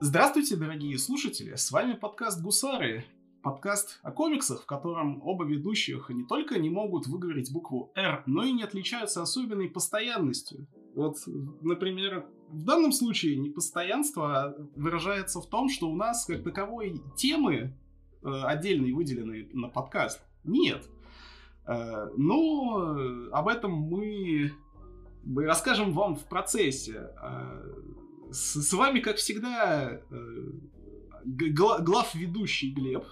Здравствуйте, 0.00 0.56
дорогие 0.56 0.98
слушатели! 0.98 1.54
С 1.54 1.70
вами 1.70 1.92
подкаст 1.92 2.42
«Гусары». 2.42 3.04
Подкаст 3.44 4.00
о 4.02 4.10
комиксах, 4.10 4.62
в 4.62 4.66
котором 4.66 5.22
оба 5.22 5.44
ведущих 5.44 6.10
не 6.10 6.24
только 6.24 6.58
не 6.58 6.68
могут 6.68 7.06
выговорить 7.06 7.52
букву 7.52 7.92
«Р», 7.94 8.24
но 8.26 8.42
и 8.42 8.50
не 8.50 8.64
отличаются 8.64 9.22
особенной 9.22 9.68
постоянностью. 9.68 10.66
Вот, 10.96 11.18
например, 11.60 12.26
в 12.48 12.64
данном 12.64 12.90
случае 12.90 13.36
непостоянство 13.36 14.56
выражается 14.74 15.40
в 15.40 15.48
том, 15.48 15.68
что 15.68 15.88
у 15.88 15.94
нас 15.94 16.26
как 16.26 16.42
таковой 16.42 17.00
темы 17.16 17.54
э, 18.24 18.28
отдельной 18.42 18.92
выделенной 18.92 19.48
на 19.52 19.68
подкаст 19.68 20.20
нет. 20.42 20.84
Э, 21.68 22.08
но 22.16 23.28
об 23.30 23.46
этом 23.46 23.70
мы 23.70 24.50
расскажем 25.36 25.92
вам 25.92 26.16
в 26.16 26.24
процессе. 26.24 27.12
Э, 27.22 27.62
с, 28.34 28.62
с 28.62 28.72
вами, 28.72 29.00
как 29.00 29.16
всегда, 29.16 30.00
э, 30.10 30.50
глав 31.24 32.14
ведущий 32.14 32.72
Глеб. 32.72 33.04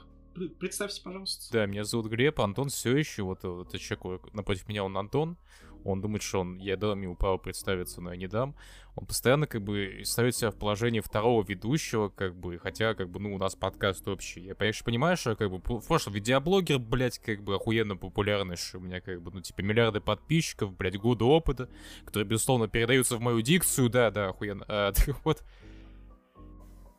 Представьте, 0.59 1.03
пожалуйста. 1.03 1.53
Да, 1.53 1.67
меня 1.67 1.85
зовут 1.85 2.07
Глеб, 2.07 2.41
Антон 2.41 2.69
все 2.69 2.97
еще, 2.97 3.23
вот 3.23 3.39
этот 3.41 3.79
человек 3.79 4.33
напротив 4.33 4.69
меня, 4.69 4.85
он 4.85 4.97
Антон. 4.97 5.37
Он 5.85 6.01
думает, 6.01 6.23
что 6.23 6.41
он, 6.41 6.59
я 6.59 6.77
дам 6.77 7.01
ему 7.03 7.17
право 7.17 7.39
представиться, 7.39 8.01
но 8.01 8.13
я 8.13 8.17
не 8.17 8.27
дам. 8.27 8.55
Он 8.95 9.07
постоянно 9.07 9.47
как 9.47 9.63
бы 9.63 10.03
ставит 10.05 10.37
себя 10.37 10.51
в 10.51 10.57
положении 10.57 11.01
второго 11.01 11.45
ведущего, 11.45 12.11
как 12.11 12.37
бы, 12.37 12.59
хотя, 12.59 12.95
как 12.95 13.09
бы, 13.09 13.21
ну, 13.21 13.35
у 13.35 13.39
нас 13.39 13.55
подкаст 13.55 14.07
общий. 14.07 14.41
Я, 14.43 14.55
конечно, 14.55 14.85
понимаю, 14.85 15.17
что, 15.17 15.35
как 15.35 15.51
бы, 15.51 15.59
в 15.59 15.87
прошлом 15.87 16.13
видеоблогер, 16.13 16.79
блядь, 16.79 17.19
как 17.19 17.43
бы, 17.43 17.55
охуенно 17.55 17.97
популярный, 17.97 18.57
что 18.57 18.79
у 18.79 18.81
меня, 18.83 19.01
как 19.01 19.23
бы, 19.23 19.31
ну, 19.33 19.41
типа, 19.41 19.63
миллиарды 19.63 20.01
подписчиков, 20.01 20.77
блядь, 20.77 20.99
годы 20.99 21.25
опыта, 21.25 21.71
которые, 22.05 22.29
безусловно, 22.29 22.69
передаются 22.69 23.17
в 23.17 23.21
мою 23.21 23.41
дикцию, 23.41 23.89
да, 23.89 24.11
да, 24.11 24.29
охуенно. 24.29 24.65
А, 24.69 24.93
так 24.93 25.25
вот, 25.25 25.43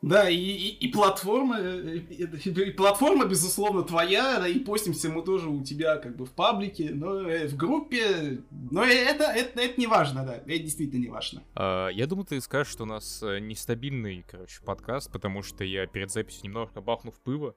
да, 0.03 0.29
и, 0.29 0.35
и, 0.35 0.85
и 0.85 0.91
платформа, 0.91 1.57
э, 1.59 1.97
и, 2.09 2.23
и 2.23 2.71
платформа, 2.71 3.25
безусловно, 3.25 3.83
твоя, 3.83 4.39
да, 4.39 4.47
и 4.49 4.59
постимся 4.59 5.09
мы 5.09 5.23
тоже 5.23 5.47
у 5.47 5.63
тебя 5.63 5.95
как 5.95 6.17
бы 6.17 6.25
в 6.25 6.31
паблике, 6.31 6.91
но 6.93 7.21
э, 7.21 7.47
в 7.47 7.55
группе, 7.55 8.43
но 8.51 8.83
это, 8.83 9.23
это, 9.23 9.61
это 9.61 9.79
не 9.79 9.87
важно, 9.87 10.25
да, 10.25 10.35
это 10.35 10.59
действительно 10.59 10.99
не 10.99 11.07
важно. 11.07 11.41
А, 11.55 11.87
я 11.87 12.05
думаю, 12.05 12.25
ты 12.25 12.41
скажешь, 12.41 12.73
что 12.73 12.83
у 12.83 12.85
нас 12.85 13.23
э, 13.23 13.39
нестабильный, 13.39 14.25
короче, 14.29 14.61
подкаст, 14.61 15.09
потому 15.09 15.41
что 15.41 15.63
я 15.63 15.87
перед 15.87 16.11
записью 16.11 16.47
немножко 16.49 16.81
бахнув 16.81 17.17
пыва, 17.21 17.55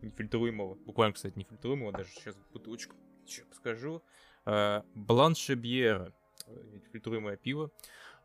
нефильтруемого, 0.00 0.76
буквально, 0.86 1.12
кстати, 1.12 1.36
нефильтруемого, 1.36 1.92
даже 1.92 2.08
сейчас 2.08 2.34
бутылочку 2.54 2.96
сейчас 3.26 3.46
скажу, 3.54 4.02
а, 4.46 4.82
Бланше 4.94 5.56
Бьера, 5.56 6.14
нефильтруемое 6.72 7.36
пиво, 7.36 7.70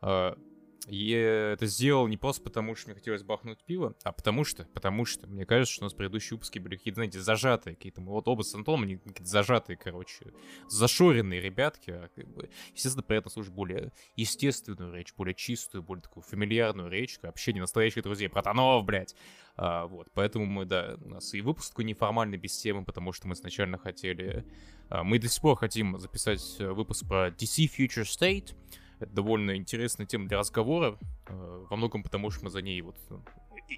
а, 0.00 0.38
я 0.86 1.52
это 1.52 1.66
сделал 1.66 2.06
не 2.06 2.16
просто 2.16 2.42
потому, 2.42 2.74
что 2.74 2.88
мне 2.88 2.94
хотелось 2.94 3.22
бахнуть 3.22 3.58
пиво, 3.64 3.94
а 4.04 4.12
потому 4.12 4.44
что, 4.44 4.64
потому 4.72 5.04
что, 5.04 5.26
мне 5.26 5.44
кажется, 5.44 5.74
что 5.74 5.84
у 5.84 5.86
нас 5.86 5.94
предыдущие 5.94 6.36
выпуски 6.36 6.58
были 6.58 6.76
какие-то, 6.76 6.96
знаете, 6.96 7.20
зажатые 7.20 7.76
какие-то. 7.76 8.00
Мы 8.00 8.12
вот 8.12 8.28
оба 8.28 8.42
с 8.42 8.54
Антоном, 8.54 8.84
они 8.84 8.96
какие-то 8.96 9.26
зажатые, 9.26 9.76
короче, 9.76 10.32
зашоренные 10.68 11.40
ребятки, 11.40 11.90
а 11.90 12.08
как 12.14 12.28
бы, 12.28 12.48
естественно, 12.74 13.02
при 13.02 13.18
этом 13.18 13.30
слушать 13.30 13.52
более 13.52 13.92
естественную 14.16 14.94
речь, 14.94 15.12
более 15.14 15.34
чистую, 15.34 15.82
более 15.82 16.02
такую 16.02 16.22
фамильярную 16.22 16.88
речь, 16.90 17.18
общение 17.22 17.60
настоящих 17.60 18.02
друзей, 18.02 18.28
братанов, 18.28 18.84
блядь. 18.84 19.14
А, 19.56 19.86
вот, 19.86 20.08
поэтому 20.14 20.46
мы, 20.46 20.64
да, 20.64 20.96
у 21.04 21.08
нас 21.08 21.34
и 21.34 21.40
выпуск 21.40 21.70
такой 21.70 21.84
неформальный, 21.84 22.38
без 22.38 22.56
темы, 22.56 22.84
потому 22.84 23.12
что 23.12 23.26
мы 23.26 23.34
изначально 23.34 23.76
хотели... 23.76 24.44
А, 24.88 25.02
мы 25.02 25.18
до 25.18 25.28
сих 25.28 25.42
пор 25.42 25.56
хотим 25.56 25.98
записать 25.98 26.56
э, 26.60 26.70
выпуск 26.70 27.06
про 27.06 27.28
DC 27.28 27.68
Future 27.76 28.04
State, 28.04 28.54
это 29.00 29.12
довольно 29.12 29.56
интересная 29.56 30.06
тема 30.06 30.28
для 30.28 30.38
разговора, 30.38 30.98
э, 31.26 31.66
во 31.70 31.76
многом 31.76 32.02
потому, 32.02 32.30
что 32.30 32.44
мы 32.44 32.50
за 32.50 32.62
ней 32.62 32.80
вот 32.80 32.96
э, 33.10 33.18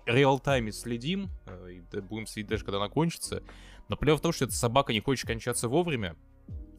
реал-тайме 0.07 0.73
следим, 0.73 1.31
э, 1.47 1.73
и 1.73 2.01
будем 2.01 2.27
следить 2.27 2.51
даже, 2.51 2.65
когда 2.65 2.79
она 2.79 2.89
кончится. 2.89 3.43
Но 3.89 3.97
проблема 3.97 4.19
в 4.19 4.23
том, 4.23 4.33
что 4.33 4.45
эта 4.45 4.55
собака 4.55 4.93
не 4.93 5.01
хочет 5.01 5.27
кончаться 5.27 5.69
вовремя, 5.69 6.17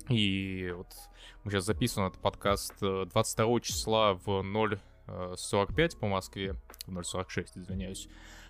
и 0.10 0.74
вот 0.76 0.88
мы 1.44 1.52
сейчас 1.52 1.66
записываем 1.66 2.10
этот 2.10 2.22
подкаст 2.22 2.74
22 2.80 3.60
числа 3.62 4.14
в 4.14 4.28
0.45 4.28 6.00
по 6.00 6.08
Москве, 6.08 6.56
в 6.86 6.90
0.46, 6.90 7.48
извиняюсь. 7.56 8.08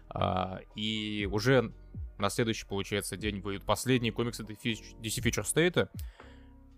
А, 0.09 0.59
и 0.75 1.27
уже 1.31 1.71
на 2.17 2.29
следующий, 2.29 2.65
получается, 2.65 3.17
день 3.17 3.41
выйдут 3.41 3.65
последние 3.65 4.11
комиксы 4.11 4.43
DC 4.43 5.01
Future 5.01 5.43
State, 5.43 5.89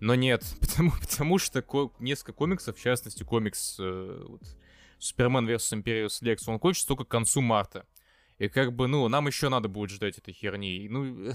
но 0.03 0.15
нет, 0.15 0.43
потому, 0.59 0.91
потому 0.99 1.39
что 1.39 1.61
ко- 1.61 1.91
несколько 1.99 2.33
комиксов, 2.33 2.77
в 2.77 2.81
частности 2.81 3.23
комикс 3.23 3.77
э, 3.79 4.23
вот, 4.27 4.41
Супермен 4.99 5.47
vs. 5.47 5.75
Империус 5.75 6.21
Лекс, 6.21 6.45
он 6.47 6.59
кончится 6.59 6.89
только 6.89 7.05
к 7.05 7.07
концу 7.07 7.39
марта. 7.39 7.85
И 8.37 8.49
как 8.49 8.73
бы, 8.73 8.87
ну, 8.87 9.07
нам 9.07 9.27
еще 9.27 9.47
надо 9.47 9.69
будет 9.69 9.91
ждать 9.91 10.17
этой 10.17 10.33
херни. 10.33 10.89
Ну, 10.89 11.29
э, 11.29 11.33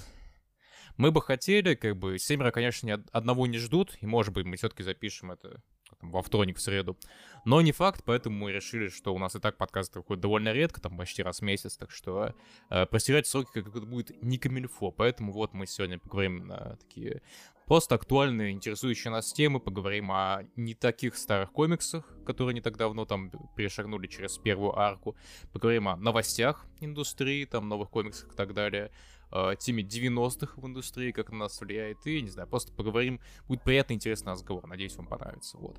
мы 0.99 1.11
бы 1.11 1.23
хотели, 1.23 1.77
как 1.77 1.97
бы, 1.97 2.19
семеро, 2.19 2.51
конечно, 2.51 2.87
ни 2.87 2.91
одного 3.11 3.47
не 3.47 3.57
ждут, 3.57 3.97
и, 4.03 4.07
может 4.07 4.35
быть, 4.35 4.45
мы 4.45 4.57
все-таки 4.57 4.83
запишем 4.83 5.31
это 5.31 5.63
там, 5.97 6.11
во 6.11 6.23
вторник, 6.23 6.59
в 6.59 6.61
среду. 6.61 6.97
Но 7.45 7.61
не 7.61 7.73
факт, 7.73 8.03
поэтому 8.05 8.37
мы 8.37 8.53
решили, 8.53 8.89
что 8.89 9.15
у 9.15 9.19
нас 9.19 9.35
и 9.35 9.41
так 9.41 9.57
подкасты 9.57 10.01
выходят 10.01 10.21
довольно 10.21 10.53
редко, 10.53 10.81
там 10.81 10.97
почти 10.97 11.23
раз 11.23 11.39
в 11.41 11.43
месяц, 11.43 11.77
так 11.77 11.91
что 11.91 12.35
э, 12.71 12.87
простирать 12.87 13.27
сроки 13.27 13.51
как 13.53 13.69
это 13.69 13.81
будет 13.81 14.23
не 14.23 14.39
камильфо. 14.39 14.91
Поэтому 14.91 15.33
вот 15.33 15.55
мы 15.55 15.67
сегодня 15.67 15.99
поговорим 15.99 16.47
на 16.47 16.77
такие 16.77 17.23
просто 17.69 17.95
актуальные, 17.95 18.53
интересующие 18.53 19.11
нас 19.11 19.33
темы, 19.33 19.61
поговорим 19.61 20.11
о 20.11 20.43
не 20.57 20.75
таких 20.75 21.17
старых 21.17 21.53
комиксах, 21.53 22.05
которые 22.25 22.55
не 22.55 22.61
так 22.63 22.77
давно 22.77 23.05
там 23.05 23.31
перешагнули 23.57 24.07
через 24.07 24.39
первую 24.39 24.77
арку, 24.79 25.17
поговорим 25.53 25.89
о 25.89 25.97
новостях 25.97 26.67
индустрии, 26.81 27.45
там 27.45 27.69
новых 27.69 27.91
комиксах 27.91 28.33
и 28.33 28.37
так 28.37 28.55
далее, 28.55 28.91
э, 29.33 29.55
теме 29.59 29.83
90-х 29.83 30.61
в 30.61 30.67
индустрии, 30.67 31.13
как 31.13 31.31
на 31.31 31.39
нас 31.39 31.61
влияет, 31.61 32.07
и, 32.07 32.21
не 32.23 32.31
знаю, 32.31 32.49
просто 32.49 32.73
поговорим. 32.73 33.21
Будет 33.47 33.63
приятный, 33.63 33.97
интересный 33.97 34.33
разговор. 34.33 34.67
Надеюсь, 34.67 34.97
вам 34.97 35.07
понравится. 35.07 35.59
Вот. 35.59 35.79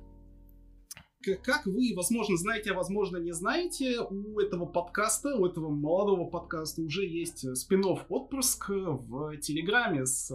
Как 1.42 1.66
вы, 1.66 1.92
возможно, 1.94 2.36
знаете, 2.38 2.70
а 2.70 2.74
возможно, 2.74 3.18
не 3.18 3.32
знаете, 3.32 4.00
у 4.00 4.40
этого 4.40 4.64
подкаста, 4.64 5.36
у 5.36 5.44
этого 5.44 5.68
молодого 5.68 6.24
подкаста 6.24 6.80
уже 6.80 7.06
есть 7.06 7.56
спин 7.58 7.84
отпуск 7.84 8.70
в 8.70 9.36
Телеграме 9.36 10.06
с 10.06 10.30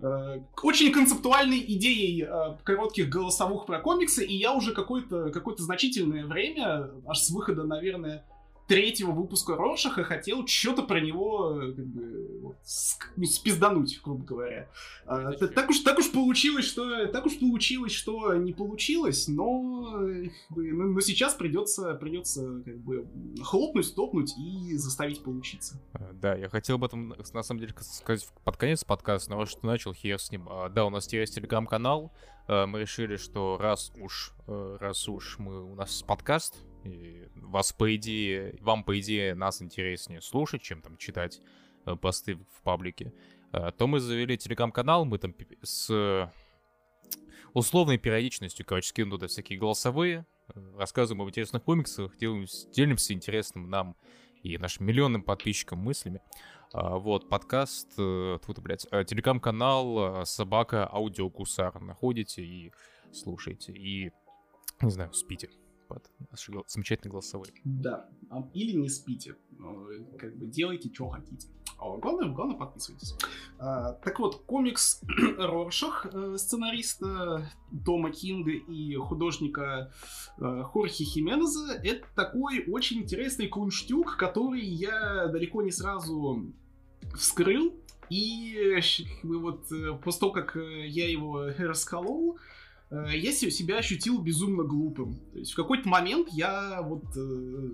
э, 0.00 0.40
очень 0.62 0.92
концептуальной 0.92 1.60
идеей 1.60 2.24
э, 2.24 2.56
коротких 2.64 3.08
голосовых 3.08 3.66
про 3.66 3.78
комиксы, 3.80 4.24
и 4.24 4.34
я 4.36 4.52
уже 4.52 4.72
какое-то 4.72 5.30
какое 5.30 5.54
значительное 5.56 6.26
время, 6.26 6.90
аж 7.06 7.20
с 7.20 7.30
выхода, 7.30 7.62
наверное, 7.62 8.24
третьего 8.66 9.12
выпуска 9.12 9.56
Рошаха 9.56 10.04
хотел 10.04 10.46
что-то 10.46 10.82
про 10.82 11.00
него 11.00 11.60
э, 11.60 11.72
как 11.72 11.86
бы, 11.86 12.40
вот, 12.40 12.56
ну, 13.16 13.24
спиздануть, 13.24 14.00
грубо 14.02 14.24
говоря. 14.24 14.68
А, 15.06 15.32
так, 15.32 15.70
уж, 15.70 15.80
так 15.80 15.98
уж 15.98 16.10
получилось, 16.10 16.64
что 16.64 17.06
так 17.08 17.26
уж 17.26 17.38
получилось, 17.38 17.92
что 17.92 18.34
не 18.34 18.52
получилось, 18.52 19.28
но, 19.28 19.98
бы, 20.50 20.72
но, 20.72 21.00
сейчас 21.00 21.34
придется, 21.34 21.94
придется 21.94 22.62
как 22.64 22.78
бы 22.78 23.06
хлопнуть, 23.42 23.94
топнуть 23.94 24.34
и 24.38 24.76
заставить 24.76 25.22
получиться. 25.22 25.80
А, 25.92 26.10
да, 26.14 26.34
я 26.34 26.48
хотел 26.48 26.76
об 26.76 26.84
этом 26.84 27.14
на 27.32 27.42
самом 27.42 27.60
деле 27.60 27.74
сказать 27.80 28.26
под 28.44 28.56
конец 28.56 28.84
подкаста, 28.84 29.30
но 29.30 29.44
что 29.46 29.66
начал, 29.66 29.92
хер 29.92 30.18
с 30.18 30.30
ним. 30.30 30.48
А, 30.48 30.68
да, 30.68 30.86
у 30.86 30.90
нас 30.90 31.12
есть 31.12 31.34
телеграм-канал. 31.34 32.12
Мы 32.46 32.80
решили, 32.80 33.16
что 33.16 33.56
раз 33.58 33.90
уж, 33.96 34.32
э, 34.46 34.76
раз 34.78 35.08
уж 35.08 35.38
мы 35.38 35.64
у 35.64 35.74
нас 35.74 36.02
подкаст, 36.02 36.56
и 36.84 37.28
вас, 37.34 37.72
по 37.72 37.94
идее, 37.96 38.56
вам, 38.60 38.84
по 38.84 38.98
идее, 39.00 39.34
нас 39.34 39.62
интереснее 39.62 40.20
слушать, 40.20 40.62
чем 40.62 40.82
там 40.82 40.96
читать 40.96 41.40
э, 41.86 41.96
посты 41.96 42.36
в 42.36 42.62
паблике, 42.62 43.12
э, 43.52 43.70
то 43.76 43.86
мы 43.86 44.00
завели 44.00 44.36
телеграм-канал, 44.36 45.04
мы 45.04 45.18
там 45.18 45.34
с 45.62 46.30
условной 47.54 47.98
периодичностью, 47.98 48.66
короче, 48.66 48.88
скину 48.88 49.12
туда 49.12 49.26
всякие 49.26 49.58
голосовые, 49.58 50.26
э, 50.54 50.74
рассказываем 50.76 51.22
об 51.22 51.28
интересных 51.28 51.62
комиксах, 51.62 52.16
делимся, 52.18 52.68
делимся 52.70 53.14
интересным 53.14 53.70
нам 53.70 53.96
и 54.42 54.58
нашим 54.58 54.86
миллионным 54.86 55.22
подписчикам 55.22 55.78
мыслями. 55.78 56.20
Вот, 56.76 57.28
подкаст, 57.28 57.94
тут, 57.94 58.58
блядь, 58.58 58.82
телеграм-канал 58.90 60.26
«Собака 60.26 60.88
Аудиокусар» 60.92 61.80
находите 61.80 62.42
и 62.44 62.72
слушайте, 63.12 63.72
и, 63.72 64.10
не 64.82 64.90
знаю, 64.90 65.12
спите 65.12 65.50
под 65.88 66.10
наши 66.30 66.52
замечательные 66.66 67.12
голосовые. 67.12 67.52
Да. 67.64 68.08
А, 68.30 68.48
или 68.54 68.76
не 68.76 68.88
спите. 68.88 69.36
Ну, 69.50 69.86
как 70.18 70.36
бы 70.36 70.46
делайте, 70.46 70.92
что 70.92 71.08
хотите. 71.08 71.46
А 71.78 71.96
главное, 71.98 72.30
главное, 72.30 72.56
подписывайтесь. 72.56 73.14
А, 73.58 73.92
так 73.92 74.18
вот, 74.18 74.42
комикс 74.46 75.02
Роршах, 75.38 76.06
э, 76.12 76.36
сценариста 76.38 77.50
Тома 77.84 78.10
Кинга 78.10 78.52
и 78.52 78.94
художника 78.96 79.92
э, 80.38 80.62
Хорхи 80.62 81.04
Хименеза, 81.04 81.74
это 81.74 82.06
такой 82.14 82.64
очень 82.66 83.02
интересный 83.02 83.48
кунштюк, 83.48 84.16
который 84.16 84.64
я 84.64 85.28
далеко 85.28 85.62
не 85.62 85.70
сразу 85.70 86.54
вскрыл. 87.16 87.74
И 88.10 88.78
вот 89.22 89.70
э, 89.72 89.98
после 90.02 90.20
того, 90.20 90.32
как 90.32 90.56
я 90.56 91.08
его 91.08 91.46
расколол, 91.58 92.38
Э, 92.94 93.16
я 93.16 93.32
себя 93.32 93.78
ощутил 93.78 94.20
безумно 94.20 94.62
глупым. 94.64 95.16
То 95.32 95.38
есть 95.38 95.52
в 95.52 95.56
какой-то 95.56 95.88
момент 95.88 96.28
я 96.32 96.82
вот 96.82 97.04
э, 97.16 97.70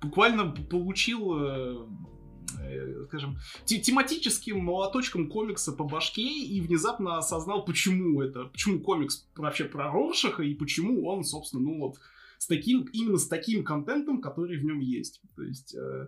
буквально 0.00 0.50
получил 0.50 1.88
скажем, 3.08 3.36
тематическим 3.64 4.60
молоточком 4.60 5.28
комикса 5.28 5.72
по 5.72 5.84
башке 5.84 6.22
и 6.22 6.60
внезапно 6.60 7.18
осознал, 7.18 7.64
почему 7.64 8.22
это, 8.22 8.44
почему 8.44 8.80
комикс 8.80 9.28
вообще 9.34 9.64
про 9.64 9.90
Роршаха 9.90 10.42
и 10.42 10.54
почему 10.54 11.06
он, 11.06 11.24
собственно, 11.24 11.64
ну 11.64 11.78
вот, 11.80 11.96
с 12.38 12.46
таким, 12.46 12.84
именно 12.92 13.18
с 13.18 13.26
таким 13.26 13.64
контентом, 13.64 14.20
который 14.20 14.58
в 14.58 14.64
нем 14.64 14.78
есть. 14.78 15.20
То 15.34 15.42
есть 15.42 15.74
э, 15.74 16.06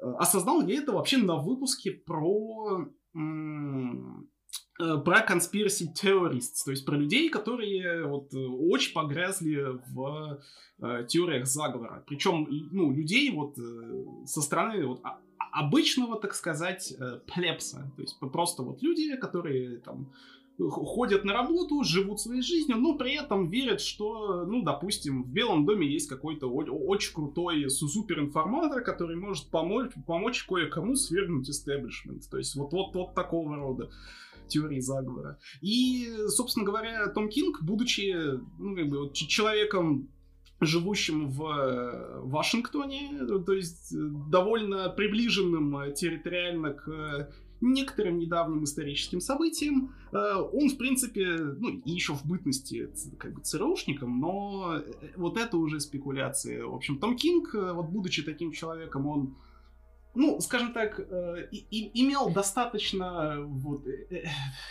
осознал 0.00 0.66
я 0.66 0.80
это 0.80 0.92
вообще 0.92 1.18
на 1.18 1.36
выпуске 1.36 1.90
про 1.90 2.88
Э, 4.80 4.98
про 4.98 5.24
conspiracy 5.24 5.86
theorists, 5.94 6.64
то 6.64 6.72
есть 6.72 6.84
про 6.84 6.96
людей, 6.96 7.28
которые 7.28 8.06
вот 8.06 8.34
очень 8.34 8.92
погрязли 8.92 9.78
в 9.88 10.40
э, 10.82 11.06
теориях 11.08 11.46
заговора. 11.46 12.02
Причем, 12.08 12.48
ну, 12.72 12.90
людей 12.92 13.30
вот 13.30 13.56
э, 13.56 14.26
со 14.26 14.42
стороны 14.42 14.84
вот, 14.86 15.00
а, 15.04 15.20
обычного, 15.52 16.18
так 16.18 16.34
сказать, 16.34 16.92
э, 16.98 17.20
плебса. 17.32 17.88
То 17.94 18.02
есть 18.02 18.18
просто 18.18 18.64
вот 18.64 18.82
люди, 18.82 19.16
которые 19.16 19.78
там 19.78 20.12
ходят 20.58 21.24
на 21.24 21.32
работу, 21.32 21.82
живут 21.84 22.20
своей 22.20 22.42
жизнью, 22.42 22.78
но 22.78 22.96
при 22.96 23.14
этом 23.14 23.48
верят, 23.48 23.80
что, 23.80 24.44
ну, 24.44 24.62
допустим, 24.62 25.24
в 25.24 25.28
Белом 25.28 25.66
доме 25.66 25.86
есть 25.86 26.08
какой-то 26.08 26.48
очень 26.48 27.12
крутой 27.12 27.68
суперинформатор, 27.68 28.82
который 28.82 29.16
может 29.16 29.48
помочь, 29.50 29.90
помочь 30.06 30.44
кое-кому 30.44 30.94
свергнуть 30.94 31.50
истеблишмент. 31.50 32.28
То 32.30 32.38
есть 32.38 32.54
вот, 32.54 32.72
вот, 32.72 32.94
вот 32.94 33.14
такого 33.14 33.56
рода 33.56 33.90
теории 34.46 34.80
заговора. 34.80 35.38
И, 35.60 36.08
собственно 36.28 36.66
говоря, 36.66 37.08
Том 37.08 37.28
Кинг, 37.28 37.62
будучи 37.62 38.14
ну, 38.58 38.76
как 38.76 38.88
бы, 38.88 39.10
человеком 39.12 40.08
живущим 40.60 41.28
в 41.30 41.44
э, 41.46 42.20
Вашингтоне, 42.20 43.26
то 43.44 43.52
есть 43.52 43.92
э, 43.92 43.96
довольно 44.30 44.88
приближенным 44.88 45.76
э, 45.78 45.92
территориально 45.92 46.72
к 46.72 47.30
некоторым 47.72 48.18
недавним 48.18 48.64
историческим 48.64 49.20
событиям. 49.20 49.94
Он, 50.12 50.68
в 50.68 50.76
принципе, 50.76 51.36
ну, 51.36 51.70
и 51.70 51.90
еще 51.90 52.14
в 52.14 52.24
бытности 52.24 52.90
как 53.18 53.34
бы 53.34 53.40
ЦРУшником, 53.40 54.20
но 54.20 54.80
вот 55.16 55.36
это 55.36 55.56
уже 55.56 55.80
спекуляции. 55.80 56.60
В 56.60 56.74
общем, 56.74 56.98
Том 56.98 57.16
Кинг, 57.16 57.54
вот 57.54 57.88
будучи 57.88 58.22
таким 58.22 58.52
человеком, 58.52 59.06
он 59.06 59.34
ну, 60.14 60.40
скажем 60.40 60.72
так, 60.72 60.98
э, 60.98 61.48
и, 61.50 61.90
имел 62.02 62.30
достаточно 62.30 63.36
вот, 63.40 63.86
э, 63.86 64.24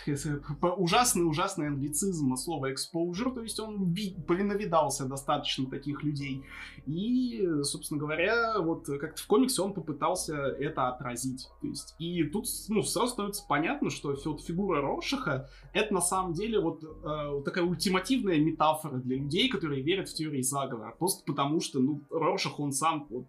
э, 0.06 0.68
ужасный, 0.76 1.26
ужасный 1.28 1.68
англицизм 1.68 2.34
слова 2.36 2.72
exposure, 2.72 3.32
то 3.32 3.42
есть 3.42 3.60
он 3.60 3.92
ви, 3.92 4.16
повиновидался 4.26 5.06
достаточно 5.06 5.66
таких 5.66 6.02
людей. 6.02 6.42
И, 6.86 7.46
собственно 7.62 8.00
говоря, 8.00 8.58
вот 8.60 8.86
как-то 8.86 9.22
в 9.22 9.26
комиксе 9.26 9.62
он 9.62 9.74
попытался 9.74 10.34
это 10.34 10.88
отразить. 10.88 11.48
То 11.60 11.68
есть, 11.68 11.94
и 11.98 12.24
тут 12.24 12.46
ну, 12.68 12.82
сразу 12.82 13.12
становится 13.12 13.44
понятно, 13.48 13.90
что 13.90 14.16
фигура 14.16 14.80
Рошиха 14.80 15.48
это 15.72 15.92
на 15.92 16.00
самом 16.00 16.32
деле 16.32 16.60
вот 16.60 16.82
э, 16.82 17.42
такая 17.44 17.64
ультимативная 17.64 18.38
метафора 18.38 18.96
для 18.96 19.16
людей, 19.16 19.48
которые 19.48 19.82
верят 19.82 20.08
в 20.08 20.14
теории 20.14 20.42
заговора. 20.42 20.94
Просто 20.98 21.24
потому 21.24 21.60
что, 21.60 21.80
ну, 21.80 22.02
Роших, 22.10 22.60
он 22.60 22.72
сам 22.72 23.06
вот, 23.10 23.26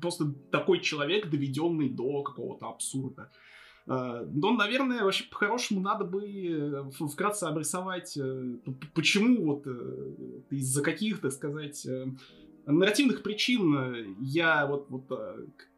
просто 0.00 0.32
такой 0.50 0.80
человек, 0.80 1.30
доведенный 1.30 1.88
до 1.88 2.22
какого-то 2.22 2.68
абсурда. 2.68 3.30
Э, 3.86 4.26
но, 4.32 4.52
наверное, 4.52 5.04
вообще 5.04 5.24
по-хорошему 5.24 5.80
надо 5.80 6.04
бы 6.04 6.24
э, 6.26 7.06
вкратце 7.08 7.44
обрисовать, 7.44 8.16
э, 8.16 8.56
почему 8.94 9.44
вот 9.44 9.66
из-за 10.50 10.82
каких, 10.82 11.20
так 11.20 11.32
сказать, 11.32 11.86
нарративных 12.66 13.22
причин 13.22 14.16
я 14.20 14.66
вот, 14.66 14.86
вот 14.90 15.08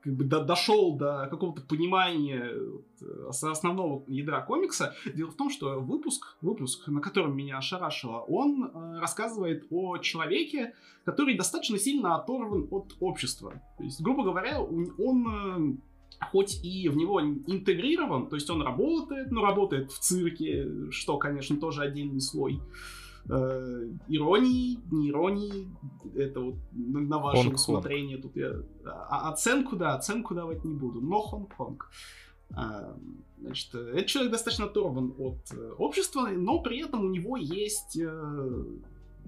как 0.03 0.15
бы 0.15 0.25
до, 0.25 0.45
дошел 0.45 0.97
до 0.97 1.29
какого-то 1.31 1.63
понимания 1.63 2.51
вот, 2.55 3.43
основного 3.43 4.05
ядра 4.09 4.41
комикса. 4.41 4.95
Дело 5.15 5.31
в 5.31 5.37
том, 5.37 5.49
что 5.49 5.81
выпуск, 5.81 6.37
выпуск, 6.41 6.89
на 6.89 7.01
котором 7.01 7.37
меня 7.37 7.59
ошарашило, 7.59 8.21
он 8.21 8.65
э, 8.65 8.99
рассказывает 8.99 9.67
о 9.71 9.99
человеке, 9.99 10.75
который 11.05 11.37
достаточно 11.37 11.79
сильно 11.79 12.17
оторван 12.17 12.67
от 12.71 12.97
общества. 13.01 13.63
То 13.79 13.85
есть, 13.85 14.01
грубо 14.01 14.25
говоря, 14.25 14.61
он 14.61 15.27
э, 15.29 15.77
хоть 16.31 16.65
и 16.65 16.89
в 16.89 16.97
него 16.97 17.21
интегрирован, 17.21 18.29
то 18.29 18.37
есть 18.37 18.51
он 18.51 18.63
работает, 18.63 19.31
но 19.31 19.43
работает 19.43 19.93
в 19.93 19.99
цирке, 20.01 20.91
что, 20.91 21.17
конечно, 21.19 21.57
тоже 21.57 21.83
отдельный 21.83 22.21
слой 22.21 22.61
э, 23.29 23.89
иронии, 24.09 24.79
не 24.91 25.11
иронии, 25.11 25.69
это 26.17 26.41
вот 26.41 26.55
на 26.73 27.19
ваше 27.19 27.43
Хонг 27.43 27.55
усмотрение. 27.55 28.19
Тут 28.19 28.37
я 28.37 28.53
а, 28.85 29.31
оценку, 29.31 29.77
да, 29.77 29.95
оценку 29.95 30.35
давать 30.35 30.65
не 30.65 30.75
буду, 30.75 31.01
но 31.01 31.21
Хонг-Конг. 31.21 31.89
А, 32.55 32.97
значит, 33.41 33.75
этот 33.75 34.07
человек 34.07 34.33
достаточно 34.33 34.67
оторван 34.67 35.15
от 35.19 35.53
э, 35.53 35.73
общества, 35.79 36.29
но 36.29 36.61
при 36.61 36.83
этом 36.83 37.05
у 37.05 37.09
него 37.09 37.37
есть 37.37 37.97
э, 37.99 38.65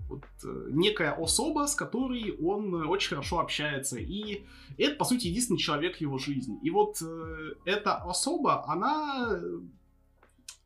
вот, 0.08 0.25
э, 0.44 0.69
некая 0.70 1.12
особа, 1.12 1.67
с 1.67 1.75
которой 1.75 2.37
он 2.37 2.75
очень 2.88 3.11
хорошо 3.11 3.40
общается. 3.40 3.99
И 3.99 4.44
это, 4.76 4.97
по 4.97 5.05
сути, 5.05 5.29
единственный 5.29 5.58
человек 5.58 5.97
в 5.97 6.00
его 6.00 6.19
жизни. 6.19 6.58
И 6.62 6.70
вот 6.70 7.00
э, 7.02 7.55
эта 7.64 7.97
особа, 7.97 8.69
она 8.69 9.40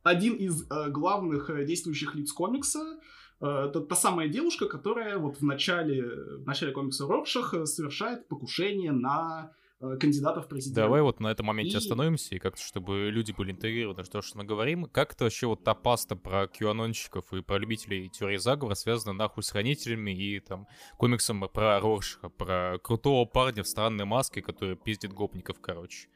один 0.09 0.35
из 0.35 0.71
э, 0.71 0.91
главных 0.91 1.51
э, 1.51 1.65
действующих 1.65 2.15
лиц 2.15 2.33
комикса, 2.33 2.99
это 3.41 3.81
та 3.81 3.95
самая 3.95 4.29
девушка, 4.29 4.67
которая 4.67 5.17
вот 5.19 5.39
в 5.39 5.45
начале, 5.45 6.03
в 6.03 6.45
начале 6.45 6.73
комикса 6.73 7.07
Роршах 7.07 7.55
э, 7.55 7.67
совершает 7.67 8.27
покушение 8.27 8.91
на 8.91 9.53
э, 9.81 9.97
кандидатов 9.97 10.47
в 10.47 10.49
президенты. 10.49 10.81
Давай 10.81 11.03
вот 11.03 11.21
на 11.21 11.29
этом 11.29 11.47
моменте 11.47 11.75
и... 11.75 11.77
остановимся, 11.77 12.35
и 12.35 12.41
как-то, 12.41 12.61
чтобы 12.61 13.11
люди 13.11 13.31
были 13.31 13.53
интегрированы 13.53 14.05
что 14.05 14.39
мы 14.39 14.43
говорим. 14.43 14.87
Как-то 14.87 15.25
вообще 15.25 15.47
вот 15.47 15.63
та 15.63 15.75
паста 15.75 16.17
про 16.17 16.49
кьюанонщиков 16.49 17.33
и 17.33 17.41
про 17.41 17.59
любителей 17.59 18.09
теории 18.09 18.39
заговора 18.39 18.75
связана 18.75 19.13
нахуй 19.13 19.45
с 19.45 19.51
хранителями 19.51 20.11
и 20.11 20.41
там 20.41 20.67
комиксом 20.97 21.49
про 21.49 21.79
Роршаха, 21.79 22.31
про 22.31 22.79
крутого 22.83 23.25
парня 23.25 23.63
в 23.63 23.69
странной 23.69 24.05
маске, 24.05 24.43
который 24.43 24.75
пиздит 24.75 25.13
гопников, 25.13 25.61
короче. 25.61 26.09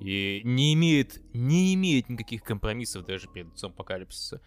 И 0.00 0.40
не 0.44 0.72
имеет, 0.74 1.20
не 1.34 1.74
имеет 1.74 2.08
никаких 2.08 2.42
компромиссов 2.42 3.04
даже 3.04 3.28
перед 3.28 3.52
лицом 3.52 3.72
апокалипсиса. 3.72 4.40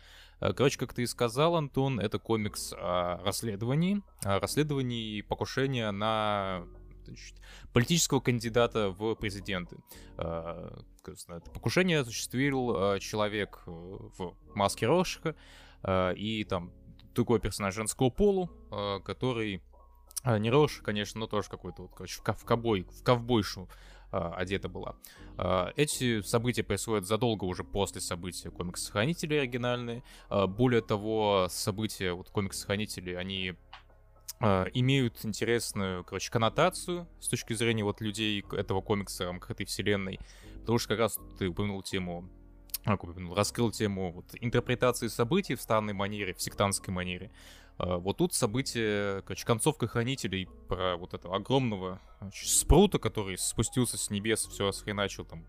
Э, 0.43 0.51
короче, 0.53 0.77
как 0.77 0.93
ты 0.93 1.03
и 1.03 1.05
сказал, 1.05 1.55
Антон, 1.55 1.99
это 1.99 2.19
комикс 2.19 2.73
о 2.73 3.21
расследовании, 3.23 4.01
о 4.23 4.39
расследовании 4.39 5.21
покушения 5.21 5.89
на 5.91 6.65
значит, 7.05 7.35
политического 7.71 8.19
кандидата 8.19 8.89
в 8.89 9.15
президенты. 9.15 9.77
Э, 10.17 10.69
это 11.05 11.51
покушение 11.51 11.99
осуществил 11.99 12.95
э, 12.95 12.99
человек 12.99 13.61
в 13.65 14.35
маске 14.55 14.87
Рошика 14.87 15.35
и 16.15 16.45
там 16.47 16.71
другой 17.13 17.41
персонаж 17.41 17.75
женского 17.75 18.09
полу, 18.09 18.49
который 19.03 19.61
не 20.23 20.49
Рош, 20.49 20.77
конечно, 20.77 21.19
но 21.19 21.27
тоже 21.27 21.49
какой-то 21.49 21.81
вот, 21.81 21.91
короче, 21.93 22.21
в 22.21 22.45
ковбой, 22.45 22.83
в 22.83 23.03
ковбойшу 23.03 23.67
одета 24.13 24.69
была. 24.69 24.95
А, 25.37 25.71
эти 25.75 26.21
события 26.21 26.63
происходят 26.63 27.07
задолго 27.07 27.45
уже 27.45 27.63
после 27.63 28.01
событий 28.01 28.49
комикса 28.49 28.91
Хранители 28.91 29.35
оригинальные. 29.35 30.03
А, 30.29 30.47
более 30.47 30.81
того, 30.81 31.47
события 31.49 32.13
вот 32.13 32.29
комикса 32.29 32.65
Хранители, 32.65 33.13
они 33.13 33.55
имеют 34.73 35.23
интересную, 35.23 36.03
короче, 36.03 36.29
коннотацию 36.29 37.07
с 37.21 37.29
точки 37.29 37.53
зрения 37.53 37.85
вот 37.85 38.01
людей 38.01 38.43
этого 38.51 38.81
комикса, 38.81 39.23
рамках 39.25 39.51
этой 39.51 39.65
вселенной. 39.65 40.19
Потому 40.59 40.79
что 40.79 40.89
как 40.89 40.99
раз 40.99 41.17
ты 41.39 41.47
упомянул 41.47 41.81
тему 41.81 42.29
раскрыл 42.85 43.71
тему 43.71 44.11
вот, 44.11 44.25
интерпретации 44.41 45.07
событий 45.07 45.55
в 45.55 45.61
странной 45.61 45.93
манере, 45.93 46.33
в 46.33 46.41
сектантской 46.41 46.93
манере. 46.93 47.31
А, 47.77 47.97
вот 47.97 48.17
тут 48.17 48.33
событие, 48.33 49.21
короче, 49.23 49.45
концовка 49.45 49.87
Хранителей 49.87 50.47
про 50.67 50.95
вот 50.97 51.13
этого 51.13 51.35
огромного 51.35 51.99
значит, 52.19 52.47
спрута, 52.47 52.99
который 52.99 53.37
спустился 53.37 53.97
с 53.97 54.09
небес, 54.09 54.45
все 54.45 54.67
осхреначил, 54.67 55.25
там, 55.25 55.45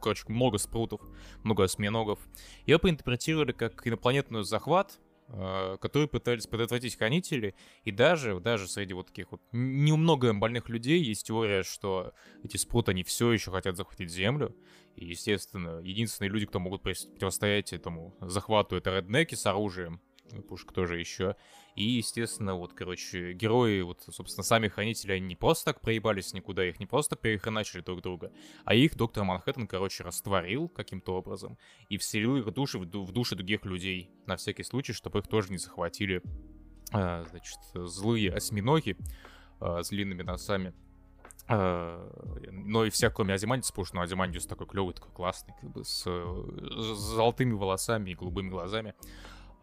короче, 0.00 0.24
много 0.28 0.58
спрутов, 0.58 1.00
много 1.42 1.64
осьминогов. 1.64 2.18
Ее 2.66 2.78
поинтерпретировали 2.78 3.52
как 3.52 3.86
инопланетную 3.86 4.44
захват, 4.44 4.98
а, 5.28 5.76
который 5.78 6.06
пытались 6.08 6.46
предотвратить 6.46 6.96
хранители, 6.96 7.54
и 7.84 7.90
даже, 7.90 8.38
даже 8.38 8.68
среди 8.68 8.92
вот 8.92 9.08
таких 9.08 9.32
вот 9.32 9.40
немного 9.50 10.32
больных 10.34 10.68
людей 10.68 11.02
есть 11.02 11.26
теория, 11.26 11.62
что 11.62 12.12
эти 12.44 12.56
спруты, 12.56 12.92
они 12.92 13.02
все 13.02 13.32
еще 13.32 13.50
хотят 13.50 13.76
захватить 13.76 14.10
Землю, 14.10 14.54
и, 14.94 15.06
естественно, 15.06 15.80
единственные 15.80 16.30
люди, 16.30 16.46
кто 16.46 16.60
могут 16.60 16.82
противостоять 16.82 17.72
этому 17.72 18.14
захвату, 18.20 18.76
это 18.76 18.96
реднеки 18.96 19.34
с 19.34 19.46
оружием, 19.46 20.00
пушка 20.48 20.74
тоже 20.74 20.98
еще. 20.98 21.36
И, 21.76 21.84
естественно, 21.84 22.54
вот, 22.54 22.72
короче, 22.72 23.34
герои, 23.34 23.82
вот, 23.82 24.02
собственно, 24.08 24.42
сами 24.42 24.68
хранители, 24.68 25.12
они 25.12 25.26
не 25.26 25.36
просто 25.36 25.66
так 25.66 25.82
проебались 25.82 26.32
никуда, 26.32 26.64
их 26.66 26.80
не 26.80 26.86
просто 26.86 27.16
так 27.16 27.22
перехреначили 27.22 27.82
друг 27.82 28.00
друга, 28.00 28.32
а 28.64 28.74
их 28.74 28.96
доктор 28.96 29.24
Манхэттен, 29.24 29.66
короче, 29.66 30.02
растворил 30.02 30.68
каким-то 30.68 31.16
образом 31.16 31.58
и 31.90 31.98
вселил 31.98 32.38
их 32.38 32.52
души 32.52 32.78
в, 32.78 32.84
в 32.84 33.12
души 33.12 33.36
других 33.36 33.66
людей, 33.66 34.10
на 34.24 34.36
всякий 34.36 34.62
случай, 34.62 34.94
чтобы 34.94 35.18
их 35.18 35.26
тоже 35.26 35.50
не 35.50 35.58
захватили, 35.58 36.22
э, 36.94 37.24
значит, 37.28 37.58
злые 37.74 38.32
осьминоги 38.32 38.96
э, 39.60 39.82
с 39.82 39.90
длинными 39.90 40.22
носами. 40.22 40.72
Э, 41.48 42.10
но 42.50 42.84
и 42.84 42.90
вся, 42.90 43.10
кроме 43.10 43.34
Азимандиса, 43.34 43.72
потому 43.72 43.84
что 43.84 43.96
ну, 43.96 44.02
Азимандис 44.02 44.46
такой 44.46 44.66
клевый, 44.66 44.94
такой 44.94 45.12
классный, 45.12 45.54
как 45.60 45.70
бы 45.70 45.84
с, 45.84 46.02
с 46.04 46.98
золотыми 47.14 47.52
волосами 47.52 48.10
и 48.10 48.14
голубыми 48.14 48.48
глазами. 48.48 48.94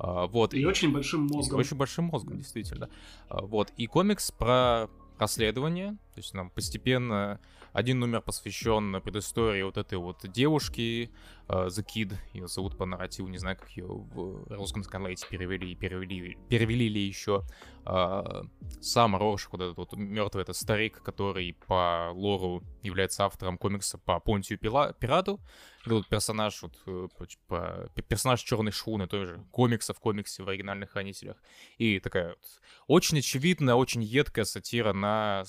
А, 0.03 0.27
вот. 0.27 0.53
И, 0.53 0.59
и 0.59 0.65
очень 0.65 0.91
большим 0.91 1.27
мозгом. 1.27 1.59
И 1.59 1.61
очень 1.61 1.77
большим 1.77 2.05
мозгом, 2.05 2.37
действительно. 2.37 2.89
А, 3.29 3.41
вот. 3.41 3.71
И 3.77 3.87
комикс 3.87 4.31
про 4.31 4.89
расследование, 5.17 5.91
то 6.13 6.17
есть 6.17 6.33
нам 6.33 6.49
постепенно 6.49 7.39
один 7.71 7.99
номер 7.99 8.21
посвящен 8.21 9.01
предыстории 9.01 9.61
вот 9.63 9.77
этой 9.77 9.97
вот 9.97 10.17
девушки, 10.29 11.09
The 11.47 11.85
Kid, 11.85 12.15
ее 12.33 12.47
зовут 12.47 12.77
по 12.77 12.85
нарративу, 12.85 13.27
не 13.27 13.37
знаю, 13.37 13.57
как 13.57 13.69
ее 13.71 13.85
в 13.87 14.45
русском 14.49 14.83
сканлайте 14.83 15.27
перевели, 15.29 15.75
перевели, 15.75 16.37
перевели 16.49 16.89
ли 16.89 17.01
еще. 17.01 17.43
Uh, 17.85 18.47
сам 18.81 19.17
Роршах, 19.17 19.51
вот 19.51 19.61
этот 19.61 19.77
вот 19.77 19.93
мертвый, 19.93 20.43
это 20.43 20.53
старик, 20.53 21.01
который 21.03 21.57
по 21.67 22.11
лору 22.13 22.63
является 22.81 23.25
автором 23.25 23.57
комикса 23.57 23.97
по 23.97 24.19
Понтию 24.21 24.57
Пила, 24.57 24.93
Пирату. 24.93 25.41
Это 25.85 25.95
вот 25.95 26.07
персонаж, 26.07 26.61
вот, 26.61 26.77
э, 26.85 27.07
по, 27.47 27.91
персонаж 28.07 28.41
Черной 28.41 28.71
Шхуны, 28.71 29.07
тоже 29.07 29.43
комикса 29.51 29.93
в 29.93 29.99
комиксе 29.99 30.43
в 30.43 30.47
оригинальных 30.47 30.91
хранителях. 30.91 31.35
И 31.77 31.99
такая 31.99 32.29
вот 32.29 32.61
очень 32.87 33.19
очевидная, 33.19 33.75
очень 33.75 34.01
едкая 34.01 34.45
сатира 34.45 34.93
на 34.93 35.43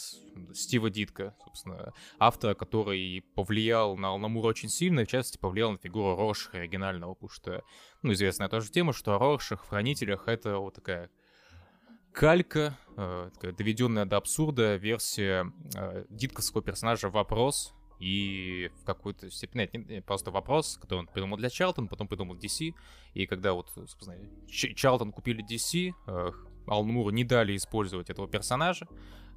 Стива 0.53 0.91
Дитка, 0.91 1.37
собственно, 1.45 1.93
автора, 2.19 2.55
который 2.55 3.25
повлиял 3.37 3.97
на 3.97 4.09
Алмамура 4.09 4.49
очень 4.49 4.69
сильно, 4.69 5.01
и 5.01 5.05
в 5.05 5.09
частности 5.09 5.39
повлиял 5.39 5.71
на 5.71 5.79
фигуру 5.85 6.17
Роршаха 6.17 6.59
оригинального, 6.59 7.15
потому 7.15 7.31
что, 7.31 7.63
ну, 8.03 8.13
известная 8.13 8.49
тоже 8.49 8.71
тема, 8.71 8.93
что 8.93 9.19
Роршах 9.19 9.65
в 9.65 9.69
Хранителях 9.69 10.27
это 10.29 10.59
вот 10.59 10.75
такая 10.75 11.11
калька, 12.13 12.77
э, 12.97 13.31
такая 13.35 13.53
доведенная 13.53 14.07
до 14.07 14.17
абсурда 14.17 14.77
версия 14.77 15.53
э, 15.77 16.07
дитковского 16.09 16.63
персонажа 16.63 17.11
«Вопрос», 17.11 17.75
и 18.01 18.71
в 18.81 18.85
какую-то 18.85 19.31
степень, 19.31 19.61
нет, 19.61 19.89
не, 19.89 20.03
просто 20.03 20.31
вопрос, 20.31 20.79
который 20.81 21.01
он 21.01 21.07
придумал 21.07 21.37
для 21.39 21.49
Чарлтон, 21.49 21.89
потом 21.89 22.09
придумал 22.09 22.37
DC, 22.37 22.73
и 23.15 23.27
когда 23.27 23.53
вот, 23.53 23.71
собственно, 23.71 24.17
Чарлтон 24.49 25.13
купили 25.13 25.45
DC, 25.45 25.93
э, 26.07 26.31
Алмуру 26.67 27.11
не 27.11 27.25
дали 27.25 27.57
использовать 27.57 28.11
этого 28.11 28.27
персонажа, 28.27 28.87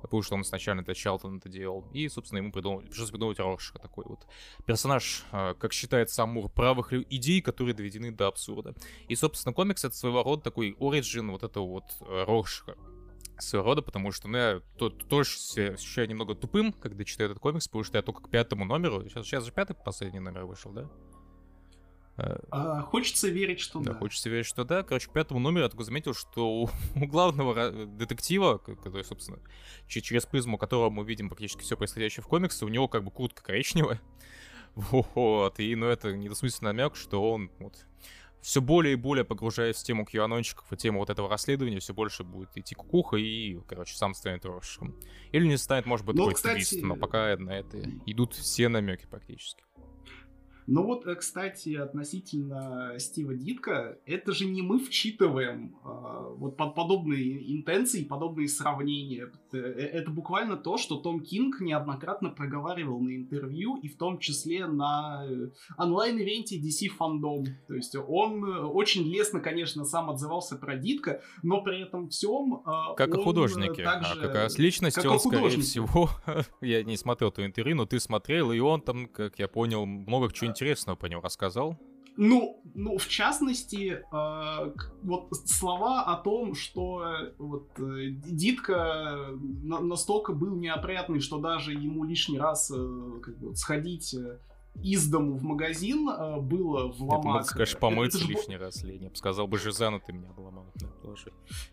потому 0.02 0.22
что 0.22 0.36
он 0.36 0.44
сначала 0.44 0.80
это 0.80 0.94
Чалтон 0.94 1.38
это 1.38 1.50
делал. 1.50 1.86
И, 1.94 2.08
собственно, 2.10 2.40
ему 2.40 2.52
придумал, 2.52 2.82
пришлось 2.82 3.10
придумать 3.10 3.40
Роршаха, 3.40 3.80
такой 3.80 4.06
вот 4.08 4.26
персонаж, 4.66 5.24
а, 5.32 5.54
как 5.54 5.74
считает 5.74 6.10
сам 6.10 6.30
Мур, 6.30 6.50
правых 6.50 6.94
идей, 6.94 7.42
которые 7.42 7.74
доведены 7.74 8.12
до 8.12 8.28
абсурда. 8.28 8.76
И, 9.08 9.16
собственно, 9.16 9.54
комикс 9.54 9.86
это 9.86 9.96
своего 9.96 10.24
рода 10.24 10.44
такой 10.44 10.76
оригин 10.80 11.32
вот 11.32 11.44
этого 11.44 11.66
вот 11.66 11.84
э, 12.02 12.24
Роршаха 12.26 12.76
своего 13.40 13.66
рода, 13.66 13.82
потому 13.82 14.12
что, 14.12 14.28
ну, 14.28 14.38
я 14.38 14.62
то, 14.78 14.90
тоже 14.90 15.32
ощущаю 15.74 16.10
немного 16.10 16.36
тупым, 16.36 16.74
когда 16.74 17.04
читаю 17.04 17.30
этот 17.30 17.42
комикс, 17.42 17.68
потому 17.68 17.84
что 17.84 17.98
я 17.98 18.02
только 18.02 18.24
к 18.24 18.30
пятому 18.30 18.66
номеру, 18.66 19.04
сейчас, 19.04 19.26
сейчас 19.26 19.46
же 19.46 19.52
пятый 19.52 19.76
последний 19.76 20.20
номер 20.20 20.46
вышел, 20.46 20.72
да? 20.72 20.90
А, 22.18 22.82
хочется 22.82 23.28
верить, 23.30 23.60
что 23.60 23.80
да. 23.80 23.94
Да, 23.94 24.00
хочется 24.00 24.30
верить, 24.30 24.46
что 24.46 24.64
да. 24.64 24.84
Короче, 24.84 25.08
к 25.08 25.14
пятому 25.14 25.40
номеру 25.40 25.66
я 25.66 25.70
только 25.70 25.84
заметил, 25.84 26.14
что 26.14 26.50
у, 26.50 26.70
у 26.96 27.08
главного 27.08 27.86
детектива, 27.86 28.58
который, 28.58 29.04
собственно, 29.04 29.40
через 29.88 30.26
призму 30.26 30.58
которого 30.58 30.90
мы 30.90 31.06
видим 31.06 31.30
практически 31.30 31.62
все 31.62 31.78
происходящее 31.78 32.24
в 32.24 32.28
комиксе, 32.28 32.66
у 32.66 32.70
него 32.70 32.88
как 32.88 33.04
бы 33.04 33.12
куртка 33.12 33.44
коричневая. 33.44 34.02
Вот, 34.76 35.60
и, 35.60 35.74
ну, 35.76 35.88
это 35.88 36.16
недосмысленный 36.16 36.72
намек, 36.72 36.96
что 36.96 37.32
он 37.32 37.50
вот 37.58 37.84
все 38.42 38.62
более 38.62 38.94
и 38.94 38.96
более 38.96 39.26
погружаясь 39.26 39.78
в 39.78 39.84
тему 39.84 40.06
QAnonчиков 40.06 40.66
и 40.72 40.78
тему 40.78 41.00
вот 41.00 41.10
этого 41.10 41.28
расследования, 41.28 41.80
все 41.80 41.94
больше 41.94 42.24
будет 42.24 42.56
идти 42.56 42.76
кукуха 42.76 43.18
и, 43.18 43.60
короче, 43.68 43.96
сам 43.96 44.14
станет 44.14 44.46
Рошем. 44.46 44.96
Или 45.32 45.48
не 45.48 45.58
станет, 45.58 45.86
может 45.86 46.06
быть, 46.06 46.16
ну, 46.16 46.28
какой-то 46.28 46.54
твист, 46.54 46.82
но 46.82 46.96
пока 46.96 47.36
на 47.38 47.58
это 47.58 47.80
идут 48.06 48.36
все 48.36 48.70
намеки 48.70 49.06
практически. 49.08 49.64
Но 50.68 50.84
вот, 50.84 51.08
э, 51.08 51.16
кстати, 51.16 51.76
относительно 51.76 52.94
Стива 53.00 53.34
Дитка, 53.34 53.98
это 54.06 54.34
же 54.34 54.46
не 54.46 54.62
мы 54.62 54.80
вчитываем 54.80 55.78
э, 55.84 56.36
вот 56.36 56.58
под 56.58 56.76
подобные 56.76 57.56
интенции, 57.56 58.04
подобные 58.04 58.50
сравнения. 58.50 59.32
Э, 59.54 59.58
это 59.58 60.12
буквально 60.12 60.58
то, 60.58 60.78
что 60.78 60.98
Том 60.98 61.22
Кинг 61.22 61.62
неоднократно 61.62 62.30
проговаривал 62.32 63.00
на 63.00 63.16
интервью, 63.16 63.78
и 63.78 63.88
в 63.88 63.98
том 63.98 64.20
числе 64.20 64.68
на 64.68 65.26
э, 65.26 65.50
онлайн-ивенте 65.78 66.60
DC 66.60 66.90
Fandom. 67.00 67.46
То 67.68 67.74
есть 67.74 67.96
он 67.96 68.44
очень 68.44 69.04
лестно, 69.04 69.40
конечно, 69.40 69.86
сам 69.86 70.10
отзывался 70.10 70.58
про 70.58 70.76
Дитка, 70.76 71.22
но 71.44 71.62
при 71.62 71.82
этом 71.82 72.10
всем... 72.10 72.62
Э, 72.66 72.96
как 72.98 73.16
о 73.16 73.22
художнике, 73.22 73.84
также... 73.84 74.20
а 74.20 74.22
как 74.22 74.36
раз 74.36 74.58
личность, 74.58 75.04
он, 75.06 75.18
скорее 75.18 75.62
всего, 75.62 76.10
я 76.62 76.84
не 76.84 76.98
смотрел 76.98 77.32
то 77.32 77.46
интервью, 77.46 77.78
но 77.78 77.86
ты 77.86 78.02
смотрел, 78.02 78.52
и 78.52 78.60
он 78.60 78.82
там, 78.82 79.08
как 79.08 79.40
я 79.40 79.48
понял, 79.48 79.86
много 79.86 80.30
чего 80.34 80.57
интересного 80.58 80.96
по 80.96 81.06
нему 81.06 81.22
рассказал? 81.22 81.78
Ну, 82.20 82.60
ну, 82.74 82.98
в 82.98 83.08
частности, 83.08 84.04
э, 84.12 84.74
вот 85.04 85.30
слова 85.46 86.02
о 86.02 86.16
том, 86.16 86.56
что 86.56 87.06
вот 87.38 87.70
э, 87.80 88.08
Дитка 88.10 89.28
на, 89.40 89.80
настолько 89.82 90.34
был 90.34 90.56
неопрятный, 90.56 91.20
что 91.20 91.38
даже 91.38 91.74
ему 91.74 92.04
лишний 92.06 92.40
раз 92.40 92.72
э, 92.72 93.20
как 93.22 93.38
бы, 93.38 93.56
сходить 93.56 94.16
э, 94.16 94.40
из 94.84 95.10
дому 95.10 95.34
в 95.38 95.44
магазин 95.44 96.10
э, 96.10 96.40
было 96.40 96.88
вломать. 96.88 97.48
Ты 97.48 97.50
скажешь, 97.50 97.78
помыться 97.78 98.20
это, 98.20 98.28
лишний 98.28 98.58
раз, 98.58 98.84
Лень. 98.84 99.04
Я 99.04 99.10
бы 99.10 99.16
сказал 99.16 99.48
бы, 99.48 99.58
Жизану 99.58 100.00
ты 100.00 100.14
меня 100.14 100.30
обломал. 100.30 100.66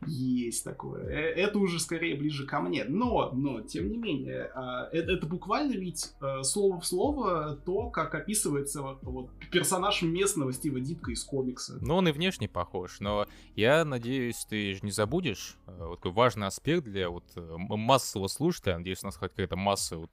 Есть 0.07 0.65
такое. 0.65 1.05
Э, 1.05 1.35
это 1.35 1.59
уже 1.59 1.81
скорее 1.81 2.17
ближе 2.17 2.47
ко 2.47 2.61
мне. 2.61 2.85
Но, 2.85 3.31
но, 3.33 3.61
тем 3.61 3.91
не 3.91 3.97
менее, 3.97 4.51
это, 4.93 5.13
это 5.13 5.27
буквально 5.27 5.73
ведь 5.73 6.13
э, 6.21 6.43
слово 6.43 6.81
в 6.81 6.87
слово 6.87 7.57
то, 7.65 7.91
как 7.91 8.15
описывается 8.15 8.83
вот, 9.03 9.31
персонаж 9.53 10.03
местного 10.03 10.53
Стива 10.53 10.81
Дитка 10.81 11.13
из 11.13 11.25
комикса. 11.25 11.79
Ну, 11.81 11.97
он 11.97 12.09
и 12.09 12.13
внешне 12.13 12.49
похож, 12.49 13.01
но 13.01 13.27
я 13.55 13.85
надеюсь, 13.85 14.45
ты 14.49 14.75
же 14.75 14.81
не 14.83 14.91
забудешь 14.91 15.57
вот 15.67 15.97
такой 15.97 16.13
важный 16.13 16.47
аспект 16.47 16.85
для 16.85 17.11
вот 17.11 17.25
массового 17.37 18.29
слушателя. 18.29 18.79
Надеюсь, 18.79 19.03
у 19.03 19.07
нас 19.07 19.17
хоть 19.17 19.31
какая-то 19.31 19.57
масса, 19.57 19.99
вот, 19.99 20.11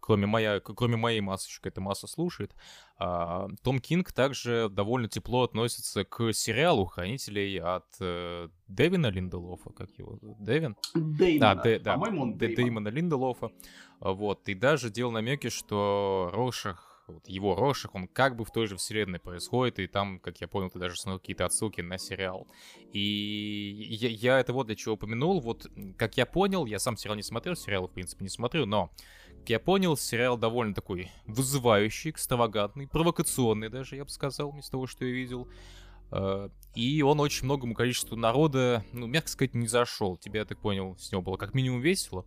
кроме, 0.00 0.26
моя, 0.26 0.60
кроме 0.60 0.96
моей 0.96 1.20
массы, 1.20 1.48
еще 1.48 1.58
какая-то 1.60 1.80
масса 1.80 2.06
слушает. 2.16 2.54
А, 2.98 3.48
Том 3.62 3.78
Кинг 3.78 4.12
также 4.12 4.68
довольно 4.70 5.08
тепло 5.08 5.42
относится 5.42 6.04
к 6.04 6.32
сериалу 6.32 6.86
«Хранителей» 6.86 7.60
от 7.60 7.86
э, 8.00 8.48
Дэвина 8.68 9.08
Линделофа, 9.08 9.70
как 9.70 9.90
его 9.98 10.18
Дэвин? 10.40 10.76
Дэймона, 10.94 11.54
да, 11.54 11.62
Дэ, 11.62 11.78
да, 11.78 11.92
по-моему, 11.94 12.22
он 12.22 12.38
Дэ, 12.38 12.56
Дэймона 12.56 12.88
Линделофа. 12.88 13.50
Вот, 14.00 14.48
и 14.48 14.54
даже 14.54 14.90
делал 14.90 15.12
намеки, 15.12 15.50
что 15.50 16.30
Рошах 16.32 16.96
вот 17.08 17.28
его 17.28 17.54
Рошах, 17.54 17.94
он 17.94 18.08
как 18.08 18.36
бы 18.36 18.44
в 18.44 18.50
той 18.50 18.66
же 18.66 18.76
вселенной 18.76 19.18
происходит, 19.18 19.78
и 19.78 19.86
там, 19.86 20.18
как 20.18 20.40
я 20.40 20.48
понял, 20.48 20.70
ты 20.70 20.78
даже 20.78 20.96
смотрел 20.96 21.20
какие-то 21.20 21.44
отсылки 21.44 21.80
на 21.80 21.98
сериал. 21.98 22.48
И 22.92 23.86
я, 23.90 24.08
я 24.08 24.40
это 24.40 24.52
вот 24.52 24.66
для 24.66 24.74
чего 24.74 24.94
упомянул, 24.94 25.40
вот, 25.40 25.70
как 25.96 26.16
я 26.16 26.26
понял, 26.26 26.66
я 26.66 26.78
сам 26.78 26.96
сериал 26.96 27.16
не 27.16 27.22
смотрел, 27.22 27.54
сериал, 27.56 27.86
в 27.86 27.92
принципе, 27.92 28.24
не 28.24 28.28
смотрю, 28.28 28.66
но 28.66 28.90
я 29.50 29.60
понял, 29.60 29.96
сериал 29.96 30.36
довольно 30.36 30.74
такой 30.74 31.10
вызывающий, 31.26 32.10
экстравагантный, 32.10 32.86
провокационный 32.86 33.68
даже, 33.68 33.96
я 33.96 34.04
бы 34.04 34.10
сказал, 34.10 34.56
из 34.58 34.68
того, 34.68 34.86
что 34.86 35.04
я 35.04 35.12
видел. 35.12 35.48
Э, 36.10 36.48
и 36.74 37.02
он 37.02 37.20
очень 37.20 37.44
многому 37.44 37.74
количеству 37.74 38.16
народа, 38.16 38.84
ну, 38.92 39.06
мягко 39.06 39.28
сказать, 39.28 39.54
не 39.54 39.66
зашел. 39.66 40.16
Тебе, 40.16 40.40
я 40.40 40.44
так 40.44 40.60
понял, 40.60 40.96
с 40.98 41.10
него 41.12 41.22
было 41.22 41.36
как 41.36 41.54
минимум 41.54 41.80
весело. 41.80 42.24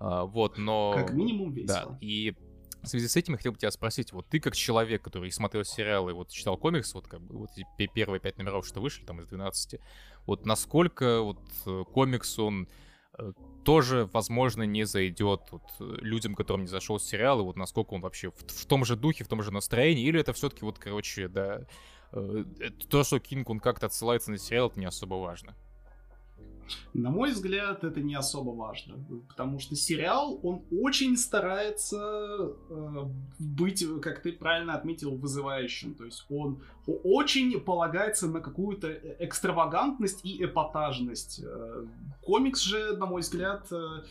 Э, 0.00 0.22
вот, 0.24 0.58
но... 0.58 0.92
Как 0.94 1.12
минимум 1.12 1.52
весело. 1.52 1.90
Да, 1.90 1.98
и 2.00 2.34
в 2.82 2.86
связи 2.86 3.08
с 3.08 3.16
этим 3.16 3.34
я 3.34 3.38
хотел 3.38 3.52
бы 3.52 3.58
тебя 3.58 3.70
спросить, 3.70 4.12
вот 4.12 4.26
ты 4.28 4.40
как 4.40 4.54
человек, 4.54 5.02
который 5.02 5.30
смотрел 5.32 5.64
сериалы, 5.64 6.12
вот 6.12 6.30
читал 6.30 6.56
комикс, 6.56 6.94
вот 6.94 7.08
как 7.08 7.20
бы 7.20 7.38
вот 7.38 7.50
эти 7.56 7.66
первые 7.92 8.20
пять 8.20 8.38
номеров, 8.38 8.66
что 8.66 8.80
вышли 8.80 9.04
там 9.04 9.20
из 9.20 9.26
12, 9.26 9.80
вот 10.26 10.46
насколько 10.46 11.22
вот 11.22 11.40
э, 11.66 11.84
комикс, 11.92 12.38
он 12.38 12.68
тоже, 13.64 14.08
возможно, 14.12 14.62
не 14.62 14.84
зайдет 14.84 15.42
вот, 15.50 15.62
людям, 15.78 16.34
которым 16.34 16.62
не 16.62 16.68
зашел 16.68 16.98
сериал, 16.98 17.40
и 17.40 17.42
вот 17.42 17.56
насколько 17.56 17.94
он 17.94 18.00
вообще 18.00 18.30
в, 18.30 18.46
в 18.46 18.66
том 18.66 18.84
же 18.84 18.96
духе, 18.96 19.24
в 19.24 19.28
том 19.28 19.42
же 19.42 19.52
настроении, 19.52 20.06
или 20.06 20.20
это 20.20 20.32
все-таки 20.32 20.64
вот, 20.64 20.78
короче, 20.78 21.28
да, 21.28 21.66
э, 22.12 22.44
то, 22.88 23.04
что 23.04 23.18
Кинг, 23.18 23.50
он 23.50 23.60
как-то 23.60 23.86
отсылается 23.86 24.30
на 24.30 24.38
сериал, 24.38 24.68
это 24.68 24.80
не 24.80 24.86
особо 24.86 25.16
важно. 25.16 25.54
На 26.94 27.10
мой 27.10 27.30
взгляд, 27.30 27.84
это 27.84 28.00
не 28.00 28.14
особо 28.14 28.50
важно, 28.50 28.94
потому 29.28 29.58
что 29.58 29.76
сериал, 29.76 30.38
он 30.42 30.62
очень 30.70 31.16
старается 31.16 31.98
э, 32.70 33.04
быть, 33.38 33.84
как 34.02 34.22
ты 34.22 34.32
правильно 34.32 34.74
отметил, 34.74 35.16
вызывающим. 35.16 35.94
То 35.94 36.04
есть 36.04 36.26
он 36.28 36.62
очень 36.86 37.60
полагается 37.60 38.28
на 38.28 38.40
какую-то 38.40 38.92
экстравагантность 39.18 40.24
и 40.24 40.44
эпатажность. 40.44 41.40
Э, 41.44 41.86
комикс 42.22 42.60
же, 42.60 42.96
на 42.96 43.06
мой 43.06 43.22
взгляд, 43.22 43.66
э, 43.70 44.02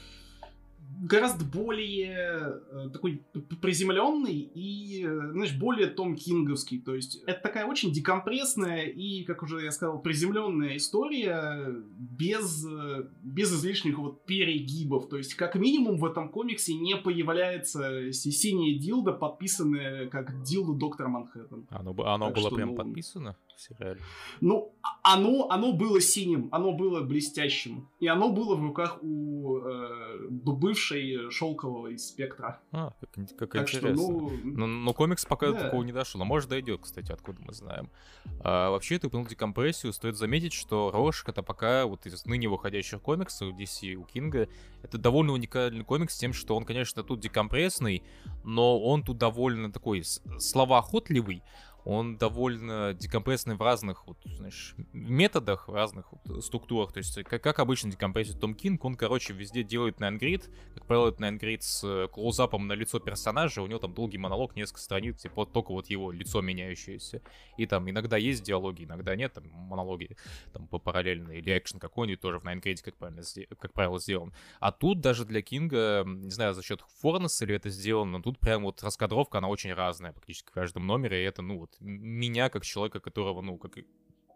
гораздо 1.00 1.46
более 1.46 2.60
э, 2.72 2.90
такой 2.92 3.24
приземленный 3.62 4.36
и, 4.36 5.04
э, 5.06 5.32
знаешь, 5.32 5.56
более 5.56 5.88
Том 5.88 6.16
Кинговский. 6.16 6.82
То 6.82 6.96
есть 6.96 7.24
это 7.28 7.42
такая 7.42 7.66
очень 7.66 7.92
декомпрессная 7.92 8.84
и, 8.84 9.24
как 9.24 9.44
уже 9.44 9.64
я 9.64 9.72
сказал, 9.72 10.02
приземленная 10.02 10.78
история 10.78 11.76
без, 11.98 12.66
э, 12.66 13.08
без 13.22 13.54
излишних 13.54 13.98
вот 13.98 14.26
перегибов. 14.26 15.08
То 15.10 15.18
есть 15.18 15.36
как 15.36 15.56
минимум 15.56 15.98
в 15.98 16.06
этом 16.06 16.30
комиксе 16.30 16.74
не 16.74 16.96
появляется 16.96 18.12
синяя 18.12 18.78
дилда, 18.78 19.14
подписанная 19.14 20.08
как 20.08 20.44
дилда 20.44 20.74
Доктора 20.74 21.10
Манхэттен. 21.10 21.68
Оно, 21.70 21.96
оно 22.06 22.30
было 22.30 22.48
что, 22.48 22.56
прям 22.56 22.70
ну, 22.70 22.76
подписано 22.76 23.36
в 23.58 23.62
сериале? 23.62 24.00
Ну, 24.40 24.74
а, 24.84 25.16
оно, 25.16 25.50
оно 25.50 25.74
было 25.74 26.00
синим, 26.00 26.50
оно 26.52 26.72
было 26.72 27.02
блестящим. 27.02 27.90
И 28.00 28.08
оно 28.08 28.32
было 28.32 28.56
в 28.56 28.62
руках 28.62 29.00
у 29.02 29.58
э, 29.58 30.28
бывшей 30.30 31.32
шелкового 31.32 31.88
из 31.88 32.08
спектра. 32.08 32.62
А, 32.72 32.94
как, 33.00 33.38
как 33.38 33.52
так 33.52 33.62
интересно. 33.64 33.98
Что, 33.98 34.12
ну... 34.12 34.32
Но, 34.44 34.68
но 34.68 34.94
комикс 34.94 35.26
пока 35.26 35.52
да. 35.52 35.64
такого 35.66 35.84
не 35.84 35.92
дошел. 35.92 36.22
А 36.22 36.26
может 36.26 36.50
дойдет, 36.50 36.82
кстати, 36.84 37.12
откуда 37.12 37.42
мы 37.42 37.54
знаем. 37.54 37.90
А, 38.42 38.70
вообще, 38.70 39.00
ты 39.00 39.08
упомянул 39.08 39.28
декомпрессию. 39.28 39.92
Стоит 39.92 40.16
заметить, 40.16 40.54
что 40.54 40.92
Рошик 40.94 41.30
это 41.30 41.42
пока 41.42 41.86
вот 41.86 42.06
из 42.06 42.26
ныне 42.26 42.48
выходящих 42.48 43.02
комиксов 43.02 43.56
DC 43.56 43.96
у 43.96 44.04
Кинга, 44.04 44.48
это 44.84 44.98
довольно 44.98 45.34
уникальный 45.34 45.84
комикс 45.84 46.18
тем, 46.18 46.34
что 46.34 46.56
он, 46.56 46.66
конечно, 46.66 47.04
тут 47.04 47.20
декомпрессный, 47.20 48.04
но 48.44 48.80
он 48.80 49.04
тут 49.04 49.18
довольно 49.18 49.72
такой 49.72 50.04
словоохотливый, 50.04 51.44
он 51.88 52.18
довольно 52.18 52.94
декомпрессный 52.94 53.56
в 53.56 53.62
разных, 53.62 54.08
вот, 54.08 54.18
знаешь, 54.26 54.76
методах, 54.92 55.70
в 55.70 55.74
разных 55.74 56.12
вот, 56.12 56.44
структурах. 56.44 56.92
То 56.92 56.98
есть, 56.98 57.24
как, 57.24 57.42
как 57.42 57.60
обычно 57.60 57.90
декомпрессит 57.90 58.42
Том 58.42 58.56
Кинг, 58.56 58.84
он, 58.84 58.96
короче, 58.96 59.32
везде 59.32 59.64
делает 59.64 60.02
найнгрид. 60.02 60.50
Как 60.74 60.86
правило, 60.86 61.08
это 61.08 61.22
найнгрид 61.22 61.64
с 61.64 61.86
э, 61.86 62.10
клоузапом 62.10 62.68
на 62.68 62.74
лицо 62.74 63.00
персонажа. 63.00 63.62
У 63.62 63.68
него 63.68 63.80
там 63.80 63.94
долгий 63.94 64.18
монолог, 64.18 64.58
несколько 64.58 64.82
страниц, 64.82 65.22
типа 65.22 65.36
вот 65.38 65.54
только 65.54 65.72
вот 65.72 65.88
его 65.88 66.12
лицо 66.12 66.42
меняющееся. 66.42 67.22
И 67.56 67.66
там 67.66 67.90
иногда 67.90 68.18
есть 68.18 68.44
диалоги, 68.44 68.84
иногда 68.84 69.16
нет, 69.16 69.32
там 69.32 69.48
монологи 69.48 70.18
там 70.52 70.68
по 70.68 70.80
параллельно, 70.80 71.32
или 71.32 71.58
экшен 71.58 71.80
какой-нибудь 71.80 72.20
тоже 72.20 72.40
в 72.40 72.44
найнгриде, 72.44 72.84
как, 72.84 72.98
правильно, 72.98 73.24
как 73.58 73.72
правило, 73.72 73.98
сделан. 73.98 74.34
А 74.60 74.74
тут 74.74 75.00
даже 75.00 75.24
для 75.24 75.42
Кинга, 75.42 76.04
не 76.06 76.32
знаю, 76.32 76.54
за 76.54 76.64
счет 76.64 76.82
Форнеса 77.00 77.46
или 77.46 77.56
это 77.56 77.70
сделано, 77.70 78.18
но 78.18 78.22
тут 78.22 78.40
прям 78.40 78.64
вот 78.64 78.84
раскадровка, 78.84 79.38
она 79.38 79.48
очень 79.48 79.72
разная 79.72 80.12
практически 80.12 80.50
в 80.50 80.52
каждом 80.52 80.86
номере, 80.86 81.24
и 81.24 81.26
это, 81.26 81.42
ну 81.42 81.60
вот, 81.60 81.77
меня, 81.80 82.50
как 82.50 82.64
человека, 82.64 83.00
которого, 83.00 83.42
ну, 83.42 83.58
как 83.58 83.78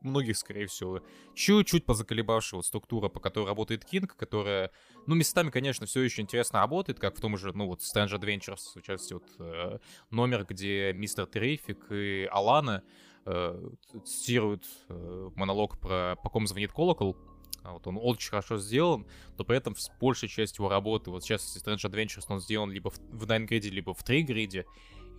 многих, 0.01 0.38
скорее 0.38 0.67
всего, 0.67 1.01
чуть-чуть 1.36 1.86
позаколебавшего 1.86 2.62
структура, 2.62 3.10
по 3.10 3.19
которой 3.19 3.48
работает 3.48 3.86
Кинг, 3.86 4.15
которая, 4.15 4.71
ну, 5.07 5.15
местами, 5.15 5.50
конечно, 5.50 5.86
все 5.86 6.01
еще 6.01 6.21
интересно 6.21 6.60
работает, 6.60 7.00
как 7.00 7.15
в 7.17 7.21
том 7.21 7.38
же, 7.38 7.51
ну, 7.53 7.67
вот, 7.67 7.81
Strange 7.81 8.19
Adventures, 8.19 8.79
в 8.79 8.81
частности, 8.81 9.13
вот, 9.13 9.25
э, 9.39 9.79
номер, 10.10 10.45
где 10.45 10.93
мистер 10.93 11.27
Террифик 11.27 11.91
и 11.91 12.27
Алана 12.31 12.83
э, 13.25 13.69
цитируют 14.03 14.65
э, 14.89 15.29
монолог 15.36 15.79
про 15.79 16.15
«По 16.24 16.29
ком 16.29 16.48
звонит 16.48 16.71
колокол», 16.71 17.15
а 17.63 17.74
вот 17.74 17.86
он 17.86 18.00
очень 18.01 18.31
хорошо 18.31 18.57
сделан, 18.57 19.05
но 19.38 19.43
при 19.43 19.55
этом 19.57 19.75
большая 20.00 20.29
часть 20.29 20.57
его 20.57 20.67
работы, 20.67 21.12
вот 21.12 21.24
сейчас 21.24 21.57
Strange 21.57 21.89
Adventures, 21.89 22.25
он 22.27 22.39
сделан 22.39 22.71
либо 22.71 22.89
в, 22.89 22.98
в 22.98 23.25
Nine 23.25 23.48
Grid, 23.48 23.69
либо 23.69 23.93
в 23.93 24.03
3 24.03 24.24
гриде, 24.24 24.65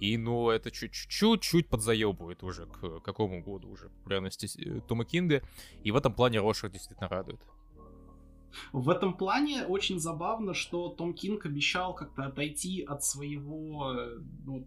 и, 0.03 0.19
ну, 0.19 0.51
это 0.51 0.73
чуть-чуть 0.73 1.69
подзаебывает 1.69 2.43
уже 2.43 2.67
к 2.67 3.01
какому 3.01 3.41
году 3.41 3.69
уже 3.69 3.89
популярности 3.89 4.49
э, 4.59 4.81
Тома 4.81 5.05
Кинга. 5.05 5.43
И 5.85 5.93
в 5.93 5.97
этом 5.97 6.13
плане 6.13 6.41
Рошер 6.41 6.71
действительно 6.71 7.09
радует. 7.09 7.41
В 8.73 8.91
этом 8.91 9.17
плане 9.17 9.65
очень 9.65 10.01
забавно, 10.01 10.55
что 10.55 10.89
Том 10.89 11.15
Кинг 11.15 11.47
обещал 11.47 11.95
как-то 11.95 12.25
отойти 12.25 12.83
от 12.83 13.05
своего 13.05 13.93
э, 13.93 14.19
ну, 14.45 14.67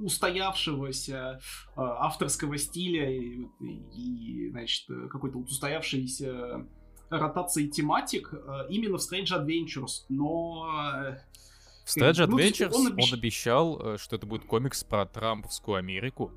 устоявшегося 0.00 1.38
э, 1.38 1.40
авторского 1.76 2.58
стиля 2.58 3.08
и, 3.08 3.46
и 3.94 4.50
значит, 4.50 4.88
какой-то 5.10 5.38
устоявшейся 5.38 6.66
ротации 7.08 7.68
тематик 7.68 8.34
э, 8.34 8.66
именно 8.68 8.98
в 8.98 9.00
Strange 9.00 9.30
Adventures, 9.30 10.06
но 10.08 10.66
в 11.84 11.96
Strange 11.96 12.26
ну, 12.26 12.38
Adventures 12.38 12.72
он, 12.72 12.86
обещ... 12.88 13.12
он 13.12 13.18
обещал, 13.18 13.80
э, 13.80 13.98
что 13.98 14.16
это 14.16 14.26
будет 14.26 14.44
комикс 14.44 14.84
про 14.84 15.06
Трамповскую 15.06 15.76
Америку. 15.76 16.32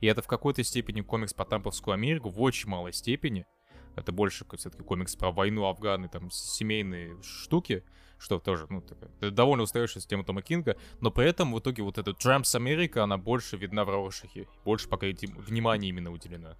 И 0.00 0.06
это 0.06 0.20
в 0.22 0.26
какой-то 0.26 0.64
степени 0.64 1.00
комикс 1.00 1.32
про 1.32 1.44
Трамповскую 1.44 1.94
Америку, 1.94 2.28
в 2.28 2.40
очень 2.40 2.68
малой 2.68 2.92
степени. 2.92 3.46
Это 3.94 4.10
больше 4.10 4.44
все-таки 4.56 4.82
комикс 4.82 5.14
про 5.14 5.30
войну 5.30 5.66
Афганы, 5.66 6.08
там, 6.08 6.30
семейные 6.30 7.16
штуки, 7.22 7.84
что 8.18 8.38
тоже, 8.38 8.66
ну, 8.70 8.80
такая, 8.80 9.30
довольно 9.30 9.64
устающая 9.64 10.00
тема 10.00 10.24
Тома 10.24 10.42
Кинга, 10.42 10.76
но 11.00 11.10
при 11.10 11.26
этом 11.26 11.52
в 11.52 11.58
итоге 11.58 11.82
вот 11.82 11.98
эта 11.98 12.14
Трампс 12.14 12.54
Америка, 12.54 13.04
она 13.04 13.18
больше 13.18 13.56
видна 13.56 13.84
в 13.84 13.90
Роршахе, 13.90 14.48
больше 14.64 14.88
пока 14.88 15.06
этим 15.06 15.36
внимание 15.38 15.90
именно 15.90 16.10
уделено. 16.10 16.56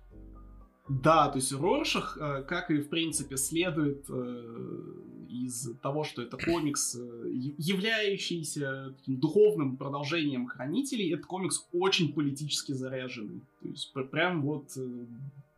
Да, 0.88 1.28
то 1.28 1.36
есть 1.36 1.52
Роршах, 1.52 2.18
э, 2.20 2.42
как 2.42 2.70
и 2.70 2.80
в 2.80 2.88
принципе 2.88 3.36
следует 3.36 4.04
э, 4.08 4.82
из 5.28 5.70
того, 5.80 6.02
что 6.02 6.22
это 6.22 6.36
комикс, 6.36 6.96
э, 6.96 7.28
являющийся 7.30 8.96
духовным 9.06 9.76
продолжением 9.76 10.46
Хранителей, 10.46 11.12
этот 11.12 11.26
комикс 11.26 11.68
очень 11.72 12.12
политически 12.12 12.72
заряженный. 12.72 13.42
То 13.62 13.68
есть 13.68 13.92
прям 14.10 14.42
вот 14.42 14.70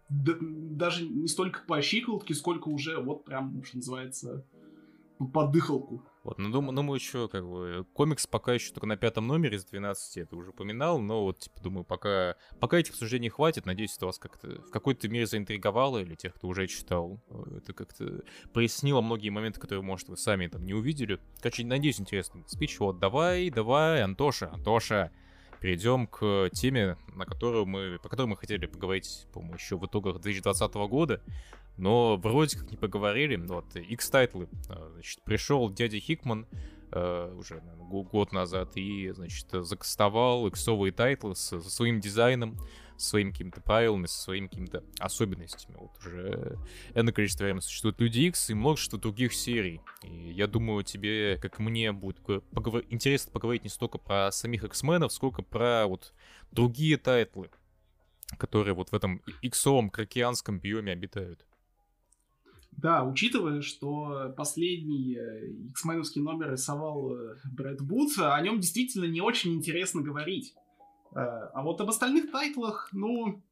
даже 0.08 1.06
не 1.06 1.26
столько 1.26 1.62
по 1.66 1.80
щиколотке, 1.80 2.34
сколько 2.34 2.68
уже 2.68 2.98
вот 2.98 3.24
прям, 3.24 3.64
что 3.64 3.78
называется, 3.78 4.44
по 5.32 5.46
дыхалку. 5.46 6.02
Вот, 6.24 6.38
ну, 6.38 6.50
думаю, 6.50 6.74
думаю, 6.74 6.98
еще, 6.98 7.28
как 7.28 7.46
бы, 7.46 7.86
комикс 7.92 8.26
пока 8.26 8.54
еще 8.54 8.72
только 8.72 8.86
на 8.86 8.96
пятом 8.96 9.26
номере 9.26 9.58
из 9.58 9.66
12, 9.66 10.16
это 10.16 10.36
уже 10.36 10.50
упоминал, 10.50 10.98
но 10.98 11.22
вот, 11.22 11.38
типа, 11.40 11.60
думаю, 11.60 11.84
пока, 11.84 12.36
пока 12.60 12.78
этих 12.78 12.94
суждений 12.94 13.28
хватит, 13.28 13.66
надеюсь, 13.66 13.94
это 13.94 14.06
вас 14.06 14.18
как-то 14.18 14.62
в 14.62 14.70
какой-то 14.70 15.06
мере 15.08 15.26
заинтриговало, 15.26 15.98
или 15.98 16.14
тех, 16.14 16.34
кто 16.34 16.48
уже 16.48 16.66
читал, 16.66 17.22
это 17.54 17.74
как-то 17.74 18.22
прояснило 18.54 19.02
многие 19.02 19.28
моменты, 19.28 19.60
которые, 19.60 19.82
может, 19.82 20.08
вы 20.08 20.16
сами 20.16 20.46
там 20.46 20.64
не 20.64 20.72
увидели. 20.72 21.20
Короче, 21.40 21.66
надеюсь, 21.66 22.00
интересный 22.00 22.42
спич, 22.46 22.80
вот, 22.80 22.98
давай, 22.98 23.50
давай, 23.50 24.02
Антоша, 24.02 24.50
Антоша, 24.50 25.12
перейдем 25.64 26.06
к 26.06 26.50
теме, 26.52 26.98
на 27.14 27.24
которую 27.24 27.64
мы, 27.64 27.98
по 28.02 28.10
которой 28.10 28.26
мы 28.26 28.36
хотели 28.36 28.66
поговорить, 28.66 29.26
по-моему, 29.32 29.54
еще 29.54 29.78
в 29.78 29.86
итогах 29.86 30.20
2020 30.20 30.74
года. 30.74 31.22
Но 31.78 32.18
вроде 32.18 32.58
как 32.58 32.70
не 32.70 32.76
поговорили. 32.76 33.36
Вот, 33.36 33.74
X-title 33.74 34.30
ы. 34.30 34.46
А, 34.68 34.90
значит, 34.92 35.22
пришел 35.22 35.72
дядя 35.72 35.98
Хикман 35.98 36.46
э, 36.92 37.34
уже 37.38 37.62
наверное, 37.62 37.86
год 37.86 38.32
назад 38.32 38.76
и, 38.76 39.08
значит, 39.12 39.46
закастовал 39.52 40.46
иксовые 40.50 40.92
title 40.92 41.27
ы 41.27 41.34
со 41.34 41.58
своим 41.62 41.98
дизайном, 41.98 42.58
своими 42.96 43.30
какими-то 43.30 43.60
правилами, 43.60 44.06
со 44.06 44.20
своими 44.20 44.46
какими-то 44.46 44.84
особенностями. 44.98 45.76
Вот 45.78 45.96
уже 45.98 46.58
энное 46.94 47.12
количество 47.12 47.44
времени 47.44 47.60
существует 47.60 48.00
Люди 48.00 48.20
X 48.20 48.50
и 48.50 48.54
множество 48.54 48.98
других 48.98 49.34
серий. 49.34 49.80
И 50.02 50.32
я 50.32 50.46
думаю, 50.46 50.84
тебе, 50.84 51.38
как 51.40 51.58
мне, 51.58 51.92
будет 51.92 52.20
поговор... 52.20 52.84
интересно 52.90 53.32
поговорить 53.32 53.64
не 53.64 53.70
столько 53.70 53.98
про 53.98 54.30
самих 54.32 54.64
X-Men 54.64 54.94
ов, 54.94 55.12
сколько 55.12 55.42
про 55.42 55.86
вот 55.86 56.14
другие 56.52 56.96
title 56.96 57.35
ы, 57.35 57.50
которые 58.38 58.74
вот 58.74 58.90
в 58.90 58.94
этом 58.94 59.22
иксовом 59.42 59.90
кракианском 59.90 60.58
биоме 60.58 60.92
обитают. 60.92 61.44
Да, 62.76 63.04
учитывая, 63.04 63.60
что 63.60 64.34
последний 64.36 65.16
X-Men 65.70 65.93
овский 65.93 66.20
э, 66.20 66.24
номер 66.24 66.52
рисовал 66.52 67.14
э, 67.14 67.36
Бретт 67.52 67.80
Бут, 67.80 68.18
о 68.18 68.40
нем 68.40 68.60
действительно 68.60 69.04
не 69.04 69.20
очень 69.20 69.54
интересно 69.54 70.02
говорить. 70.02 70.54
Э, 71.14 71.48
а 71.54 71.62
вот 71.62 71.80
об 71.80 71.90
остальных 71.90 72.30
тайтлах, 72.30 72.88
ну, 72.92 73.42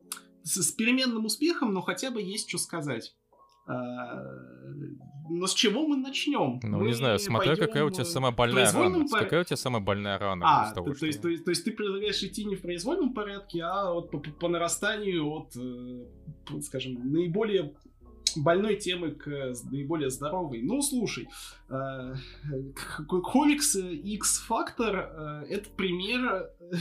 с, 0.43 0.63
с 0.63 0.73
переменным 0.73 1.25
успехом, 1.25 1.73
но 1.73 1.81
хотя 1.81 2.11
бы 2.11 2.21
есть 2.21 2.49
что 2.49 2.59
сказать. 2.59 3.15
Но 3.65 5.47
с 5.47 5.55
чего 5.55 5.87
мы 5.87 5.97
начнем? 5.97 6.59
Ну, 6.65 6.79
мы 6.79 6.87
не 6.87 6.95
знаю, 6.95 7.19
смотря 7.21 7.55
какая 7.55 7.85
у 7.85 7.91
тебя 7.91 8.05
самая 8.05 8.33
больная 8.33 8.71
рана. 8.73 9.07
Пор... 9.09 9.21
Какая 9.21 9.43
у 9.43 9.45
тебя 9.45 9.57
самая 9.57 9.81
больная 9.81 10.19
рана? 10.19 10.45
А, 10.45 10.75
того, 10.75 10.89
то, 10.89 10.95
что... 10.95 11.01
то, 11.01 11.07
есть, 11.07 11.23
то, 11.23 11.29
есть, 11.29 11.45
то 11.45 11.51
есть 11.51 11.65
ты 11.65 11.71
предлагаешь 11.71 12.23
идти 12.25 12.45
не 12.45 12.57
в 12.57 12.61
произвольном 12.63 13.15
порядке, 13.15 13.63
а 13.63 13.93
вот 13.93 14.11
по, 14.11 14.19
по, 14.19 14.31
по 14.31 14.49
нарастанию 14.49 15.29
от, 15.31 15.55
скажем, 16.65 17.13
наиболее 17.13 17.73
больной 18.37 18.77
темы 18.77 19.13
к 19.13 19.53
наиболее 19.71 20.11
здоровой. 20.11 20.63
Ну, 20.63 20.83
слушай, 20.83 21.29
э, 21.69 22.15
комикс 23.09 23.77
X-Factor 23.77 25.45
э, 25.45 25.47
это 25.49 25.71
пример 25.71 26.51
э, 26.61 26.75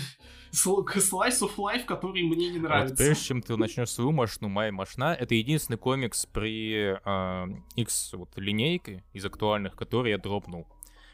slice 0.52 1.42
of 1.42 1.56
life, 1.58 1.86
который 1.86 2.24
мне 2.24 2.50
не 2.50 2.60
нравится. 2.60 2.96
Вот 2.96 2.98
прежде 2.98 3.24
чем 3.24 3.42
ты 3.42 3.58
начнешь 3.58 3.90
свою 3.90 4.12
машину, 4.12 4.50
моя 4.50 4.72
машина, 4.72 5.16
это 5.20 5.36
единственный 5.36 5.78
комикс 5.78 6.26
при 6.26 6.98
э, 7.04 7.48
X 7.76 8.14
вот, 8.14 8.30
линейке 8.38 9.04
из 9.14 9.26
актуальных, 9.26 9.76
который 9.76 10.12
я 10.12 10.18
дропнул. 10.18 10.68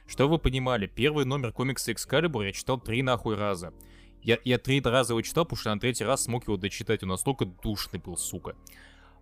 Что 0.08 0.28
вы 0.30 0.39
понимали, 0.39 0.88
первый 0.88 1.26
номер 1.26 1.52
комикса 1.52 1.91
Excalibur 1.91 2.45
я 2.45 2.54
читал 2.54 2.80
три 2.80 3.04
нахуй 3.04 3.36
раза. 3.36 3.73
Я, 4.23 4.39
я 4.43 4.58
три 4.58 4.82
раза 4.82 5.13
его 5.13 5.21
читал, 5.21 5.45
потому 5.45 5.60
что 5.60 5.73
на 5.73 5.80
третий 5.80 6.04
раз 6.04 6.23
смог 6.23 6.47
его 6.47 6.58
дочитать, 6.58 7.04
он 7.04 7.10
настолько 7.10 7.45
душный 7.45 8.00
был, 8.00 8.17
сука. 8.17 8.56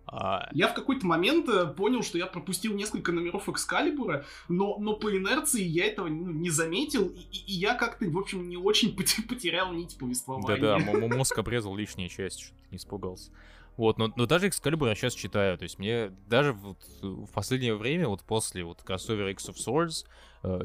А... 0.06 0.48
Я 0.52 0.68
в 0.68 0.74
какой-то 0.74 1.04
момент 1.04 1.48
э, 1.48 1.66
понял, 1.66 2.02
что 2.02 2.16
я 2.16 2.26
пропустил 2.26 2.74
несколько 2.74 3.10
номеров 3.12 3.48
Экскалибура, 3.48 4.24
но, 4.48 4.76
но 4.78 4.94
по 4.94 5.14
инерции 5.16 5.62
я 5.62 5.86
этого 5.86 6.08
ну, 6.08 6.30
не 6.30 6.50
заметил, 6.50 7.08
и, 7.08 7.36
и 7.36 7.52
я 7.52 7.74
как-то, 7.74 8.08
в 8.08 8.18
общем, 8.18 8.48
не 8.48 8.56
очень 8.56 8.96
потерял 9.28 9.72
нить 9.72 9.96
повествования. 9.98 10.60
Да-да, 10.60 10.78
мозг 11.16 11.36
обрезал 11.38 11.74
лишние 11.74 12.08
части, 12.08 12.44
что-то 12.44 12.60
не 12.70 12.76
испугался. 12.76 13.30
Вот, 13.76 13.98
но, 13.98 14.10
но 14.16 14.26
даже 14.26 14.48
Excalibur 14.48 14.88
я 14.88 14.94
сейчас 14.94 15.14
читаю, 15.14 15.58
то 15.58 15.64
есть 15.64 15.78
мне 15.78 16.10
даже 16.28 16.54
вот 16.54 16.78
в 17.02 17.30
последнее 17.32 17.74
время, 17.74 18.08
вот 18.08 18.22
после 18.22 18.64
вот 18.64 18.82
кроссовера 18.82 19.30
X 19.32 19.50
of 19.50 19.56
Swords, 19.56 20.06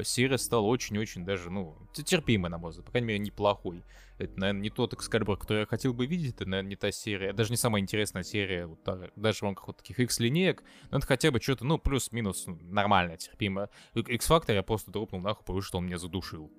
серия 0.04 0.38
стала 0.38 0.62
очень-очень 0.62 1.24
даже, 1.24 1.50
ну, 1.50 1.76
терпимой, 1.92 2.50
на 2.50 2.58
мой 2.58 2.70
взгляд, 2.70 2.86
по 2.86 2.92
крайней 2.92 3.08
мере, 3.08 3.18
неплохой. 3.20 3.84
Это, 4.18 4.38
наверное, 4.38 4.62
не 4.62 4.70
тот 4.70 4.92
Excalibur, 4.94 5.36
который 5.36 5.60
я 5.60 5.66
хотел 5.66 5.92
бы 5.92 6.06
видеть, 6.06 6.34
это, 6.34 6.48
наверное, 6.48 6.70
не 6.70 6.76
та 6.76 6.92
серия, 6.92 7.32
даже 7.32 7.50
не 7.50 7.56
самая 7.56 7.82
интересная 7.82 8.22
серия, 8.22 8.66
вот, 8.66 8.78
даже 9.16 9.38
в 9.38 9.42
рамках 9.42 9.66
вот 9.66 9.78
таких 9.78 9.98
X-линеек, 9.98 10.62
но 10.90 10.98
это 10.98 11.06
хотя 11.06 11.30
бы 11.30 11.40
что-то, 11.40 11.64
ну, 11.64 11.78
плюс-минус 11.78 12.44
нормально, 12.46 13.16
терпимо. 13.16 13.68
X-Factor 13.94 14.54
я 14.54 14.62
просто 14.62 14.90
дропнул 14.90 15.20
нахуй, 15.20 15.44
потому 15.44 15.60
что 15.62 15.78
он 15.78 15.86
меня 15.86 15.98
задушил. 15.98 16.50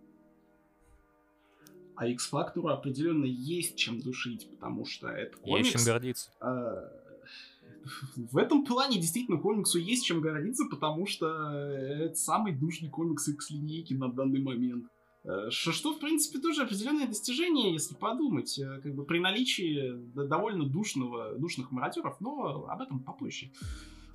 А 1.95 2.07
X-Factor 2.07 2.69
определенно 2.71 3.25
есть 3.25 3.77
чем 3.77 4.01
душить, 4.01 4.49
потому 4.49 4.85
что 4.85 5.07
это 5.09 5.37
комикс... 5.37 5.67
Есть 5.67 5.77
чем 5.77 5.93
гордиться. 5.93 6.31
Э, 6.41 6.89
в 8.15 8.37
этом 8.37 8.65
плане 8.65 8.99
действительно 8.99 9.37
комиксу 9.37 9.79
есть 9.79 10.05
чем 10.05 10.21
гордиться, 10.21 10.65
потому 10.69 11.05
что 11.05 11.27
это 11.27 12.15
самый 12.15 12.53
душный 12.53 12.89
комикс 12.89 13.27
X-линейки 13.27 13.93
на 13.93 14.11
данный 14.11 14.41
момент. 14.41 14.85
Э, 15.23 15.49
что, 15.49 15.71
что, 15.71 15.93
в 15.93 15.99
принципе, 15.99 16.39
тоже 16.39 16.63
определенное 16.63 17.07
достижение, 17.07 17.71
если 17.71 17.95
подумать, 17.95 18.59
э, 18.59 18.81
как 18.81 18.93
бы 18.93 19.05
при 19.05 19.19
наличии 19.19 19.93
довольно 20.13 20.65
душного, 20.65 21.35
душных 21.37 21.71
мародеров, 21.71 22.19
но 22.19 22.65
об 22.67 22.81
этом 22.81 22.99
попозже 22.99 23.51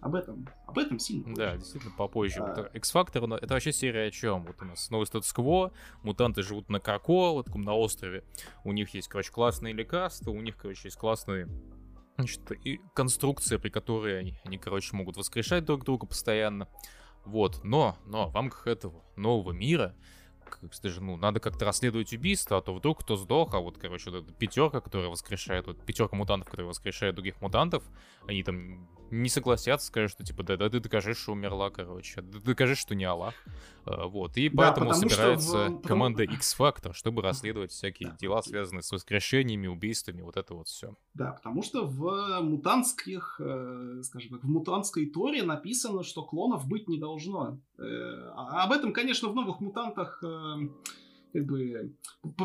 об 0.01 0.15
этом, 0.15 0.49
об 0.67 0.79
этом 0.79 0.99
сильно 0.99 1.25
позже. 1.25 1.37
Да, 1.37 1.57
действительно, 1.57 1.93
попозже. 1.97 2.41
А... 2.41 2.71
X-Factor, 2.75 3.37
это 3.37 3.55
вообще 3.55 3.73
серия 3.73 4.07
о 4.07 4.11
чем? 4.11 4.45
Вот 4.45 4.63
у 4.63 4.65
нас 4.65 4.91
новый 4.91 5.07
статус-кво, 5.07 5.73
мутанты 6.03 6.43
живут 6.43 6.69
на 6.69 6.79
Крако, 6.81 7.33
вот 7.33 7.53
на 7.55 7.75
острове. 7.75 8.25
У 8.65 8.73
них 8.73 8.95
есть, 8.95 9.09
короче, 9.09 9.33
классные 9.33 9.75
лекарства, 9.75 10.31
у 10.31 10.41
них, 10.41 10.57
короче, 10.57 10.83
есть 10.85 10.97
классные 10.97 11.49
значит, 12.19 12.51
и 12.65 12.81
конструкция, 12.95 13.59
при 13.59 13.71
которой 13.71 14.19
они, 14.19 14.39
они, 14.45 14.59
короче, 14.59 14.95
могут 14.97 15.17
воскрешать 15.17 15.65
друг 15.65 15.85
друга 15.85 16.07
постоянно. 16.07 16.69
Вот, 17.25 17.63
но, 17.63 17.97
но 18.07 18.29
в 18.29 18.35
рамках 18.35 18.67
этого 18.67 19.05
нового 19.17 19.53
мира 19.53 19.95
как 20.49 20.73
же, 20.83 21.03
ну, 21.03 21.17
надо 21.17 21.41
как-то 21.41 21.67
расследовать 21.67 22.13
убийство, 22.15 22.57
а 22.57 22.63
то 22.63 22.75
вдруг 22.75 23.01
кто 23.01 23.17
сдох, 23.17 23.55
а 23.55 23.61
вот, 23.61 23.77
короче, 23.77 24.11
вот 24.11 24.25
эта 24.25 24.33
пятерка, 24.33 24.81
которая 24.81 25.11
воскрешает, 25.11 25.67
вот 25.67 25.85
пятерка 25.85 26.17
мутантов, 26.17 26.49
которые 26.49 26.69
воскрешают 26.69 27.17
других 27.17 27.41
мутантов, 27.43 27.85
они 28.27 28.43
там 28.43 28.89
не 29.11 29.29
согласятся, 29.29 29.89
скажут, 29.89 30.13
что 30.13 30.25
типа, 30.25 30.43
да, 30.43 30.57
да, 30.57 30.69
ты 30.69 30.81
докажи, 30.81 31.15
что 31.15 31.33
умерла, 31.33 31.71
короче, 31.71 32.21
да, 32.21 32.39
докажи, 32.41 32.75
что 32.75 32.95
не 32.95 33.05
Аллах. 33.05 33.35
А, 33.85 34.07
вот, 34.07 34.37
и 34.37 34.49
да, 34.49 34.73
поэтому 34.73 34.95
собирается 34.95 35.69
в... 35.69 35.83
команда 35.83 36.25
X-Factor, 36.25 36.93
чтобы 36.93 37.23
расследовать 37.23 37.71
всякие 37.73 38.15
дела, 38.21 38.43
связанные 38.43 38.83
с 38.83 38.93
воскрешениями, 38.93 39.67
убийствами, 39.67 40.23
вот 40.23 40.37
это 40.37 40.55
вот 40.55 40.69
все. 40.69 40.95
Да, 41.15 41.33
потому 41.33 41.63
что 41.63 41.87
в 41.87 42.41
мутантских, 42.41 43.41
э, 43.41 44.03
скажем 44.05 44.33
так, 44.33 44.45
в 44.45 44.49
мутантской 44.49 45.07
торе 45.07 45.43
написано, 45.43 46.03
что 46.03 46.23
клонов 46.23 46.67
быть 46.67 46.89
не 46.89 46.99
должно. 46.99 47.59
Э, 47.79 47.83
а 48.35 48.65
об 48.65 48.73
этом, 48.73 48.93
конечно, 48.93 49.29
в 49.29 49.35
новых 49.35 49.61
мутантах 49.61 50.23
э, 50.23 50.69
как 51.33 51.47
бы 51.47 51.95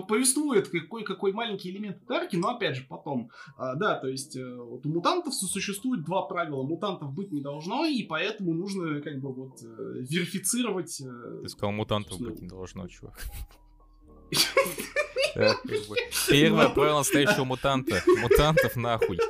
повествует 0.08 0.70
какой 0.70 1.04
какой 1.04 1.34
маленький 1.34 1.72
элемент 1.72 1.98
арки, 2.10 2.36
но 2.36 2.50
опять 2.50 2.78
же 2.78 2.86
потом, 2.88 3.30
а, 3.58 3.76
да, 3.76 3.96
то 4.00 4.08
есть 4.08 4.36
э, 4.36 4.56
вот 4.56 4.86
у 4.86 4.90
мутантов 4.90 5.34
существует 5.34 6.04
два 6.04 6.24
правила, 6.24 6.64
мутантов 6.64 7.14
быть 7.14 7.32
не 7.32 7.42
должно, 7.42 7.86
и 7.86 8.04
поэтому 8.04 8.54
нужно 8.54 9.02
как 9.02 9.20
бы 9.20 9.34
вот 9.34 9.62
э, 9.64 9.66
верифицировать. 10.10 11.02
Э, 11.02 11.42
Ты 11.44 11.50
сказал, 11.50 11.72
мутантов 11.72 12.20
быть 12.20 12.42
не 12.42 12.48
должно, 12.48 12.88
чувак. 12.88 13.20
Первое 16.30 16.70
правило 16.70 17.00
настоящего 17.00 17.44
мутанта. 17.44 18.04
Мутантов 18.22 18.76
нахуй. 18.76 19.20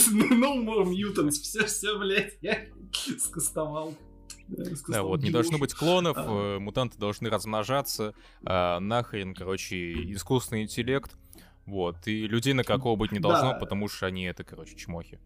No 0.00 0.62
more 0.62 0.84
mutants. 0.84 1.40
Все, 1.40 1.64
все, 1.64 1.98
блядь, 1.98 2.36
я 2.42 2.66
скастовал. 3.18 3.94
Да, 4.88 5.02
вот, 5.02 5.22
не 5.22 5.30
должно 5.30 5.58
быть 5.58 5.74
клонов, 5.74 6.16
а. 6.18 6.56
Э, 6.56 6.58
мутанты 6.58 6.98
должны 6.98 7.28
размножаться, 7.28 8.14
а, 8.44 8.80
нахрен, 8.80 9.34
короче, 9.34 10.12
искусственный 10.12 10.62
интеллект, 10.62 11.16
вот, 11.66 11.96
и 12.06 12.26
людей 12.26 12.54
на 12.54 12.64
какого 12.64 12.96
быть 12.96 13.12
не 13.12 13.20
должно, 13.20 13.58
потому 13.58 13.88
что 13.88 14.06
они 14.06 14.24
это, 14.24 14.44
короче, 14.44 14.74
чмохи. 14.76 15.18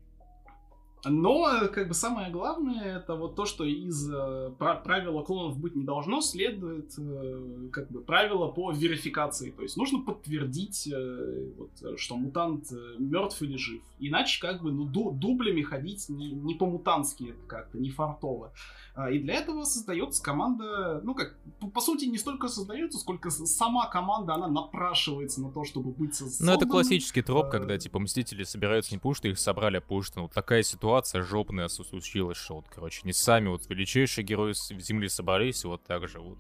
Но, 1.05 1.69
как 1.73 1.89
бы, 1.89 1.95
самое 1.95 2.31
главное, 2.31 2.99
это 2.99 3.17
вот 3.17 3.35
то, 3.35 3.45
что 3.45 3.65
из 3.65 4.09
э, 4.09 4.53
правила 4.59 5.23
клонов 5.23 5.59
быть 5.59 5.75
не 5.75 5.83
должно, 5.83 6.21
следует, 6.21 6.95
э, 6.97 7.69
как 7.73 7.91
бы, 7.91 8.03
правило 8.03 8.49
по 8.49 8.71
верификации. 8.71 9.51
То 9.51 9.63
есть 9.63 9.77
нужно 9.77 10.01
подтвердить, 10.01 10.87
э, 10.87 11.51
вот, 11.59 11.99
что 11.99 12.17
мутант 12.17 12.71
э, 12.71 12.95
мертв 12.99 13.43
или 13.43 13.57
жив. 13.57 13.83
Иначе, 13.99 14.41
как 14.41 14.63
бы, 14.63 14.71
ну, 14.71 14.85
ду 14.85 15.11
дублями 15.11 15.63
ходить 15.63 16.09
не, 16.09 16.31
не 16.31 16.55
по-мутански 16.55 17.31
это 17.31 17.47
как-то, 17.49 17.79
не 17.79 17.91
фартово. 17.91 18.53
А, 18.95 19.11
и 19.11 19.19
для 19.19 19.35
этого 19.35 19.65
создается 19.65 20.23
команда, 20.23 21.01
ну 21.03 21.15
как, 21.15 21.39
по, 21.73 21.81
сути, 21.81 22.05
не 22.05 22.19
столько 22.19 22.49
создается, 22.49 22.99
сколько 22.99 23.31
сама 23.31 23.89
команда, 23.89 24.35
она 24.35 24.49
напрашивается 24.49 25.41
на 25.41 25.51
то, 25.51 25.65
чтобы 25.65 25.93
быть 25.93 26.15
созданной. 26.15 26.53
Ну 26.53 26.59
это 26.59 26.69
классический 26.69 27.23
троп, 27.23 27.51
когда, 27.51 27.79
типа, 27.79 27.99
Мстители 27.99 28.45
собираются 28.45 28.93
не 28.93 28.99
потому 28.99 29.15
что 29.15 29.29
их 29.29 29.39
собрали, 29.39 29.79
а 29.79 29.81
потому 29.81 30.03
что, 30.03 30.21
ну, 30.21 30.29
такая 30.29 30.63
ситуация 30.63 31.23
жопная 31.23 31.69
случилась, 31.69 32.37
что 32.37 32.57
вот, 32.57 32.67
короче, 32.69 33.01
не 33.05 33.15
сами 33.15 33.49
вот 33.49 33.67
величайшие 33.69 34.25
герои 34.25 34.53
Земли 34.53 35.09
собрались, 35.09 35.65
вот 35.65 35.83
так 35.85 36.07
же 36.09 36.21
вот 36.21 36.39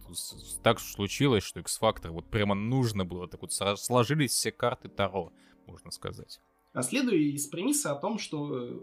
так 0.63 0.79
случилось, 0.79 1.45
что 1.45 1.61
X-Factor 1.61 2.11
вот 2.11 2.29
прямо 2.29 2.55
нужно 2.55 3.07
было, 3.07 3.29
так 3.29 3.41
вот 3.41 3.53
сложились 3.53 4.33
все 4.33 4.53
карты 4.53 4.89
Таро, 4.89 5.33
можно 5.67 5.91
сказать. 5.91 6.39
А 6.75 6.83
следуя 6.83 7.17
из 7.17 7.47
премисы 7.47 7.87
о 7.87 7.95
том, 7.95 8.19
что 8.19 8.57
э, 8.57 8.81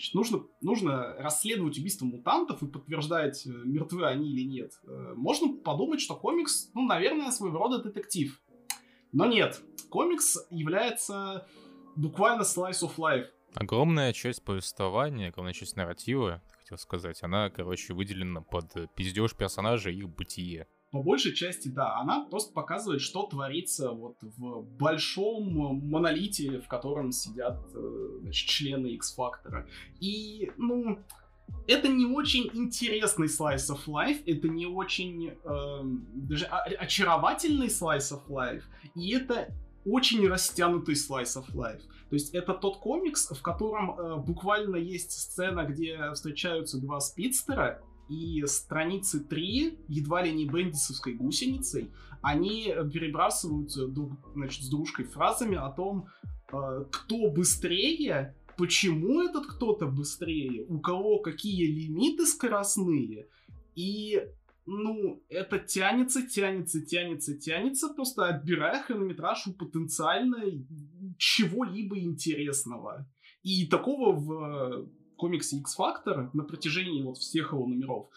Значит, 0.00 0.14
нужно, 0.14 0.46
нужно 0.62 1.14
расследовать 1.18 1.76
убийство 1.76 2.06
мутантов 2.06 2.62
и 2.62 2.66
подтверждать, 2.66 3.46
э, 3.46 3.50
мертвы 3.50 4.06
они 4.06 4.32
или 4.32 4.48
нет. 4.48 4.72
Э, 4.84 5.12
можно 5.14 5.54
подумать, 5.58 6.00
что 6.00 6.16
комикс, 6.16 6.70
ну, 6.72 6.86
наверное, 6.86 7.30
своего 7.30 7.58
рода 7.58 7.82
детектив. 7.82 8.40
Но 9.12 9.26
нет. 9.26 9.60
Комикс 9.90 10.38
является 10.48 11.46
буквально 11.96 12.42
slice 12.44 12.80
of 12.80 12.96
life. 12.96 13.26
Огромная 13.52 14.14
часть 14.14 14.42
повествования, 14.42 15.28
огромная 15.28 15.52
часть 15.52 15.76
нарратива, 15.76 16.42
хотел 16.56 16.78
сказать, 16.78 17.22
она, 17.22 17.50
короче, 17.50 17.92
выделена 17.92 18.40
под 18.40 18.72
пиздеж 18.94 19.34
персонажей 19.34 19.94
и 19.94 19.98
их 19.98 20.08
бытие 20.08 20.66
по 20.90 21.02
большей 21.02 21.34
части, 21.34 21.68
да, 21.68 21.98
она 21.98 22.24
просто 22.24 22.52
показывает, 22.52 23.00
что 23.00 23.22
творится 23.24 23.92
вот 23.92 24.16
в 24.20 24.62
большом 24.62 25.78
монолите, 25.88 26.60
в 26.60 26.66
котором 26.66 27.12
сидят 27.12 27.60
э, 27.74 28.18
значит, 28.22 28.48
члены 28.48 28.88
X-фактора. 28.88 29.68
И, 30.00 30.50
ну, 30.56 30.98
это 31.68 31.88
не 31.88 32.06
очень 32.06 32.50
интересный 32.52 33.28
slice 33.28 33.70
of 33.70 33.86
life, 33.86 34.22
это 34.26 34.48
не 34.48 34.66
очень 34.66 35.30
э, 35.44 35.80
даже 36.14 36.46
очаровательный 36.46 37.68
slice 37.68 38.12
of 38.12 38.26
life, 38.28 38.62
и 38.94 39.14
это 39.14 39.54
очень 39.84 40.26
растянутый 40.26 40.94
slice 40.94 41.36
of 41.36 41.54
life. 41.54 41.82
То 42.08 42.14
есть 42.14 42.34
это 42.34 42.54
тот 42.54 42.78
комикс, 42.78 43.30
в 43.30 43.40
котором 43.42 43.92
э, 43.92 44.16
буквально 44.16 44.76
есть 44.76 45.12
сцена, 45.12 45.64
где 45.64 46.12
встречаются 46.12 46.80
два 46.80 46.98
спидстера, 46.98 47.80
и 48.10 48.44
страницы 48.46 49.20
3, 49.20 49.78
едва 49.88 50.22
ли 50.22 50.32
не 50.32 50.46
бендисовской 50.46 51.14
гусеницей, 51.14 51.90
они 52.22 52.74
перебрасываются 52.92 53.86
друг, 53.86 54.12
значит, 54.34 54.64
с 54.64 54.68
дружкой 54.68 55.04
фразами 55.04 55.56
о 55.56 55.70
том, 55.70 56.08
э, 56.52 56.84
кто 56.90 57.30
быстрее, 57.30 58.36
почему 58.58 59.22
этот 59.22 59.46
кто-то 59.46 59.86
быстрее, 59.86 60.66
у 60.68 60.80
кого 60.80 61.20
какие 61.20 61.66
лимиты 61.66 62.26
скоростные, 62.26 63.28
и 63.76 64.20
ну, 64.66 65.22
это 65.28 65.58
тянется, 65.58 66.26
тянется, 66.26 66.84
тянется, 66.84 67.38
тянется, 67.38 67.88
просто 67.88 68.28
отбирая 68.28 68.82
хронометраж 68.82 69.46
у 69.46 69.52
потенциально 69.52 70.44
чего-либо 71.16 71.98
интересного. 71.98 73.08
И 73.42 73.66
такого 73.66 74.12
в 74.12 74.90
комиксе 75.20 75.58
X-Factor 75.58 76.30
на 76.32 76.44
протяжении 76.44 77.02
вот 77.02 77.18
всех 77.18 77.52
его 77.52 77.66
номеров 77.66 78.08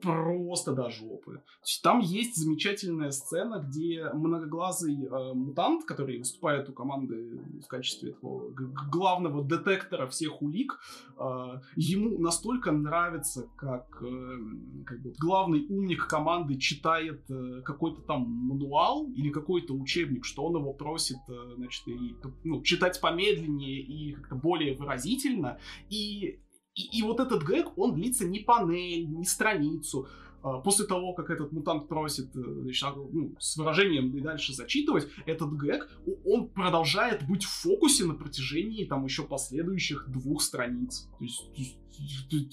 просто 0.00 0.72
до 0.72 0.90
жопы. 0.90 1.42
Там 1.82 2.00
есть 2.00 2.36
замечательная 2.36 3.10
сцена, 3.10 3.62
где 3.66 4.10
многоглазый 4.12 4.94
э, 4.94 5.34
мутант, 5.34 5.84
который 5.84 6.18
выступает 6.18 6.68
у 6.68 6.72
команды 6.72 7.40
в 7.62 7.66
качестве 7.66 8.10
этого 8.10 8.50
главного 8.90 9.44
детектора 9.44 10.06
всех 10.06 10.42
улик, 10.42 10.80
э, 11.18 11.60
ему 11.76 12.18
настолько 12.18 12.72
нравится, 12.72 13.48
как, 13.56 14.02
э, 14.02 14.38
как 14.86 15.02
бы, 15.02 15.12
главный 15.18 15.66
умник 15.68 16.06
команды 16.06 16.56
читает 16.56 17.22
э, 17.30 17.62
какой-то 17.64 18.02
там 18.02 18.22
мануал 18.22 19.10
или 19.12 19.30
какой-то 19.30 19.74
учебник, 19.74 20.24
что 20.24 20.44
он 20.44 20.56
его 20.56 20.72
просит 20.72 21.18
э, 21.28 21.54
значит, 21.56 21.86
и, 21.88 22.16
ну, 22.44 22.62
читать 22.62 23.00
помедленнее 23.00 23.80
и 23.80 24.12
как-то 24.12 24.34
более 24.34 24.74
выразительно. 24.76 25.58
И 25.90 26.40
и, 26.74 26.98
и 26.98 27.02
вот 27.02 27.20
этот 27.20 27.42
гэг, 27.42 27.76
он 27.76 27.94
длится 27.94 28.26
не 28.26 28.40
панель, 28.40 29.08
не 29.08 29.24
страницу. 29.24 30.08
А, 30.42 30.58
после 30.58 30.86
того, 30.86 31.12
как 31.12 31.28
этот 31.30 31.52
мутант 31.52 31.88
просит 31.88 32.34
э, 32.34 32.40
значит, 32.62 32.84
а, 32.84 32.94
ну, 32.96 33.34
с 33.38 33.56
выражением 33.58 34.16
и 34.16 34.20
дальше 34.20 34.54
зачитывать, 34.54 35.06
этот 35.26 35.52
гэг, 35.52 35.90
он 36.24 36.48
продолжает 36.48 37.26
быть 37.28 37.44
в 37.44 37.50
фокусе 37.50 38.06
на 38.06 38.14
протяжении 38.14 38.86
там 38.86 39.04
еще 39.04 39.24
последующих 39.24 40.08
двух 40.08 40.40
страниц. 40.42 41.08
То 41.18 41.24
есть, 41.24 41.76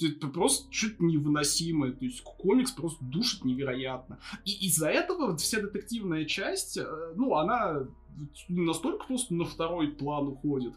это 0.04 0.28
просто 0.28 0.70
чуть 0.72 1.00
невыносимое. 1.00 1.94
То 1.94 2.04
есть 2.04 2.22
комикс 2.22 2.72
просто 2.72 3.06
душит 3.06 3.46
невероятно. 3.46 4.20
И 4.44 4.68
из-за 4.68 4.90
этого 4.90 5.38
вся 5.38 5.62
детективная 5.62 6.26
часть, 6.26 6.78
э, 6.78 7.14
ну, 7.16 7.36
она 7.36 7.88
настолько 8.50 9.06
просто 9.06 9.34
на 9.34 9.46
второй 9.46 9.90
план 9.90 10.28
уходит. 10.28 10.74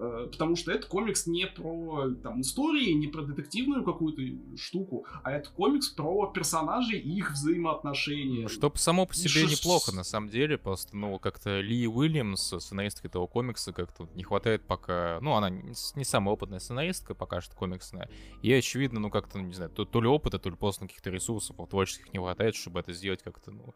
Э, 0.00 0.28
потому 0.30 0.54
что 0.54 0.70
это 0.70 0.86
комикс 0.86 1.26
не 1.26 1.46
про 1.46 2.10
там, 2.22 2.40
истории, 2.40 2.92
не 2.92 3.08
про 3.08 3.22
детективную 3.22 3.82
какую-то 3.82 4.22
штуку, 4.56 5.06
а 5.24 5.32
это 5.32 5.50
комикс 5.50 5.88
про 5.88 6.26
персонажей 6.26 7.00
и 7.00 7.16
их 7.16 7.32
взаимоотношения. 7.32 8.42
Ну, 8.42 8.48
что 8.48 8.72
само 8.76 9.06
по 9.06 9.14
себе 9.14 9.46
Ш... 9.46 9.50
неплохо, 9.50 9.92
на 9.92 10.04
самом 10.04 10.28
деле, 10.28 10.56
просто, 10.56 10.96
ну, 10.96 11.18
как-то 11.18 11.60
Ли 11.60 11.88
Уильямс, 11.88 12.54
сценаристка 12.58 13.08
этого 13.08 13.26
комикса, 13.26 13.72
как-то 13.72 14.08
не 14.14 14.22
хватает 14.22 14.62
пока... 14.66 15.18
Ну, 15.20 15.34
она 15.34 15.50
не 15.50 16.04
самая 16.04 16.34
опытная 16.34 16.60
сценаристка, 16.60 17.14
пока 17.14 17.40
что 17.40 17.56
комиксная, 17.56 18.08
и, 18.42 18.52
очевидно, 18.52 19.00
ну, 19.00 19.10
как-то, 19.10 19.38
ну, 19.38 19.44
не 19.46 19.54
знаю, 19.54 19.70
то, 19.70 19.84
то 19.84 20.00
ли 20.00 20.06
опыта, 20.06 20.38
то 20.38 20.48
ли 20.48 20.56
просто 20.56 20.86
каких-то 20.86 21.10
ресурсов 21.10 21.56
творческих 21.68 22.12
не 22.12 22.20
хватает, 22.20 22.54
чтобы 22.54 22.78
это 22.78 22.92
сделать 22.92 23.22
как-то, 23.22 23.50
ну, 23.50 23.74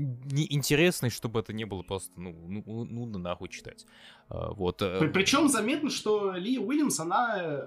неинтересный, 0.00 1.10
чтобы 1.10 1.40
это 1.40 1.52
не 1.52 1.64
было 1.64 1.82
просто, 1.82 2.12
ну, 2.20 2.34
ну, 2.46 2.62
ну, 2.66 3.06
ну 3.06 3.18
нахуй 3.18 3.48
читать. 3.48 3.86
А, 4.28 4.52
вот. 4.52 4.82
Э, 4.82 5.08
Причем 5.12 5.48
заметно, 5.48 5.90
что 5.90 6.32
Ли 6.32 6.58
Уильямс, 6.58 7.00
она 7.00 7.66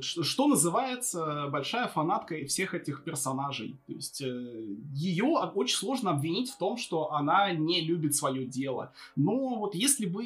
что, 0.00 0.48
называется 0.48 1.48
большая 1.50 1.88
фанатка 1.88 2.34
всех 2.46 2.74
этих 2.74 3.04
персонажей. 3.04 3.80
То 3.86 3.92
есть 3.94 4.20
э, 4.20 4.76
ее 4.92 5.24
очень 5.24 5.76
сложно 5.76 6.10
обвинить 6.10 6.50
в 6.50 6.58
том, 6.58 6.76
что 6.76 7.12
она 7.12 7.52
не 7.52 7.80
любит 7.80 8.14
свое 8.14 8.44
дело. 8.44 8.92
Но 9.16 9.58
вот 9.58 9.74
если 9.74 10.06
бы 10.06 10.24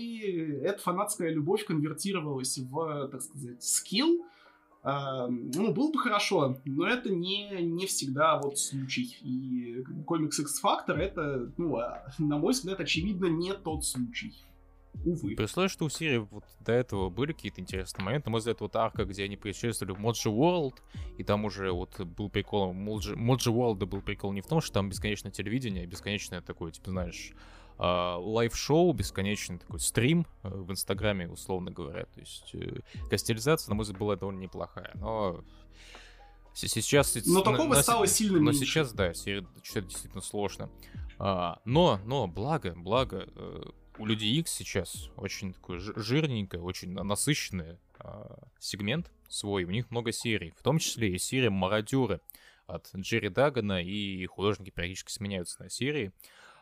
эта 0.62 0.78
фанатская 0.82 1.30
любовь 1.30 1.64
конвертировалась 1.64 2.58
в, 2.58 3.08
так 3.08 3.22
сказать, 3.22 3.62
скилл, 3.62 4.24
ну, 4.86 5.72
было 5.72 5.90
бы 5.90 5.98
хорошо, 5.98 6.58
но 6.64 6.86
это 6.86 7.10
не, 7.10 7.60
не 7.62 7.86
всегда 7.86 8.38
вот 8.38 8.58
случай. 8.58 9.16
И 9.20 9.82
комикс 10.06 10.38
X-Factor 10.38 10.94
это, 10.94 11.52
ну, 11.56 11.76
а, 11.76 12.06
на 12.18 12.38
мой 12.38 12.52
взгляд, 12.52 12.78
очевидно, 12.78 13.26
не 13.26 13.52
тот 13.52 13.84
случай. 13.84 14.32
Увы. 15.04 15.34
При 15.34 15.68
что 15.68 15.84
у 15.84 15.88
серии 15.88 16.18
вот 16.18 16.44
до 16.60 16.72
этого 16.72 17.10
были 17.10 17.32
какие-то 17.32 17.60
интересные 17.60 18.04
моменты, 18.04 18.28
на 18.28 18.32
мой 18.32 18.38
взгляд, 18.38 18.60
вот 18.60 18.76
арка, 18.76 19.04
где 19.04 19.24
они 19.24 19.36
путешествовали 19.36 19.92
в 19.92 19.98
Mojo 19.98 20.28
World, 20.28 20.74
и 21.18 21.24
там 21.24 21.44
уже 21.44 21.72
вот 21.72 22.00
был 22.00 22.28
прикол, 22.28 22.72
Mojo 22.72 23.14
World 23.16 23.84
был 23.86 24.02
прикол 24.02 24.32
не 24.32 24.40
в 24.40 24.46
том, 24.46 24.60
что 24.60 24.74
там 24.74 24.88
бесконечное 24.88 25.32
телевидение, 25.32 25.82
а 25.82 25.86
бесконечное 25.86 26.40
такое, 26.40 26.70
типа, 26.70 26.92
знаешь, 26.92 27.32
live-шоу, 27.78 28.92
бесконечный 28.92 29.58
такой 29.58 29.80
стрим 29.80 30.26
э, 30.42 30.48
в 30.48 30.70
Инстаграме, 30.70 31.28
условно 31.28 31.70
говоря. 31.70 32.04
То 32.06 32.20
есть 32.20 32.54
э, 32.54 32.80
как 33.10 33.22
стилизация, 33.22 33.70
на 33.70 33.76
мой 33.76 33.82
взгляд, 33.82 34.00
была 34.00 34.16
довольно 34.16 34.40
неплохая. 34.40 34.92
Но 34.94 35.44
сейчас... 36.54 37.16
Но 37.26 37.42
такого 37.42 37.74
на, 37.74 37.82
стало 37.82 38.06
сильно 38.06 38.38
Но 38.38 38.50
меньше. 38.50 38.60
сейчас, 38.60 38.92
да, 38.92 39.12
читать 39.12 39.86
действительно 39.88 40.22
сложно. 40.22 40.70
А, 41.18 41.60
но, 41.64 42.00
но, 42.04 42.26
благо, 42.26 42.74
благо, 42.76 43.28
э, 43.34 43.62
у 43.98 44.06
Людей 44.06 44.38
X 44.40 44.52
сейчас 44.52 45.10
очень 45.16 45.54
такой 45.54 45.78
жирненький, 45.78 46.58
очень 46.58 46.92
насыщенный 46.92 47.78
а, 47.98 48.38
сегмент 48.58 49.10
свой. 49.28 49.64
У 49.64 49.70
них 49.70 49.90
много 49.90 50.12
серий, 50.12 50.52
в 50.56 50.62
том 50.62 50.78
числе 50.78 51.14
и 51.14 51.18
серия 51.18 51.50
«Мародеры» 51.50 52.20
от 52.66 52.90
Джерри 52.94 53.28
Дагана, 53.28 53.82
и 53.82 54.26
художники 54.26 54.70
периодически 54.70 55.12
сменяются 55.12 55.62
на 55.62 55.70
серии. 55.70 56.12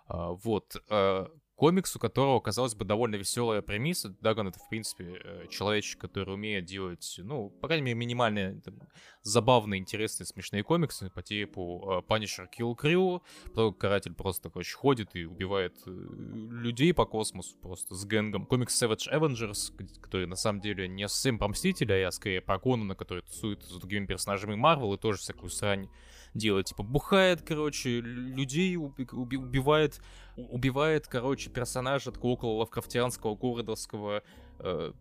А, 0.06 0.32
вот. 0.32 0.76
А, 0.88 1.30
комикс, 1.56 1.94
у 1.96 1.98
которого, 1.98 2.40
казалось 2.40 2.74
бы, 2.74 2.84
довольно 2.84 3.16
веселая 3.16 3.62
премиса. 3.62 4.10
Даган— 4.20 4.48
это, 4.48 4.58
в 4.58 4.68
принципе, 4.68 5.20
э, 5.24 5.46
человечек, 5.50 6.00
который 6.00 6.34
умеет 6.34 6.64
делать, 6.64 7.14
ну, 7.18 7.50
по 7.50 7.68
крайней 7.68 7.84
мере, 7.84 7.98
минимальные, 7.98 8.60
там, 8.64 8.74
забавные, 9.22 9.80
интересные, 9.80 10.26
смешные 10.26 10.62
комиксы 10.62 11.10
по 11.10 11.22
типу 11.22 11.82
uh, 11.86 12.06
Punisher 12.06 12.46
Kill 12.58 12.76
Crew, 12.76 13.22
потом 13.44 13.74
каратель 13.74 14.14
просто, 14.14 14.50
короче, 14.50 14.74
ходит 14.74 15.14
и 15.14 15.24
убивает 15.24 15.76
э, 15.86 15.90
людей 15.90 16.92
по 16.92 17.06
космосу 17.06 17.56
просто 17.58 17.94
с 17.94 18.04
гэнгом. 18.04 18.46
Комикс 18.46 18.82
Savage 18.82 19.10
Avengers, 19.12 20.00
который, 20.00 20.26
на 20.26 20.36
самом 20.36 20.60
деле, 20.60 20.88
не 20.88 21.08
совсем 21.08 21.38
про 21.38 21.48
Мстителя, 21.48 22.06
а 22.06 22.10
скорее 22.10 22.40
про 22.40 22.58
Конана, 22.58 22.94
который 22.94 23.22
тусует 23.22 23.62
с 23.62 23.78
другими 23.78 24.06
персонажами 24.06 24.56
Марвел 24.56 24.94
и 24.94 24.98
тоже 24.98 25.18
всякую 25.18 25.50
срань 25.50 25.88
делает. 26.34 26.66
Типа 26.66 26.82
бухает, 26.82 27.42
короче, 27.42 28.00
людей 28.00 28.76
уби- 28.76 29.08
уби- 29.10 29.36
убивает, 29.36 30.00
убивает, 30.36 31.06
короче, 31.06 31.50
персонажа 31.50 32.12
такого 32.12 32.32
около 32.32 32.58
лавкрафтианского, 32.58 33.36
городовского 33.36 34.22
э, 34.58 34.92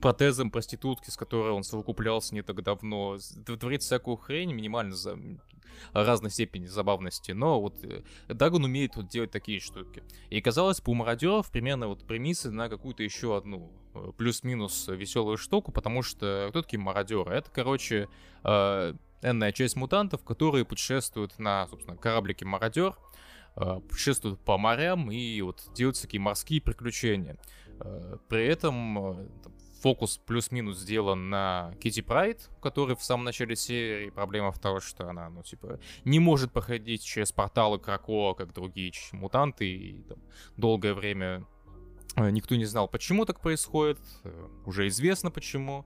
протезом 0.00 0.50
проститутки, 0.50 1.10
с 1.10 1.16
которой 1.16 1.52
он 1.52 1.62
совокуплялся 1.62 2.34
не 2.34 2.42
так 2.42 2.62
давно. 2.62 3.18
Творит 3.44 3.82
всякую 3.82 4.16
хрень, 4.16 4.52
минимально 4.52 4.94
за 4.94 5.18
разной 5.92 6.30
степени 6.30 6.66
забавности, 6.66 7.32
но 7.32 7.60
вот 7.60 7.84
э, 7.84 8.02
Дагон 8.28 8.64
умеет 8.64 8.96
вот 8.96 9.08
делать 9.08 9.30
такие 9.30 9.60
штуки. 9.60 10.02
И 10.30 10.40
казалось 10.40 10.80
бы, 10.80 10.92
у 10.92 10.94
мародеров 10.94 11.50
примерно 11.50 11.88
вот 11.88 12.06
премисы 12.06 12.50
на 12.50 12.68
какую-то 12.68 13.02
еще 13.02 13.36
одну 13.36 13.70
э, 13.94 14.12
плюс-минус 14.16 14.88
веселую 14.88 15.36
штуку, 15.36 15.72
потому 15.72 16.02
что 16.02 16.46
кто 16.50 16.62
такие 16.62 16.80
мародеры? 16.80 17.34
Это, 17.34 17.50
короче, 17.50 18.08
э, 18.44 18.94
энная 19.22 19.52
часть 19.52 19.76
мутантов, 19.76 20.24
которые 20.24 20.64
путешествуют 20.64 21.38
на, 21.38 21.66
собственно, 21.68 21.96
кораблике 21.96 22.44
«Мародер», 22.44 22.94
э, 23.56 23.80
путешествуют 23.88 24.40
по 24.40 24.58
морям 24.58 25.10
и 25.10 25.40
вот 25.40 25.62
делают 25.74 26.00
такие 26.00 26.20
морские 26.20 26.60
приключения. 26.60 27.36
Э, 27.80 28.16
при 28.28 28.46
этом 28.46 28.98
э, 28.98 29.28
фокус 29.82 30.18
плюс-минус 30.18 30.78
сделан 30.78 31.30
на 31.30 31.74
Кити 31.80 32.00
Прайд, 32.00 32.48
который 32.62 32.96
в 32.96 33.02
самом 33.02 33.24
начале 33.24 33.56
серии. 33.56 34.10
Проблема 34.10 34.52
в 34.52 34.58
том, 34.58 34.80
что 34.80 35.08
она, 35.08 35.28
ну, 35.28 35.42
типа, 35.42 35.80
не 36.04 36.18
может 36.18 36.52
проходить 36.52 37.04
через 37.04 37.32
порталы 37.32 37.78
Крако, 37.78 38.34
как 38.34 38.52
другие 38.52 38.92
мутанты, 39.12 39.68
и 39.68 40.02
там, 40.02 40.18
долгое 40.56 40.94
время 40.94 41.46
никто 42.16 42.56
не 42.56 42.64
знал, 42.64 42.88
почему 42.88 43.26
так 43.26 43.40
происходит. 43.40 43.98
Уже 44.64 44.88
известно 44.88 45.30
почему 45.30 45.84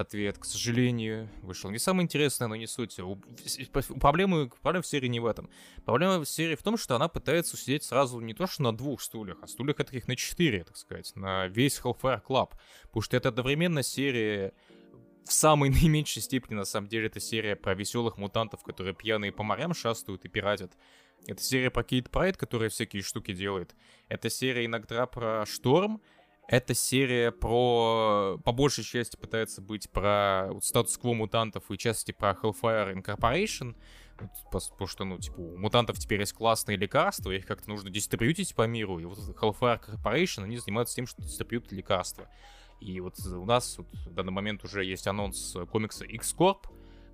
ответ, 0.00 0.38
к 0.38 0.44
сожалению, 0.44 1.28
вышел 1.42 1.70
не 1.70 1.78
самый 1.78 2.04
интересный, 2.04 2.48
но 2.48 2.56
не 2.56 2.66
суть. 2.66 2.98
Проблема, 4.00 4.48
проблема 4.62 4.82
в 4.82 4.86
серии 4.86 5.08
не 5.08 5.20
в 5.20 5.26
этом. 5.26 5.50
Проблема 5.84 6.18
в 6.24 6.28
серии 6.28 6.54
в 6.54 6.62
том, 6.62 6.76
что 6.76 6.96
она 6.96 7.08
пытается 7.08 7.56
сидеть 7.56 7.84
сразу 7.84 8.20
не 8.20 8.34
то 8.34 8.46
что 8.46 8.62
на 8.62 8.76
двух 8.76 9.02
стульях, 9.02 9.38
а 9.42 9.46
стульях 9.46 9.76
таких 9.76 10.08
на 10.08 10.16
четыре, 10.16 10.64
так 10.64 10.76
сказать, 10.76 11.12
на 11.14 11.46
весь 11.46 11.80
Hellfire 11.80 12.22
Club. 12.22 12.50
Потому 12.82 13.02
что 13.02 13.16
это 13.16 13.28
одновременно 13.28 13.82
серия 13.82 14.52
в 15.24 15.32
самой 15.32 15.70
наименьшей 15.70 16.22
степени, 16.22 16.54
на 16.54 16.64
самом 16.64 16.88
деле, 16.88 17.06
это 17.06 17.20
серия 17.20 17.56
про 17.56 17.74
веселых 17.74 18.18
мутантов, 18.18 18.62
которые 18.62 18.94
пьяные 18.94 19.32
по 19.32 19.42
морям 19.42 19.74
шастают 19.74 20.24
и 20.24 20.28
пиратят. 20.28 20.72
Это 21.26 21.42
серия 21.42 21.70
про 21.70 21.84
Кейт 21.84 22.10
Прайд, 22.10 22.36
которая 22.36 22.70
всякие 22.70 23.02
штуки 23.02 23.32
делает. 23.32 23.74
Это 24.08 24.30
серия 24.30 24.64
иногда 24.64 25.06
про 25.06 25.44
Шторм, 25.46 26.00
эта 26.50 26.74
серия 26.74 27.30
про, 27.30 28.36
по 28.44 28.50
большей 28.50 28.82
части, 28.82 29.16
пытается 29.16 29.62
быть 29.62 29.88
про 29.88 30.48
вот, 30.50 30.64
статус-кво 30.64 31.14
мутантов 31.14 31.70
и 31.70 31.78
части 31.78 32.10
про 32.10 32.32
Hellfire 32.32 32.92
Incorporation, 32.92 33.76
потому 34.50 34.88
что, 34.88 35.04
ну, 35.04 35.18
типа, 35.18 35.38
у 35.38 35.56
мутантов 35.56 36.00
теперь 36.00 36.18
есть 36.18 36.32
классные 36.32 36.76
лекарства, 36.76 37.30
их 37.30 37.46
как-то 37.46 37.70
нужно 37.70 37.88
дистрибьютить 37.88 38.56
по 38.56 38.66
миру, 38.66 38.98
и 38.98 39.04
вот 39.04 39.18
Hellfire 39.18 39.80
Corporation, 39.80 40.42
они 40.42 40.58
занимаются 40.58 40.96
тем, 40.96 41.06
что 41.06 41.22
дистрибьютят 41.22 41.70
лекарства. 41.70 42.28
И 42.80 42.98
вот 42.98 43.14
у 43.24 43.44
нас 43.44 43.78
вот, 43.78 43.86
в 44.06 44.12
данный 44.12 44.32
момент 44.32 44.64
уже 44.64 44.84
есть 44.84 45.06
анонс 45.06 45.56
комикса 45.70 46.04
X-Corp, 46.04 46.66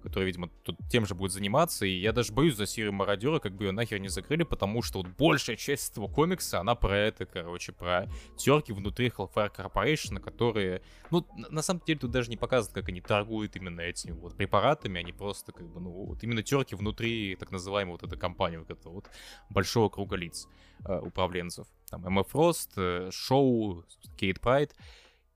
который, 0.06 0.26
видимо, 0.26 0.48
тут 0.62 0.78
тем 0.88 1.04
же 1.04 1.16
будет 1.16 1.32
заниматься, 1.32 1.84
и 1.84 1.90
я 1.90 2.12
даже 2.12 2.32
боюсь 2.32 2.54
за 2.54 2.64
серию 2.64 2.92
Мародера, 2.92 3.40
как 3.40 3.56
бы 3.56 3.64
ее 3.64 3.72
нахер 3.72 3.98
не 3.98 4.06
закрыли, 4.06 4.44
потому 4.44 4.80
что 4.80 5.02
вот 5.02 5.08
большая 5.18 5.56
часть 5.56 5.90
этого 5.90 6.06
комикса, 6.06 6.60
она 6.60 6.76
про 6.76 6.96
это, 6.96 7.26
короче, 7.26 7.72
про 7.72 8.08
терки 8.36 8.72
внутри 8.72 9.08
Hellfire 9.08 9.52
Corporation, 9.52 10.20
которые, 10.20 10.80
ну, 11.10 11.26
на 11.50 11.60
самом 11.60 11.82
деле 11.84 11.98
тут 11.98 12.12
даже 12.12 12.30
не 12.30 12.36
показывают, 12.36 12.72
как 12.72 12.88
они 12.88 13.00
торгуют 13.00 13.56
именно 13.56 13.80
этими 13.80 14.12
вот 14.12 14.36
препаратами, 14.36 15.00
они 15.00 15.12
просто, 15.12 15.50
как 15.50 15.68
бы, 15.68 15.80
ну, 15.80 15.90
вот 15.90 16.22
именно 16.22 16.44
терки 16.44 16.76
внутри 16.76 17.34
так 17.34 17.50
называемой 17.50 17.94
вот 17.94 18.04
этой 18.04 18.16
компании, 18.16 18.58
вот 18.58 18.70
этого 18.70 18.92
вот 18.92 19.10
большого 19.50 19.88
круга 19.88 20.14
лиц, 20.14 20.46
э, 20.84 21.00
управленцев. 21.00 21.66
Там 21.90 22.06
Эмма 22.06 22.22
Фрост, 22.22 22.74
э, 22.76 23.10
Шоу, 23.10 23.84
Кейт 24.16 24.40
Прайд. 24.40 24.72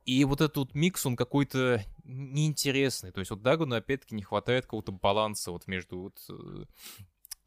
И 0.04 0.24
вот 0.24 0.40
этот 0.40 0.56
вот 0.56 0.74
микс, 0.74 1.04
он 1.06 1.16
какой-то 1.16 1.85
неинтересный. 2.11 3.12
То 3.12 3.20
есть 3.20 3.31
вот 3.31 3.42
Дагану 3.42 3.77
опять-таки 3.77 4.14
не 4.14 4.23
хватает 4.23 4.64
какого-то 4.64 4.92
баланса 4.92 5.53
вот 5.53 5.66
между 5.66 5.99
вот... 5.99 6.18
Э, 6.29 6.64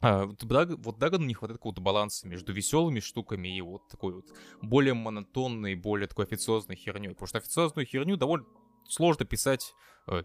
а, 0.00 0.26
вот, 0.26 0.98
Даг, 0.98 1.18
не 1.18 1.34
хватает 1.34 1.58
какого-то 1.58 1.80
баланса 1.80 2.28
между 2.28 2.52
веселыми 2.52 3.00
штуками 3.00 3.56
и 3.56 3.60
вот 3.62 3.88
такой 3.88 4.14
вот 4.14 4.26
более 4.60 4.92
монотонной, 4.94 5.74
более 5.76 6.08
такой 6.08 6.26
официозной 6.26 6.76
херней. 6.76 7.10
Потому 7.10 7.26
что 7.26 7.38
официозную 7.38 7.86
херню 7.86 8.16
довольно 8.16 8.46
сложно 8.88 9.24
писать 9.24 9.72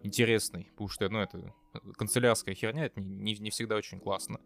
интересный, 0.03 0.69
потому 0.71 0.89
что, 0.89 1.09
ну, 1.09 1.19
это 1.19 1.53
канцелярская 1.97 2.55
херня, 2.55 2.85
это 2.85 2.99
не, 2.99 3.35
не 3.35 3.49
всегда 3.49 3.75
очень 3.75 3.99
классно. 3.99 4.39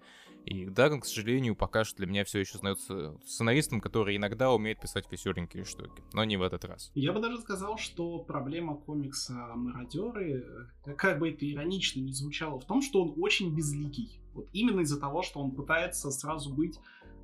И 0.45 0.65
Даган, 0.65 0.99
к 0.99 1.05
сожалению, 1.05 1.55
пока 1.55 1.83
что 1.85 1.97
для 1.97 2.07
меня 2.07 2.25
все 2.25 2.39
еще 2.39 2.55
остается 2.55 3.17
сценаристом, 3.25 3.79
который 3.79 4.17
иногда 4.17 4.51
умеет 4.51 4.81
писать 4.81 5.09
веселенькие 5.09 5.63
штуки, 5.63 6.03
но 6.13 6.23
не 6.25 6.37
в 6.37 6.41
этот 6.41 6.65
раз. 6.65 6.91
Я 6.95 7.13
бы 7.13 7.21
даже 7.21 7.39
сказал, 7.39 7.77
что 7.77 8.19
проблема 8.19 8.75
комикса 8.75 9.33
«Мародеры», 9.55 10.69
как 10.97 11.19
бы 11.19 11.29
это 11.29 11.49
иронично 11.49 12.01
не 12.01 12.13
звучало, 12.13 12.59
в 12.59 12.65
том, 12.65 12.81
что 12.81 13.03
он 13.03 13.13
очень 13.17 13.55
безликий. 13.55 14.19
Вот 14.33 14.49
именно 14.53 14.81
из-за 14.81 14.99
того, 14.99 15.21
что 15.21 15.39
он 15.39 15.51
пытается 15.51 16.11
сразу 16.11 16.53
быть 16.53 16.77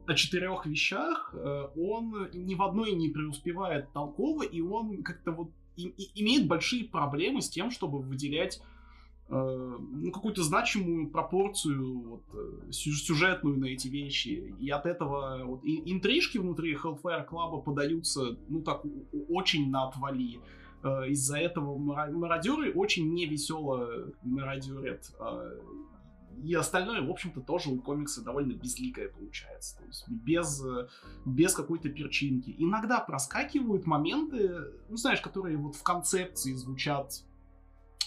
о 0.07 0.13
четырех 0.15 0.65
вещах, 0.65 1.33
э, 1.33 1.67
он 1.75 2.29
ни 2.33 2.55
в 2.55 2.63
одной 2.63 2.93
не 2.93 3.09
преуспевает 3.09 3.91
толково, 3.93 4.43
и 4.43 4.61
он 4.61 5.03
как-то 5.03 5.31
вот 5.31 5.51
имеет 6.15 6.47
большие 6.47 6.85
проблемы 6.85 7.41
с 7.41 7.49
тем, 7.49 7.71
чтобы 7.71 7.99
выделять 7.99 8.61
э, 9.29 9.77
ну, 9.79 10.11
какую-то 10.11 10.43
значимую 10.43 11.09
пропорцию 11.09 12.01
вот, 12.01 12.23
э, 12.33 12.71
сюжетную 12.71 13.57
на 13.57 13.65
эти 13.65 13.87
вещи. 13.87 14.53
И 14.59 14.69
от 14.69 14.85
этого 14.85 15.43
вот, 15.45 15.63
и, 15.63 15.91
интрижки 15.91 16.37
внутри 16.37 16.75
Hellfire 16.75 17.27
Club 17.27 17.63
подаются, 17.63 18.37
ну 18.47 18.61
так, 18.61 18.83
очень 19.29 19.69
на 19.69 19.87
отвали. 19.87 20.39
Э, 20.83 21.07
из-за 21.09 21.37
этого 21.37 21.77
мародеры 21.77 22.71
очень 22.73 23.13
невесело 23.13 24.11
мародерят. 24.23 25.11
И 26.43 26.53
остальное, 26.53 27.01
в 27.01 27.09
общем-то, 27.09 27.41
тоже 27.41 27.69
у 27.69 27.79
комикса 27.79 28.23
довольно 28.23 28.53
безликое 28.53 29.09
получается. 29.09 29.77
То 29.77 29.85
есть 29.85 30.07
без, 30.09 30.63
без 31.25 31.53
какой-то 31.53 31.89
перчинки. 31.89 32.55
Иногда 32.57 32.99
проскакивают 32.99 33.85
моменты, 33.85 34.49
ну, 34.89 34.97
знаешь, 34.97 35.21
которые 35.21 35.57
вот 35.57 35.75
в 35.75 35.83
концепции 35.83 36.53
звучат 36.53 37.23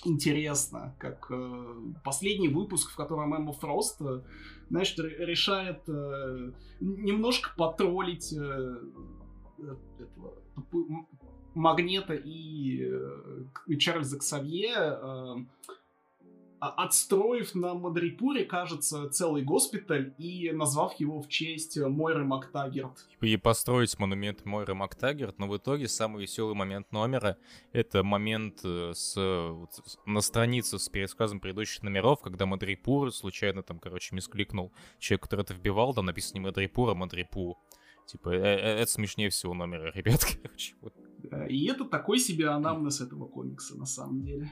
интересно, 0.04 0.94
как 0.98 1.26
э, 1.30 1.74
последний 2.04 2.48
выпуск, 2.48 2.90
в 2.90 2.96
котором 2.96 3.34
Эмма 3.34 3.52
Фрост, 3.52 4.00
э, 4.00 4.22
знаешь, 4.68 4.96
решает 4.96 5.82
э, 5.88 6.52
немножко 6.80 7.50
потроллить 7.56 8.32
э, 8.32 8.76
этого, 9.98 10.34
Магнета 11.54 12.14
и 12.14 12.82
э, 12.82 13.76
Чарльза 13.78 14.18
Ксавье, 14.18 14.74
э, 14.76 15.34
отстроив 16.62 17.54
на 17.56 17.74
Мадрипуре, 17.74 18.44
кажется, 18.44 19.08
целый 19.08 19.42
госпиталь 19.42 20.14
и 20.16 20.52
назвав 20.52 20.94
его 21.00 21.20
в 21.20 21.28
честь 21.28 21.76
Мойры 21.76 22.24
Мактагерт. 22.24 23.08
И 23.20 23.36
построить 23.36 23.98
монумент 23.98 24.44
Мойры 24.44 24.74
Мактагерт, 24.74 25.40
но 25.40 25.48
в 25.48 25.56
итоге 25.56 25.88
самый 25.88 26.22
веселый 26.22 26.54
момент 26.54 26.92
номера— 26.92 27.36
это 27.72 28.04
момент 28.04 28.60
э, 28.62 28.92
с, 28.94 29.16
на 30.06 30.20
странице 30.20 30.78
с 30.78 30.88
пересказом 30.88 31.40
предыдущих 31.40 31.82
номеров, 31.82 32.20
когда 32.20 32.46
Мадрипур 32.46 33.12
случайно 33.12 33.64
там, 33.64 33.80
короче, 33.80 34.14
мискликнул 34.14 34.72
человек, 35.00 35.22
который 35.22 35.40
это 35.40 35.54
вбивал, 35.54 35.94
там 35.94 36.06
написано 36.06 36.38
не 36.38 36.44
Мадрипур, 36.44 36.90
а 36.90 36.94
Мадрипу. 36.94 37.58
Типа, 38.06 38.28
э 38.30 38.38
-э 38.38 38.82
это 38.82 38.90
смешнее 38.90 39.30
всего 39.30 39.54
номера, 39.54 39.90
ребят, 39.94 40.24
короче. 40.40 40.74
И 41.48 41.66
это 41.66 41.84
такой 41.84 42.20
себе 42.20 42.48
анамнез 42.48 43.00
этого 43.00 43.26
комикса, 43.26 43.76
на 43.76 43.86
самом 43.86 44.22
деле. 44.22 44.48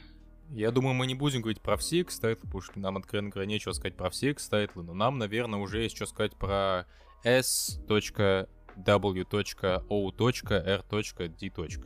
Я 0.53 0.73
думаю, 0.73 0.95
мы 0.95 1.07
не 1.07 1.15
будем 1.15 1.43
говорить 1.43 1.61
про 1.61 1.77
все 1.77 2.01
X-тайтлы, 2.01 2.47
потому 2.47 2.61
что 2.61 2.81
нам, 2.81 2.97
откровенно 2.97 3.31
говоря, 3.31 3.49
нечего 3.49 3.73
сказать 3.73 3.97
про 3.97 4.11
все 4.11 4.31
X-тайтлы, 4.31 4.83
но 4.83 4.95
нам, 4.95 5.19
наверное, 5.19 5.61
уже 5.61 5.83
есть 5.83 5.97
что 5.97 6.07
сказать 6.07 6.35
про 6.37 6.87
S.W.O.R.D. 7.23 8.49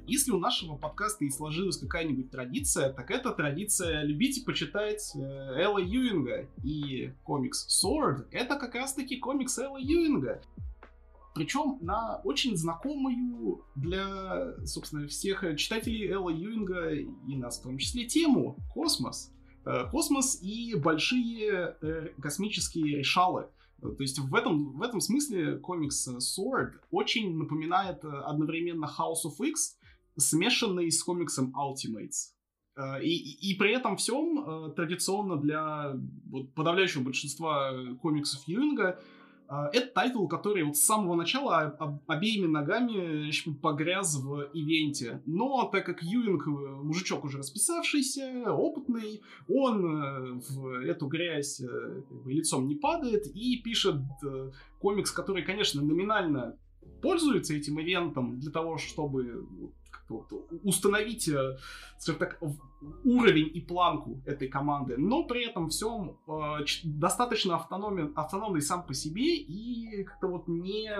Если 0.06 0.30
у 0.30 0.38
нашего 0.38 0.76
подкаста 0.76 1.24
и 1.24 1.30
сложилась 1.30 1.78
какая-нибудь 1.78 2.30
традиция, 2.30 2.92
так 2.92 3.10
это 3.10 3.32
традиция 3.32 4.02
любить 4.02 4.38
и 4.38 4.44
почитать 4.44 5.12
э, 5.14 5.18
Эла 5.18 5.78
Юинга. 5.78 6.46
И 6.62 7.12
комикс 7.24 7.66
Sword— 7.68 8.28
это 8.30 8.56
как 8.56 8.74
раз-таки 8.74 9.16
комикс 9.16 9.58
Эла 9.58 9.78
Юинга. 9.78 10.40
Причем 11.34 11.78
на 11.80 12.20
очень 12.24 12.56
знакомую 12.56 13.64
для, 13.74 14.54
собственно, 14.64 15.08
всех 15.08 15.44
читателей 15.56 16.08
Эла 16.08 16.30
Юинга 16.30 16.94
и 16.94 17.36
нас 17.36 17.58
в 17.58 17.62
том 17.62 17.76
числе 17.76 18.04
тему 18.04 18.56
космос. 18.72 19.34
Э, 19.66 19.88
космос 19.90 20.40
и 20.42 20.74
большие 20.74 21.76
э, 21.80 22.08
космические 22.20 22.98
решалы. 22.98 23.48
То 23.80 23.96
есть 23.98 24.18
в 24.18 24.34
этом, 24.34 24.72
в 24.72 24.82
этом 24.82 25.00
смысле 25.00 25.56
комикс 25.58 26.08
Sword 26.08 26.72
очень 26.90 27.36
напоминает 27.36 28.04
одновременно 28.04 28.86
House 28.86 29.26
of 29.26 29.44
X, 29.44 29.78
смешанный 30.16 30.90
с 30.90 31.02
комиксом 31.02 31.54
Ultimates. 31.56 32.32
Э, 32.76 33.02
и, 33.02 33.52
и, 33.52 33.56
при 33.56 33.74
этом 33.74 33.96
всем 33.96 34.72
традиционно 34.76 35.36
для 35.36 35.96
вот, 36.26 36.52
подавляющего 36.54 37.02
большинства 37.02 37.72
комиксов 38.02 38.46
Юинга 38.46 39.00
это 39.72 39.86
тайтл, 39.88 40.26
который 40.26 40.62
вот 40.64 40.76
с 40.76 40.84
самого 40.84 41.14
начала 41.14 41.76
обеими 42.06 42.46
ногами 42.46 43.30
погряз 43.60 44.16
в 44.16 44.50
ивенте. 44.52 45.22
Но 45.26 45.68
так 45.70 45.86
как 45.86 46.02
Юинг 46.02 46.46
э, 46.46 46.50
мужичок 46.50 47.24
уже 47.24 47.38
расписавшийся, 47.38 48.52
опытный, 48.52 49.22
он 49.48 49.84
э, 49.84 50.40
в 50.48 50.82
эту 50.84 51.06
грязь 51.06 51.60
э, 51.60 52.02
лицом 52.26 52.66
не 52.66 52.76
падает 52.76 53.26
и 53.34 53.60
пишет 53.62 53.96
комикс, 54.80 55.10
который, 55.10 55.42
конечно, 55.42 55.82
номинально 55.82 56.56
пользуется 57.02 57.54
этим 57.54 57.80
ивентом 57.80 58.38
для 58.38 58.50
того, 58.50 58.78
чтобы 58.78 59.46
вот, 60.08 60.32
установить, 60.62 61.28
э, 61.28 61.56
скажем 61.98 62.18
так, 62.18 62.40
уровень 63.04 63.50
и 63.54 63.60
планку 63.60 64.22
этой 64.26 64.48
команды, 64.48 64.96
но 64.96 65.24
при 65.24 65.46
этом 65.46 65.68
всем 65.68 66.18
э, 66.26 66.64
достаточно 66.84 67.56
автономен, 67.56 68.12
автономный 68.16 68.62
сам 68.62 68.86
по 68.86 68.94
себе 68.94 69.36
и 69.36 70.04
как-то 70.04 70.28
вот 70.28 70.48
не 70.48 70.90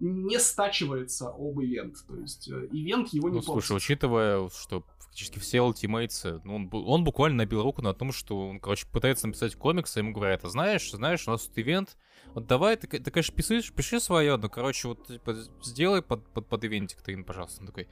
не 0.00 0.38
стачивается 0.38 1.28
об 1.28 1.60
ивент. 1.60 1.96
То 2.06 2.16
есть 2.16 2.48
э, 2.48 2.68
ивент 2.72 3.08
его 3.10 3.28
не 3.28 3.36
ну, 3.36 3.42
Слушай, 3.42 3.76
учитывая, 3.76 4.48
что 4.50 4.84
фактически 4.98 5.38
все 5.38 5.60
ультимейтсы, 5.60 6.40
ну, 6.44 6.56
он, 6.56 6.70
он 6.72 7.04
буквально 7.04 7.38
набил 7.38 7.62
руку 7.62 7.80
на 7.80 7.94
том, 7.94 8.12
что 8.12 8.48
он, 8.48 8.58
короче, 8.58 8.86
пытается 8.90 9.28
написать 9.28 9.54
комикс, 9.54 9.96
а 9.96 10.00
ему 10.00 10.12
говорят, 10.12 10.44
а 10.44 10.48
знаешь, 10.48 10.90
знаешь, 10.90 11.26
у 11.28 11.30
нас 11.30 11.46
тут 11.46 11.56
ивент, 11.58 11.96
вот 12.34 12.46
давай, 12.46 12.76
ты, 12.76 12.88
ты 12.88 13.10
конечно, 13.10 13.34
пиши, 13.34 13.72
пиши 13.72 14.00
свое, 14.00 14.36
но, 14.36 14.48
короче, 14.48 14.88
вот, 14.88 15.06
типа, 15.06 15.34
сделай 15.62 16.02
под, 16.02 16.26
под, 16.30 16.48
под 16.48 16.64
ивентик 16.64 17.00
ты, 17.00 17.22
пожалуйста. 17.22 17.60
Он 17.60 17.68
такой, 17.68 17.86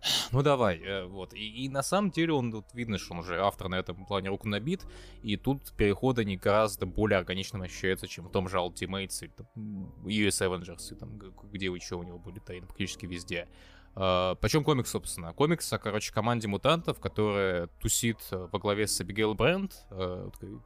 ну 0.32 0.42
давай, 0.42 0.78
э, 0.78 1.04
вот. 1.04 1.34
И, 1.34 1.64
и 1.64 1.68
на 1.68 1.82
самом 1.82 2.10
деле 2.10 2.32
он 2.32 2.52
тут 2.52 2.66
видно, 2.74 2.98
что 2.98 3.14
он 3.14 3.20
уже 3.20 3.40
автор 3.40 3.68
на 3.68 3.76
этом 3.76 4.06
плане 4.06 4.28
руку 4.28 4.48
набит, 4.48 4.86
и 5.22 5.36
тут 5.36 5.72
переходы 5.72 6.24
не 6.24 6.36
гораздо 6.36 6.86
более 6.86 7.18
органично 7.18 7.62
ощущаются, 7.64 8.06
чем 8.06 8.26
в 8.26 8.30
том 8.30 8.48
же 8.48 8.58
Ultimates 8.58 9.22
или 9.22 9.30
там, 9.30 9.46
US 10.04 10.40
Avengers, 10.40 10.92
и 10.92 10.94
там, 10.94 11.18
где 11.52 11.66
еще 11.66 11.96
у 11.96 12.02
него 12.02 12.18
были 12.18 12.38
тайны 12.38 12.66
практически 12.66 13.06
везде. 13.06 13.48
Uh, 13.94 14.36
Почем 14.36 14.62
комикс, 14.62 14.90
собственно? 14.90 15.32
Комикс 15.32 15.72
о, 15.72 15.78
короче, 15.78 16.12
команде 16.12 16.46
мутантов, 16.46 17.00
которая 17.00 17.66
тусит 17.80 18.18
во 18.30 18.58
главе 18.60 18.86
с 18.86 19.00
Абигейл 19.00 19.34
Брэнд, 19.34 19.72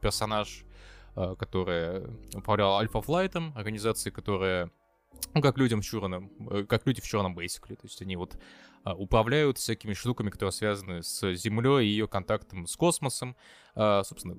персонаж, 0.01 0.63
который 1.15 2.05
управлял 2.35 2.77
Альфа 2.77 3.01
Флайтом, 3.01 3.51
организацией, 3.55 4.13
которая 4.13 4.69
ну, 5.33 5.41
как 5.41 5.57
людям 5.57 5.81
в 5.81 5.85
черном, 5.85 6.31
э, 6.49 6.65
как 6.65 6.85
люди 6.85 7.01
в 7.01 7.05
черном, 7.05 7.37
basically. 7.37 7.75
То 7.75 7.85
есть 7.85 8.01
они 8.01 8.15
вот 8.15 8.37
а, 8.83 8.93
управляют 8.95 9.57
всякими 9.57 9.93
штуками, 9.93 10.29
которые 10.29 10.51
связаны 10.51 11.03
с 11.03 11.33
Землей 11.35 11.85
и 11.85 11.89
ее 11.89 12.07
контактом 12.07 12.67
с 12.67 12.75
космосом. 12.75 13.35
А, 13.75 14.03
собственно, 14.03 14.37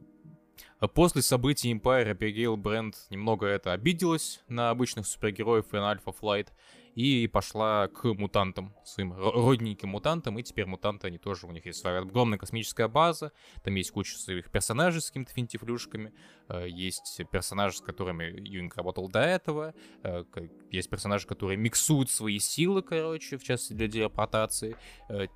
После 0.94 1.22
событий 1.22 1.72
Empire 1.72 2.16
Abigail 2.16 2.56
Бренд 2.56 2.94
немного 3.10 3.46
это 3.46 3.72
обиделась 3.72 4.42
на 4.48 4.70
обычных 4.70 5.06
супергероев 5.06 5.72
и 5.72 5.76
на 5.76 5.92
Alpha 5.92 6.14
Flight, 6.20 6.48
и 6.94 7.26
пошла 7.26 7.88
к 7.88 8.04
мутантам, 8.04 8.74
своим 8.84 9.12
родненьким 9.12 9.90
мутантам, 9.90 10.38
и 10.38 10.42
теперь 10.42 10.66
мутанты, 10.66 11.08
они 11.08 11.18
тоже, 11.18 11.46
у 11.46 11.50
них 11.50 11.66
есть 11.66 11.80
своя 11.80 11.98
огромная 11.98 12.38
космическая 12.38 12.88
база, 12.88 13.32
там 13.62 13.74
есть 13.74 13.90
куча 13.90 14.16
своих 14.16 14.50
персонажей 14.50 15.00
с 15.00 15.08
какими-то 15.08 15.32
финтифлюшками, 15.32 16.12
э, 16.48 16.68
есть 16.68 17.20
персонажи, 17.30 17.78
с 17.78 17.80
которыми 17.80 18.24
Юнг 18.48 18.76
работал 18.76 19.08
до 19.08 19.20
этого, 19.20 19.74
э, 20.02 20.24
есть 20.70 20.88
персонажи, 20.88 21.26
которые 21.26 21.56
миксуют 21.56 22.10
свои 22.10 22.38
силы, 22.38 22.82
короче, 22.82 23.38
в 23.38 23.42
частности 23.42 23.72
для 23.72 23.88
телепортации, 23.88 24.76
э, 25.08 25.26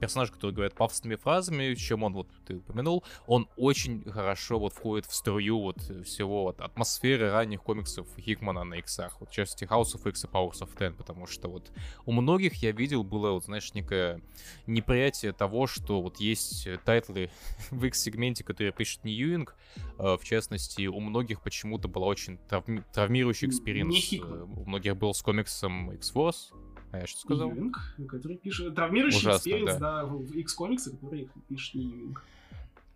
персонажи, 0.00 0.32
которые 0.32 0.54
говорят 0.54 0.74
пафосными 0.74 1.16
фразами, 1.16 1.74
чем 1.74 2.02
он, 2.02 2.14
вот 2.14 2.28
ты 2.46 2.56
упомянул, 2.56 3.04
он 3.26 3.48
очень 3.56 4.04
хорошо 4.10 4.58
вот 4.58 4.72
входит 4.72 5.06
в 5.06 5.14
струю 5.14 5.60
вот 5.60 5.78
всего 6.04 6.44
вот 6.44 6.60
атмосферы 6.60 7.30
ранних 7.30 7.62
комиксов 7.62 8.08
Хикмана 8.18 8.64
на 8.64 8.74
иксах, 8.74 9.20
вот 9.20 9.30
в 9.30 9.32
частности 9.32 9.64
House 9.64 9.94
of 9.94 10.08
X 10.08 10.24
и 10.24 10.26
Powers 10.26 10.60
of 10.60 10.76
Ten, 10.76 10.87
Бэтмен, 10.88 10.94
потому 10.94 11.26
что 11.26 11.48
вот 11.48 11.70
у 12.06 12.12
многих 12.12 12.54
я 12.62 12.72
видел 12.72 13.04
было, 13.04 13.32
вот, 13.32 13.44
знаешь, 13.44 13.72
некое 13.74 14.20
неприятие 14.66 15.32
того, 15.32 15.66
что 15.66 16.00
вот 16.00 16.18
есть 16.18 16.66
э, 16.66 16.78
тайтлы 16.84 17.30
в 17.70 17.84
X-сегменте, 17.84 18.44
которые 18.44 18.72
пишет 18.72 19.04
не 19.04 19.16
Юинг, 19.16 19.54
э, 19.98 20.16
в 20.16 20.24
частности, 20.24 20.86
у 20.86 21.00
многих 21.00 21.42
почему-то 21.42 21.88
была 21.88 22.06
очень 22.06 22.38
травми- 22.48 22.84
травмирующий 22.92 23.48
experience. 23.48 24.12
Э, 24.12 24.18
у 24.18 24.64
многих 24.64 24.96
был 24.96 25.14
с 25.14 25.22
комиксом 25.22 25.92
X-Force, 25.92 26.54
а 26.92 26.98
я 26.98 27.06
что 27.06 27.20
сказал? 27.20 27.50
Ньюинг, 27.50 27.78
который 28.08 28.36
пишет... 28.38 28.74
Травмирующий 28.74 29.30
experience, 29.30 29.74
да. 29.74 30.02
да, 30.02 30.06
в 30.06 30.36
X-комиксы, 30.36 30.92
который 30.92 31.28
пишет 31.48 31.74
Ньюинг. 31.74 32.24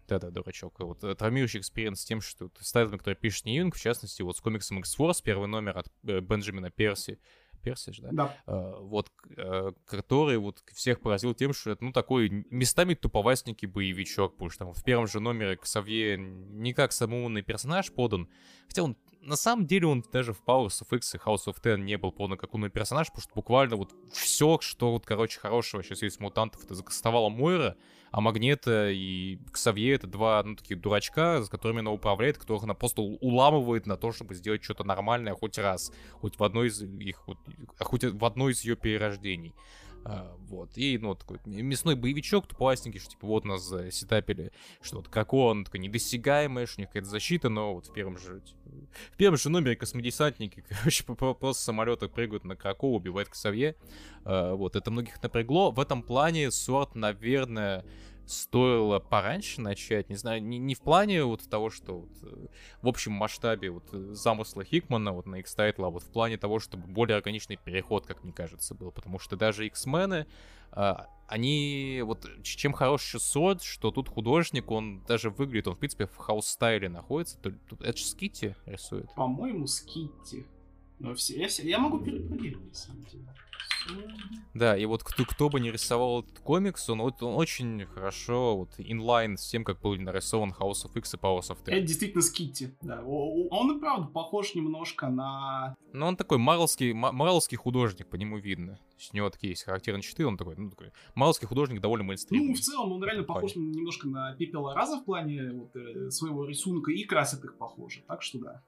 Да-да, 0.09 0.31
дурачок. 0.31 0.79
Вот 0.81 1.01
травмирующий 1.01 1.61
experience 1.61 2.01
с 2.01 2.05
тем, 2.05 2.21
что 2.21 2.51
с 2.61 2.73
тайтлами, 2.73 2.99
который 2.99 3.15
пишет 3.15 3.47
не 3.47 3.54
Юинг, 3.54 3.75
в 3.75 3.81
частности, 3.81 4.21
вот 4.21 4.37
с 4.37 4.41
комиксом 4.41 4.79
X-Force, 4.81 5.23
первый 5.25 5.49
номер 5.49 5.79
от 5.79 5.87
Бенджамина 6.03 6.71
Перси, 6.71 7.19
Перси 7.63 7.83
же, 7.83 7.99
да? 8.01 8.09
Да. 8.13 8.37
А, 8.47 8.81
вот, 8.81 9.11
а, 9.37 9.73
который 9.87 10.39
вот 10.39 10.63
всех 10.75 11.01
поразил 11.01 11.35
тем, 11.35 11.53
что 11.53 11.71
это, 11.71 11.85
ну, 11.85 11.93
такой 11.93 12.29
местами 12.51 12.95
туповастенький 12.95 13.69
боевичок, 13.69 14.33
потому 14.33 14.51
что 14.51 14.65
там 14.65 14.75
в 14.75 14.85
первом 14.85 15.07
же 15.07 15.21
номере 15.21 15.57
Ксавье 15.57 16.17
не 16.19 16.73
как 16.75 16.93
самый 16.93 17.18
умный 17.18 17.43
персонаж 17.43 17.93
подан, 17.93 18.29
хотя 18.67 18.83
он 18.83 18.97
на 19.23 19.37
самом 19.37 19.67
деле 19.67 19.87
он 19.87 20.05
даже 20.13 20.33
в 20.33 20.43
Powers 20.45 20.83
of 20.83 20.97
X 20.97 21.15
и 21.15 21.19
House 21.19 21.47
of 21.47 21.63
Ten 21.63 21.79
не 21.79 21.97
был 21.97 22.13
полный 22.13 22.37
как 22.37 22.55
умный 22.55 22.71
персонаж, 22.71 23.09
потому 23.09 23.23
что 23.23 23.35
буквально 23.35 23.77
вот 23.77 23.95
все, 24.13 24.59
что 24.61 24.91
вот, 24.93 25.07
короче, 25.07 25.39
хорошего 25.39 25.83
сейчас 25.83 26.03
есть 26.03 26.21
мутантов, 26.21 26.65
это 26.65 26.75
закастовала 26.75 27.29
Мойра, 27.29 27.77
а 28.13 28.21
Магнета 28.21 28.91
и 28.91 29.39
Ксавье 29.51 29.95
это 29.95 30.07
два, 30.07 30.43
ну, 30.45 30.55
таких 30.55 30.81
дурачка, 30.81 31.43
с 31.43 31.49
которыми 31.49 31.81
она 31.81 31.91
управляет, 31.91 32.37
которых 32.37 32.63
она 32.63 32.75
просто 32.75 33.01
уламывает 33.01 33.87
на 33.87 33.97
то, 33.97 34.13
чтобы 34.13 34.35
сделать 34.35 34.63
что-то 34.63 34.85
нормальное 34.85 35.35
хоть 35.35 35.57
раз, 35.57 35.91
хоть 36.21 36.39
в 36.39 36.45
одной 36.45 36.69
из 36.69 36.83
их, 36.83 37.27
хоть 37.79 38.05
в 38.05 38.25
одной 38.25 38.53
из 38.53 38.63
ее 38.65 38.77
перерождений. 38.77 39.55
А, 40.05 40.37
вот. 40.49 40.77
И, 40.77 40.99
ну, 40.99 41.15
такой 41.15 41.39
мясной 41.45 41.95
боевичок 41.95 42.47
туповастенький, 42.47 43.01
что, 43.01 43.11
типа, 43.11 43.27
вот 43.27 43.45
нас 43.45 43.73
сетапили, 43.91 44.53
что 44.81 44.97
вот 44.97 45.09
Кракон 45.09 45.65
такой 45.65 45.81
недосягаемый, 45.81 46.67
что 46.67 46.81
у 46.81 46.83
них 46.83 46.89
какая-то 46.89 47.09
защита, 47.09 47.49
но 47.49 47.75
вот 47.75 47.87
в 47.87 47.93
первом 47.93 48.19
же, 48.19 48.41
типа, 48.41 48.59
в 49.13 49.17
первом 49.17 49.39
же 49.39 49.51
номере 49.51 49.77
космодесантники, 49.77 50.65
короче, 50.69 51.05
просто 51.05 51.63
с 51.63 52.09
прыгают 52.09 52.45
на 52.45 52.57
Крако, 52.57 52.85
убивают 52.85 53.29
Ксавье. 53.29 53.77
А, 54.25 54.55
вот, 54.55 54.77
это 54.77 54.91
многих 54.91 55.23
напрягло. 55.23 55.71
В 55.71 55.81
этом 55.81 56.03
плане 56.03 56.51
сорт, 56.51 56.95
наверное, 56.95 57.85
стоило 58.27 58.99
пораньше 58.99 59.61
начать, 59.61 60.09
не 60.09 60.17
знаю, 60.17 60.43
не, 60.43 60.59
не 60.59 60.75
в 60.75 60.81
плане 60.81 61.25
вот 61.25 61.49
того, 61.49 61.71
что 61.71 62.01
вот, 62.01 62.11
э, 62.23 62.47
в 62.83 62.89
общем 62.89 63.13
масштабе 63.13 63.71
вот 63.71 63.85
э, 63.93 64.13
замысла 64.13 64.65
Хикмана 64.65 65.13
вот 65.13 65.27
на 65.27 65.37
X-Title, 65.37 65.87
а 65.87 65.91
вот 65.91 66.03
в 66.03 66.11
плане 66.11 66.39
того, 66.39 66.59
чтобы 66.59 66.87
более 66.87 67.17
органичный 67.17 67.57
переход, 67.57 68.07
как 68.07 68.23
мне 68.25 68.33
кажется, 68.33 68.75
был, 68.75 68.91
потому 68.91 69.19
что 69.19 69.37
даже 69.37 69.67
X-мены, 69.67 70.27
а, 70.73 71.07
они, 71.29 72.03
вот, 72.05 72.27
чем 72.43 72.73
хорош 72.73 73.05
еще 73.05 73.19
Sword, 73.19 73.63
что 73.63 73.91
тут 73.91 74.09
художник, 74.09 74.71
он 74.71 75.03
даже 75.05 75.31
выглядит, 75.31 75.69
он, 75.69 75.75
в 75.75 75.79
принципе, 75.79 76.07
в 76.07 76.17
house 76.17 76.50
style 76.50 76.82
е 76.82 76.89
находится, 76.89 77.39
то, 77.39 77.53
тут, 77.69 77.83
это 77.83 77.97
же 77.97 78.05
Скитти 78.05 78.55
рисует. 78.67 79.13
По-моему, 79.15 79.67
Скитти. 79.67 80.47
Но 81.03 81.15
все, 81.17 81.37
я, 81.37 81.49
я 81.65 81.79
могу 81.81 81.99
перепроверить, 81.99 82.65
на 82.65 82.75
самом 82.75 83.05
деле. 83.07 83.27
Да, 84.55 84.77
и 84.77 84.85
вот 84.85 85.03
кто, 85.03 85.25
кто 85.25 85.49
бы 85.49 85.59
не 85.59 85.73
рисовал 85.73 86.23
этот 86.23 86.39
комикс, 86.39 86.89
он, 86.89 87.01
он 87.01 87.15
очень 87.21 87.85
хорошо 87.87 88.57
вот 88.57 88.71
in 88.79 88.98
line 88.98 89.37
с 89.37 89.49
тем, 89.49 89.65
как 89.65 89.81
был 89.81 89.97
нарисован 89.97 90.55
House 90.57 90.85
of 90.85 90.97
X 90.97 91.15
и 91.15 91.17
Powers 91.17 91.49
of 91.51 91.59
Ten. 91.65 91.73
Это 91.73 91.87
действительно 91.87 92.23
Скитти, 92.23 92.77
да. 92.83 93.03
Он 93.03 93.77
и 93.77 93.81
правда 93.81 94.07
похож 94.07 94.55
немножко 94.55 95.09
на... 95.09 95.75
Ну, 95.93 96.07
он 96.07 96.17
такой 96.17 96.39
марлский, 96.39 96.93
марлский 96.93 97.57
художник, 97.57 98.09
по 98.09 98.15
нему 98.15 98.39
видно. 98.39 98.77
То 98.77 98.99
есть 98.99 99.13
у 99.13 99.17
него 99.17 99.31
такие 99.31 99.51
есть 99.51 99.65
характерные 99.65 100.03
черты, 100.03 100.25
он 100.25 100.37
такой, 100.37 100.55
ну, 100.57 100.71
такой 100.71 100.93
марлский 101.17 101.49
художник 101.49 101.81
довольно 101.81 102.05
мейнстримный. 102.05 102.49
Ну, 102.49 102.55
в 102.55 102.61
целом, 102.61 102.93
он 102.93 103.03
реально 103.03 103.25
похож 103.25 103.57
немножко 103.57 104.07
на 104.07 104.37
Пепела 104.37 104.75
Раза 104.75 104.99
в 104.99 105.05
плане 105.05 105.51
вот, 105.51 105.75
э, 105.75 106.11
своего 106.11 106.45
рисунка, 106.45 106.93
и 106.93 107.03
красит 107.03 107.45
их 107.45 107.59
похоже, 107.59 108.05
так 108.07 108.23
что 108.23 108.39
да. 108.39 108.63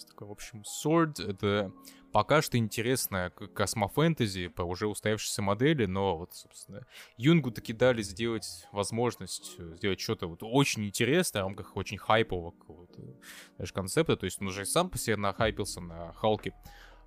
Есть 0.00 0.08
такой, 0.08 0.28
в 0.28 0.30
общем, 0.30 0.62
Sword— 0.62 1.22
это 1.28 1.74
пока 2.10 2.40
что 2.40 2.56
интересная 2.56 3.28
космофэнтези 3.28 4.48
по 4.48 4.62
уже 4.62 4.86
устоявшейся 4.86 5.42
модели, 5.42 5.84
но 5.84 6.16
вот, 6.16 6.32
собственно, 6.32 6.86
Юнгу 7.18 7.50
таки 7.50 7.74
дали 7.74 8.00
сделать 8.00 8.66
возможность 8.72 9.56
э, 9.58 9.74
сделать 9.76 10.00
что-то 10.00 10.26
вот 10.26 10.38
очень 10.42 10.86
интересное 10.86 11.42
в 11.42 11.48
рамках 11.48 11.76
очень 11.76 11.98
хайпового 11.98 12.52
какого-то 12.52 13.02
даже 13.58 13.74
концепта, 13.74 14.16
то 14.16 14.24
есть 14.24 14.40
он 14.40 14.46
уже 14.46 14.64
сам 14.64 14.88
по 14.88 14.96
себе 14.96 15.16
нахайпился 15.16 15.82
на 15.82 16.14
Халке, 16.14 16.54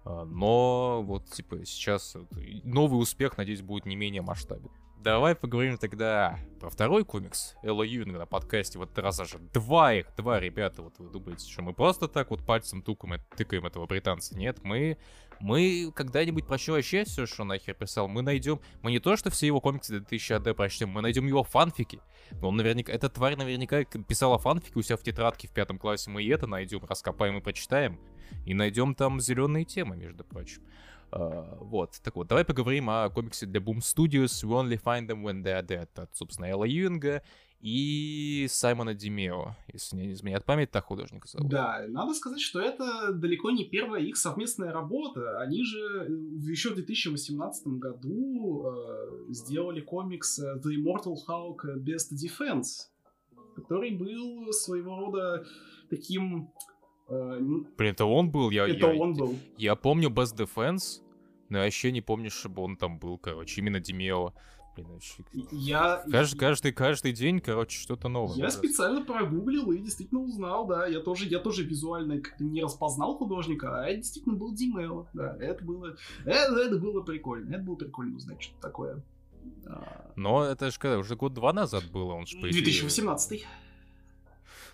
а, 0.05 0.23
но 0.25 1.01
вот, 1.01 1.25
типа, 1.31 1.65
сейчас 1.65 2.15
новый 2.63 3.01
успех, 3.01 3.37
надеюсь, 3.37 3.63
будет 3.63 3.87
не 3.87 3.95
менее 3.95 4.21
масштабен. 4.21 4.69
Давай 5.03 5.35
поговорим 5.35 5.77
тогда 5.77 6.39
про 6.61 6.69
второй 6.69 7.03
комикс 7.03 7.57
Элла 7.61 7.83
Юнга 7.83 8.19
на 8.19 8.25
подкасте. 8.25 8.79
Вот 8.79 8.97
раз 8.97 9.19
аж 9.19 9.33
два 9.53 9.93
их, 9.93 10.07
два 10.15 10.39
ребята. 10.39 10.81
Вот 10.81 10.97
вы 10.97 11.09
думаете, 11.09 11.45
что 11.51 11.61
мы 11.61 11.73
просто 11.73 12.07
так 12.07 12.29
вот 12.29 12.45
пальцем 12.45 12.81
тукаем, 12.81 13.21
тыкаем 13.35 13.65
этого 13.65 13.85
британца? 13.85 14.33
Нет, 14.37 14.59
мы, 14.63 14.97
мы 15.41 15.91
когда-нибудь 15.93 16.47
прочтем 16.47 16.75
вообще 16.75 17.03
все, 17.03 17.25
что 17.25 17.43
нахер 17.43 17.73
писал. 17.73 18.07
Мы 18.07 18.21
найдем, 18.21 18.61
мы 18.81 18.91
не 18.91 18.99
то, 18.99 19.17
что 19.17 19.29
все 19.29 19.45
его 19.45 19.59
комиксы 19.59 19.91
2000 19.91 20.31
AD 20.35 20.53
прочтем, 20.53 20.87
мы 20.87 21.01
найдем 21.01 21.27
его 21.27 21.43
фанфики. 21.43 21.99
Он 22.41 22.55
наверняка, 22.55 22.93
эта 22.93 23.09
тварь 23.09 23.35
наверняка 23.35 23.83
писала 23.83 24.37
фанфики 24.37 24.77
у 24.77 24.81
себя 24.81 24.95
в 24.95 25.03
тетрадке 25.03 25.49
в 25.49 25.51
пятом 25.51 25.79
классе. 25.79 26.11
Мы 26.11 26.23
и 26.23 26.29
это 26.29 26.47
найдем, 26.47 26.81
раскопаем 26.85 27.37
и 27.39 27.41
прочитаем. 27.41 27.99
И 28.45 28.53
найдем 28.53 28.95
там 28.95 29.19
зеленые 29.19 29.65
темы, 29.65 29.97
между 29.97 30.23
прочим. 30.23 30.61
Uh, 31.13 31.57
вот, 31.59 31.99
так 32.03 32.15
вот, 32.15 32.27
давай 32.27 32.43
поговорим 32.43 32.89
о 32.89 33.07
комиксе 33.09 33.45
для 33.45 33.59
Boom 33.59 33.77
Studios 33.77 34.43
We 34.43 34.49
Only 34.49 34.81
Find 34.81 35.07
Them 35.07 35.21
When 35.21 35.43
They're 35.43 35.63
Dead 35.63 35.87
от, 35.95 36.15
собственно, 36.15 36.47
Элла 36.47 36.63
Юинга 36.63 37.21
и 37.61 38.47
Саймона 38.49 38.95
Димео, 38.95 39.55
если 39.71 39.95
не 39.95 40.13
изменяет 40.13 40.43
память, 40.43 40.71
так 40.71 40.85
художника 40.85 41.27
зовут. 41.27 41.51
Да, 41.51 41.85
надо 41.87 42.15
сказать, 42.15 42.41
что 42.41 42.59
это 42.59 43.13
далеко 43.13 43.51
не 43.51 43.63
первая 43.63 44.01
их 44.01 44.17
совместная 44.17 44.71
работа. 44.71 45.39
Они 45.39 45.63
же 45.63 45.79
э, 45.79 46.49
еще 46.49 46.71
в 46.71 46.75
2018 46.75 47.67
году 47.67 48.65
э, 48.65 49.33
сделали 49.33 49.81
комикс 49.81 50.39
э, 50.39 50.59
The 50.65 50.71
Immortal 50.75 51.15
Hulk 51.29 51.77
Best 51.77 52.11
Defense, 52.11 52.89
который 53.55 53.91
был 53.91 54.51
своего 54.51 54.97
рода 54.97 55.45
таким 55.91 56.51
Э, 57.09 57.39
Блин, 57.77 57.91
это 57.91 58.05
он 58.05 58.31
был? 58.31 58.49
Я, 58.49 58.67
это 58.67 58.91
я, 58.91 58.95
он 58.95 59.13
был. 59.13 59.35
Я 59.57 59.75
помню 59.75 60.09
Best 60.09 60.37
Defense, 60.37 61.01
но 61.53 61.59
я 61.59 61.65
вообще 61.65 61.91
не 61.91 62.01
помню, 62.01 62.31
чтобы 62.31 62.63
он 62.63 62.75
там 62.75 62.97
был, 62.97 63.19
короче, 63.19 63.61
именно 63.61 63.79
Демео. 63.79 64.33
Блин, 64.75 64.87
вообще... 64.89 65.23
Я... 65.51 66.03
Каждый, 66.09 66.39
каждый, 66.39 66.71
каждый 66.71 67.13
день, 67.13 67.39
короче, 67.39 67.79
что-то 67.79 68.09
новое. 68.09 68.35
Я 68.37 68.49
специально 68.49 69.05
прогуглил 69.05 69.71
и 69.71 69.77
действительно 69.77 70.21
узнал, 70.21 70.65
да. 70.65 70.87
Я 70.87 70.99
тоже, 70.99 71.27
я 71.27 71.37
тоже 71.37 71.63
визуально 71.63 72.19
как-то 72.21 72.43
не 72.43 72.63
распознал 72.63 73.15
художника, 73.15 73.83
а 73.83 73.85
это 73.85 73.97
действительно 73.97 74.35
был 74.35 74.51
Димео. 74.51 75.05
Да, 75.13 75.37
это 75.39 75.63
было, 75.63 75.95
это, 76.25 76.55
это 76.59 76.77
было 76.79 77.01
прикольно. 77.01 77.53
Это 77.53 77.63
было 77.63 77.75
прикольно 77.75 78.15
узнать, 78.15 78.41
что 78.41 78.59
такое. 78.59 79.03
А. 79.67 80.11
Но 80.15 80.43
это 80.43 80.71
же 80.71 80.79
когда, 80.79 80.97
уже 80.97 81.15
год-два 81.15 81.53
назад 81.53 81.83
было, 81.91 82.13
он 82.13 82.25
же 82.25 82.37
по 82.37 82.47
2018 82.47 83.45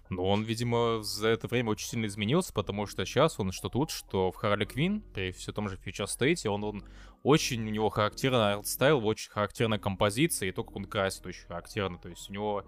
но 0.09 0.25
он, 0.25 0.43
видимо, 0.43 1.03
за 1.03 1.29
это 1.29 1.47
время 1.47 1.69
очень 1.69 1.87
сильно 1.87 2.07
изменился, 2.07 2.51
потому 2.51 2.87
что 2.87 3.05
сейчас 3.05 3.39
он 3.39 3.51
что 3.51 3.69
тут, 3.69 3.91
что 3.91 4.31
в 4.31 4.35
Харли 4.35 4.65
Квин, 4.65 5.01
при 5.13 5.31
все 5.31 5.51
том 5.51 5.69
же 5.69 5.77
Future 5.77 6.07
State, 6.07 6.47
он, 6.47 6.63
он 6.63 6.83
очень, 7.23 7.65
у 7.65 7.69
него 7.69 7.89
характерный 7.89 8.53
art 8.53 8.70
style, 8.70 9.05
очень 9.05 9.29
характерная 9.29 9.77
композиция, 9.77 10.49
и 10.49 10.51
то, 10.51 10.63
как 10.63 10.75
он 10.75 10.85
красит, 10.85 11.25
очень 11.25 11.45
характерно. 11.45 11.97
То 11.99 12.09
есть 12.09 12.29
у 12.29 12.33
него 12.33 12.65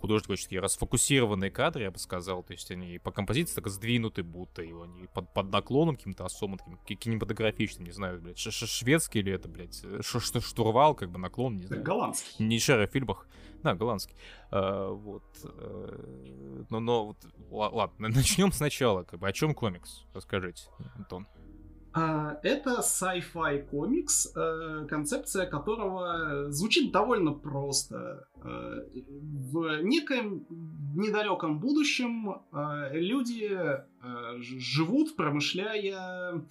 такие 0.00 0.60
расфокусированные 0.60 1.50
кадры, 1.50 1.84
я 1.84 1.90
бы 1.90 1.98
сказал. 1.98 2.42
То 2.42 2.52
есть 2.52 2.70
они 2.70 2.98
по 2.98 3.10
композиции 3.10 3.54
так 3.54 3.68
сдвинуты, 3.68 4.22
будто 4.22 4.62
и 4.62 4.72
они 4.72 5.06
под, 5.12 5.32
под 5.32 5.52
наклоном 5.52 5.96
каким-то 5.96 6.24
особым, 6.24 6.58
таким 6.58 6.98
кинематографичным, 6.98 7.86
не 7.86 7.92
знаю, 7.92 8.20
блядь, 8.20 8.38
ш 8.38 8.50
-ш 8.50 8.66
шведский 8.66 9.20
или 9.20 9.32
это, 9.32 9.48
блядь, 9.48 9.80
ш 9.80 10.18
-ш 10.18 10.40
штурвал, 10.40 10.94
как 10.94 11.10
бы 11.10 11.18
наклон, 11.18 11.56
не 11.56 11.66
знаю. 11.66 11.82
Голландский. 11.82 12.44
Не 12.44 12.58
шарю 12.58 12.86
в 12.86 12.90
фильмах. 12.90 13.26
Да, 13.62 13.74
голландский. 13.74 14.14
А, 14.50 14.90
вот. 14.90 15.24
А, 15.44 16.66
но, 16.70 16.80
но 16.80 17.06
вот, 17.06 17.16
ладно, 17.50 18.08
начнем 18.08 18.52
сначала. 18.52 19.02
Как 19.02 19.18
бы, 19.20 19.28
о 19.28 19.32
чем 19.32 19.54
комикс? 19.54 20.04
Расскажите, 20.14 20.62
Антон. 20.96 21.26
А, 21.98 22.38
это 22.42 22.80
sci-fi 22.80 23.62
комикс, 23.70 24.30
э, 24.36 24.86
концепция 24.86 25.46
которого 25.46 26.52
звучит 26.52 26.92
довольно 26.92 27.32
просто. 27.32 28.28
Э, 28.44 28.82
в 29.50 29.80
некоем 29.80 30.44
недалеком 30.94 31.58
будущем 31.58 32.42
э, 32.52 32.90
люди 32.92 33.58
живут, 34.38 35.16
промышляя 35.16 36.44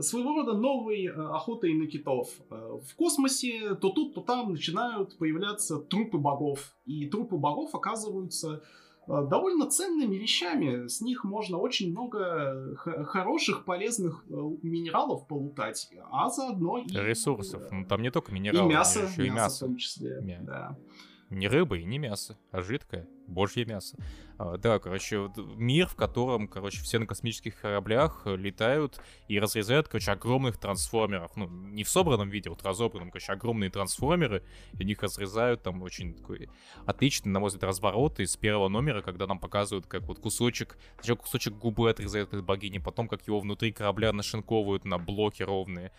своего 0.00 0.36
рода 0.36 0.54
новой 0.54 1.06
охотой 1.08 1.74
на 1.74 1.86
китов. 1.86 2.30
В 2.48 2.96
космосе 2.96 3.74
то 3.74 3.90
тут, 3.90 4.14
то 4.14 4.22
там 4.22 4.52
начинают 4.52 5.18
появляться 5.18 5.76
трупы 5.78 6.16
богов. 6.16 6.74
И 6.86 7.06
трупы 7.06 7.36
богов 7.36 7.74
оказываются 7.74 8.62
довольно 9.06 9.66
ценными 9.68 10.16
вещами. 10.16 10.86
С 10.86 11.00
них 11.00 11.24
можно 11.24 11.58
очень 11.58 11.90
много 11.90 12.76
хороших, 12.76 13.64
полезных 13.64 14.24
э, 14.28 14.32
минералов 14.62 15.26
полутать, 15.26 15.90
а 16.10 16.28
заодно 16.28 16.78
и... 16.78 16.88
Ресурсов. 16.88 17.62
Ну, 17.70 17.84
там 17.84 18.02
не 18.02 18.10
только 18.10 18.32
минералы, 18.32 18.70
и 18.70 18.74
мясо, 18.74 19.00
еще 19.00 19.08
мясо 19.08 19.22
и 19.22 19.30
мясо. 19.30 19.56
в 19.56 19.68
том 19.68 19.76
числе, 19.76 20.20
Мя... 20.22 20.40
да. 20.42 20.78
Не 21.30 21.48
рыба 21.48 21.78
и 21.78 21.84
не 21.84 21.98
мясо, 21.98 22.36
а 22.50 22.60
жидкое, 22.60 23.08
божье 23.30 23.64
мясо. 23.64 23.96
А, 24.38 24.56
да, 24.56 24.78
короче, 24.78 25.30
мир, 25.56 25.86
в 25.86 25.96
котором, 25.96 26.48
короче, 26.48 26.80
все 26.80 26.98
на 26.98 27.06
космических 27.06 27.60
кораблях 27.60 28.22
э, 28.24 28.36
летают 28.36 28.98
и 29.28 29.38
разрезают, 29.38 29.88
короче, 29.88 30.12
огромных 30.12 30.56
трансформеров. 30.56 31.36
Ну, 31.36 31.46
не 31.48 31.84
в 31.84 31.90
собранном 31.90 32.30
виде, 32.30 32.48
вот 32.48 32.62
разобранном, 32.62 33.10
короче, 33.10 33.32
огромные 33.32 33.68
трансформеры, 33.68 34.42
и 34.78 34.84
них 34.84 35.02
разрезают 35.02 35.62
там 35.62 35.82
очень 35.82 36.14
такой 36.14 36.48
отличный, 36.86 37.30
на 37.30 37.40
мой 37.40 37.48
взгляд, 37.48 37.64
разворот 37.64 38.18
из 38.18 38.34
первого 38.38 38.68
номера, 38.68 39.02
когда 39.02 39.26
нам 39.26 39.38
показывают, 39.38 39.86
как 39.86 40.04
вот 40.04 40.20
кусочек, 40.20 40.78
сначала 40.94 41.16
кусочек 41.16 41.54
губы 41.54 41.90
отрезают 41.90 42.32
от 42.32 42.42
богини, 42.42 42.78
потом 42.78 43.08
как 43.08 43.26
его 43.26 43.40
внутри 43.40 43.72
корабля 43.72 44.10
нашинковывают 44.12 44.86
на 44.86 44.98
блоки 44.98 45.42
ровные. 45.42 45.92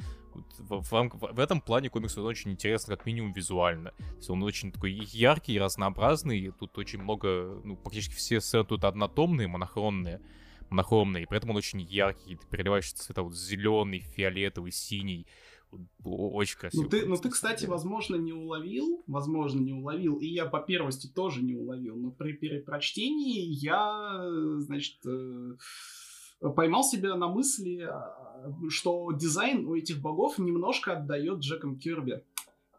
В, 0.57 0.81
в, 0.81 1.33
в, 1.33 1.39
этом 1.39 1.61
плане 1.61 1.89
комикс 1.89 2.17
очень 2.17 2.51
интересно, 2.51 2.95
как 2.95 3.05
минимум 3.05 3.33
визуально. 3.33 3.91
То 3.91 4.15
есть 4.15 4.29
он 4.29 4.41
очень 4.43 4.71
такой 4.71 4.93
яркий, 4.93 5.59
разнообразный, 5.59 6.51
тут 6.57 6.77
очень 6.77 7.01
много, 7.01 7.20
ну, 7.23 7.75
практически 7.77 8.13
все 8.13 8.41
сцены 8.41 8.65
тут 8.65 8.83
однотомные, 8.83 9.47
монохромные, 9.47 10.21
монохромные, 10.69 11.23
и 11.23 11.25
при 11.25 11.37
этом 11.37 11.51
он 11.51 11.57
очень 11.57 11.81
яркий, 11.81 12.35
ты 12.35 12.47
переливаешь 12.47 12.91
цвета 12.93 13.23
вот 13.23 13.35
зеленый, 13.35 13.99
фиолетовый, 13.99 14.71
синий, 14.71 15.27
очень 16.03 16.57
красиво. 16.57 16.83
Ну 16.83 16.89
ты, 16.89 17.05
ну 17.05 17.15
ты, 17.17 17.29
кстати, 17.29 17.65
возможно, 17.65 18.15
не 18.15 18.33
уловил, 18.33 19.03
возможно, 19.07 19.59
не 19.59 19.73
уловил, 19.73 20.17
и 20.17 20.27
я 20.27 20.45
по 20.45 20.59
первости 20.59 21.07
тоже 21.07 21.41
не 21.41 21.55
уловил, 21.55 21.95
но 21.95 22.11
при 22.11 22.33
перепрочтении 22.33 23.45
я, 23.45 24.21
значит, 24.59 24.97
э, 25.05 25.55
поймал 26.55 26.83
себя 26.83 27.15
на 27.15 27.27
мысли, 27.27 27.81
а, 27.81 28.53
что 28.69 29.11
дизайн 29.11 29.65
у 29.65 29.75
этих 29.75 30.01
богов 30.01 30.39
немножко 30.39 30.93
отдает 30.93 31.39
Джеком 31.39 31.77
Кирби. 31.77 32.23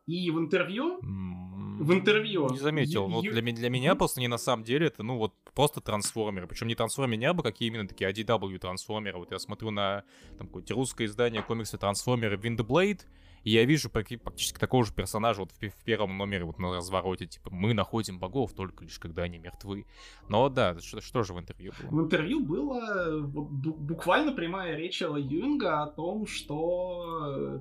И 0.06 0.30
в 0.30 0.38
интервью, 0.38 1.00
в 1.02 1.92
интервью... 1.92 2.48
Не 2.50 2.58
заметил. 2.58 3.08
Ну, 3.08 3.22
для, 3.22 3.40
для 3.40 3.70
меня 3.70 3.94
просто 3.94 4.20
не 4.20 4.28
на 4.28 4.38
самом 4.38 4.64
деле 4.64 4.86
это, 4.86 5.02
ну, 5.02 5.16
вот 5.16 5.34
просто 5.54 5.80
трансформеры. 5.80 6.46
Причем 6.46 6.68
не 6.68 6.74
трансформеры 6.74 7.18
не 7.18 7.26
абы 7.26 7.42
какие 7.42 7.68
именно 7.68 7.88
такие 7.88 8.10
ADW 8.10 8.58
трансформеры. 8.58 9.18
Вот 9.18 9.30
я 9.32 9.38
смотрю 9.38 9.70
на 9.70 10.04
там 10.38 10.46
какое-то 10.46 10.74
русское 10.74 11.06
издание 11.06 11.42
комикса 11.42 11.78
трансформеры 11.78 12.36
Windblade, 12.36 13.00
и 13.44 13.50
я 13.50 13.64
вижу 13.64 13.90
практически 13.90 14.58
такого 14.58 14.84
же 14.84 14.92
персонажа 14.92 15.40
вот 15.40 15.50
в, 15.52 15.60
в 15.60 15.84
первом 15.84 16.16
номере 16.16 16.44
вот 16.44 16.58
на 16.58 16.74
развороте, 16.74 17.26
типа, 17.26 17.50
мы 17.50 17.74
находим 17.74 18.18
богов 18.18 18.52
только 18.52 18.84
лишь 18.84 18.98
когда 18.98 19.24
они 19.24 19.38
мертвы. 19.38 19.86
Но 20.28 20.48
да, 20.48 20.78
что, 20.78 21.00
что 21.00 21.24
же 21.24 21.34
в 21.34 21.40
интервью 21.40 21.72
было? 21.80 21.90
В 21.90 22.04
интервью 22.04 22.40
было 22.40 23.20
буквально 23.22 24.32
прямая 24.32 24.76
речь 24.76 25.02
Элла 25.02 25.16
Юнга 25.16 25.82
о 25.82 25.86
том, 25.88 26.26
что 26.26 27.60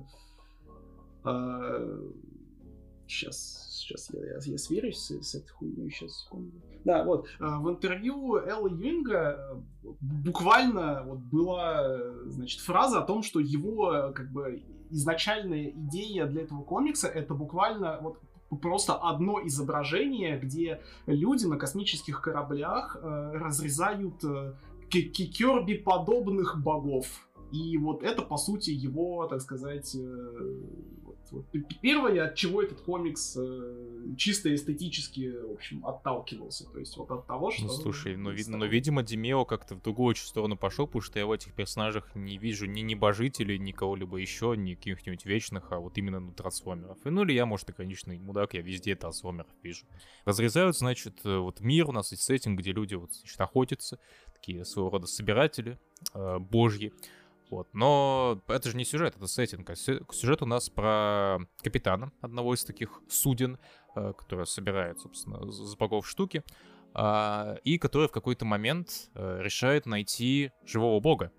Сейчас, 3.06 3.78
сейчас 3.78 4.10
я, 4.14 4.20
я, 4.24 4.38
я 4.42 4.58
сверюсь 4.58 4.98
с, 4.98 5.10
с 5.22 5.34
этой 5.34 5.50
хуйней, 5.50 5.90
сейчас, 5.90 6.22
секунду. 6.22 6.52
Да, 6.84 7.04
вот, 7.04 7.26
а, 7.40 7.60
в 7.60 7.68
интервью 7.68 8.36
Элла 8.36 8.68
Юинга 8.68 9.38
э, 9.84 9.88
буквально 10.00 11.02
вот 11.04 11.18
была, 11.18 11.98
значит, 12.26 12.60
фраза 12.60 13.00
о 13.00 13.06
том, 13.06 13.22
что 13.22 13.38
его, 13.38 14.12
как 14.14 14.32
бы, 14.32 14.62
изначальная 14.90 15.70
идея 15.70 16.26
для 16.26 16.42
этого 16.42 16.62
комикса 16.62 17.08
это 17.08 17.34
буквально 17.34 17.98
вот 18.00 18.18
просто 18.60 18.94
одно 18.94 19.40
изображение, 19.46 20.38
где 20.38 20.82
люди 21.06 21.46
на 21.46 21.56
космических 21.56 22.20
кораблях 22.20 22.96
э, 23.00 23.32
разрезают 23.34 24.22
э, 24.24 24.54
Кикерби 24.90 25.78
подобных 25.78 26.62
богов. 26.62 27.06
И 27.50 27.76
вот 27.78 28.02
это, 28.02 28.22
по 28.22 28.36
сути, 28.36 28.70
его, 28.70 29.26
так 29.26 29.40
сказать, 29.40 29.94
э, 29.94 30.60
вот 31.32 31.46
первое, 31.80 32.26
от 32.26 32.34
чего 32.34 32.62
этот 32.62 32.80
комикс 32.82 33.36
э, 33.36 34.14
чисто 34.16 34.54
эстетически, 34.54 35.32
в 35.48 35.52
общем, 35.52 35.84
отталкивался. 35.86 36.70
То 36.70 36.78
есть 36.78 36.96
вот 36.96 37.10
от 37.10 37.26
того, 37.26 37.50
что... 37.50 37.64
Ну, 37.64 37.68
слушай, 37.70 38.16
ну, 38.16 38.30
ви- 38.30 38.44
но, 38.46 38.64
видимо, 38.66 39.02
Демео 39.02 39.44
как-то 39.44 39.74
в 39.74 39.82
другую 39.82 40.14
сторону 40.14 40.56
пошел, 40.56 40.86
потому 40.86 41.02
что 41.02 41.18
я 41.18 41.26
в 41.26 41.32
этих 41.32 41.54
персонажах 41.54 42.14
не 42.14 42.38
вижу 42.38 42.66
ни 42.66 42.80
небожителей, 42.80 43.58
ни 43.58 43.72
кого-либо 43.72 44.18
еще, 44.18 44.54
ни 44.56 44.74
каких-нибудь 44.74 45.24
вечных, 45.24 45.72
а 45.72 45.78
вот 45.78 45.98
именно 45.98 46.20
ну, 46.20 46.32
трансформеров. 46.32 46.98
И, 47.04 47.10
ну 47.10 47.22
или 47.22 47.32
я, 47.32 47.46
может, 47.46 47.70
и 47.70 47.72
конечный 47.72 48.18
мудак, 48.18 48.54
я 48.54 48.60
везде 48.60 48.94
трансформеров 48.94 49.50
вижу. 49.62 49.86
Разрезают, 50.24 50.76
значит, 50.76 51.20
э, 51.24 51.38
вот 51.38 51.60
мир 51.60 51.88
у 51.88 51.92
нас 51.92 52.12
есть 52.12 52.22
сеттинг, 52.22 52.58
где 52.60 52.72
люди 52.72 52.94
вот, 52.94 53.12
значит, 53.12 53.40
охотятся, 53.40 53.98
такие 54.32 54.64
своего 54.64 54.90
рода 54.90 55.06
собиратели 55.06 55.78
э, 56.14 56.38
божьи. 56.38 56.92
Вот. 57.52 57.68
Но 57.74 58.40
это 58.48 58.70
же 58.70 58.76
не 58.78 58.84
сюжет, 58.86 59.14
это 59.14 59.26
сеттинг. 59.26 59.68
А 59.68 59.76
сюжет 59.76 60.40
у 60.40 60.46
нас 60.46 60.70
про 60.70 61.38
капитана 61.62 62.10
одного 62.22 62.54
из 62.54 62.64
таких 62.64 63.02
суден, 63.10 63.58
э, 63.94 64.14
который 64.16 64.46
собирает, 64.46 65.00
собственно, 65.00 65.38
богов 65.78 66.08
штуки, 66.08 66.44
а, 66.94 67.58
и 67.62 67.76
который 67.76 68.08
в 68.08 68.10
какой-то 68.10 68.46
момент 68.46 69.10
э, 69.14 69.40
решает 69.42 69.84
найти 69.84 70.50
живого 70.64 70.98
бога. 71.00 71.30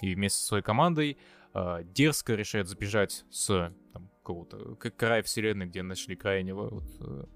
И 0.00 0.14
вместе 0.14 0.38
со 0.38 0.46
своей 0.46 0.62
командой 0.62 1.18
э, 1.52 1.82
дерзко 1.82 2.36
решает 2.36 2.68
сбежать 2.68 3.24
с 3.32 3.72
там, 3.92 4.08
какого-то 4.18 4.76
края 4.76 5.24
вселенной, 5.24 5.66
где 5.66 5.82
нашли 5.82 6.14
крайнего 6.14 6.76
вот, 6.76 7.28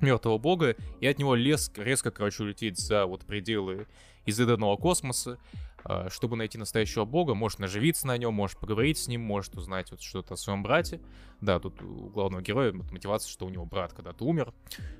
мертвого 0.00 0.38
бога, 0.38 0.74
и 1.00 1.06
от 1.06 1.20
него 1.20 1.36
лес 1.36 1.70
резко, 1.76 2.10
короче, 2.10 2.42
улететь 2.42 2.80
за 2.80 3.06
вот 3.06 3.24
пределы 3.26 3.86
изыданного 4.26 4.76
космоса, 4.76 5.38
а, 5.69 5.69
чтобы 6.08 6.36
найти 6.36 6.58
настоящего 6.58 7.04
бога, 7.04 7.34
может 7.34 7.58
наживиться 7.58 8.06
на 8.06 8.16
нем, 8.18 8.34
может 8.34 8.58
поговорить 8.58 8.98
с 8.98 9.08
ним, 9.08 9.22
может 9.22 9.56
узнать 9.56 9.90
вот 9.90 10.02
что-то 10.02 10.34
о 10.34 10.36
своем 10.36 10.62
брате. 10.62 11.00
Да, 11.40 11.58
тут 11.58 11.80
у 11.82 12.08
главного 12.10 12.42
героя 12.42 12.72
мотивация, 12.72 13.30
что 13.30 13.46
у 13.46 13.48
него 13.48 13.64
брат 13.64 13.92
когда-то 13.92 14.24
умер. 14.24 14.52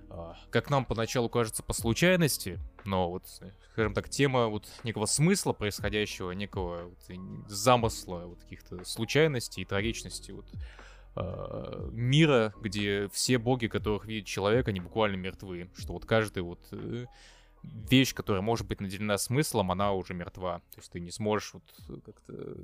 А, 0.09 0.37
как 0.51 0.71
нам 0.71 0.85
поначалу 0.85 1.29
кажется 1.29 1.63
по 1.63 1.73
случайности, 1.73 2.59
но 2.85 3.11
вот, 3.11 3.25
скажем 3.73 3.95
так, 3.95 4.09
тема 4.09 4.47
вот 4.47 4.67
некого 4.83 5.07
смысла 5.07 5.53
происходящего, 5.53 6.33
некого 6.33 6.85
вот 6.85 7.49
замысла, 7.49 8.25
вот 8.27 8.41
каких-то 8.41 8.85
случайностей 8.85 9.63
и 9.63 9.65
трагичности, 9.65 10.31
вот 10.31 10.47
а, 11.15 11.91
мира, 11.93 12.55
где 12.61 13.09
все 13.13 13.39
боги, 13.39 13.67
которых 13.67 14.07
видит 14.07 14.27
человек, 14.27 14.69
они 14.69 14.81
буквально 14.81 15.17
мертвы. 15.17 15.71
Что 15.77 15.93
вот 15.93 16.07
каждый 16.07 16.43
вот 16.43 16.67
э, 16.73 17.05
вещь, 17.63 18.15
которая 18.15 18.43
может 18.43 18.67
быть 18.67 18.81
наделена 18.81 19.19
смыслом, 19.19 19.71
она 19.71 19.93
уже 19.93 20.15
мертва. 20.15 20.61
То 20.71 20.79
есть 20.79 20.93
ты 20.93 21.01
не 21.01 21.11
сможешь 21.11 21.55
вот 21.55 21.63
э, 21.89 22.01
как-то... 22.05 22.57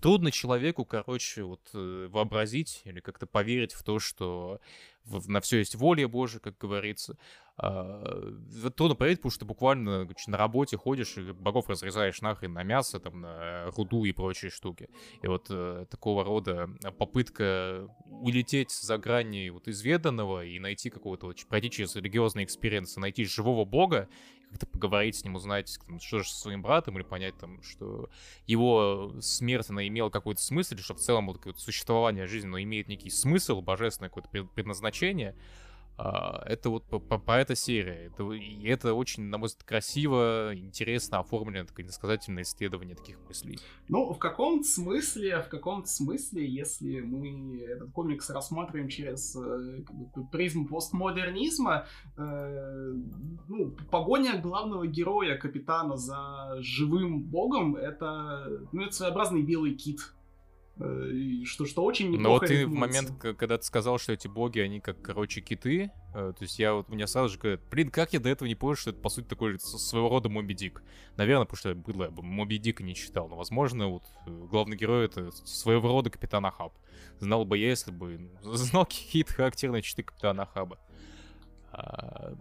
Трудно 0.00 0.30
человеку, 0.30 0.84
короче, 0.84 1.42
вот 1.42 1.60
э, 1.74 2.08
вообразить 2.10 2.82
или 2.84 3.00
как-то 3.00 3.26
поверить 3.26 3.72
в 3.72 3.82
то, 3.82 3.98
что 3.98 4.60
на 5.04 5.40
все 5.40 5.58
есть 5.58 5.74
воля 5.74 6.06
Божия, 6.08 6.40
как 6.40 6.58
говорится. 6.58 7.16
А, 7.62 8.32
трудно 8.74 8.94
поверить, 8.94 9.18
потому 9.18 9.32
что 9.32 9.44
буквально 9.44 10.08
на 10.26 10.38
работе 10.38 10.78
ходишь 10.78 11.18
и 11.18 11.32
богов 11.32 11.68
разрезаешь 11.68 12.22
нахрен 12.22 12.54
на 12.54 12.62
мясо, 12.62 12.98
там, 13.00 13.20
на 13.20 13.66
руду 13.76 14.04
и 14.04 14.12
прочие 14.12 14.50
штуки. 14.50 14.88
И 15.22 15.26
вот 15.26 15.48
э, 15.50 15.84
такого 15.90 16.24
рода 16.24 16.70
попытка 16.98 17.86
улететь 18.06 18.70
за 18.70 18.96
грани 18.96 19.50
вот 19.50 19.68
изведанного 19.68 20.44
и 20.46 20.58
найти 20.58 20.88
какого-то, 20.88 21.26
вот, 21.26 21.44
пройти 21.48 21.70
через 21.70 21.94
религиозный 21.96 22.44
experience, 22.44 22.96
найти 22.96 23.24
живого 23.26 23.66
бога, 23.66 24.08
как-то 24.50 24.66
поговорить 24.66 25.16
с 25.16 25.24
ним, 25.24 25.36
узнать, 25.36 25.78
там, 25.86 26.00
что 26.00 26.18
же 26.18 26.28
со 26.28 26.36
своим 26.36 26.62
братом, 26.62 26.96
или 26.96 27.04
понять, 27.04 27.38
там, 27.38 27.62
что 27.62 28.10
его 28.46 29.14
смерть, 29.20 29.70
она 29.70 29.86
имела 29.86 30.10
какой-то 30.10 30.42
смысл, 30.42 30.74
или 30.74 30.82
что 30.82 30.94
в 30.94 30.98
целом 30.98 31.26
вот, 31.28 31.58
существование 31.58 32.26
жизни, 32.26 32.48
но 32.48 32.60
имеет 32.60 32.88
некий 32.88 33.10
смысл, 33.10 33.60
божественное 33.60 34.10
какое-то 34.10 34.28
предназначение, 34.54 35.36
это 36.46 36.70
вот 36.70 36.84
по, 36.84 36.98
по, 36.98 37.18
по 37.18 37.32
этой 37.32 37.56
серии. 37.56 38.06
Это, 38.06 38.30
и 38.32 38.66
это 38.66 38.94
очень, 38.94 39.24
на 39.24 39.38
мой 39.38 39.48
взгляд, 39.48 39.64
красиво, 39.64 40.52
интересно 40.54 41.18
оформлено, 41.18 41.66
такое 41.66 41.84
иносказательное 41.84 42.42
исследование 42.42 42.96
таких 42.96 43.18
мыслей. 43.28 43.58
Ну, 43.88 44.12
в 44.12 44.18
каком-то 44.18 44.64
смысле, 44.64 45.42
в 45.42 45.48
каком-то 45.48 45.88
смысле, 45.88 46.46
если 46.46 47.00
мы 47.00 47.60
этот 47.62 47.92
комикс 47.92 48.30
рассматриваем 48.30 48.88
через 48.88 49.36
э, 49.36 49.84
призму 50.32 50.66
постмодернизма, 50.66 51.86
э, 52.16 52.92
ну, 53.48 53.70
погоня 53.90 54.40
главного 54.40 54.86
героя, 54.86 55.36
капитана, 55.36 55.96
за 55.96 56.56
живым 56.60 57.22
богом, 57.22 57.76
это, 57.76 58.66
ну, 58.72 58.82
это 58.82 58.92
своеобразный 58.92 59.42
белый 59.42 59.74
кит 59.74 60.00
что, 61.44 61.66
что 61.66 61.84
очень 61.84 62.10
неплохо 62.10 62.22
Но 62.22 62.30
вот 62.30 62.46
ты 62.46 62.66
в 62.66 62.72
момент, 62.72 63.12
когда 63.18 63.58
ты 63.58 63.64
сказал, 63.64 63.98
что 63.98 64.12
эти 64.12 64.28
боги, 64.28 64.60
они 64.60 64.80
как, 64.80 65.00
короче, 65.02 65.40
киты, 65.40 65.90
э, 66.14 66.32
то 66.36 66.42
есть 66.42 66.58
я 66.58 66.74
вот, 66.74 66.88
у 66.88 66.92
меня 66.92 67.06
сразу 67.06 67.34
же 67.34 67.38
говорят, 67.38 67.60
блин, 67.70 67.90
как 67.90 68.12
я 68.12 68.20
до 68.20 68.28
этого 68.28 68.48
не 68.48 68.54
понял, 68.54 68.76
что 68.76 68.90
это, 68.90 69.00
по 69.00 69.08
сути, 69.08 69.26
такой 69.26 69.58
своего 69.60 70.08
рода 70.08 70.28
Моби 70.28 70.54
Дик. 70.54 70.82
Наверное, 71.16 71.44
потому 71.44 71.58
что 71.58 71.68
я 71.70 71.74
было, 71.74 72.04
я 72.04 72.10
бы 72.10 72.22
Моби 72.22 72.58
Дика 72.58 72.82
не 72.82 72.94
читал, 72.94 73.28
но, 73.28 73.36
возможно, 73.36 73.88
вот 73.88 74.04
э, 74.26 74.30
главный 74.30 74.76
герой 74.76 75.04
это 75.04 75.30
своего 75.32 75.88
рода 75.88 76.10
Капитан 76.10 76.46
Ахаб. 76.46 76.72
Знал 77.18 77.44
бы 77.44 77.58
я, 77.58 77.68
если 77.68 77.90
бы 77.90 78.30
ну, 78.42 78.52
знал 78.54 78.86
какие-то 78.86 79.34
характерные 79.34 79.82
черты 79.82 80.02
Капитана 80.02 80.44
Ахаба. 80.44 80.78
А, 81.72 82.34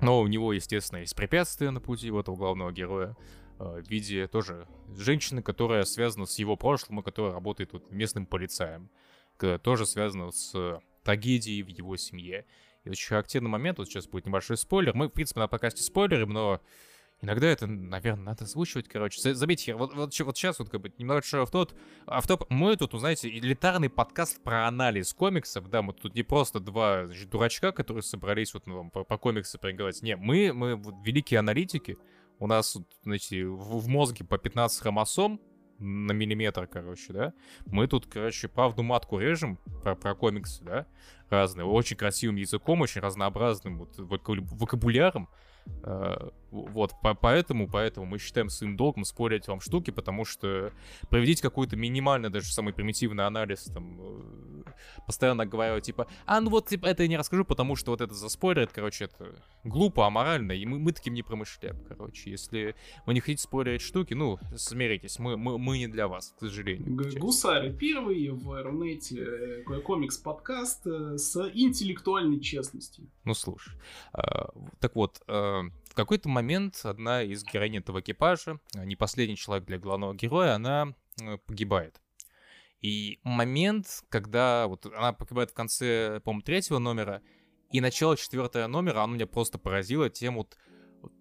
но 0.00 0.20
у 0.20 0.26
него, 0.26 0.52
естественно, 0.52 1.00
есть 1.00 1.16
препятствия 1.16 1.70
на 1.70 1.80
пути 1.80 2.10
у 2.10 2.18
этого 2.18 2.36
главного 2.36 2.72
героя. 2.72 3.16
Э, 3.58 3.82
в 3.82 3.90
виде 3.90 4.26
тоже 4.28 4.66
женщины, 4.96 5.42
которая 5.42 5.84
связана 5.84 6.26
с 6.26 6.38
его 6.38 6.56
прошлым 6.56 7.00
и 7.00 7.02
которая 7.02 7.32
работает 7.32 7.72
вот 7.72 7.90
местным 7.90 8.26
полицаем. 8.26 8.90
Тоже 9.62 9.86
связана 9.86 10.32
с 10.32 10.80
трагедией 11.04 11.62
в 11.62 11.68
его 11.68 11.96
семье. 11.96 12.44
И 12.84 12.90
очень 12.90 13.08
характерный 13.08 13.50
момент, 13.50 13.78
вот 13.78 13.88
сейчас 13.88 14.06
будет 14.06 14.26
небольшой 14.26 14.56
спойлер. 14.56 14.94
Мы, 14.94 15.08
в 15.08 15.12
принципе, 15.12 15.40
на 15.40 15.48
подкасте 15.48 15.82
спойлерим, 15.82 16.30
но 16.30 16.60
иногда 17.20 17.46
это, 17.46 17.66
наверное, 17.66 18.24
надо 18.24 18.44
озвучивать, 18.44 18.88
короче. 18.88 19.34
Заметьте, 19.34 19.74
вот, 19.74 19.94
вот, 19.94 20.18
вот 20.18 20.36
сейчас 20.36 20.58
вот 20.58 20.70
как 20.70 20.80
бы 20.80 20.92
немножко 20.98 21.42
автоп, 21.42 21.72
автоп. 22.06 22.50
Мы 22.50 22.76
тут, 22.76 22.92
знаете, 22.92 23.28
элитарный 23.28 23.90
подкаст 23.90 24.42
про 24.42 24.66
анализ 24.66 25.12
комиксов, 25.14 25.68
да, 25.70 25.82
мы 25.82 25.92
тут 25.92 26.14
не 26.14 26.22
просто 26.22 26.60
два 26.60 27.06
значит, 27.06 27.30
дурачка, 27.30 27.72
которые 27.72 28.02
собрались 28.02 28.54
вот 28.54 28.66
ну, 28.66 28.90
по, 28.90 29.04
по 29.04 29.18
комиксы 29.18 29.58
поговорить. 29.58 30.02
Не, 30.02 30.16
мы, 30.16 30.52
мы 30.52 30.74
вот, 30.74 30.94
великие 31.04 31.38
аналитики, 31.38 31.96
у 32.38 32.46
нас, 32.46 32.76
знаете, 33.02 33.44
в, 33.46 33.88
мозге 33.88 34.24
по 34.24 34.38
15 34.38 34.80
хромосом 34.80 35.40
на 35.78 36.12
миллиметр, 36.12 36.66
короче, 36.66 37.12
да, 37.12 37.32
мы 37.66 37.86
тут, 37.86 38.06
короче, 38.06 38.48
правду 38.48 38.82
матку 38.82 39.18
режем 39.18 39.58
про, 39.82 39.94
про 39.94 40.14
комиксы, 40.14 40.64
да, 40.64 40.86
разные, 41.30 41.64
очень 41.64 41.96
красивым 41.96 42.36
языком, 42.36 42.80
очень 42.80 43.00
разнообразным 43.00 43.78
вот 43.78 43.94
вокабуляром, 43.98 45.28
Э, 45.82 46.30
вот, 46.50 46.92
по 47.02 47.14
поэтому, 47.14 47.68
поэтому 47.68 48.06
мы 48.06 48.18
считаем 48.18 48.48
своим 48.48 48.76
долгом 48.76 49.04
спорить 49.04 49.48
вам 49.48 49.60
штуки, 49.60 49.90
потому 49.90 50.24
что 50.24 50.72
проведите 51.10 51.42
какой-то 51.42 51.76
минимальный, 51.76 52.30
даже 52.30 52.52
самый 52.52 52.72
примитивный 52.72 53.26
анализ, 53.26 53.64
там, 53.64 53.98
э, 54.00 54.62
постоянно 55.06 55.46
говорю, 55.46 55.80
типа, 55.80 56.06
а, 56.26 56.40
ну 56.40 56.50
вот, 56.50 56.68
типа, 56.68 56.86
это 56.86 57.02
я 57.02 57.08
не 57.08 57.16
расскажу, 57.16 57.44
потому 57.44 57.76
что 57.76 57.90
вот 57.90 58.00
это 58.00 58.14
заспойлерит, 58.14 58.70
короче, 58.72 59.04
это 59.04 59.34
глупо, 59.64 60.06
аморально, 60.06 60.52
и 60.52 60.64
мы, 60.64 60.78
мы 60.78 60.92
таким 60.92 61.14
не 61.14 61.22
промышляем, 61.22 61.76
короче. 61.86 62.30
Если 62.30 62.74
вы 63.06 63.14
не 63.14 63.20
хотите 63.20 63.42
спорить 63.42 63.82
штуки, 63.82 64.14
ну, 64.14 64.38
смиритесь, 64.56 65.18
мы, 65.18 65.36
мы, 65.36 65.58
мы 65.58 65.78
не 65.78 65.88
для 65.88 66.08
вас, 66.08 66.34
к 66.36 66.40
сожалению. 66.40 66.96
Гусары 67.18 67.72
первый 67.72 68.30
в 68.30 68.62
Рунете 68.62 69.62
э, 69.68 69.80
комикс-подкаст 69.80 70.86
с 70.86 71.36
интеллектуальной 71.54 72.40
честностью. 72.40 73.06
Ну, 73.24 73.34
слушай, 73.34 73.72
так 74.80 74.94
вот, 74.94 75.20
в 75.26 75.87
какой-то 75.98 76.28
момент 76.28 76.80
одна 76.84 77.22
из 77.22 77.44
героинь 77.44 77.78
этого 77.78 78.00
экипажа, 78.00 78.60
а, 78.76 78.84
не 78.84 78.94
последний 78.94 79.36
человек 79.36 79.66
для 79.66 79.78
главного 79.78 80.14
героя, 80.14 80.54
она 80.54 80.94
э, 81.20 81.38
погибает. 81.38 82.00
И 82.80 83.18
момент, 83.24 84.04
когда 84.08 84.68
вот 84.68 84.86
она 84.86 85.12
погибает 85.12 85.50
в 85.50 85.54
конце, 85.54 86.20
по-моему, 86.24 86.42
третьего 86.42 86.78
номера, 86.78 87.20
и 87.72 87.80
начало 87.80 88.16
четвертого 88.16 88.68
номера, 88.68 89.02
оно 89.02 89.14
меня 89.14 89.26
просто 89.26 89.58
поразило 89.58 90.08
тем 90.08 90.36
вот 90.36 90.56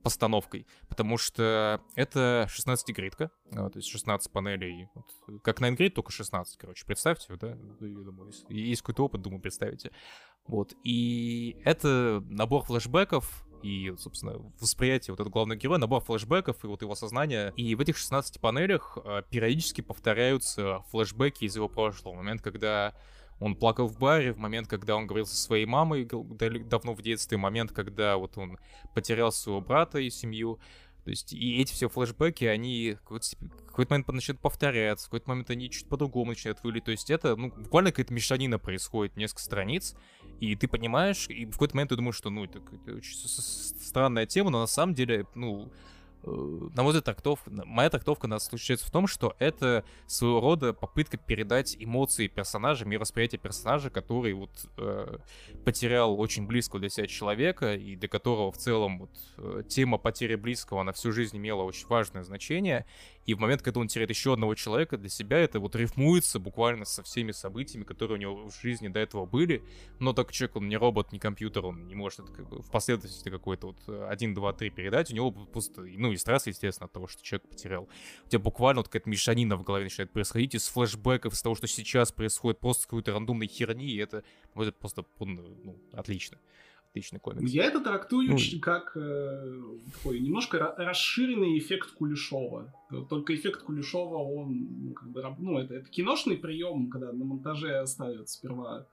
постановкой, 0.04 0.68
потому 0.90 1.18
что 1.18 1.82
это 1.96 2.48
16-гридка, 2.50 3.32
а, 3.52 3.70
то 3.70 3.78
есть 3.80 3.90
16 3.90 4.32
панелей, 4.32 4.90
вот, 4.94 5.42
как 5.44 5.60
на 5.60 5.70
Ингрид, 5.70 5.96
только 5.96 6.12
16, 6.12 6.58
короче, 6.58 6.86
представьте, 6.86 7.36
да, 7.36 7.50
я 7.50 7.56
думаю, 7.80 8.32
есть 8.50 8.82
какой-то 8.82 9.06
опыт, 9.06 9.22
думаю, 9.22 9.42
представите. 9.42 9.92
Вот, 10.46 10.74
и 10.84 11.58
это 11.66 12.24
набор 12.30 12.64
флешбеков, 12.64 13.47
и, 13.62 13.94
собственно, 13.98 14.38
восприятие 14.60 15.14
вот 15.14 15.20
этого 15.20 15.32
главного 15.32 15.58
героя, 15.58 15.78
набор 15.80 16.02
флешбеков 16.02 16.64
и 16.64 16.68
вот 16.68 16.82
его 16.82 16.96
сознание. 16.96 17.54
И 17.56 17.76
в 17.76 17.82
этих 17.82 17.98
16 17.98 18.40
панелях 18.40 18.98
э, 19.04 19.24
периодически 19.30 19.82
повторяются 19.82 20.84
флешбеки 20.92 21.46
из 21.46 21.56
его 21.56 21.68
прошлого. 21.70 22.16
Момент, 22.16 22.42
когда 22.42 22.94
он 23.40 23.56
плакал 23.56 23.88
в 23.88 23.98
баре, 23.98 24.34
в 24.34 24.38
момент, 24.38 24.68
когда 24.68 24.96
он 24.96 25.08
говорил 25.08 25.26
со 25.26 25.36
своей 25.36 25.66
мамой 25.66 26.06
давно 26.06 26.94
в 26.94 27.02
детстве, 27.02 27.38
момент, 27.38 27.72
когда 27.72 28.18
вот 28.18 28.38
он 28.38 28.58
потерял 28.94 29.32
своего 29.32 29.62
брата 29.62 30.00
и 30.00 30.10
семью. 30.10 30.60
То 31.04 31.12
есть 31.12 31.32
и 31.32 31.62
эти 31.62 31.72
все 31.72 31.88
флешбеки, 31.88 32.44
они 32.44 32.98
в 33.02 33.68
какой-то 33.68 33.94
момент 33.94 34.08
начинают 34.10 34.42
повторяться, 34.42 35.06
в 35.06 35.10
какой-то 35.10 35.30
момент 35.30 35.50
они 35.50 35.70
чуть 35.70 35.88
по-другому 35.88 36.32
начинают 36.32 36.62
выглядеть. 36.64 36.86
То 36.86 36.92
есть 36.92 37.10
это, 37.10 37.36
ну, 37.38 37.50
буквально 37.50 37.92
какая-то 37.92 38.14
мешанина 38.14 38.60
происходит, 38.60 39.16
несколько 39.16 39.42
страниц, 39.42 39.96
и 40.40 40.56
ты 40.56 40.68
понимаешь, 40.68 41.28
и 41.30 41.46
в 41.46 41.52
какой-то 41.52 41.76
момент 41.76 41.90
ты 41.90 41.96
думаешь, 41.96 42.16
что, 42.16 42.30
ну, 42.30 42.46
это, 42.46 42.60
очень 42.94 43.16
странная 43.16 44.26
тема, 44.26 44.50
но 44.50 44.62
на 44.62 44.68
самом 44.68 44.94
деле, 44.94 45.26
ну, 45.36 45.70
на 46.24 46.84
мой 46.84 46.88
взгляд, 46.92 47.06
трактовка, 47.06 47.52
моя 47.66 47.90
трактовка 47.90 48.28
нас 48.28 48.46
заключается 48.46 48.86
в 48.86 48.92
том, 48.92 49.08
что 49.08 49.36
это 49.40 49.86
своего 50.08 50.42
рода 50.42 50.74
попытка 50.74 51.18
передать 51.18 51.76
эмоции 51.80 52.28
персонажа, 52.28 52.86
мировосприятие 52.86 53.40
персонажа, 53.40 53.90
который 53.90 54.34
вот 54.34 54.52
э, 54.78 55.18
потерял 55.64 56.20
очень 56.20 56.48
близкого 56.48 56.80
для 56.80 56.90
себя 56.90 57.08
человека, 57.08 57.76
и 57.76 57.96
для 57.96 58.10
которого 58.10 58.52
в 58.52 58.58
целом 58.58 59.00
вот 59.00 59.12
э, 59.38 59.64
тема 59.68 59.98
потери 59.98 60.36
близкого 60.36 60.84
на 60.84 60.92
всю 60.92 61.12
жизнь 61.12 61.38
имела 61.38 61.64
очень 61.64 61.88
важное 61.88 62.24
значение, 62.24 62.86
и 63.28 63.34
в 63.34 63.40
момент, 63.40 63.62
когда 63.62 63.82
он 63.82 63.90
теряет 63.90 64.10
еще 64.10 64.34
одного 64.34 64.56
человека 64.56 64.98
для 64.98 65.10
себя, 65.10 65.38
это 65.38 65.60
вот 65.60 65.76
рифмуется 65.76 66.40
буквально 66.40 66.86
со 66.86 67.04
всеми 67.04 67.34
событиями, 67.34 67.84
которые 67.84 68.18
у 68.18 68.22
него 68.22 68.50
в 68.50 68.62
жизни 68.62 68.88
до 68.88 69.00
этого 69.02 69.26
были. 69.26 69.62
Но 70.00 70.14
так 70.14 70.32
человек, 70.32 70.56
он 70.56 70.70
не 70.70 70.78
робот, 70.78 71.12
не 71.12 71.20
компьютер, 71.20 71.66
он 71.66 71.88
не 71.88 71.94
может 71.96 72.22
это 72.22 72.32
как 72.32 72.48
бы 72.48 72.62
в 72.62 72.72
последовательности 72.72 73.30
какой-то 73.30 73.68
вот 73.68 74.10
1, 74.10 74.34
2, 74.34 74.54
3 74.54 74.70
передать. 74.70 75.12
У 75.12 75.16
него 75.16 75.32
просто, 75.32 75.82
ну 75.82 76.07
и 76.12 76.18
стресс, 76.18 76.48
естественно, 76.48 76.86
от 76.86 76.92
того, 76.92 77.08
что 77.08 77.24
человек 77.24 77.50
потерял. 77.50 77.90
У 78.26 78.30
тебя 78.30 78.40
буквально 78.40 78.80
вот 78.80 78.88
какая-то 78.88 79.10
мешанина 79.10 79.58
в 79.58 79.64
голове 79.64 79.86
начинает 79.86 80.12
происходить 80.12 80.56
из 80.56 80.68
флешбеков, 80.68 81.34
из 81.34 81.42
того, 81.42 81.56
что 81.56 81.68
сейчас 81.68 82.12
происходит, 82.12 82.60
просто 82.60 82.84
какой-то 82.84 83.14
рандомной 83.14 83.48
херни, 83.48 83.92
и 83.92 83.98
это, 83.98 84.24
это 84.56 84.72
просто 84.72 85.06
ну, 85.20 85.78
отлично 85.94 86.38
отличный 86.98 87.20
комикс. 87.20 87.52
Я 87.52 87.66
это 87.66 87.80
трактую 87.82 88.30
ну, 88.30 88.38
как 88.62 88.96
э, 88.96 89.62
такой 89.94 90.20
немножко 90.20 90.74
расширенный 90.78 91.58
эффект 91.58 91.92
Кулешова. 91.92 92.74
Только 93.10 93.36
эффект 93.36 93.62
Кулешова, 93.62 94.18
он 94.18 94.88
ну, 94.88 94.94
как 94.94 95.10
бы, 95.10 95.24
ну, 95.38 95.60
это, 95.60 95.76
это 95.76 95.90
киношный 95.90 96.38
прием, 96.38 96.90
когда 96.90 97.12
на 97.12 97.26
монтаже 97.26 97.86
ставят 97.86 98.30
сперва 98.30 98.88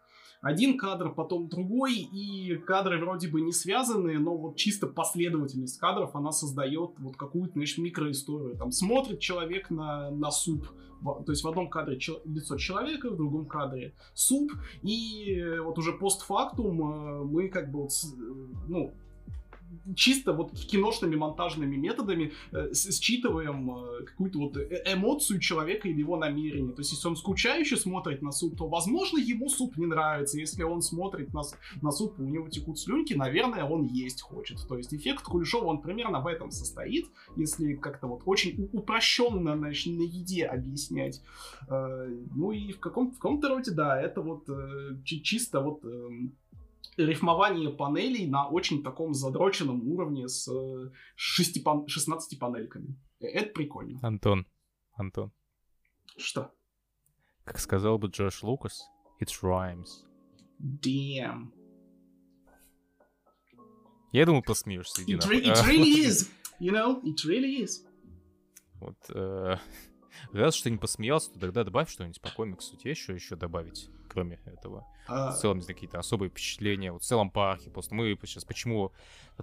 один 0.44 0.76
кадр, 0.76 1.14
потом 1.14 1.48
другой, 1.48 1.94
и 1.94 2.54
кадры 2.56 3.00
вроде 3.00 3.28
бы 3.28 3.40
не 3.40 3.52
связаны, 3.52 4.18
но 4.18 4.36
вот 4.36 4.56
чисто 4.56 4.86
последовательность 4.86 5.78
кадров, 5.78 6.14
она 6.14 6.32
создает 6.32 6.90
вот 6.98 7.16
какую-то, 7.16 7.54
знаешь, 7.54 7.78
микроисторию. 7.78 8.54
Там 8.58 8.70
смотрит 8.70 9.20
человек 9.20 9.70
на, 9.70 10.10
на 10.10 10.30
суп, 10.30 10.66
то 11.02 11.32
есть 11.32 11.42
в 11.44 11.48
одном 11.48 11.70
кадре 11.70 11.98
чел- 11.98 12.20
лицо 12.26 12.58
человека, 12.58 13.10
в 13.10 13.16
другом 13.16 13.46
кадре 13.46 13.94
суп, 14.12 14.52
и 14.82 15.42
вот 15.62 15.78
уже 15.78 15.92
постфактум 15.94 16.80
э, 16.80 17.24
мы 17.24 17.48
как 17.48 17.70
бы 17.70 17.82
вот, 17.82 17.92
ну, 18.68 18.94
чисто 19.96 20.32
вот 20.32 20.52
киношными 20.52 21.16
монтажными 21.16 21.76
методами 21.76 22.32
э, 22.52 22.72
считываем 22.74 23.70
э, 23.70 24.04
какую-то 24.04 24.38
вот 24.38 24.56
э 24.56 24.82
эмоцию 24.86 25.40
человека 25.40 25.88
или 25.88 25.98
его 26.00 26.16
намерение. 26.16 26.72
То 26.72 26.80
есть, 26.80 26.92
если 26.92 27.08
он 27.08 27.16
скучающе 27.16 27.76
смотрит 27.76 28.22
на 28.22 28.32
суп, 28.32 28.56
то, 28.56 28.68
возможно, 28.68 29.18
ему 29.18 29.48
суп 29.48 29.76
не 29.76 29.86
нравится. 29.86 30.38
Если 30.38 30.62
он 30.62 30.82
смотрит 30.82 31.32
на, 31.32 31.42
на 31.82 31.90
суп, 31.90 32.18
у 32.18 32.24
него 32.24 32.48
текут 32.48 32.78
слюнки, 32.78 33.14
наверное, 33.14 33.64
он 33.64 33.84
есть 33.84 34.22
хочет. 34.22 34.58
То 34.68 34.76
есть, 34.76 34.94
эффект 34.94 35.24
Кулешова, 35.24 35.66
он 35.66 35.80
примерно 35.80 36.20
в 36.20 36.26
этом 36.26 36.50
состоит, 36.50 37.06
если 37.36 37.74
как-то 37.74 38.06
вот 38.06 38.22
очень 38.26 38.68
упрощенно 38.72 39.56
значит, 39.56 39.96
на 39.96 40.02
еде 40.02 40.44
объяснять. 40.46 41.22
Э, 41.68 42.08
ну 42.34 42.52
и 42.52 42.72
в, 42.72 42.80
каком, 42.80 43.10
в 43.10 43.18
каком-то 43.18 43.48
роде, 43.48 43.70
да, 43.70 44.00
это 44.00 44.20
вот 44.20 44.48
э, 44.48 44.96
чисто 45.04 45.60
вот... 45.60 45.82
Э, 46.96 47.04
рифмование 47.04 47.70
панелей 47.70 48.26
на 48.26 48.48
очень 48.48 48.82
таком 48.82 49.14
задроченном 49.14 49.86
уровне 49.88 50.28
с 50.28 50.48
6 51.16 51.64
пан... 51.64 51.86
16 51.86 52.38
панельками. 52.38 52.96
Э, 53.20 53.26
это 53.26 53.52
прикольно. 53.52 53.98
Антон, 54.02 54.46
Антон. 54.92 55.32
Что? 56.16 56.52
Как 57.44 57.58
сказал 57.58 57.98
бы 57.98 58.08
Джош 58.08 58.42
Лукас, 58.42 58.82
it 59.20 59.28
rhymes. 59.42 60.04
Damn. 60.60 61.52
Я 64.12 64.26
думаю, 64.26 64.42
посмеешься. 64.42 65.02
It, 65.02 65.18
it 65.18 65.66
really 65.66 66.04
is. 66.04 66.30
You 66.60 66.70
know, 66.70 67.02
it 67.02 67.16
really 67.26 67.64
is. 67.64 67.84
Вот, 68.74 68.96
э, 69.08 69.56
раз 70.32 70.54
что 70.54 70.70
не 70.70 70.78
посмеялся, 70.78 71.32
то 71.32 71.40
тогда 71.40 71.64
добавь 71.64 71.90
что-нибудь 71.90 72.20
по 72.20 72.30
комиксу. 72.30 72.76
Тебе 72.76 72.92
еще 72.92 73.12
еще 73.12 73.34
добавить, 73.34 73.90
кроме 74.14 74.38
этого? 74.46 74.86
А... 75.06 75.32
В 75.32 75.36
целом, 75.36 75.60
какие-то 75.60 75.98
особые 75.98 76.30
впечатления. 76.30 76.92
Вот 76.92 77.02
в 77.02 77.04
целом 77.04 77.30
по 77.30 77.50
арке. 77.50 77.70
Просто 77.70 77.94
мы 77.94 78.16
сейчас 78.22 78.44
почему 78.44 78.92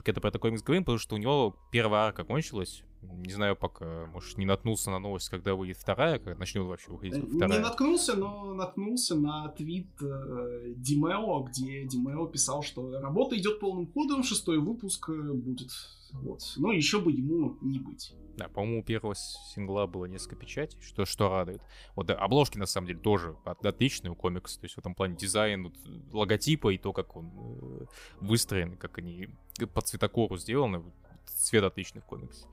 это 0.09 0.21
про 0.21 0.29
этот 0.29 0.41
комикс 0.41 0.63
говорим, 0.63 0.83
потому 0.83 0.97
что 0.97 1.15
у 1.15 1.19
него 1.19 1.55
первая 1.71 2.07
арка 2.07 2.23
кончилась. 2.23 2.83
Не 3.01 3.31
знаю 3.31 3.55
пока, 3.55 4.05
может, 4.13 4.37
не 4.37 4.45
наткнулся 4.45 4.91
на 4.91 4.99
новость, 4.99 5.29
когда 5.29 5.55
выйдет 5.55 5.77
вторая, 5.77 6.19
когда 6.19 6.37
начнет 6.37 6.65
вообще 6.65 6.91
выходить 6.91 7.15
э, 7.15 7.21
вторая. 7.21 7.57
Не 7.57 7.63
наткнулся, 7.63 8.15
но 8.15 8.53
наткнулся 8.53 9.15
на 9.15 9.49
твит 9.49 9.89
э, 10.01 10.73
Димео, 10.75 11.43
где 11.43 11.83
Димео 11.85 12.27
писал, 12.27 12.61
что 12.61 12.99
работа 12.99 13.37
идет 13.37 13.59
полным 13.59 13.91
ходом, 13.91 14.23
шестой 14.23 14.59
выпуск 14.59 15.09
э, 15.09 15.33
будет. 15.33 15.71
Вот. 16.13 16.41
Но 16.57 16.71
еще 16.71 16.99
бы 16.99 17.11
ему 17.11 17.57
не 17.61 17.79
быть. 17.79 18.13
Да, 18.37 18.47
по-моему, 18.47 18.81
у 18.81 18.83
первого 18.83 19.15
сингла 19.15 19.87
было 19.87 20.05
несколько 20.05 20.35
печатей, 20.35 20.79
что, 20.81 21.05
что 21.05 21.29
радует. 21.29 21.61
Вот 21.95 22.07
да, 22.07 22.15
обложки, 22.15 22.57
на 22.57 22.65
самом 22.65 22.87
деле, 22.87 22.99
тоже 22.99 23.35
отличные 23.45 24.11
у 24.11 24.15
комикса. 24.15 24.59
То 24.59 24.65
есть 24.65 24.75
в 24.75 24.79
этом 24.79 24.95
плане 24.95 25.15
дизайн 25.15 25.63
вот, 25.63 25.73
логотипа 26.13 26.69
и 26.69 26.77
то, 26.77 26.93
как 26.93 27.15
он 27.15 27.31
э, 27.35 27.85
выстроен, 28.19 28.77
как 28.77 28.97
они 28.97 29.29
по 29.73 29.81
цветокору 29.81 30.37
сделаны. 30.37 30.83
Цвет 31.25 31.63
отличный 31.63 32.01
в 32.01 32.05
комиксе. 32.05 32.45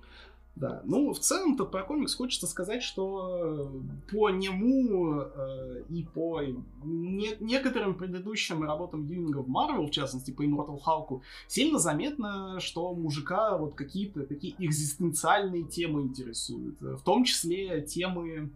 Да, 0.59 0.83
ну, 0.85 1.13
в 1.13 1.21
целом-то 1.21 1.67
про 1.67 1.85
комикс 1.85 2.17
хочется 2.17 2.49
сказать, 2.49 2.83
что 2.83 3.71
э, 3.71 4.11
по 4.11 4.29
нему 4.31 5.21
э, 5.21 5.85
и 5.89 6.03
по 6.03 6.41
не, 6.83 7.37
некоторым 7.39 7.95
предыдущим 7.95 8.65
работам 8.65 9.07
Дьюинга 9.07 9.39
в 9.39 9.49
Марвел, 9.49 9.87
в 9.87 9.93
частности, 9.93 10.33
по 10.33 10.45
Immortal 10.45 10.81
Hulk, 10.85 11.21
сильно 11.47 11.79
заметно, 11.79 12.59
что 12.59 12.93
мужика 12.93 13.57
вот 13.57 13.77
какие-то 13.77 14.27
такие 14.27 14.57
экзистенциальные 14.59 15.63
темы 15.63 16.03
интересуют. 16.03 16.81
В 16.81 17.03
том 17.03 17.23
числе 17.23 17.83
темы 17.83 18.51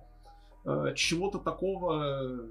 э, 0.65 0.95
чего-то 0.97 1.39
такого 1.39 2.49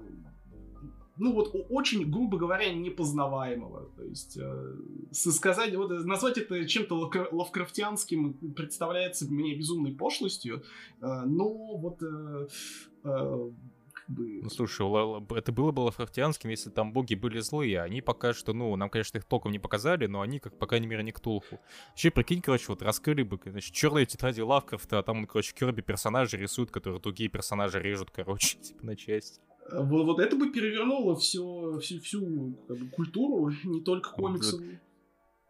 ну 1.22 1.32
вот 1.32 1.54
очень, 1.70 2.10
грубо 2.10 2.36
говоря, 2.36 2.72
непознаваемого. 2.74 3.90
То 3.96 4.04
есть 4.04 4.36
э, 4.36 4.74
сказать, 5.12 5.74
вот, 5.76 5.90
назвать 6.04 6.36
это 6.36 6.66
чем-то 6.66 7.10
лавкрафтианским 7.30 8.34
представляется 8.54 9.30
мне 9.30 9.54
безумной 9.54 9.92
пошлостью, 9.92 10.64
э, 11.00 11.22
но 11.24 11.76
вот 11.76 12.02
э, 12.02 12.48
э. 13.04 13.50
Ну, 14.08 14.50
слушай, 14.50 14.84
это 15.38 15.52
было 15.52 15.70
бы 15.70 15.80
лавкрафтианским, 15.80 16.50
если 16.50 16.70
там 16.70 16.92
боги 16.92 17.14
были 17.14 17.38
злые. 17.38 17.80
Они 17.80 18.02
пока 18.02 18.34
что, 18.34 18.52
ну, 18.52 18.74
нам, 18.76 18.90
конечно, 18.90 19.16
их 19.16 19.24
толком 19.24 19.52
не 19.52 19.60
показали, 19.60 20.06
но 20.06 20.20
они, 20.20 20.38
как, 20.40 20.58
по 20.58 20.66
крайней 20.66 20.88
мере, 20.88 21.04
не 21.04 21.12
Ктулху. 21.12 21.60
Вообще, 21.90 22.10
прикинь, 22.10 22.42
короче, 22.42 22.66
вот 22.68 22.82
раскрыли 22.82 23.22
бы, 23.22 23.38
значит, 23.46 23.72
черные 23.72 24.04
тетради 24.04 24.40
Лавкрафта, 24.40 24.98
а 24.98 25.02
там 25.02 25.24
короче, 25.26 25.54
Керби 25.54 25.82
персонажи 25.82 26.36
рисует, 26.36 26.70
которые 26.70 27.00
другие 27.00 27.30
персонажи 27.30 27.80
режут, 27.80 28.10
короче, 28.10 28.58
типа 28.62 28.84
на 28.84 28.96
части. 28.96 29.40
Вот, 29.70 30.04
вот 30.04 30.18
это 30.18 30.36
бы 30.36 30.50
перевернуло 30.50 31.16
все, 31.16 31.78
всю, 31.80 32.00
всю 32.00 32.56
как 32.68 32.78
бы, 32.78 32.88
культуру, 32.88 33.52
не 33.64 33.80
только 33.80 34.10
комиксовую. 34.10 34.80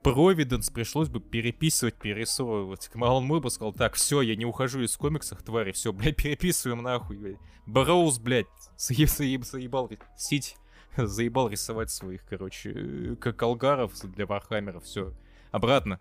Провиденс 0.03 0.69
пришлось 0.71 1.09
бы 1.09 1.21
переписывать, 1.21 1.95
перерисовывать. 1.95 2.91
Алан 2.95 3.25
Мур 3.25 3.41
бы 3.41 3.51
сказал, 3.51 3.73
так, 3.73 3.95
все, 3.95 4.21
я 4.21 4.35
не 4.35 4.45
ухожу 4.45 4.83
из 4.83 4.97
комиксов, 4.97 5.43
твари, 5.43 5.71
все, 5.73 5.93
блядь, 5.93 6.17
переписываем 6.23 6.83
нахуй, 6.83 7.17
блядь. 7.17 7.39
Берроуз, 7.67 8.19
блядь, 8.19 8.47
заеб, 8.77 9.09
заеб, 9.09 9.45
заебал, 9.45 9.91
сить, 10.17 10.57
заебал 10.97 11.49
рисовать 11.49 11.91
своих, 11.91 12.25
короче, 12.27 12.73
э, 12.75 13.17
Калгаров 13.17 13.93
для 14.03 14.27
Вархаммера, 14.27 14.81
все. 14.81 15.15
Обратно. 15.53 16.01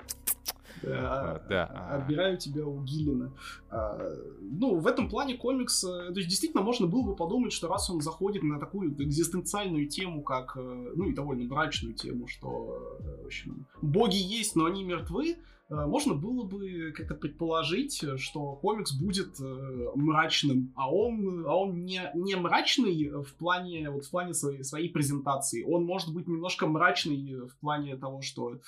Да, 0.83 1.41
да. 1.49 1.65
Отбираю 1.91 2.37
тебя 2.37 2.65
у 2.65 2.81
Гиллина. 2.83 3.31
А, 3.69 3.99
ну, 4.41 4.79
в 4.79 4.87
этом 4.87 5.09
плане 5.09 5.35
комикс... 5.35 5.81
То 5.81 6.13
есть, 6.15 6.29
действительно, 6.29 6.63
можно 6.63 6.87
было 6.87 7.03
бы 7.03 7.15
подумать, 7.15 7.53
что 7.53 7.67
раз 7.67 7.89
он 7.89 8.01
заходит 8.01 8.43
на 8.43 8.59
такую 8.59 8.91
экзистенциальную 9.01 9.87
тему, 9.87 10.21
как... 10.21 10.55
Э, 10.55 10.91
ну, 10.95 11.09
и 11.09 11.13
довольно 11.13 11.47
брачную 11.47 11.93
тему, 11.93 12.27
что, 12.27 12.97
э, 12.99 13.23
в 13.23 13.25
общем, 13.27 13.65
боги 13.81 14.15
есть, 14.15 14.55
но 14.55 14.65
они 14.65 14.83
мертвы, 14.83 15.37
можно 15.71 16.13
было 16.13 16.43
бы 16.43 16.91
как-то 16.91 17.15
предположить, 17.15 18.03
что 18.17 18.55
комикс 18.57 18.93
будет 18.93 19.39
э, 19.39 19.87
мрачным, 19.95 20.73
а 20.75 20.93
он, 20.93 21.45
а 21.47 21.55
он 21.55 21.85
не, 21.85 22.01
не 22.13 22.35
мрачный 22.35 23.09
в 23.23 23.33
плане, 23.35 23.89
вот 23.89 24.05
в 24.05 24.11
плане 24.11 24.33
своей, 24.33 24.63
своей 24.63 24.89
презентации. 24.89 25.63
Он 25.63 25.85
может 25.85 26.13
быть 26.13 26.27
немножко 26.27 26.67
мрачный 26.67 27.47
в 27.47 27.57
плане 27.59 27.95
того, 27.95 28.21
что, 28.21 28.59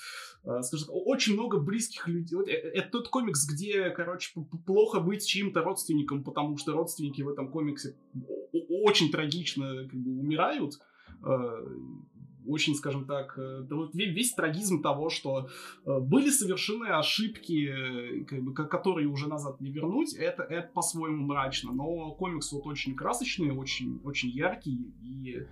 э, 0.44 0.62
скажем, 0.62 0.88
очень 0.90 1.34
много 1.34 1.60
близких 1.60 2.08
людей. 2.08 2.36
Вот, 2.36 2.48
это 2.48 2.88
тот 2.90 3.08
комикс, 3.08 3.46
где, 3.46 3.90
короче, 3.90 4.32
плохо 4.64 5.00
быть 5.00 5.26
чьим-то 5.26 5.62
родственником, 5.62 6.24
потому 6.24 6.56
что 6.56 6.72
родственники 6.72 7.20
в 7.20 7.28
этом 7.28 7.50
комиксе 7.50 7.96
очень 8.70 9.10
трагично 9.10 9.86
как 9.90 10.00
бы, 10.00 10.20
умирают 10.20 10.78
очень, 12.46 12.74
скажем 12.74 13.06
так, 13.06 13.38
э, 13.38 13.66
весь 13.94 14.34
трагизм 14.34 14.82
того, 14.82 15.10
что 15.10 15.48
э, 15.84 15.98
были 16.00 16.30
совершены 16.30 16.86
ошибки, 16.86 17.68
э, 17.68 18.24
как 18.24 18.42
бы, 18.42 18.54
которые 18.54 19.08
уже 19.08 19.28
назад 19.28 19.60
не 19.60 19.70
вернуть, 19.70 20.14
это, 20.14 20.42
это 20.42 20.68
по-своему 20.72 21.24
мрачно. 21.24 21.72
Но 21.72 22.12
комикс 22.12 22.52
вот 22.52 22.66
очень 22.66 22.94
красочный, 22.94 23.50
очень, 23.50 24.00
очень 24.04 24.30
яркий 24.30 24.92
и 25.02 25.46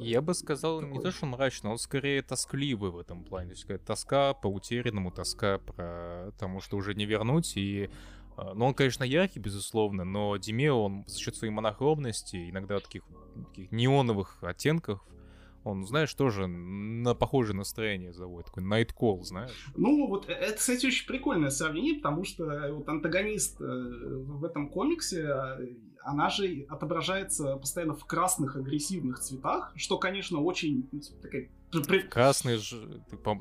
я 0.00 0.20
бы 0.20 0.34
сказал, 0.34 0.80
такой... 0.80 0.92
не 0.92 1.02
то, 1.02 1.10
что 1.10 1.24
мрачно, 1.24 1.70
он 1.70 1.78
скорее 1.78 2.20
тоскливый 2.20 2.90
в 2.90 2.98
этом 2.98 3.24
плане. 3.24 3.48
То 3.48 3.52
есть 3.52 3.62
какая 3.62 3.78
тоска 3.78 4.34
по 4.34 4.46
утерянному, 4.46 5.10
тоска 5.10 5.58
про 5.58 6.30
тому, 6.38 6.60
что 6.60 6.76
уже 6.76 6.94
не 6.94 7.06
вернуть. 7.06 7.56
И, 7.56 7.88
ну, 8.36 8.66
он, 8.66 8.74
конечно, 8.74 9.02
яркий, 9.02 9.38
безусловно, 9.38 10.04
но 10.04 10.36
Демео, 10.36 10.84
он 10.84 11.04
за 11.06 11.18
счет 11.18 11.36
своей 11.36 11.54
монохромности, 11.54 12.50
иногда 12.50 12.80
таких, 12.80 13.02
таких 13.48 13.72
неоновых 13.72 14.36
оттенков, 14.42 15.00
он, 15.68 15.84
знаешь, 15.86 16.12
тоже 16.14 16.46
на 16.46 17.14
похожее 17.14 17.56
настроение 17.56 18.12
заводит. 18.12 18.46
Такой 18.46 18.64
Night 18.64 18.90
Call, 18.98 19.22
знаешь? 19.22 19.70
Ну, 19.76 20.06
вот 20.08 20.28
э, 20.28 20.32
это, 20.32 20.56
кстати, 20.56 20.86
очень 20.86 21.06
прикольное 21.06 21.50
сравнение, 21.50 21.96
потому 21.96 22.24
что 22.24 22.50
э, 22.50 22.72
вот 22.72 22.88
антагонист 22.88 23.60
э, 23.60 23.64
в 23.64 24.44
этом 24.44 24.68
комиксе, 24.68 25.28
она 26.02 26.30
же 26.30 26.66
отображается 26.68 27.56
постоянно 27.56 27.94
в 27.94 28.04
красных 28.04 28.56
агрессивных 28.56 29.18
цветах, 29.18 29.72
что, 29.76 29.98
конечно, 29.98 30.40
очень 30.40 30.88
ну, 30.90 31.00
типа, 31.00 31.22
такая 31.22 31.48
Красный, 32.10 32.56
ж... 32.56 32.74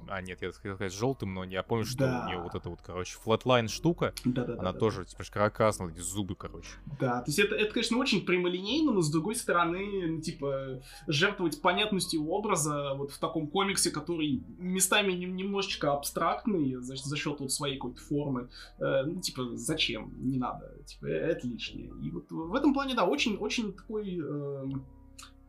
а 0.08 0.22
нет, 0.22 0.42
я 0.42 0.52
хотел 0.52 0.76
сказать 0.76 0.94
желтым, 0.94 1.34
но 1.34 1.44
я 1.44 1.64
помню, 1.64 1.86
что 1.86 2.00
да. 2.00 2.24
у 2.24 2.28
нее 2.28 2.40
вот 2.40 2.56
эта 2.56 2.70
вот, 2.70 2.82
короче, 2.82 3.18
флатлайн 3.18 3.68
штука, 3.68 4.14
да, 4.26 4.44
да, 4.44 4.54
она 4.54 4.74
да, 4.74 4.80
тоже, 4.80 5.06
да. 5.06 5.24
типа, 5.24 5.50
красная, 5.50 5.90
эти 5.90 6.00
зубы, 6.00 6.36
короче. 6.36 6.70
Да, 7.00 7.22
то 7.22 7.28
есть 7.28 7.40
это, 7.40 7.56
это, 7.56 7.74
конечно, 7.74 7.98
очень 7.98 8.26
прямолинейно, 8.26 8.92
но 8.92 9.02
с 9.02 9.10
другой 9.10 9.36
стороны, 9.36 10.08
ну, 10.08 10.22
типа, 10.22 10.82
жертвовать 11.08 11.62
понятностью 11.62 12.28
образа 12.28 12.94
вот 12.96 13.12
в 13.12 13.20
таком 13.20 13.48
комиксе, 13.48 13.92
который 13.92 14.44
местами 14.58 15.14
немножечко 15.14 15.94
абстрактный 15.94 16.76
за, 16.76 16.96
за 16.96 17.18
счет 17.18 17.40
вот 17.40 17.52
своей 17.52 17.78
какой-то 17.78 18.02
формы, 18.02 18.50
э, 18.80 19.04
ну, 19.06 19.22
типа, 19.22 19.56
зачем? 19.56 20.14
Не 20.18 20.38
надо, 20.38 20.74
типа, 20.86 21.06
это 21.06 21.48
лишнее. 21.48 21.92
И 22.02 22.12
вот 22.12 22.32
в 22.32 22.54
этом 22.54 22.74
плане, 22.74 22.96
да, 22.96 23.06
очень-очень 23.06 23.74
такой... 23.74 24.20
Э, 24.20 24.38
Э, 24.38 24.66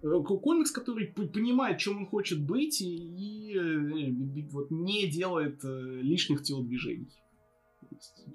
комикс, 0.01 0.71
который 0.71 1.07
понимает, 1.09 1.79
чем 1.79 1.99
он 1.99 2.07
хочет 2.07 2.41
быть, 2.45 2.81
и, 2.81 2.87
и 2.87 3.57
э, 3.57 4.49
вот 4.51 4.71
не 4.71 5.09
делает 5.09 5.65
э, 5.65 6.01
лишних 6.03 6.43
телодвижений. 6.43 7.11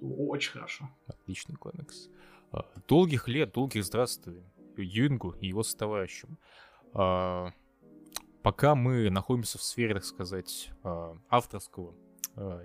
Очень 0.02 0.52
хорошо. 0.52 0.90
Отличный 1.08 1.56
комикс. 1.56 2.10
А, 2.52 2.66
долгих 2.88 3.28
лет, 3.28 3.54
долгих 3.54 3.86
здравствуй 3.86 4.44
Юингу 4.78 5.36
и 5.42 5.48
его 5.48 5.64
товарищам. 5.64 6.38
А, 6.94 7.52
пока 8.42 8.76
мы 8.76 9.10
находимся 9.10 9.58
в 9.58 9.64
сфере, 9.64 9.96
так 9.96 10.06
сказать, 10.06 10.70
а, 10.84 11.18
авторского 11.30 11.96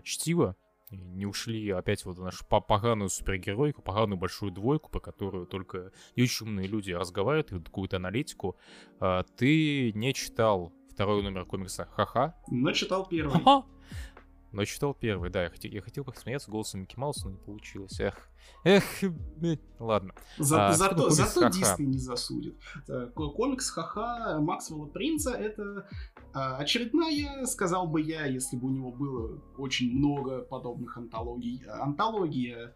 чтива, 0.03 0.57
не 0.91 1.26
ушли 1.26 1.70
опять 1.70 2.05
вот 2.05 2.18
в 2.18 2.22
нашу 2.22 2.45
поганую 2.47 3.11
супергеройку, 3.11 3.82
поганую 3.82 4.18
большую 4.18 4.53
двойку, 4.53 4.91
по 4.91 5.01
которую 5.01 5.47
только 5.47 5.93
очень 6.16 6.47
умные 6.47 6.66
люди 6.66 6.93
разговаривают, 6.93 7.53
и 7.53 7.62
какую-то 7.62 7.97
аналитику. 7.97 8.57
А, 9.01 9.24
ты 9.36 9.93
не 9.93 10.14
читал 10.14 10.72
второй 10.91 11.22
номер 11.22 11.45
комикса 11.45 11.89
«Ха-ха»? 11.93 12.34
Но 12.49 12.72
читал 12.72 13.07
первый. 13.07 13.32
Ха-ха! 13.32 13.66
Но 14.51 14.64
читал 14.64 14.95
первый, 14.95 15.28
да. 15.30 15.43
Я 15.45 15.51
хотел, 15.51 15.70
я 15.70 15.82
хотел 15.82 16.05
посмеяться 16.05 16.51
голосом 16.51 16.80
Микки 16.80 16.99
Мауса, 16.99 17.26
но 17.26 17.32
не 17.32 17.39
получилось. 17.39 18.01
Эх, 18.01 18.30
эх, 18.64 18.82
ладно. 19.78 20.14
За, 20.39 20.68
а, 20.68 20.72
зато 20.72 21.11
зато 21.11 21.49
Дисней 21.51 21.86
не 21.86 21.99
засудит. 21.99 22.57
Комикс 23.14 23.70
Ха-Ха 23.70 24.39
Максвелла 24.41 24.86
Принца 24.86 25.32
это 25.32 25.86
очередная, 26.32 27.46
сказал 27.46 27.86
бы 27.86 28.00
я, 28.00 28.26
если 28.26 28.56
бы 28.56 28.68
у 28.68 28.70
него 28.70 28.90
было 28.90 29.40
очень 29.56 29.96
много 29.96 30.42
подобных 30.42 30.96
антологий. 30.96 31.62
Антология 31.66 32.74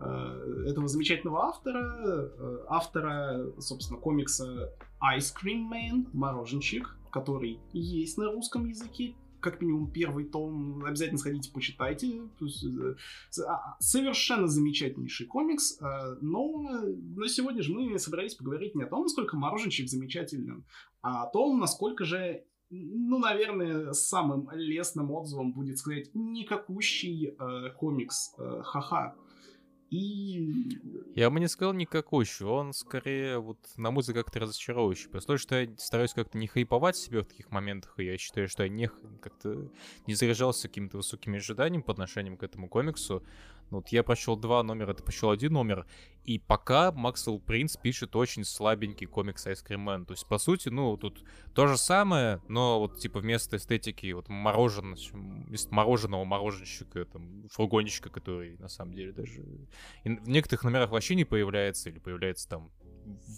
э, 0.00 0.64
этого 0.68 0.88
замечательного 0.88 1.46
автора, 1.46 1.96
э, 2.04 2.64
автора, 2.68 3.50
собственно, 3.58 3.98
комикса 3.98 4.72
Ice 5.16 5.32
Cream 5.34 5.70
Man, 5.70 6.06
Мороженщик, 6.12 6.96
который 7.10 7.60
есть 7.72 8.18
на 8.18 8.30
русском 8.30 8.66
языке, 8.66 9.14
как 9.40 9.60
минимум 9.60 9.90
первый 9.90 10.24
том, 10.24 10.84
обязательно 10.84 11.18
сходите, 11.18 11.50
почитайте. 11.52 12.22
А, 13.44 13.76
совершенно 13.80 14.46
замечательнейший 14.46 15.26
комикс, 15.26 15.80
но 16.20 16.48
на 17.16 17.28
сегодня 17.28 17.60
же 17.60 17.72
мы 17.72 17.98
собрались 17.98 18.36
поговорить 18.36 18.76
не 18.76 18.84
о 18.84 18.86
том, 18.86 19.02
насколько 19.02 19.36
мороженщик 19.36 19.88
замечателен, 19.88 20.64
а 21.02 21.24
о 21.24 21.26
том, 21.26 21.58
насколько 21.58 22.04
же 22.04 22.44
ну, 22.72 23.18
наверное, 23.18 23.92
самым 23.92 24.48
лестным 24.52 25.10
отзывом 25.10 25.52
будет 25.52 25.78
сказать 25.78 26.10
никакущий 26.14 27.34
э, 27.38 27.70
комикс 27.78 28.34
э, 28.38 28.62
ха-ха. 28.64 29.14
И... 29.90 30.78
Я 31.14 31.28
бы 31.28 31.38
не 31.38 31.48
сказал 31.48 31.74
никакущий, 31.74 32.46
он 32.46 32.72
скорее, 32.72 33.38
вот, 33.38 33.58
на 33.76 33.90
мой 33.90 34.00
взгляд, 34.00 34.24
как-то 34.24 34.40
разочаровывающий. 34.40 35.10
Просто 35.10 35.34
то, 35.34 35.36
что 35.36 35.60
я 35.60 35.68
стараюсь 35.76 36.14
как-то 36.14 36.38
не 36.38 36.46
хайповать 36.46 36.96
себе 36.96 37.20
в 37.20 37.26
таких 37.26 37.50
моментах, 37.50 37.98
и 37.98 38.04
я 38.06 38.16
считаю, 38.16 38.48
что 38.48 38.62
я 38.62 38.70
не 38.70 38.88
как-то 39.20 39.70
не 40.06 40.14
заряжался 40.14 40.68
какими-то 40.68 40.96
высокими 40.96 41.36
ожиданиями 41.36 41.82
по 41.82 41.92
отношению 41.92 42.38
к 42.38 42.42
этому 42.42 42.70
комиксу, 42.70 43.22
вот 43.78 43.88
я 43.88 44.02
прочел 44.02 44.36
два 44.36 44.62
номера, 44.62 44.94
ты 44.94 45.02
прочел 45.02 45.30
один 45.30 45.52
номер, 45.52 45.86
и 46.24 46.38
пока 46.38 46.92
Максвелл 46.92 47.40
Принц 47.40 47.76
пишет 47.76 48.14
очень 48.14 48.44
слабенький 48.44 49.06
комикс 49.06 49.46
Ice 49.46 49.64
Cream 49.66 49.84
Man. 49.84 50.04
То 50.04 50.12
есть, 50.14 50.26
по 50.26 50.38
сути, 50.38 50.68
ну, 50.68 50.96
тут 50.96 51.24
то 51.54 51.66
же 51.66 51.76
самое, 51.76 52.40
но 52.48 52.78
вот, 52.78 52.98
типа, 52.98 53.20
вместо 53.20 53.56
эстетики 53.56 54.12
вот 54.12 54.28
мороженого, 54.28 54.96
вместо 55.12 55.74
мороженого 55.74 56.24
мороженщика, 56.24 57.04
там, 57.06 57.48
фургончика, 57.50 58.08
который, 58.08 58.56
на 58.58 58.68
самом 58.68 58.94
деле, 58.94 59.12
даже 59.12 59.42
в 60.04 60.28
некоторых 60.28 60.64
номерах 60.64 60.90
вообще 60.90 61.14
не 61.14 61.24
появляется, 61.24 61.90
или 61.90 61.98
появляется 61.98 62.48
там 62.48 62.70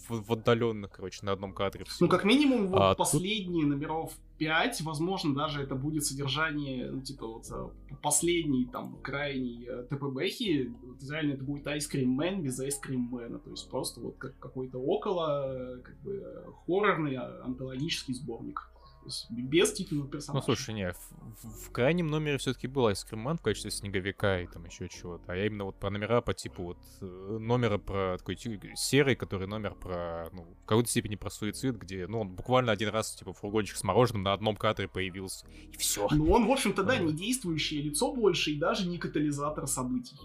в, 0.07 0.23
в 0.23 0.33
отдаленных, 0.33 0.91
короче, 0.91 1.25
на 1.25 1.31
одном 1.31 1.53
кадре. 1.53 1.85
Всего. 1.85 2.05
Ну, 2.05 2.11
как 2.11 2.23
минимум, 2.23 2.67
вот 2.67 2.81
а 2.81 2.95
последние 2.95 3.63
тут... 3.63 3.71
номеров 3.71 4.13
5, 4.37 4.81
возможно, 4.81 5.33
даже 5.33 5.61
это 5.61 5.75
будет 5.75 6.05
содержание, 6.05 6.91
ну, 6.91 7.01
типа, 7.01 7.25
вот 7.27 7.45
э, 7.49 7.69
последний, 8.01 8.65
там, 8.65 8.97
крайний 9.01 9.65
э, 9.67 9.83
ТПБхи, 9.83 10.73
вот, 10.83 10.97
реально 11.09 11.33
это 11.33 11.43
будет 11.43 11.65
Ice 11.67 11.89
Cream 11.91 12.15
Man 12.17 12.41
без 12.41 12.59
Ice 12.59 12.75
Cream 12.85 13.09
Man, 13.09 13.39
то 13.39 13.49
есть 13.49 13.69
просто 13.69 14.01
вот 14.01 14.17
как 14.17 14.37
какой-то 14.39 14.79
около, 14.79 15.79
как 15.83 15.99
бы, 16.01 16.45
хоррорный 16.65 17.15
а, 17.15 17.43
антологический 17.43 18.13
сборник 18.13 18.69
есть 19.05 19.29
без 19.31 19.73
титульного 19.73 20.09
персонажа. 20.09 20.45
Ну, 20.47 20.55
слушай, 20.55 20.73
не, 20.73 20.91
в, 20.91 20.97
в, 21.43 21.65
в 21.65 21.71
крайнем 21.71 22.07
номере 22.07 22.37
все-таки 22.37 22.67
был 22.67 22.87
Айскриман 22.87 23.37
в 23.37 23.41
качестве 23.41 23.71
снеговика 23.71 24.41
и 24.41 24.47
там 24.47 24.65
еще 24.65 24.89
чего-то. 24.89 25.31
А 25.31 25.35
я 25.35 25.45
именно 25.45 25.65
вот 25.65 25.79
про 25.79 25.89
номера 25.89 26.21
по 26.21 26.33
типу 26.33 26.63
вот 26.63 26.77
э, 27.01 27.05
номера 27.39 27.77
про 27.77 28.17
такой 28.17 28.37
серый, 28.75 29.15
который 29.15 29.47
номер 29.47 29.75
про, 29.75 30.29
ну, 30.33 30.43
в 30.63 30.65
какой-то 30.65 30.89
степени 30.89 31.15
про 31.15 31.29
суицид, 31.29 31.77
где, 31.77 32.07
ну, 32.07 32.21
он 32.21 32.29
буквально 32.29 32.71
один 32.71 32.89
раз, 32.89 33.15
типа, 33.15 33.33
фургончик 33.33 33.77
с 33.77 33.83
мороженым 33.83 34.23
на 34.23 34.33
одном 34.33 34.55
кадре 34.55 34.87
появился, 34.87 35.45
и 35.71 35.77
все. 35.77 36.07
Ну, 36.11 36.31
он, 36.31 36.47
в 36.47 36.51
общем-то, 36.51 36.83
да, 36.83 36.97
не 36.97 37.13
действующее 37.13 37.81
лицо 37.81 38.13
больше 38.13 38.51
и 38.51 38.59
даже 38.59 38.87
не 38.87 38.97
катализатор 38.97 39.67
событий. 39.67 40.17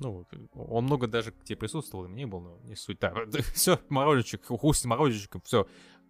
Ну, 0.00 0.26
он 0.54 0.84
много 0.84 1.06
даже 1.06 1.32
где 1.44 1.54
присутствовал, 1.54 2.06
и 2.06 2.08
мне 2.08 2.26
был, 2.26 2.40
но 2.40 2.58
не 2.64 2.74
суть. 2.74 2.98
Так, 2.98 3.14
все, 3.54 3.80
мороженчик, 3.88 4.44
хусть 4.44 4.84
мороженчиком, 4.84 5.40
все 5.44 5.66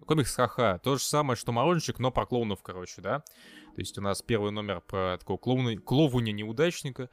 комикс 0.07 0.35
ха-ха. 0.35 0.79
То 0.79 0.97
же 0.97 1.03
самое, 1.03 1.37
что 1.37 1.53
Мороженщик, 1.53 1.99
но 1.99 2.11
про 2.11 2.27
клоунов, 2.27 2.63
короче, 2.63 3.01
да. 3.01 3.21
То 3.75 3.81
есть 3.81 3.99
у 3.99 4.01
нас 4.03 4.23
первый 4.23 4.53
номер 4.53 4.81
про 4.81 5.17
такого 5.19 5.37
клоуна, 5.37 5.77
клоуня-неудачника, 5.77 7.11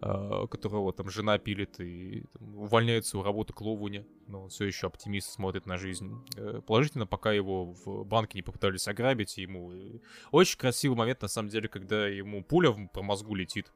э, 0.00 0.46
которого 0.50 0.92
там 0.92 1.10
жена 1.10 1.38
пилит 1.38 1.80
и 1.80 2.24
там, 2.32 2.56
увольняется 2.58 3.18
у 3.18 3.22
работы 3.22 3.52
клоуня, 3.52 4.06
но 4.28 4.44
он 4.44 4.48
все 4.50 4.66
еще 4.66 4.86
оптимист, 4.86 5.30
смотрит 5.30 5.66
на 5.66 5.78
жизнь 5.78 6.12
э, 6.36 6.60
положительно, 6.64 7.06
пока 7.06 7.32
его 7.32 7.72
в 7.84 8.04
банке 8.04 8.38
не 8.38 8.42
попытались 8.42 8.86
ограбить, 8.86 9.36
ему... 9.38 9.72
Очень 10.30 10.58
красивый 10.58 10.96
момент, 10.96 11.22
на 11.22 11.28
самом 11.28 11.48
деле, 11.48 11.68
когда 11.68 12.06
ему 12.06 12.44
пуля 12.44 12.72
по 12.92 13.02
мозгу 13.02 13.34
летит. 13.34 13.72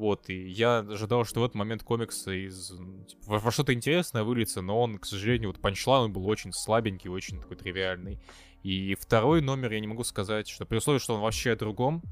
Вот, 0.00 0.30
и 0.30 0.48
я 0.48 0.78
ожидал, 0.78 1.26
что 1.26 1.40
в 1.40 1.44
этот 1.44 1.56
момент 1.56 1.82
комикса 1.82 2.30
из 2.30 2.68
типа, 3.06 3.22
во, 3.26 3.38
во 3.38 3.50
что-то 3.50 3.74
интересное 3.74 4.22
выльется, 4.22 4.62
но 4.62 4.80
он, 4.80 4.96
к 4.96 5.04
сожалению, 5.04 5.50
вот 5.50 5.60
панчлайн 5.60 6.10
был 6.10 6.26
очень 6.26 6.54
слабенький, 6.54 7.10
очень 7.10 7.38
такой 7.38 7.58
тривиальный. 7.58 8.18
И 8.62 8.94
второй 8.94 9.42
номер 9.42 9.72
я 9.72 9.80
не 9.80 9.86
могу 9.86 10.02
сказать, 10.04 10.48
что 10.48 10.64
при 10.64 10.78
условии, 10.78 11.00
что 11.00 11.16
он 11.16 11.20
вообще 11.20 11.52
о 11.52 11.56
другом, 11.56 12.02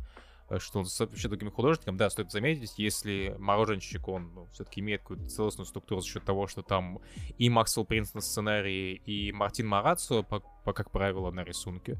э, 0.50 0.58
что 0.58 0.80
он 0.80 0.86
вообще 0.98 1.28
другим 1.28 1.50
художником, 1.50 1.96
да, 1.96 2.10
стоит 2.10 2.30
заметить, 2.30 2.74
если 2.76 3.34
Мороженщик, 3.38 4.06
он 4.06 4.34
ну, 4.34 4.48
все-таки 4.52 4.82
имеет 4.82 5.00
какую-то 5.00 5.26
целостную 5.26 5.64
структуру 5.64 6.02
за 6.02 6.08
счет 6.08 6.24
того, 6.24 6.46
что 6.46 6.60
там 6.60 7.00
и 7.38 7.48
Максвелл 7.48 7.86
Принц 7.86 8.12
на 8.12 8.20
сценарии, 8.20 9.00
и 9.06 9.32
Мартин 9.32 9.66
Марацио, 9.66 10.24
по, 10.24 10.40
по, 10.62 10.74
как 10.74 10.90
правило, 10.90 11.30
на 11.30 11.42
рисунке, 11.42 11.96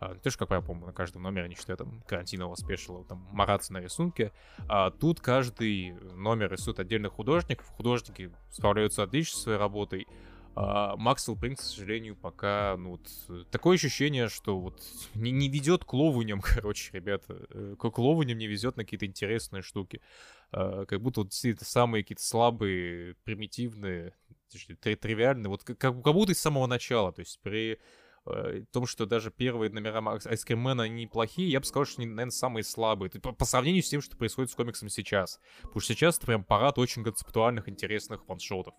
а, 0.00 0.14
тоже, 0.14 0.38
как 0.38 0.50
я 0.50 0.62
помню, 0.62 0.86
на 0.86 0.92
каждом 0.92 1.22
номере, 1.22 1.48
не 1.48 1.54
считая 1.54 1.76
там 1.76 2.02
карантинового 2.06 2.54
спешила, 2.54 3.04
там 3.04 3.28
мараться 3.32 3.72
на 3.74 3.78
рисунке. 3.78 4.32
А 4.66 4.90
тут 4.90 5.20
каждый 5.20 5.92
номер 6.14 6.50
рисует 6.50 6.80
отдельных 6.80 7.12
художников. 7.12 7.66
Художники 7.68 8.32
справляются 8.50 9.02
отлично 9.02 9.36
со 9.36 9.42
своей 9.42 9.58
работой. 9.58 10.06
А 10.56 10.96
Максвелл 10.96 11.36
Принц, 11.36 11.60
к 11.60 11.64
сожалению, 11.64 12.16
пока, 12.16 12.76
ну, 12.78 12.92
вот, 12.92 13.50
такое 13.50 13.76
ощущение, 13.76 14.28
что 14.28 14.58
вот 14.58 14.82
не, 15.14 15.30
не 15.30 15.48
ведет 15.48 15.84
к 15.84 15.92
ловуням, 15.92 16.40
короче, 16.44 16.90
ребята. 16.94 17.46
Э, 17.50 17.76
к 17.78 17.98
ловуням 17.98 18.38
не 18.38 18.46
везет 18.46 18.78
на 18.78 18.84
какие-то 18.84 19.06
интересные 19.06 19.62
штуки. 19.62 20.00
А, 20.50 20.86
как 20.86 21.02
будто 21.02 21.20
вот 21.20 21.28
действительно 21.28 21.66
самые 21.66 22.02
какие-то 22.04 22.24
слабые, 22.24 23.16
примитивные, 23.24 24.14
тривиальные, 24.80 25.48
вот 25.48 25.62
как, 25.62 25.78
как 25.78 26.02
будто 26.02 26.34
с 26.34 26.38
самого 26.38 26.66
начала. 26.66 27.12
То 27.12 27.20
есть 27.20 27.38
при 27.42 27.78
э, 28.26 28.64
том, 28.72 28.86
что 28.86 29.06
даже 29.06 29.30
первые 29.30 29.70
номера 29.70 30.00
Айскримена 30.24 30.88
неплохие, 30.88 31.50
я 31.50 31.60
бы 31.60 31.66
сказал, 31.66 31.84
что 31.84 32.02
они, 32.02 32.10
наверное, 32.10 32.30
самые 32.30 32.64
слабые. 32.64 33.10
По, 33.10 33.44
сравнению 33.44 33.82
с 33.82 33.88
тем, 33.88 34.00
что 34.00 34.16
происходит 34.16 34.50
с 34.50 34.54
комиксом 34.54 34.88
сейчас. 34.88 35.40
Потому 35.62 35.80
что 35.80 35.94
сейчас 35.94 36.16
это 36.18 36.26
прям 36.26 36.44
парад 36.44 36.78
очень 36.78 37.04
концептуальных, 37.04 37.68
интересных 37.68 38.26
ваншотов, 38.28 38.74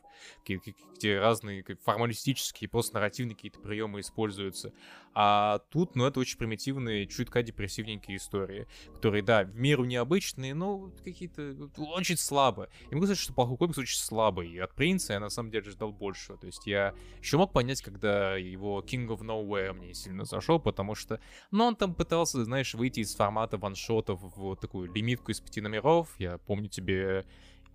где, 0.46 0.60
где 0.96 1.20
разные 1.20 1.64
формалистические, 1.84 2.70
просто 2.70 2.96
нарративные 2.96 3.36
какие-то 3.36 3.60
приемы 3.60 4.00
используются. 4.00 4.74
А 5.14 5.60
тут, 5.70 5.96
ну, 5.96 6.06
это 6.06 6.20
очень 6.20 6.38
примитивные, 6.38 7.08
чутка 7.08 7.44
депрессивненькие 7.44 8.18
истории, 8.18 8.68
которые, 8.94 9.24
да, 9.24 9.44
в 9.44 9.56
меру 9.56 9.84
необычные, 9.84 10.54
но 10.54 10.92
какие-то 11.04 11.70
очень 11.78 12.18
слабо. 12.18 12.70
Я 12.90 12.96
могу 12.96 13.06
сказать, 13.06 13.18
что 13.18 13.34
плохой 13.34 13.58
комикс 13.58 13.78
очень 13.78 14.00
слабый. 14.00 14.50
И 14.50 14.58
от 14.58 14.74
Принца 14.74 15.14
я 15.14 15.20
на 15.20 15.30
самом 15.30 15.52
деле 15.52 15.70
ждал 15.70 15.92
большего. 15.92 16.38
То 16.38 16.48
есть 16.48 16.66
я 16.66 16.94
еще 17.20 17.38
мог 17.38 17.52
понять, 17.52 17.82
когда 17.82 18.38
его 18.38 18.82
King 18.82 19.08
of 19.08 19.22
Nowhere 19.32 19.74
мне 19.74 19.94
сильно 19.94 20.26
зашел, 20.26 20.60
потому 20.60 20.96
что, 20.96 21.20
ну, 21.52 21.66
он 21.66 21.76
там 21.76 21.94
пытался, 21.94 22.44
знаешь, 22.44 22.74
выйти 22.74 23.00
из 23.00 23.16
формата 23.16 23.58
ваншотов 23.58 24.22
в 24.22 24.38
вот 24.38 24.60
такую 24.60 24.92
лимитку 24.92 25.32
из 25.32 25.40
пяти 25.40 25.62
номеров. 25.62 26.10
Я 26.20 26.38
помню 26.38 26.68
тебе 26.68 27.26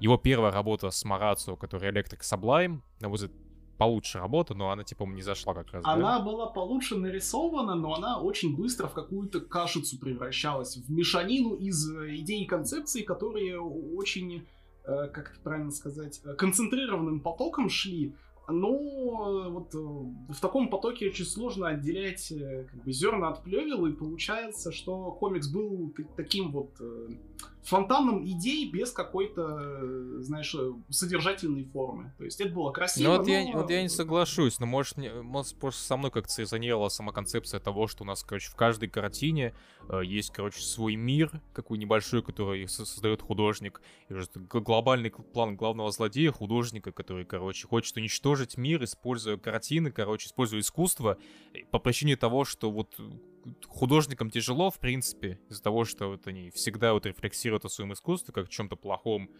его 0.01 0.19
первая 0.19 0.53
работа 0.53 0.91
с 0.91 1.05
Марацио, 1.05 1.57
который 1.57 1.91
Electric 1.91 2.21
Sublime, 2.21 2.81
на 3.01 3.09
мой 3.09 3.19
получше 3.79 4.19
работа, 4.19 4.55
но 4.55 4.71
она, 4.71 4.85
типа, 4.85 5.05
не 5.05 5.23
зашла 5.23 5.55
как 5.55 5.73
раз. 5.73 5.85
Она 5.87 6.19
да? 6.19 6.25
была 6.25 6.47
получше 6.47 6.97
нарисована, 6.97 7.75
но 7.75 7.95
она 7.95 8.21
очень 8.21 8.57
быстро 8.57 8.89
в 8.89 8.95
какую-то 8.95 9.41
кашицу 9.41 9.99
превращалась, 9.99 10.77
в 10.77 10.91
мешанину 10.91 11.55
из 11.55 11.91
э, 11.91 12.17
идей 12.17 12.45
и 12.45 12.47
концепций, 12.47 13.03
которые 13.03 13.61
очень, 13.61 14.47
э, 14.85 15.09
как 15.13 15.33
это 15.33 15.41
правильно 15.41 15.71
сказать, 15.71 16.21
э, 16.25 16.35
концентрированным 16.35 17.21
потоком 17.21 17.69
шли, 17.69 18.15
но 18.49 19.51
вот 19.51 19.75
в 19.75 20.41
таком 20.41 20.69
потоке 20.69 21.09
очень 21.09 21.25
сложно 21.25 21.69
отделять 21.69 22.33
как 22.71 22.85
бы 22.85 22.93
зерна 22.93 23.29
от 23.29 23.43
плевел, 23.43 23.87
и 23.87 23.93
получается, 23.93 24.73
что 24.73 25.13
комикс 25.13 25.49
был 25.49 25.93
таким 26.17 26.53
вот 26.53 26.71
фонтаном 27.67 28.25
идей 28.25 28.71
без 28.71 28.93
какой-то, 28.93 30.23
знаешь, 30.23 30.55
содержательной 30.91 31.65
формы. 31.65 32.15
То 32.19 32.25
есть 32.25 32.41
это 32.41 32.51
было 32.55 32.71
красиво, 32.73 33.09
ну, 33.09 33.17
вот, 33.19 33.27
но... 33.27 33.33
я, 33.33 33.53
вот 33.53 33.71
я 33.71 33.83
не 33.83 33.89
соглашусь, 33.89 34.59
но 34.61 34.67
может, 34.67 34.97
не, 34.97 35.11
может 35.11 35.59
просто 35.59 35.83
со 35.83 35.97
мной 35.97 36.11
как-то 36.11 36.41
резонировала 36.41 36.89
сама 36.89 37.13
концепция 37.13 37.61
того, 37.61 37.87
что 37.87 38.05
у 38.05 38.07
нас, 38.07 38.23
короче, 38.23 38.51
в 38.51 38.55
каждой 38.55 38.89
картине 38.89 39.55
э, 39.89 40.01
есть, 40.05 40.31
короче, 40.31 40.61
свой 40.61 40.97
мир, 40.97 41.41
какой 41.53 41.79
небольшой, 41.79 42.23
который 42.23 42.69
создает 42.69 43.23
художник, 43.23 43.81
и 44.09 44.15
уже 44.15 44.29
глобальный 44.35 45.11
план 45.11 45.57
главного 45.57 45.91
злодея, 45.91 46.33
художника, 46.33 46.93
который, 46.93 47.25
короче, 47.25 47.67
хочет 47.67 47.97
уничтожить 47.97 48.57
мир, 48.57 48.85
используя 48.85 49.37
картины, 49.37 49.91
короче, 49.91 50.29
используя 50.29 50.61
искусство, 50.61 51.19
по 51.71 51.79
причине 51.79 52.17
того, 52.17 52.45
что 52.45 52.71
вот 52.71 52.99
художникам 53.67 54.31
тяжело, 54.31 54.71
в 54.71 54.79
принципе, 54.79 55.41
из-за 55.49 55.63
того, 55.63 55.85
что 55.85 56.09
вот 56.09 56.27
они 56.27 56.51
всегда 56.51 56.93
вот 56.93 57.07
рефлексируют 57.07 57.65
о 57.65 57.69
своем 57.69 57.93
искусстве 57.93 58.33
как 58.33 58.47
о 58.47 58.51
чем-то 58.51 58.77
плохом, 58.77 59.31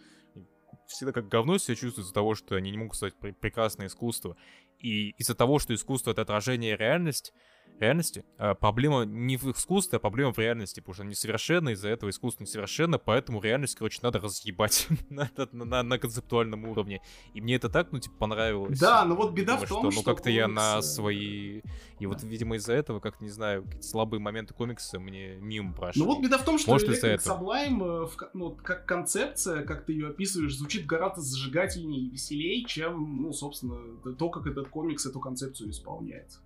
всегда 0.87 1.13
как 1.13 1.29
говно 1.29 1.59
себя 1.59 1.75
чувствуют 1.75 2.07
из-за 2.07 2.15
того, 2.15 2.35
что 2.35 2.57
они 2.57 2.71
не 2.71 2.79
могут 2.79 2.97
создать 2.97 3.19
прекрасное 3.39 3.87
искусство. 3.87 4.37
И 4.79 5.11
из-за 5.19 5.35
того, 5.35 5.59
что 5.59 5.75
искусство— 5.75 6.11
это 6.13 6.23
отражение 6.23 6.77
реальности, 6.77 7.33
реальности. 7.81 8.25
А 8.39 8.55
проблема 8.55 9.05
не 9.05 9.37
в 9.37 9.51
искусстве, 9.53 9.97
а 9.97 10.01
проблема 10.01 10.33
в 10.33 10.39
реальности, 10.39 10.81
потому 10.81 10.95
что 10.95 11.03
она 11.03 11.11
несовершенна, 11.11 11.71
из-за 11.71 11.89
этого 11.89 12.11
искусство 12.11 12.45
несовершенно, 12.45 12.99
поэтому 12.99 13.41
реальность, 13.41 13.77
короче, 13.77 14.01
надо 14.03 14.21
разъебать 14.21 14.89
на, 15.11 15.31
на, 15.37 15.65
на, 15.65 15.83
на 15.83 15.99
концептуальном 15.99 16.65
уровне. 16.67 17.01
И 17.35 17.41
мне 17.41 17.57
это 17.57 17.69
так, 17.69 17.93
ну, 17.93 17.99
типа, 17.99 18.15
понравилось. 18.19 18.79
Да, 18.79 19.05
но 19.05 19.15
вот 19.15 19.33
беда 19.33 19.53
Думаю, 19.53 19.67
в 19.67 19.69
том, 19.69 19.79
что, 19.81 19.91
что... 19.91 20.01
ну, 20.01 20.15
как-то 20.15 20.31
я 20.31 20.49
на 20.49 20.79
комиксы- 20.79 20.83
свои... 20.83 21.61
И 21.99 22.07
вот, 22.07 22.23
видимо, 22.23 22.57
из-за 22.57 22.75
этого, 22.75 23.01
как 23.01 23.21
не 23.21 23.31
знаю, 23.31 23.63
какие-то 23.63 23.87
слабые 23.87 24.21
моменты 24.21 24.55
комикса 24.55 24.99
мне 24.99 25.37
мимо 25.37 25.73
прошли. 25.73 26.03
Ну 26.03 26.09
вот 26.09 26.23
беда 26.23 26.39
в 26.39 26.45
том, 26.45 26.59
что 26.59 26.73
Может, 26.73 26.89
Electric. 26.89 27.19
Sublime, 27.19 28.07
э, 28.07 28.29
ну, 28.35 28.51
как 28.51 28.87
концепция, 28.87 29.65
как 29.65 29.85
ты 29.85 29.93
ее 29.93 30.09
описываешь, 30.09 30.57
звучит 30.57 30.87
гораздо 30.87 31.21
зажигательнее 31.21 32.03
и 32.03 32.11
веселее, 32.11 32.65
чем, 32.65 33.23
ну, 33.23 33.33
собственно, 33.33 33.79
то, 34.15 34.29
как 34.29 34.47
этот 34.47 34.69
комикс 34.69 35.07
эту 35.07 35.21
концепцию 35.21 35.71
исполняет. 35.71 36.39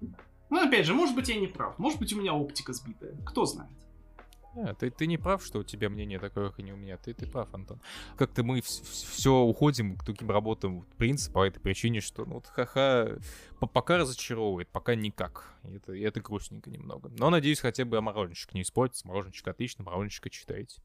Ну, 0.51 0.61
опять 0.61 0.87
же, 0.87 0.95
может 0.95 1.15
быть, 1.15 1.29
я 1.29 1.37
не 1.37 1.47
прав. 1.47 1.79
Может 1.79 1.99
быть, 1.99 2.13
у 2.13 2.21
меня 2.21 2.35
оптика 2.35 2.73
сбитая. 2.73 3.15
Кто 3.25 3.47
знает. 3.47 3.71
А, 4.57 4.75
ты, 4.75 4.91
ты 4.91 5.07
не 5.07 5.17
прав, 5.17 5.45
что 5.45 5.61
у 5.61 5.63
тебя 5.63 5.89
мнение 5.89 6.19
такое, 6.19 6.49
как 6.49 6.59
и 6.59 6.63
не 6.65 6.73
у 6.73 6.77
меня. 6.77 6.97
Ты, 6.97 7.15
ты 7.15 7.27
прав, 7.27 7.55
Антон. 7.55 7.81
Как-то 8.17 8.43
мы 8.43 8.61
все 8.61 9.37
уходим 9.37 9.97
к 9.97 10.05
таким 10.05 10.29
работам, 10.31 10.81
в 10.81 10.97
принципе, 10.97 11.35
по 11.35 11.47
этой 11.47 11.61
причине, 11.61 12.01
что, 12.01 12.25
ну, 12.25 12.35
вот 12.35 12.47
ха-ха, 12.47 13.19
по- 13.61 13.69
пока 13.69 13.99
разочаровывает, 13.99 14.69
пока 14.69 14.97
никак. 14.97 15.55
И 15.65 15.77
это, 15.77 15.93
и 15.93 16.01
это 16.01 16.21
грустненько 16.21 16.69
немного. 16.69 17.11
Но, 17.17 17.31
надеюсь, 17.31 17.61
хотя 17.61 17.85
бы 17.85 18.01
мороженщик 18.01 18.53
не 18.53 18.63
испортится. 18.63 19.07
Мороженщик 19.07 19.47
отлично, 19.47 19.85
мороженщика 19.85 20.31
читайте. 20.31 20.83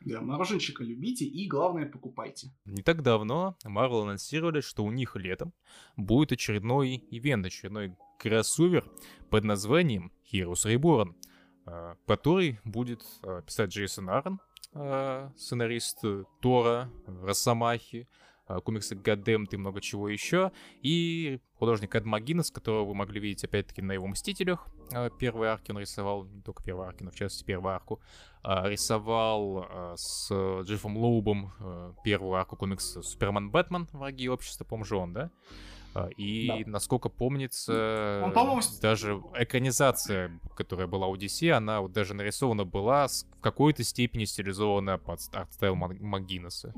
Да, 0.00 0.20
мороженщика 0.20 0.82
любите 0.82 1.24
и, 1.24 1.46
главное, 1.46 1.86
покупайте. 1.86 2.52
Не 2.64 2.82
так 2.82 3.02
давно 3.02 3.56
Marvel 3.64 4.02
анонсировали, 4.02 4.60
что 4.60 4.84
у 4.84 4.90
них 4.90 5.16
летом 5.16 5.52
будет 5.96 6.32
очередной 6.32 7.02
ивент, 7.10 7.46
очередной 7.46 7.94
кроссовер 8.24 8.90
под 9.28 9.44
названием 9.44 10.10
Heroes 10.32 10.64
Reborn, 10.64 11.14
э, 11.66 11.94
который 12.06 12.58
будет 12.64 13.02
э, 13.22 13.42
писать 13.46 13.70
Джейсон 13.70 14.08
Аарон, 14.08 14.40
э, 14.72 15.28
сценарист 15.36 16.02
Тора, 16.40 16.90
Росомахи, 17.06 18.08
комиксы 18.64 18.94
Goddamn 18.94 19.46
и 19.50 19.56
много 19.56 19.80
чего 19.82 20.08
еще, 20.08 20.52
и 20.82 21.38
художник 21.58 21.94
Эд 21.94 22.04
Магинес, 22.06 22.50
которого 22.50 22.86
вы 22.86 22.94
могли 22.94 23.20
видеть 23.20 23.44
опять-таки 23.44 23.80
на 23.80 23.92
его 23.92 24.06
Мстителях. 24.06 24.66
Первые 25.18 25.50
арки 25.50 25.70
он 25.70 25.78
рисовал, 25.78 26.24
не 26.24 26.42
только 26.42 26.62
первые 26.62 26.88
арки, 26.88 27.02
но 27.02 27.10
в 27.10 27.14
частности 27.14 27.42
первую 27.42 27.74
арку. 27.74 28.02
Рисовал 28.42 29.96
с 29.96 30.30
Джеффом 30.62 30.98
Лоубом 30.98 31.54
первую 32.04 32.34
арку 32.34 32.56
комикса 32.56 33.00
Супермен 33.00 33.50
Бэтмен, 33.50 33.88
враги 33.92 34.28
общества, 34.28 34.64
по-моему, 34.64 35.14
да? 35.14 35.30
Э, 35.94 36.08
И, 36.16 36.48
Да. 36.64 36.70
насколько 36.70 37.08
помнится, 37.08 38.22
Он, 38.24 38.32
по-моему, 38.32 38.62
с- 38.62 38.78
даже 38.80 39.22
экранизация, 39.34 40.40
которая 40.56 40.86
была 40.88 41.06
у 41.06 41.16
DC, 41.16 41.50
она 41.50 41.80
вот 41.80 41.92
даже 41.92 42.14
нарисована 42.14 42.64
была 42.64 43.06
в 43.06 43.40
какой-то 43.40 43.84
степени 43.84 44.24
стилизована 44.24 44.98
под 44.98 45.20
art 45.32 45.48
style 45.48 45.74
Мак- 45.76 46.00
МакГиннесса. 46.00 46.72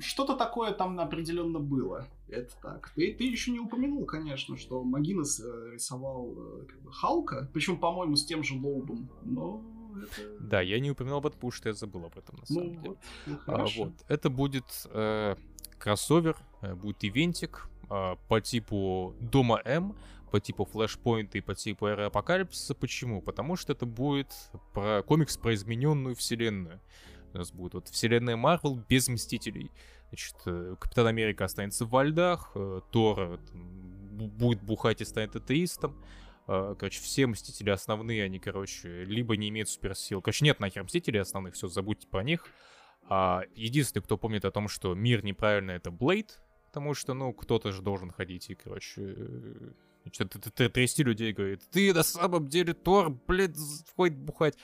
Что-то 0.00 0.36
такое 0.36 0.72
там 0.72 0.98
определенно 0.98 1.58
было. 1.60 2.06
Это 2.28 2.50
так. 2.62 2.90
Ты, 2.96 3.12
ты 3.14 3.24
еще 3.24 3.50
не 3.50 3.60
упомянул, 3.60 4.04
конечно, 4.06 4.56
что 4.56 4.82
МакГиннесс 4.82 5.40
э, 5.40 5.70
рисовал 5.74 6.32
э, 6.36 6.64
как 6.66 6.80
бы, 6.82 6.92
Халка, 6.92 7.50
причем, 7.52 7.76
по-моему, 7.78 8.16
с 8.16 8.24
тем 8.24 8.42
же 8.42 8.54
Лоубом. 8.54 9.08
Но 9.22 9.62
это... 10.02 10.38
Да, 10.40 10.60
я 10.62 10.80
не 10.80 10.90
упоминал 10.90 11.18
об 11.18 11.26
этом, 11.26 11.34
потому 11.38 11.52
что 11.52 11.68
я 11.68 11.74
забыл 11.74 12.06
об 12.06 12.16
этом, 12.18 12.36
на 12.40 12.46
самом 12.46 12.64
Ну, 12.64 12.70
деле. 12.70 12.88
вот, 12.88 12.98
ну, 13.26 13.38
А, 13.46 13.66
вот. 13.76 13.92
Это 14.08 14.30
будет 14.30 14.64
э, 14.90 15.36
кроссовер, 15.78 16.36
э, 16.62 16.74
будет 16.74 17.04
ивентик 17.04 17.68
э, 17.90 18.16
по 18.28 18.40
типу 18.40 19.14
Дома 19.20 19.60
М, 19.64 19.96
по 20.30 20.40
типу 20.40 20.64
Флэшпоинта 20.64 21.38
и 21.38 21.40
по 21.40 21.54
типу 21.54 21.86
Эры 21.86 22.04
Апокалипсиса. 22.04 22.74
Почему? 22.74 23.22
Потому 23.22 23.56
что 23.56 23.72
это 23.72 23.86
будет 23.86 24.32
про 24.72 25.02
комикс 25.02 25.36
про 25.36 25.54
измененную 25.54 26.14
вселенную. 26.16 26.80
У 27.32 27.38
нас 27.38 27.52
будет 27.52 27.74
вот 27.74 27.88
вселенная 27.88 28.36
Марвел 28.36 28.76
без 28.88 29.08
Мстителей. 29.08 29.70
Значит, 30.08 30.36
э, 30.46 30.76
Капитан 30.78 31.06
Америка 31.08 31.44
останется 31.44 31.84
во 31.84 32.04
льдах, 32.04 32.52
э, 32.54 32.80
Тор 32.90 33.20
э, 33.20 33.38
будет 34.12 34.62
бухать 34.62 35.00
и 35.00 35.04
станет 35.04 35.34
атеистом. 35.34 36.00
Э, 36.46 36.74
Короче, 36.78 37.00
все 37.00 37.26
Мстители 37.26 37.70
основные, 37.70 38.24
они, 38.24 38.38
короче, 38.38 39.04
либо 39.04 39.36
не 39.36 39.48
имеют 39.48 39.68
суперсил. 39.68 40.22
Короче, 40.22 40.44
нет 40.44 40.60
нахер 40.60 40.84
Мстителей 40.84 41.20
основных, 41.20 41.54
все, 41.54 41.68
забудьте 41.68 42.06
про 42.06 42.22
них. 42.22 42.46
А 43.08 43.42
единственный, 43.54 44.02
кто 44.02 44.16
помнит 44.16 44.44
о 44.44 44.50
том, 44.50 44.68
что 44.68 44.94
мир 44.94 45.24
неправильно, 45.24 45.72
это 45.72 45.90
Блейд, 45.90 46.40
потому 46.74 46.94
что, 46.94 47.14
ну, 47.14 47.32
кто-то 47.32 47.70
же 47.70 47.82
должен 47.82 48.10
ходить 48.10 48.50
и, 48.50 48.56
короче, 48.56 49.14
э, 49.16 49.70
что-то 50.10 50.68
трясти 50.68 51.04
людей, 51.04 51.32
говорит, 51.32 51.62
ты 51.70 51.94
на 51.94 52.02
самом 52.02 52.48
деле 52.48 52.74
Тор, 52.74 53.10
блядь, 53.28 53.56
входит 53.86 54.18
бухать. 54.18 54.58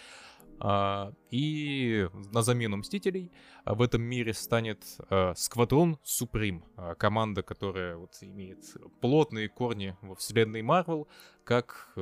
А, 0.59 1.13
и 1.31 2.09
на 2.35 2.43
замену 2.43 2.79
Мстителей 2.79 3.31
в 3.65 3.81
этом 3.81 4.03
мире 4.03 4.35
станет 4.35 4.85
а, 5.09 5.35
Сквадрон 5.37 5.99
Суприм, 6.03 6.65
а, 6.77 6.97
команда, 6.97 7.43
которая 7.43 7.97
вот 7.97 8.17
имеет 8.23 8.59
плотные 9.01 9.49
корни 9.49 9.97
во 10.03 10.17
вселенной 10.17 10.63
Марвел, 10.63 11.07
как 11.45 11.95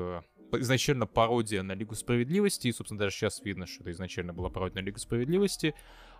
изначально 0.53 1.07
пародия 1.07 1.63
на 1.63 1.73
Лигу 1.73 1.95
Справедливости, 1.95 2.69
и, 2.69 2.73
собственно, 2.73 2.99
даже 2.99 3.15
сейчас 3.15 3.43
видно, 3.45 3.67
что 3.67 3.83
это 3.83 3.93
изначально 3.93 4.33
была 4.33 4.49
пародия 4.49 4.81
на 4.81 4.87
Лигу 4.87 4.99
Справедливости, 4.99 5.75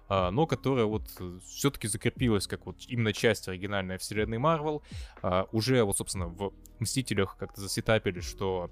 но 0.09 0.47
которая 0.47 0.87
вот 0.87 1.09
все-таки 1.45 1.89
закрепилась 1.89 2.47
как 2.47 2.67
вот 2.67 2.77
именно 2.89 3.13
часть 3.13 3.49
оригинальной 3.49 3.99
вселенной 3.99 4.39
Марвел. 4.39 4.83
А, 5.23 5.47
Уже 5.53 5.83
вот, 5.85 5.97
собственно, 5.97 6.29
в 6.29 6.53
Мстителях 6.79 7.37
как-то 7.37 7.61
засетапили, 7.61 8.21
что 8.21 8.71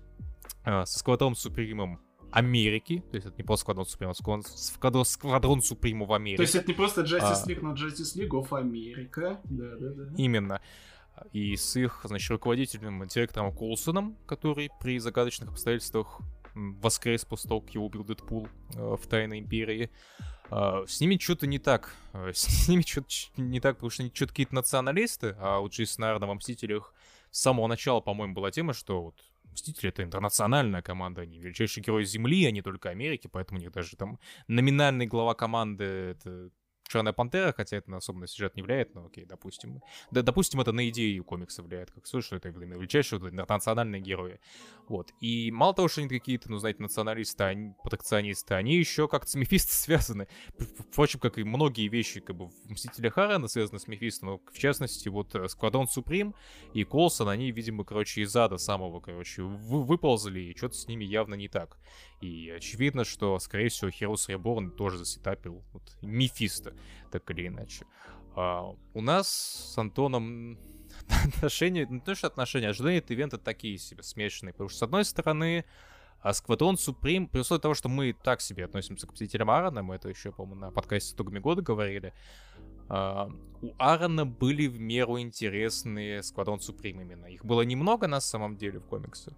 а, 0.64 0.86
со 0.86 0.98
Сквадроном 0.98 1.36
Супримом 1.36 2.00
Америки, 2.32 3.02
то 3.10 3.16
есть 3.16 3.26
это 3.26 3.36
не 3.38 3.44
просто 3.44 3.62
Сквадрон 3.62 3.86
Суприма, 3.86 4.12
а 4.12 5.04
Сквадрон, 5.04 5.62
Суприма 5.62 6.06
в 6.06 6.12
Америке. 6.12 6.36
То 6.36 6.42
есть 6.42 6.54
это 6.54 6.68
не 6.68 6.74
просто 6.74 7.02
Justice 7.02 7.44
А. 7.44 7.48
League, 7.48 7.60
но 7.62 7.72
Justice 7.72 8.16
League 8.16 8.30
of 8.30 8.48
America. 8.50 9.38
Да-да-да. 9.44 10.12
Именно. 10.16 10.60
И 11.32 11.56
с 11.56 11.76
их, 11.76 12.00
значит, 12.04 12.30
руководителем, 12.30 13.06
директором 13.06 13.54
Колсоном, 13.54 14.18
который 14.26 14.70
при 14.80 14.98
загадочных 14.98 15.50
обстоятельствах 15.50 16.20
воскрес 16.54 17.24
после 17.24 17.48
того, 17.48 17.60
как 17.60 17.70
его 17.70 17.86
убил 17.86 18.04
Дэдпул 18.04 18.48
э, 18.74 18.96
в 19.00 19.06
Тайной 19.06 19.40
Империи. 19.40 19.90
А, 20.18 20.35
С 20.50 21.00
ними 21.00 21.18
что-то 21.18 21.46
не 21.46 21.58
так. 21.58 21.94
Э, 22.12 22.30
С 22.34 22.68
ними 22.68 22.82
что-то 22.82 23.08
не 23.36 23.60
так, 23.60 23.76
потому 23.76 23.90
что 23.90 24.02
они 24.02 24.12
что-то 24.14 24.32
какие-то 24.32 24.54
националисты, 24.54 25.36
а 25.38 25.60
у 25.60 25.68
Джейсона 25.68 26.08
Аарона 26.08 26.26
во 26.26 26.34
Мстителях 26.34 26.94
с 27.30 27.40
самого 27.40 27.66
начала, 27.66 28.00
по-моему, 28.00 28.34
была 28.34 28.50
тема, 28.50 28.72
что 28.72 29.02
вот 29.02 29.20
Мстители— 29.52 29.88
это 29.90 30.02
интернациональная 30.02 30.82
команда, 30.82 31.22
они 31.22 31.38
величайшие 31.38 31.82
герои 31.82 32.04
Земли, 32.04 32.44
а 32.44 32.50
не 32.50 32.60
только 32.62 32.90
Америки, 32.90 33.26
поэтому 33.26 33.58
у 33.58 33.62
них 33.62 33.72
даже 33.72 33.96
там 33.96 34.18
номинальный 34.48 35.06
глава 35.06 35.34
команды— 35.34 35.84
это 35.84 36.50
Черная 36.88 37.12
Пантера, 37.12 37.52
хотя 37.52 37.76
это 37.76 37.90
на 37.90 37.96
особо 37.98 38.20
на 38.20 38.26
сюжет 38.26 38.56
не 38.56 38.62
влияет, 38.62 38.94
но 38.94 39.06
окей, 39.06 39.24
допустим. 39.24 39.82
Да, 40.10 40.22
допустим, 40.22 40.60
это 40.60 40.72
на 40.72 40.88
идею 40.88 41.24
комикса 41.24 41.62
влияет, 41.62 41.90
как 41.90 42.06
слышишь, 42.06 42.26
что 42.26 42.36
это 42.36 42.48
именно 42.48 42.74
величайшие 42.74 43.18
вот, 43.18 43.32
национальные 43.32 44.00
герои. 44.00 44.38
Вот. 44.88 45.12
И 45.20 45.50
мало 45.50 45.74
того, 45.74 45.88
что 45.88 46.00
они 46.00 46.08
какие-то, 46.08 46.50
ну, 46.50 46.58
знаете, 46.58 46.80
националисты, 46.82 47.42
они, 47.42 47.74
протекционисты, 47.82 48.54
они 48.54 48.76
еще 48.76 49.08
как-то 49.08 49.30
с 49.30 49.34
Мефисто 49.34 49.72
связаны. 49.74 50.28
Впрочем, 50.90 51.18
как 51.18 51.38
и 51.38 51.44
многие 51.44 51.88
вещи, 51.88 52.20
как 52.20 52.36
бы, 52.36 52.48
в 52.48 52.70
Мстителях 52.70 53.14
Харрена 53.14 53.48
связаны 53.48 53.80
с 53.80 53.88
Мефисто, 53.88 54.26
но, 54.26 54.40
в 54.52 54.58
частности, 54.58 55.08
вот 55.08 55.34
э, 55.34 55.48
Сквадрон 55.48 55.88
Суприм 55.88 56.34
и 56.72 56.84
Колсон, 56.84 57.28
они, 57.28 57.50
видимо, 57.50 57.84
короче, 57.84 58.22
из 58.22 58.34
ада 58.36 58.58
самого, 58.58 59.00
короче, 59.00 59.42
вы- 59.42 59.82
выползли, 59.84 60.40
и 60.40 60.56
что-то 60.56 60.76
с 60.76 60.86
ними 60.86 61.04
явно 61.04 61.34
не 61.34 61.48
так. 61.48 61.78
И 62.20 62.50
очевидно, 62.50 63.04
что, 63.04 63.38
скорее 63.38 63.68
всего, 63.68 63.90
Heroes 63.90 64.28
Reborn 64.28 64.70
тоже 64.70 64.98
засетапил 64.98 65.64
вот, 65.72 65.96
Мефисто, 66.02 66.75
так 67.10 67.30
или 67.30 67.48
иначе. 67.48 67.86
А, 68.34 68.74
у 68.94 69.00
нас 69.00 69.28
с 69.28 69.78
Антоном 69.78 70.58
отношения, 71.36 71.86
не 71.86 72.00
то 72.00 72.14
что 72.14 72.26
отношения, 72.26 72.68
ожидания 72.68 72.98
от 72.98 73.10
ивента 73.10 73.38
такие 73.38 73.78
себе, 73.78 74.02
смешанные. 74.02 74.52
Потому 74.52 74.68
что, 74.68 74.78
с 74.78 74.82
одной 74.82 75.04
стороны, 75.04 75.64
а 76.20 76.32
Сквадрон 76.32 76.76
Суприм, 76.76 77.28
при 77.28 77.40
условии 77.40 77.60
того, 77.60 77.74
что 77.74 77.88
мы 77.88 78.12
так 78.12 78.40
себе 78.40 78.64
относимся 78.64 79.06
к 79.06 79.12
Мстителям 79.12 79.50
Аарона, 79.50 79.82
мы 79.82 79.94
это 79.94 80.08
еще, 80.08 80.32
по-моему, 80.32 80.60
на 80.60 80.70
подкасте 80.70 81.14
«Итогами 81.14 81.38
года» 81.38 81.62
говорили, 81.62 82.12
а, 82.88 83.30
у 83.62 83.72
Аарона 83.78 84.26
были 84.26 84.66
в 84.66 84.80
меру 84.80 85.18
интересные 85.18 86.22
Сквадрон 86.22 86.60
Суприм 86.60 87.00
именно. 87.00 87.26
Их 87.26 87.44
было 87.44 87.62
немного 87.62 88.06
на 88.06 88.20
самом 88.20 88.56
деле 88.56 88.80
в 88.80 88.86
комиксах, 88.86 89.34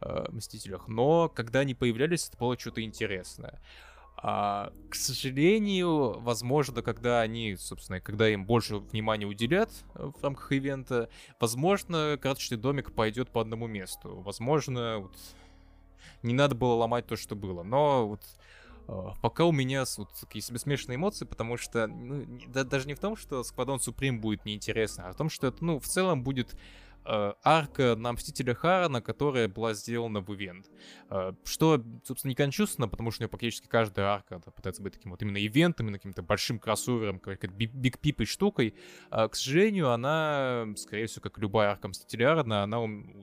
э, 0.00 0.26
Мстителях, 0.30 0.88
но 0.88 1.28
когда 1.28 1.60
они 1.60 1.74
появлялись, 1.74 2.28
это 2.28 2.38
было 2.38 2.58
что-то 2.58 2.82
интересное. 2.82 3.60
А, 4.28 4.72
к 4.90 4.96
сожалению, 4.96 6.18
возможно, 6.18 6.82
когда 6.82 7.20
они, 7.20 7.54
собственно, 7.54 8.00
когда 8.00 8.28
им 8.28 8.44
больше 8.44 8.78
внимания 8.78 9.24
уделят 9.24 9.70
э, 9.94 10.10
в 10.18 10.20
рамках 10.20 10.50
ивента, 10.50 11.08
возможно, 11.38 12.18
карточный 12.20 12.56
домик 12.56 12.92
пойдет 12.92 13.30
по 13.30 13.40
одному 13.40 13.68
месту. 13.68 14.16
Возможно, 14.22 14.98
вот, 14.98 15.16
не 16.24 16.34
надо 16.34 16.56
было 16.56 16.74
ломать 16.74 17.06
то, 17.06 17.14
что 17.14 17.36
было. 17.36 17.62
Но 17.62 18.08
вот 18.08 18.22
э, 18.88 19.10
пока 19.22 19.44
у 19.44 19.52
меня 19.52 19.84
вот 19.96 20.08
такие 20.20 20.42
себе 20.42 20.58
смешанные 20.58 20.96
эмоции, 20.96 21.24
потому 21.24 21.56
что 21.56 21.86
ну, 21.86 22.26
да- 22.48 22.64
даже 22.64 22.88
не 22.88 22.94
в 22.94 22.98
том, 22.98 23.14
что 23.14 23.44
Сквадрон 23.44 23.78
Суприм 23.78 24.20
будет 24.20 24.44
неинтересно, 24.44 25.06
а 25.06 25.12
в 25.12 25.16
том, 25.16 25.30
что 25.30 25.46
это, 25.46 25.64
ну, 25.64 25.78
в 25.78 25.86
целом 25.86 26.24
будет 26.24 26.56
э, 27.06 27.32
арка 27.42 27.96
на 27.96 28.12
Мстителя 28.12 28.54
Харана, 28.54 29.00
которая 29.00 29.48
была 29.48 29.74
сделана 29.74 30.20
в 30.20 30.34
ивент. 30.34 30.66
Э, 31.10 31.32
что, 31.44 31.82
собственно, 32.04 32.30
не 32.30 32.34
кончувственно, 32.34 32.88
потому 32.88 33.10
что 33.10 33.22
у 33.22 33.24
нее 33.24 33.28
практически 33.28 33.66
каждая 33.66 34.06
арка 34.06 34.40
пытается 34.40 34.82
быть 34.82 34.94
таким 34.94 35.12
вот 35.12 35.22
именно 35.22 35.38
ивентом, 35.38 35.86
именно 35.86 35.98
каким-то 35.98 36.22
большим 36.22 36.58
кроссовером, 36.58 37.18
какой-то 37.18 37.48
биг 37.48 37.98
пипой 37.98 38.26
штукой. 38.26 38.74
А, 39.10 39.28
к 39.28 39.34
сожалению, 39.36 39.90
она, 39.90 40.66
скорее 40.76 41.06
всего, 41.06 41.22
как 41.22 41.38
любая 41.38 41.70
арка 41.70 41.88
Мстителя 41.88 42.28
Харана, 42.28 42.62
она 42.62 42.80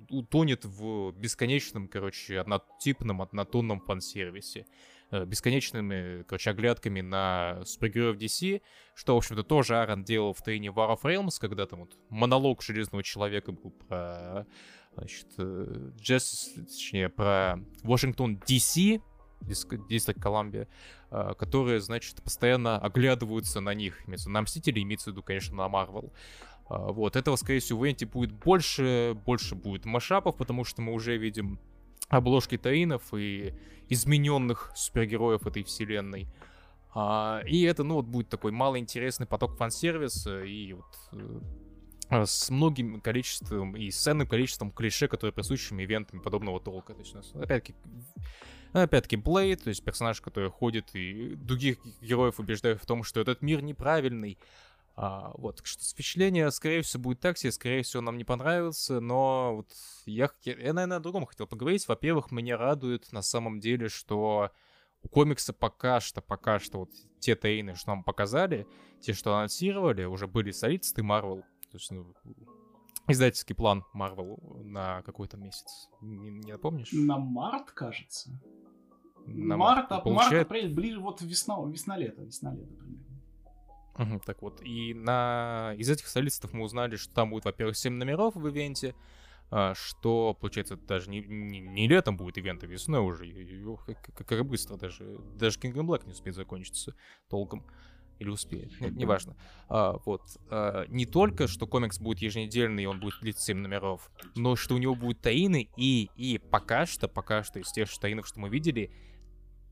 утонет 0.09 0.65
в 0.65 1.11
бесконечном, 1.11 1.88
короче, 1.88 2.39
однотипном, 2.39 3.21
однотонном 3.21 3.81
фан-сервисе. 3.81 4.65
Э, 5.14 5.26
бесконечными, 5.26 6.24
короче, 6.24 6.49
оглядками 6.49 7.01
на 7.01 7.64
супергероев 7.66 8.18
DC, 8.18 8.64
что, 8.95 9.14
в 9.14 9.18
общем-то, 9.18 9.43
тоже 9.43 9.78
Аарон 9.78 10.03
делал 10.03 10.34
в 10.34 10.41
тайне 10.41 10.70
War 10.70 10.97
of 10.97 11.03
Realms, 11.03 11.36
когда 11.39 11.68
там 11.68 11.82
вот 11.82 11.95
монолог 12.09 12.64
Железного 12.64 13.03
Человека 13.03 13.51
был 13.51 13.70
про, 13.70 14.47
значит, 14.95 15.28
Justice, 15.38 16.57
э, 16.57 16.64
точнее, 16.64 17.09
про 17.09 17.59
Вашингтон 17.84 18.38
DC, 18.38 19.03
Columbia, 19.43 20.68
э, 21.11 21.34
которые, 21.38 21.80
значит, 21.80 22.24
постоянно 22.24 22.80
оглядываются 22.80 23.59
на 23.59 23.76
них, 23.76 24.07
имеется 24.07 24.32
на 24.32 24.41
Мстители, 24.41 24.82
имеется 24.82 25.11
в 25.11 25.14
виду, 25.14 25.22
конечно, 25.22 25.55
на 25.55 25.70
Марвел. 25.70 26.11
Вот, 26.70 27.18
этого, 27.18 27.36
скорее 27.36 27.59
всего, 27.59 27.82
в 27.82 27.88
Энти 27.88 28.05
будет 28.05 28.32
больше, 28.32 29.16
больше 29.28 29.53
будет 29.53 29.86
машапов, 29.86 30.38
потому 30.38 30.64
что 30.64 30.82
мы 30.82 30.93
уже 30.93 31.18
видим 31.18 31.59
обложки 32.18 32.57
таинов 32.57 33.14
и 33.14 33.53
измененных 33.89 34.72
супергероев 34.76 35.45
этой 35.45 35.64
вселенной. 35.64 36.28
А, 36.95 37.41
и 37.45 37.64
это, 37.64 37.84
ну, 37.84 37.95
вот 37.95 38.05
будет 38.05 38.30
такой 38.30 38.51
малоинтересный 38.51 39.26
поток 39.26 39.57
фан-сервиса 39.57 40.43
и 40.43 40.74
вот 40.74 40.86
э, 42.11 42.26
с 42.26 42.49
многим 42.51 43.01
количеством 43.01 43.76
и 43.76 43.89
ценным 43.89 44.28
количеством 44.28 44.72
клише, 44.72 45.07
которые 45.07 45.34
присущими 45.34 45.84
ивентами 45.84 46.20
подобного 46.20 46.59
толка. 46.59 46.93
То 46.93 46.99
есть 46.99 47.14
у 47.16 47.18
нас, 47.18 47.32
опять-таки, 47.34 47.76
опять-таки, 48.74 49.16
Блейд, 49.16 49.64
то 49.64 49.70
есть 49.70 49.84
персонаж, 49.84 50.22
который 50.22 50.51
ходит 50.51 50.93
и 50.93 51.34
других 51.36 51.78
героев 52.01 52.39
убеждает 52.39 52.82
в 52.82 52.86
том, 52.86 53.03
что 53.03 53.22
этот 53.22 53.41
мир 53.41 53.64
неправильный, 53.64 54.38
а, 54.95 55.31
вот, 55.35 55.61
что 55.63 55.83
впечатление, 55.83 56.51
скорее 56.51 56.81
всего, 56.83 57.03
будет 57.03 57.19
так 57.19 57.37
себе, 57.37 57.51
скорее 57.51 57.81
всего, 57.81 58.01
нам 58.01 58.17
не 58.17 58.23
понравится, 58.23 58.99
но 58.99 59.55
вот 59.55 59.71
я, 60.05 60.29
я, 60.43 60.73
наверное, 60.73 60.97
о 60.97 60.99
другом 60.99 61.25
хотел 61.25 61.47
поговорить. 61.47 61.87
Во-первых, 61.87 62.31
меня 62.31 62.57
радует 62.57 63.11
на 63.11 63.23
самом 63.23 63.59
деле, 63.59 63.89
что 63.89 64.51
у 65.01 65.09
комикса 65.09 65.51
пока 65.51 65.99
что, 65.99 66.21
пока 66.21 66.59
что 66.59 66.79
вот 66.79 66.91
те 67.19 67.35
тейны, 67.35 67.75
что 67.75 67.89
нам 67.89 68.03
показали, 68.03 68.67
те, 69.01 69.13
что 69.13 69.35
анонсировали, 69.35 70.05
уже 70.05 70.27
были 70.27 70.51
солидисты 70.51 71.01
Marvel, 71.01 71.41
то 71.41 71.77
есть, 71.77 71.89
ну, 71.89 72.13
издательский 73.07 73.55
план 73.55 73.83
Marvel 73.95 74.63
на 74.63 75.01
какой-то 75.01 75.37
месяц. 75.37 75.89
Не, 76.01 76.29
не 76.29 76.51
напомнишь? 76.51 76.89
На 76.93 77.17
март, 77.17 77.71
кажется. 77.71 78.29
На 79.25 79.57
март, 79.57 79.89
март, 79.89 80.03
получает... 80.03 80.31
март, 80.31 80.45
апрель, 80.45 80.73
ближе 80.73 80.99
вот 80.99 81.21
весна, 81.21 81.55
весна-лето, 81.65 82.21
весна-лето 82.21 82.75
примерно. 82.75 83.12
Угу, 83.97 84.21
так 84.25 84.41
вот, 84.41 84.61
и 84.61 84.93
на... 84.93 85.73
из 85.77 85.89
этих 85.89 86.07
солистов 86.07 86.53
мы 86.53 86.63
узнали, 86.63 86.95
что 86.95 87.13
там 87.13 87.29
будет, 87.29 87.45
во-первых, 87.45 87.77
7 87.77 87.93
номеров 87.93 88.35
в 88.35 88.47
ивенте, 88.47 88.95
а, 89.51 89.75
что, 89.75 90.33
получается, 90.33 90.77
даже 90.77 91.11
не, 91.11 91.21
не, 91.21 91.59
не 91.59 91.87
летом 91.87 92.17
будет 92.17 92.39
ивент, 92.39 92.63
а 92.63 92.67
весной 92.67 93.01
уже. 93.01 93.31
Как, 93.85 94.27
как 94.27 94.45
быстро 94.47 94.77
даже. 94.77 95.19
Даже 95.35 95.59
Kingdom 95.59 95.85
Black 95.85 96.07
не 96.07 96.13
успеет 96.13 96.35
закончиться 96.35 96.95
толком. 97.29 97.63
Или 98.17 98.29
успеет, 98.29 98.71
ну, 98.79 98.89
неважно. 98.89 99.35
А, 99.69 99.97
вот. 100.05 100.23
А, 100.49 100.85
не 100.87 101.05
только, 101.05 101.47
что 101.47 101.67
комикс 101.67 101.99
будет 101.99 102.19
еженедельный, 102.19 102.83
и 102.83 102.85
он 102.87 102.99
будет 102.99 103.19
длиться 103.21 103.43
7 103.43 103.59
номеров, 103.59 104.09
но 104.35 104.55
что 104.55 104.73
у 104.73 104.79
него 104.79 104.95
будут 104.95 105.21
таины, 105.21 105.69
и, 105.77 106.09
и 106.15 106.39
пока 106.39 106.87
что, 106.87 107.07
пока 107.07 107.43
что 107.43 107.59
из 107.59 107.71
тех 107.71 107.95
таинов, 107.99 108.25
что 108.25 108.39
мы 108.39 108.49
видели, 108.49 108.91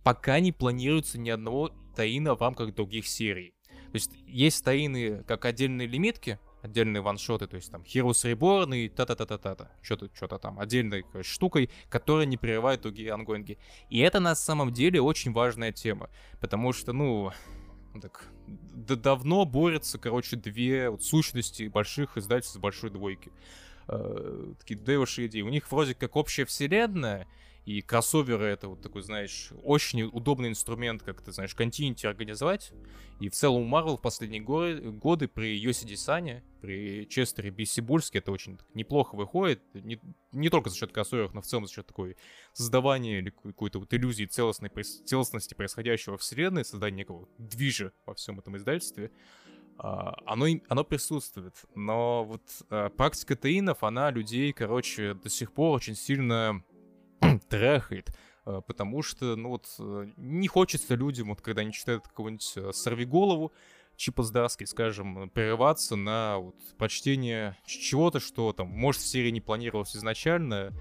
пока 0.04 0.40
не 0.40 0.52
планируется 0.52 1.20
ни 1.20 1.32
одного 1.32 1.72
таина 1.96 2.36
в 2.36 2.42
рамках 2.42 2.76
других 2.76 3.08
серий. 3.08 3.56
То 3.92 3.96
есть 3.96 4.12
есть 4.26 4.64
таины 4.64 5.24
как 5.28 5.44
отдельные 5.46 5.88
лимитки, 5.88 6.40
отдельные 6.62 7.02
ваншоты, 7.02 7.48
то 7.48 7.56
есть 7.56 7.72
там 7.72 7.82
Heroes 7.82 8.32
Reborn 8.32 8.78
и 8.78 8.90
та-та-та-та-та-та, 8.90 9.72
что-то 9.82 10.10
что 10.14 10.28
там, 10.28 10.60
отдельной 10.60 11.04
короче, 11.04 11.30
штукой, 11.30 11.70
которая 11.90 12.26
не 12.26 12.38
прерывает 12.38 12.82
другие 12.82 13.12
ангоинги. 13.12 13.58
И 13.90 14.00
это 14.00 14.20
на 14.20 14.36
самом 14.36 14.72
деле 14.72 15.02
очень 15.02 15.34
важная 15.34 15.72
тема, 15.72 16.10
потому 16.40 16.72
что, 16.72 16.94
ну, 16.94 17.32
так, 18.02 18.28
да 18.48 18.96
давно 18.96 19.46
борются, 19.46 19.98
короче, 19.98 20.38
две 20.38 20.90
вот, 20.90 21.04
сущности 21.04 21.68
больших 21.68 22.18
издательств 22.18 22.60
большой 22.60 22.92
двойки. 22.92 23.32
Э, 23.88 24.54
такие 24.60 24.80
девушки 24.80 25.28
идеи. 25.28 25.42
У 25.42 25.50
них 25.50 25.70
вроде 25.72 25.96
как 25.96 26.16
общая 26.16 26.46
вселенная, 26.46 27.28
и 27.66 27.82
кроссоверы 27.82 28.46
это 28.46 28.70
вот 28.70 28.82
такой, 28.82 29.04
знаешь, 29.04 29.52
очень 29.64 30.04
удобный 30.04 30.50
инструмент, 30.50 31.04
как 31.04 31.22
ты 31.22 31.32
знаешь, 31.32 31.54
континенте 31.54 32.08
организовать. 32.08 32.74
И 33.20 33.30
в 33.30 33.34
целом 33.34 33.74
Marvel 33.74 33.98
в 33.98 34.02
последние 34.02 34.42
годы, 34.42 34.82
годы 34.90 35.28
при 35.28 35.56
Йоси 35.56 35.86
Дисане, 35.86 36.44
при 36.60 37.08
Честере 37.08 37.52
Биссибульске 37.52 38.18
это 38.18 38.32
очень 38.32 38.58
неплохо 38.74 39.16
выходит. 39.16 39.62
Не, 39.76 40.00
не 40.32 40.50
только 40.50 40.72
за 40.72 40.78
счет 40.78 40.92
кроссоверов, 40.92 41.36
но 41.36 41.42
в 41.42 41.46
целом 41.46 41.68
за 41.68 41.74
счет 41.74 41.86
такой 41.86 42.18
создавания 42.54 43.20
или 43.20 43.30
какой-то 43.30 43.78
вот 43.78 43.94
иллюзии 43.94 44.26
целостной, 44.26 44.72
целостности 45.06 45.54
происходящего 45.54 46.18
вселенной, 46.18 46.66
создания 46.66 46.98
некого 46.98 47.30
движа 47.38 47.94
во 48.06 48.16
всем 48.16 48.40
этом 48.40 48.58
издательстве. 48.58 49.12
Uh, 49.78 50.14
оно, 50.26 50.46
оно 50.68 50.84
присутствует, 50.84 51.56
но 51.74 52.24
вот 52.24 52.44
uh, 52.70 52.90
практика 52.92 53.36
таинов, 53.36 53.84
она 53.84 54.12
людей, 54.12 54.54
короче, 54.54 55.16
до 55.16 55.28
сих 55.28 55.54
пор 55.54 55.76
очень 55.76 55.96
сильно 55.96 56.64
трахает, 57.50 58.12
э, 58.46 58.62
потому 58.66 59.02
что, 59.02 59.36
ну 59.36 59.50
вот, 59.50 59.68
э, 59.80 60.12
не 60.18 60.48
хочется 60.48 60.96
людям, 60.96 61.30
вот 61.30 61.42
когда 61.42 61.62
они 61.62 61.72
читают 61.72 62.08
какого-нибудь 62.08 62.54
э, 62.56 62.72
«Сорвиголову», 62.74 63.52
Чипа 63.98 64.24
Здарский, 64.24 64.66
скажем, 64.66 65.30
прерываться 65.30 65.96
на 65.96 66.38
вот, 66.40 66.56
прочтение 66.78 67.56
чего-то, 67.66 68.20
что 68.20 68.52
там, 68.52 68.68
может, 68.68 69.02
в 69.02 69.08
серии 69.08 69.30
не 69.30 69.42
планировалось 69.42 69.96
изначально, 69.96 70.74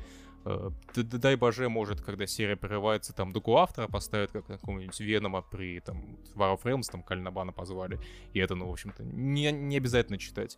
дай 0.95 1.37
боже, 1.37 1.69
может, 1.69 2.01
когда 2.01 2.27
серия 2.27 2.57
прерывается, 2.57 3.13
там, 3.13 3.33
дуку 3.33 3.57
автора 3.57 3.89
поставят, 3.89 4.31
как 4.31 4.47
какого-нибудь 4.47 4.99
Венома 5.01 5.43
при, 5.43 5.81
там, 5.81 6.17
War 6.35 6.57
of 6.57 6.63
Realms, 6.63 6.91
там, 6.91 7.03
Кальнабана 7.03 7.53
позвали, 7.53 8.01
и 8.33 8.39
это, 8.39 8.55
ну, 8.55 8.69
в 8.69 8.73
общем-то, 8.73 9.03
не, 9.03 9.53
не 9.53 9.77
обязательно 9.77 10.17
читать. 10.17 10.57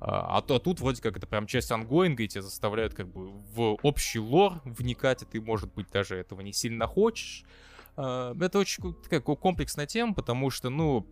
А, 0.00 0.38
а, 0.38 0.58
тут 0.58 0.80
вроде 0.80 1.02
как 1.02 1.16
это 1.16 1.26
прям 1.26 1.46
часть 1.46 1.70
ангоинга, 1.70 2.22
и 2.22 2.28
тебя 2.28 2.42
заставляют 2.42 2.94
как 2.94 3.08
бы 3.08 3.28
в 3.28 3.78
общий 3.82 4.18
лор 4.18 4.62
вникать, 4.64 5.22
и 5.22 5.26
ты, 5.26 5.40
может 5.40 5.72
быть, 5.74 5.90
даже 5.90 6.16
этого 6.16 6.40
не 6.40 6.52
сильно 6.52 6.86
хочешь. 6.86 7.44
А, 7.96 8.34
это 8.40 8.58
очень 8.58 8.94
такая 8.94 9.20
комплексная 9.20 9.86
тема, 9.86 10.14
потому 10.14 10.50
что, 10.50 10.70
ну, 10.70 11.06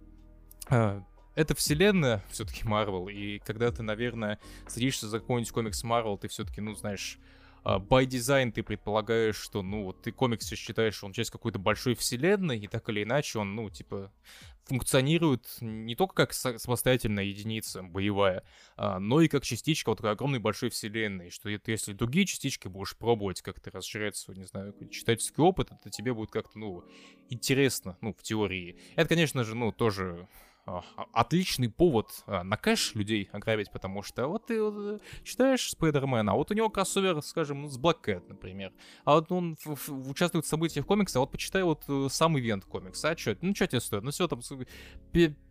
а, 0.71 1.05
это 1.35 1.55
вселенная 1.55 2.25
все-таки 2.31 2.67
Марвел, 2.67 3.09
и 3.09 3.39
когда 3.41 3.71
ты, 3.71 3.83
наверное, 3.83 4.39
садишься 4.67 5.07
за 5.07 5.21
какой-нибудь 5.21 5.53
комикс 5.53 5.85
Марвел, 5.85 6.17
ты 6.17 6.29
все-таки, 6.29 6.61
ну, 6.63 6.75
знаешь, 6.75 7.19
by 7.77 8.07
design 8.07 8.51
ты 8.51 8.63
предполагаешь, 8.63 9.37
что, 9.37 9.63
ну, 9.63 9.85
вот 9.85 10.03
ты 10.03 10.11
комикс 10.13 10.49
считаешь, 10.49 11.05
он 11.05 11.13
часть 11.13 11.31
какой-то 11.31 11.59
большой 11.59 11.95
вселенной, 11.95 12.59
и 12.59 12.67
так 12.67 12.89
или 12.89 13.03
иначе 13.03 13.39
он, 13.39 13.55
ну, 13.55 13.69
типа, 13.69 14.11
функционирует 14.69 15.47
не 15.61 15.95
только 15.95 16.15
как 16.15 16.33
самостоятельная 16.33 17.25
единица 17.25 17.83
боевая, 17.83 18.45
а, 18.77 18.99
но 18.99 19.21
и 19.21 19.29
как 19.29 19.43
частичка 19.43 19.89
вот 19.89 19.97
такой 19.97 20.13
огромной 20.13 20.39
большой 20.39 20.69
вселенной, 20.69 21.31
что 21.31 21.49
это, 21.49 21.71
если 21.71 21.93
другие 21.95 22.27
частички 22.27 22.69
будешь 22.69 22.97
пробовать 22.97 23.41
как-то 23.41 23.71
расширять 23.71 24.17
свой, 24.17 24.37
не 24.37 24.45
знаю, 24.45 24.75
читательский 24.91 25.41
опыт, 25.41 25.71
это 25.73 25.91
тебе 25.91 26.13
будет 26.13 26.31
как-то, 26.31 26.59
ну, 26.59 26.85
интересно, 27.31 27.97
ну, 28.01 28.13
в 28.13 28.23
теории. 28.23 28.79
Это, 28.95 29.09
конечно 29.09 29.43
же, 29.43 29.55
ну, 29.55 29.73
тоже 29.73 30.29
а, 30.29 30.48
отличный 31.13 31.69
повод 31.69 32.11
а, 32.27 32.45
на 32.45 32.57
кэш 32.57 32.95
людей 32.95 33.29
ограбить, 33.33 33.71
потому 33.71 34.03
что 34.03 34.27
вот 34.29 34.47
ты 34.47 34.63
вот, 34.63 35.03
читаешь 35.25 35.71
Спайдермена, 35.71 36.33
а 36.33 36.35
вот 36.35 36.51
у 36.51 36.55
него 36.55 36.69
кроссовер, 36.71 37.23
скажем, 37.23 37.69
с 37.69 37.79
Black 37.79 38.05
Cat, 38.05 38.25
например, 38.29 38.73
а 39.05 39.15
вот 39.15 39.33
он 39.33 39.57
в, 39.65 39.89
в, 39.89 40.11
участвует 40.11 40.45
в 40.45 40.49
событиях 40.49 40.87
комикса, 40.87 41.19
а 41.19 41.21
вот 41.21 41.31
почитай 41.31 41.63
вот 41.63 41.85
э, 41.89 42.09
сам 42.11 42.39
ивент 42.39 42.65
комикса, 42.65 43.11
а 43.11 43.17
что, 43.17 43.37
ну 43.41 43.55
что 43.55 43.67
тебе 43.67 43.81
стоит? 43.81 44.03
Ну 44.03 44.11
все, 44.11 44.29
там 44.29 44.41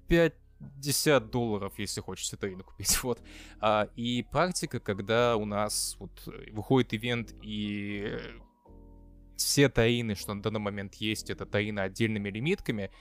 50 0.07 1.30
долларов, 1.30 1.74
если 1.78 2.01
хочется 2.01 2.38
тайну 2.38 2.63
купить, 2.63 2.97
вот. 3.03 3.22
А, 3.59 3.89
и 3.95 4.24
практика, 4.24 4.80
когда 4.80 5.36
у 5.38 5.45
нас 5.45 5.95
вот 5.99 6.11
выходит 6.51 6.93
ивент 6.93 7.34
и 7.41 8.18
все 9.36 9.70
таины, 9.70 10.15
что 10.15 10.34
на 10.34 10.41
данный 10.41 10.59
момент 10.59 10.95
есть, 10.95 11.30
это 11.30 11.45
таины 11.45 11.80
отдельными 11.80 12.30
лимитками, 12.30 12.91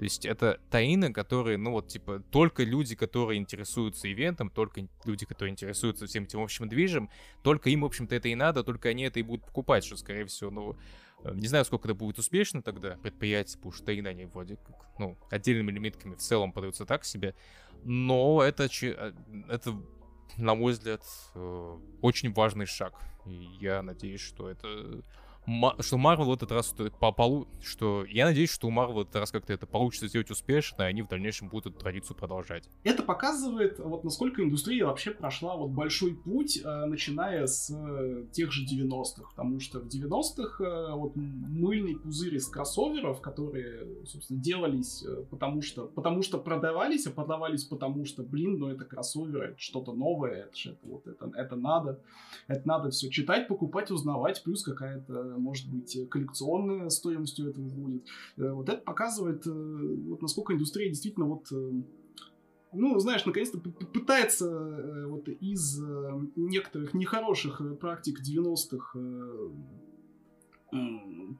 то 0.00 0.04
есть 0.04 0.24
это 0.24 0.58
таины, 0.70 1.12
которые, 1.12 1.58
ну 1.58 1.72
вот, 1.72 1.88
типа, 1.88 2.20
только 2.30 2.62
люди, 2.62 2.96
которые 2.96 3.38
интересуются 3.38 4.10
ивентом, 4.10 4.48
только 4.48 4.88
люди, 5.04 5.26
которые 5.26 5.52
интересуются 5.52 6.06
всем 6.06 6.24
этим 6.24 6.40
общим 6.40 6.70
движем, 6.70 7.10
только 7.42 7.68
им, 7.68 7.82
в 7.82 7.84
общем-то, 7.84 8.14
это 8.14 8.28
и 8.28 8.34
надо, 8.34 8.64
только 8.64 8.88
они 8.88 9.02
это 9.02 9.20
и 9.20 9.22
будут 9.22 9.44
покупать, 9.44 9.84
что, 9.84 9.98
скорее 9.98 10.24
всего, 10.24 10.50
ну, 10.50 10.76
э, 11.22 11.34
не 11.34 11.48
знаю, 11.48 11.66
сколько 11.66 11.86
это 11.86 11.94
будет 11.94 12.18
успешно 12.18 12.62
тогда, 12.62 12.96
предприятие, 13.02 13.58
потому 13.58 13.72
что 13.72 13.84
таины, 13.84 14.08
они 14.08 14.24
вроде 14.24 14.56
как, 14.56 14.76
ну, 14.98 15.18
отдельными 15.28 15.70
лимитками 15.70 16.14
в 16.14 16.20
целом 16.20 16.54
подаются 16.54 16.86
так 16.86 17.04
себе, 17.04 17.34
но 17.84 18.42
это, 18.42 18.70
э, 18.80 19.12
это 19.50 19.82
на 20.38 20.54
мой 20.54 20.72
взгляд, 20.72 21.02
э, 21.34 21.78
очень 22.00 22.32
важный 22.32 22.64
шаг. 22.64 22.94
И 23.26 23.48
я 23.60 23.82
надеюсь, 23.82 24.22
что 24.22 24.48
это 24.48 25.02
что 25.80 25.98
Марвел 25.98 26.26
в 26.26 26.34
этот 26.34 26.52
раз 26.52 26.74
по 26.98 27.12
полу, 27.12 27.48
что 27.62 28.04
я 28.04 28.26
надеюсь, 28.26 28.50
что 28.50 28.68
у 28.68 28.70
Марвел 28.70 28.96
в 28.96 29.00
этот 29.00 29.16
раз 29.16 29.30
как-то 29.30 29.52
это 29.52 29.66
получится 29.66 30.08
сделать 30.08 30.30
успешно, 30.30 30.82
и 30.82 30.86
они 30.86 31.02
в 31.02 31.08
дальнейшем 31.08 31.48
будут 31.48 31.74
эту 31.74 31.80
традицию 31.80 32.16
продолжать. 32.16 32.68
Это 32.84 33.02
показывает, 33.02 33.78
вот 33.78 34.04
насколько 34.04 34.42
индустрия 34.42 34.86
вообще 34.86 35.10
прошла 35.10 35.56
вот 35.56 35.70
большой 35.70 36.14
путь, 36.14 36.60
э, 36.62 36.84
начиная 36.86 37.46
с 37.46 37.70
э, 37.70 38.26
тех 38.32 38.52
же 38.52 38.64
90-х, 38.64 39.30
потому 39.30 39.60
что 39.60 39.80
в 39.80 39.86
90-х 39.86 40.64
э, 40.64 40.94
вот 40.94 41.16
мыльный 41.16 41.96
пузырь 41.96 42.36
из 42.36 42.48
кроссоверов, 42.48 43.20
которые, 43.20 44.04
собственно, 44.06 44.40
делались 44.40 45.04
потому 45.30 45.62
что, 45.62 45.86
потому 45.86 46.22
что 46.22 46.38
продавались, 46.38 47.06
а 47.06 47.10
продавались 47.10 47.64
потому 47.64 48.04
что, 48.04 48.22
блин, 48.22 48.58
ну 48.58 48.68
это 48.68 48.84
кроссоверы, 48.84 49.50
это 49.50 49.58
что-то 49.58 49.92
новое, 49.92 50.44
это, 50.44 50.52
это 50.66 50.86
вот 50.86 51.06
это, 51.06 51.30
это 51.34 51.56
надо, 51.56 52.00
это 52.48 52.66
надо 52.66 52.90
все 52.90 53.10
читать, 53.10 53.48
покупать, 53.48 53.90
узнавать, 53.90 54.42
плюс 54.42 54.62
какая-то 54.62 55.36
может 55.40 55.70
быть, 55.70 55.98
коллекционная 56.08 56.88
стоимость 56.90 57.40
у 57.40 57.48
этого 57.48 57.68
будет. 57.68 58.06
Э, 58.36 58.52
вот 58.52 58.68
это 58.68 58.82
показывает, 58.82 59.46
э, 59.46 59.50
вот 59.50 60.22
насколько 60.22 60.52
индустрия 60.52 60.88
действительно 60.88 61.26
вот 61.26 61.50
э, 61.52 61.72
ну, 62.72 62.98
знаешь, 63.00 63.26
наконец-то 63.26 63.58
пытается 63.58 65.06
вот 65.08 65.28
из 65.28 65.82
некоторых 66.36 66.94
нехороших 66.94 67.60
практик 67.80 68.20
90-х 68.20 68.96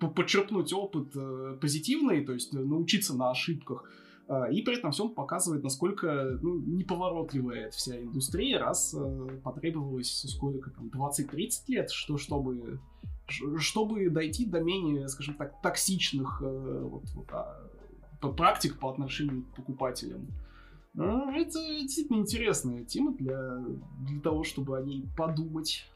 подчерпнуть 0.00 0.72
опыт 0.72 1.14
позитивный, 1.60 2.24
то 2.24 2.32
есть 2.32 2.52
научиться 2.52 3.14
на 3.14 3.30
ошибках, 3.30 3.88
и 4.52 4.62
при 4.62 4.78
этом 4.78 4.92
всем 4.92 5.10
показывает, 5.10 5.64
насколько 5.64 6.38
ну, 6.40 6.60
неповоротливая 6.60 7.70
вся 7.70 8.00
индустрия, 8.00 8.60
раз 8.60 8.94
потребовалось 9.42 10.24
сколько 10.28 10.70
там, 10.70 10.86
20-30 10.88 11.50
лет, 11.68 11.90
что, 11.90 12.16
чтобы 12.16 12.80
чтобы 13.58 14.10
дойти 14.10 14.44
до 14.44 14.60
менее, 14.60 15.08
скажем 15.08 15.34
так, 15.34 15.60
токсичных 15.62 16.42
э, 16.44 16.80
вот, 16.82 17.04
вот, 17.14 17.28
а, 17.30 17.70
практик 18.36 18.78
по 18.78 18.90
отношению 18.90 19.44
к 19.44 19.56
покупателям. 19.56 20.26
Ну, 20.94 21.30
это 21.30 21.58
действительно 21.80 22.18
интересная 22.18 22.84
тема 22.84 23.14
для, 23.14 23.58
для 24.00 24.20
того, 24.20 24.42
чтобы 24.42 24.76
о 24.76 24.82
ней 24.82 25.06
подумать. 25.16 25.86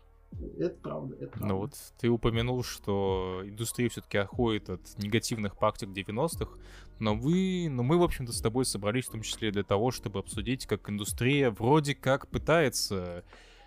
Это 0.59 0.77
правда, 0.83 1.17
это 1.17 1.29
правда. 1.29 1.47
Ну 1.47 1.59
вот 1.59 1.75
ты 1.99 2.09
упомянул, 2.09 2.63
что 2.65 3.43
индустрия 3.45 3.89
все-таки 3.89 4.19
отходит 4.19 4.69
от 4.69 4.81
негативных 4.99 5.57
практик 5.57 5.89
90-х, 5.89 6.59
но 6.99 7.15
вы, 7.15 7.69
но 7.71 7.83
мы, 7.83 7.99
в 7.99 8.03
общем-то, 8.03 8.33
с 8.33 8.41
тобой 8.41 8.65
собрались 8.65 9.07
в 9.07 9.13
том 9.13 9.23
числе 9.23 9.51
для 9.51 9.63
того, 9.63 9.91
чтобы 9.91 10.21
обсудить, 10.21 10.67
как 10.67 10.89
индустрия 10.89 11.51
вроде 11.51 11.95
как 11.95 12.29
пытается, 12.29 13.25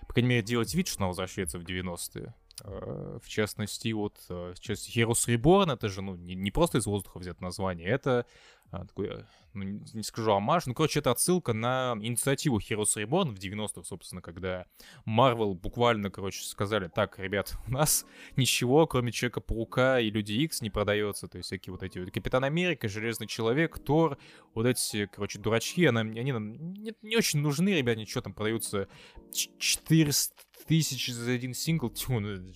по 0.08 0.14
крайней 0.14 0.30
мере, 0.30 0.42
делать 0.44 0.74
вид, 0.74 0.88
что 0.88 1.00
она 1.00 1.08
возвращается 1.08 1.60
в 1.60 1.64
90-е. 1.64 2.34
Э, 2.64 3.20
в 3.22 3.28
частности, 3.28 3.92
вот 3.92 4.18
э, 4.30 4.54
сейчас 4.56 4.90
Heroes 4.90 5.28
Reborn, 5.28 5.74
это 5.74 5.90
же, 5.90 6.02
ну, 6.02 6.16
не, 6.16 6.36
не 6.36 6.52
просто 6.52 6.80
из 6.80 6.86
воздуха 6.86 7.20
взят 7.20 7.42
название, 7.42 7.88
это 7.88 8.20
а, 8.20 8.26
такой, 8.72 9.26
ну, 9.54 9.64
не 9.94 10.04
скажу 10.04 10.34
амаш, 10.34 10.66
ну, 10.66 10.74
короче, 10.74 11.00
это 11.00 11.12
отсылка 11.12 11.54
на 11.54 11.96
инициативу 12.02 12.60
Heroes 12.60 12.96
Reborn 12.98 13.34
в 13.34 13.40
90-х, 13.40 13.84
собственно, 13.84 14.22
когда 14.22 14.66
Marvel 15.08 15.54
буквально, 15.54 16.12
короче, 16.12 16.44
сказали, 16.44 16.88
так, 16.88 17.18
ребят, 17.20 17.56
у 17.68 17.72
нас 17.72 18.06
ничего, 18.36 18.86
кроме 18.88 19.12
Человека-паука 19.12 20.00
и 20.00 20.10
Люди 20.10 20.34
Икс 20.34 20.62
не 20.62 20.70
продается, 20.70 21.28
то 21.28 21.38
есть 21.38 21.48
всякие 21.48 21.72
вот 21.72 21.84
эти 21.84 22.00
вот 22.00 22.12
Капитан 22.12 22.44
Америка, 22.44 22.88
Железный 22.88 23.28
Человек, 23.28 23.80
Тор, 23.80 24.18
вот 24.54 24.66
эти, 24.66 25.06
короче, 25.08 25.40
дурачки, 25.40 25.86
они, 25.86 26.20
они 26.20 26.32
нам 26.32 26.74
не, 26.74 26.94
не 27.02 27.16
очень 27.16 27.40
нужны, 27.40 27.70
ребят, 27.70 27.98
ничего 27.98 28.22
там 28.22 28.34
продаются 28.34 28.88
400 29.32 30.47
тысяч 30.66 31.12
за 31.12 31.32
один 31.32 31.54
сингл, 31.54 31.90
тьфу, 31.90 32.20
ну, 32.20 32.52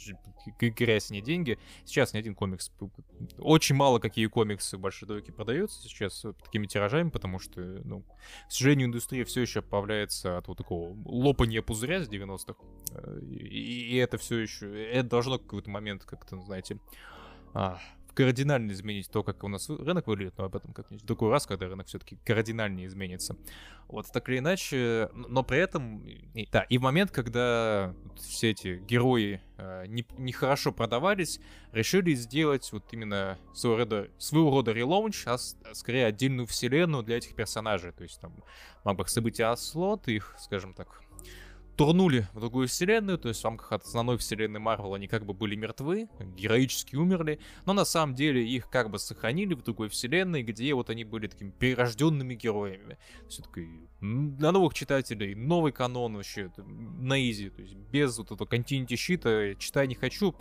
грязь, 0.60 1.10
не 1.10 1.22
деньги. 1.22 1.60
Сейчас 1.86 2.14
ни 2.14 2.18
один 2.18 2.36
комикс, 2.36 2.72
очень 3.38 3.76
мало 3.76 4.00
какие 4.00 4.28
комиксы 4.28 4.78
большой 4.78 5.08
дойки 5.08 5.32
продаются 5.32 5.82
сейчас 5.82 6.26
такими 6.44 6.68
тиражами, 6.68 7.10
потому 7.10 7.40
что, 7.40 7.62
ну, 7.62 8.02
к 8.48 8.52
сожалению, 8.52 8.88
индустрия 8.88 9.26
все 9.26 9.42
еще 9.42 9.60
оправляется 9.60 10.38
от 10.38 10.48
вот 10.48 10.58
такого 10.58 10.96
лопания 11.06 11.62
пузыря 11.62 12.04
с 12.04 12.10
90-х. 12.10 12.56
Э, 12.92 13.20
и, 13.22 13.94
и 13.94 13.96
это 13.98 14.18
все 14.18 14.40
еще, 14.40 14.92
это 14.92 15.10
должно 15.10 15.38
в 15.38 15.44
какой-то 15.44 15.70
момент 15.70 16.04
как-то, 16.04 16.40
знаете, 16.42 16.80
а, 17.54 17.80
кардинально 18.14 18.72
изменить 18.72 19.10
то, 19.10 19.24
как 19.24 19.44
у 19.44 19.48
нас 19.48 19.70
рынок 19.70 20.08
выглядит, 20.08 20.38
но 20.38 20.46
об 20.46 20.56
этом 20.56 20.74
как-нибудь 20.74 21.04
в 21.04 21.06
другой 21.06 21.32
раз, 21.32 21.46
когда 21.46 21.68
рынок 21.68 21.88
все-таки 21.88 22.18
кардинально 22.26 22.86
изменится. 22.86 23.36
Вот 23.88 24.08
так 24.12 24.30
или 24.30 24.40
иначе, 24.40 25.10
но 25.14 25.44
при 25.44 25.60
этом, 25.60 26.06
и, 26.08 26.48
да, 26.52 26.62
и 26.64 26.78
в 26.78 26.82
момент, 26.82 27.12
когда 27.12 27.94
все 28.16 28.52
эти 28.52 28.78
герои 28.88 29.42
э, 29.58 29.86
не, 29.88 30.06
нехорошо 30.18 30.72
продавались, 30.72 31.40
решили 31.74 32.14
сделать 32.14 32.72
вот 32.72 32.86
именно 32.92 33.38
своего 33.54 33.78
рода, 33.78 34.10
своего 34.18 34.50
рода 34.52 34.72
релаунч, 34.72 35.28
а, 35.28 35.34
а 35.36 35.76
скорее 35.76 36.06
отдельную 36.06 36.48
вселенную 36.48 37.04
для 37.04 37.18
этих 37.18 37.36
персонажей. 37.36 37.92
То 37.92 38.04
есть 38.04 38.20
там 38.22 38.34
мог 38.84 38.98
бы 38.98 39.08
события 39.08 39.54
слот, 39.56 40.08
их, 40.08 40.36
скажем 40.40 40.74
так, 40.74 41.02
турнули 41.86 42.28
в 42.34 42.40
другую 42.40 42.68
вселенную, 42.68 43.18
то 43.18 43.30
есть 43.30 43.42
в 43.42 43.44
рамках 43.44 43.72
основной 43.72 44.20
вселенной 44.20 44.60
Марвел 44.60 44.94
они 44.94 45.08
как 45.08 45.26
бы 45.26 45.34
были 45.34 45.56
мертвы, 45.56 46.10
героически 46.20 46.96
умерли, 46.96 47.40
но 47.66 47.74
на 47.74 47.86
самом 47.86 48.14
деле 48.14 48.48
их 48.48 48.70
как 48.70 48.92
бы 48.92 49.00
сохранили 49.00 49.56
в 49.56 49.64
другой 49.64 49.90
вселенной, 49.90 50.44
где 50.44 50.76
вот 50.76 50.92
они 50.92 51.04
были 51.04 51.26
такими 51.26 51.50
перерожденными 51.50 52.36
героями. 52.36 53.00
Все-таки 53.28 53.68
на 54.00 54.52
новых 54.52 54.76
читателей, 54.76 55.34
новый 55.34 55.72
канон 55.72 56.18
вообще, 56.18 56.52
на 56.58 57.20
изи, 57.20 57.50
то 57.50 57.64
есть 57.64 57.74
без 57.74 58.16
вот 58.20 58.32
этого 58.32 58.48
континенти 58.48 58.96
щита, 58.96 59.56
читать 59.56 59.90
не 59.90 59.96
хочу, 59.96 60.36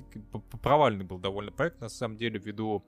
провальный 0.62 1.04
был 1.04 1.18
довольно 1.18 1.50
проект, 1.50 1.80
на 1.80 1.88
самом 1.88 2.16
деле, 2.16 2.38
ввиду 2.38 2.84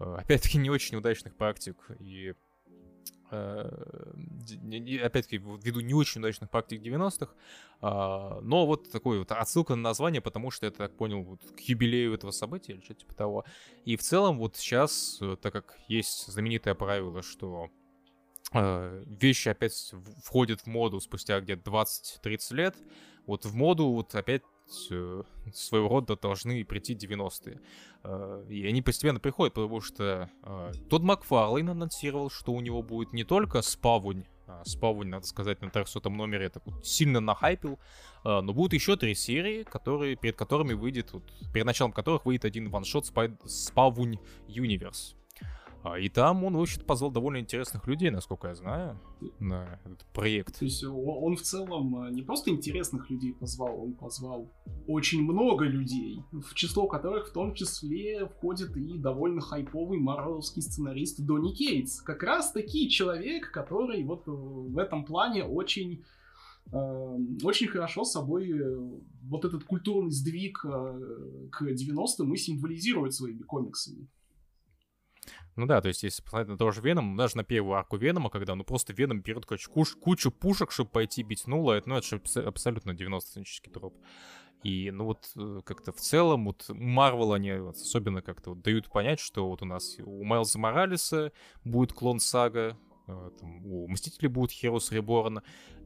э, 0.00 0.16
опять-таки 0.18 0.58
не 0.58 0.70
очень 0.70 0.96
удачных 0.96 1.36
практик 1.36 1.76
и 2.00 2.34
опять-таки, 3.30 5.38
ввиду 5.38 5.80
не 5.80 5.94
очень 5.94 6.20
удачных 6.20 6.50
практик 6.50 6.80
90-х, 6.80 7.32
а, 7.80 8.40
но 8.40 8.66
вот 8.66 8.90
такой 8.90 9.18
вот 9.18 9.32
отсылка 9.32 9.74
на 9.74 9.82
название, 9.82 10.20
потому 10.20 10.50
что 10.50 10.66
я 10.66 10.72
так 10.72 10.96
понял, 10.96 11.22
вот 11.22 11.40
к 11.56 11.60
юбилею 11.60 12.14
этого 12.14 12.30
события 12.30 12.74
или 12.74 12.80
что-то 12.80 13.00
типа 13.00 13.14
того. 13.14 13.44
И 13.84 13.96
в 13.96 14.02
целом 14.02 14.38
вот 14.38 14.56
сейчас, 14.56 15.18
э, 15.20 15.36
так 15.40 15.52
как 15.52 15.78
есть 15.88 16.26
знаменитое 16.26 16.74
правило, 16.74 17.22
что 17.22 17.68
э, 18.52 19.04
вещи 19.06 19.48
опять 19.48 19.92
входят 20.24 20.62
в 20.62 20.66
моду 20.66 21.00
спустя 21.00 21.40
где-то 21.40 21.70
20-30 21.70 22.54
лет, 22.54 22.76
вот 23.26 23.44
в 23.44 23.54
моду 23.54 23.88
вот 23.88 24.14
опять 24.14 24.42
Э, 24.42 24.57
своего 24.68 25.88
рода 25.88 26.16
должны 26.16 26.64
прийти 26.64 26.94
90-е. 26.94 27.60
Э, 28.04 28.44
и 28.48 28.66
они 28.66 28.82
постепенно 28.82 29.20
приходят, 29.20 29.54
потому 29.54 29.80
что 29.80 30.30
э, 30.42 30.72
тот 30.88 31.02
Макфарлейн 31.02 31.70
анонсировал, 31.70 32.30
что 32.30 32.52
у 32.52 32.60
него 32.60 32.82
будет 32.82 33.12
не 33.12 33.24
только 33.24 33.62
спавунь, 33.62 34.24
а 34.46 34.64
спавунь, 34.64 35.08
надо 35.08 35.26
сказать, 35.26 35.60
на 35.60 35.70
300 35.70 36.08
номере 36.08 36.46
это 36.46 36.62
сильно 36.82 37.20
нахайпил, 37.20 37.78
но 38.24 38.54
будут 38.54 38.72
еще 38.72 38.96
три 38.96 39.14
серии, 39.14 39.62
которые, 39.62 40.16
перед 40.16 40.36
которыми 40.36 40.72
выйдет, 40.72 41.12
вот, 41.12 41.22
перед 41.52 41.66
началом 41.66 41.92
которых 41.92 42.24
выйдет 42.24 42.46
один 42.46 42.70
ваншот 42.70 43.04
Спавунь 43.44 44.18
Юниверс. 44.46 45.17
А, 45.82 45.98
и 45.98 46.08
там 46.08 46.44
он, 46.44 46.56
в 46.56 46.60
общем 46.60 46.82
позвал 46.84 47.10
довольно 47.10 47.38
интересных 47.38 47.86
людей, 47.86 48.10
насколько 48.10 48.48
я 48.48 48.54
знаю, 48.54 49.00
на 49.38 49.78
этот 49.84 50.04
проект. 50.12 50.58
То 50.58 50.64
есть 50.64 50.82
он 50.84 51.36
в 51.36 51.42
целом 51.42 52.04
э, 52.04 52.10
не 52.10 52.22
просто 52.22 52.50
интересных 52.50 53.08
людей 53.10 53.32
позвал, 53.32 53.82
он 53.82 53.92
позвал 53.94 54.52
очень 54.88 55.22
много 55.22 55.66
людей, 55.66 56.22
в 56.32 56.54
число 56.54 56.88
которых 56.88 57.28
в 57.28 57.32
том 57.32 57.54
числе 57.54 58.26
входит 58.26 58.76
и 58.76 58.98
довольно 58.98 59.40
хайповый 59.40 59.98
марвеловский 60.00 60.62
сценарист 60.62 61.24
Донни 61.24 61.52
Кейтс. 61.52 62.00
Как 62.02 62.22
раз 62.24 62.50
таки 62.50 62.88
человек, 62.90 63.52
который 63.52 64.02
вот 64.02 64.24
в 64.26 64.78
этом 64.78 65.04
плане 65.04 65.44
очень 65.44 66.02
э, 66.72 67.16
очень 67.44 67.68
хорошо 67.68 68.04
собой 68.04 68.50
э, 68.50 68.78
вот 69.22 69.44
этот 69.44 69.62
культурный 69.62 70.10
сдвиг 70.10 70.58
к 70.58 71.62
90-м 71.62 72.34
и 72.34 72.36
символизирует 72.36 73.14
своими 73.14 73.42
комиксами. 73.42 74.08
Ну 75.58 75.66
да, 75.66 75.80
то 75.80 75.88
есть 75.88 76.04
если 76.04 76.22
посмотреть 76.22 76.50
на 76.50 76.56
того 76.56 76.70
же 76.70 76.80
Веном, 76.80 77.16
даже 77.16 77.36
на 77.36 77.42
первую 77.42 77.74
арку 77.74 77.96
Венома, 77.96 78.30
когда 78.30 78.54
ну 78.54 78.62
просто 78.62 78.92
Веном 78.92 79.22
берет 79.22 79.44
куш, 79.44 79.96
кучу 79.96 80.30
пушек, 80.30 80.70
чтобы 80.70 80.90
пойти 80.90 81.24
бить 81.24 81.48
Нула, 81.48 81.72
это, 81.72 81.88
ну, 81.88 81.96
это 81.96 82.06
же 82.06 82.20
абсолютно 82.42 82.92
90-ценческий 82.92 83.72
троп. 83.72 83.96
И, 84.62 84.92
ну 84.92 85.06
вот, 85.06 85.32
э, 85.36 85.60
как-то 85.64 85.90
в 85.90 85.96
целом, 85.96 86.46
вот, 86.46 86.66
Марвел, 86.68 87.32
они 87.32 87.50
особенно 87.50 88.22
как-то 88.22 88.50
вот 88.50 88.62
дают 88.62 88.88
понять, 88.88 89.18
что 89.18 89.48
вот 89.48 89.60
у 89.62 89.64
нас 89.64 89.96
у 89.98 90.22
Майлза 90.22 90.60
Моралеса 90.60 91.32
будет 91.64 91.92
клон 91.92 92.20
Сага, 92.20 92.76
э, 93.08 93.30
там, 93.40 93.66
у 93.66 93.88
Мстителей 93.88 94.28
будет 94.28 94.52
Heroes 94.52 94.92
Reborn, 94.92 95.42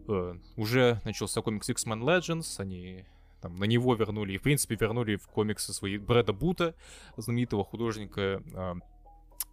э, 0.06 0.34
уже 0.56 1.00
начался 1.06 1.40
комикс 1.40 1.70
X-Men 1.70 2.02
Legends, 2.02 2.60
они 2.60 3.06
там 3.40 3.56
на 3.56 3.64
него 3.64 3.94
вернули, 3.94 4.34
и, 4.34 4.38
в 4.38 4.42
принципе, 4.42 4.76
вернули 4.78 5.16
в 5.16 5.26
комиксы 5.28 5.72
свои 5.72 5.98
Брэда 5.98 6.32
Бута, 6.32 6.74
знаменитого 7.16 7.64
художника, 7.64 8.42
а, 8.54 8.76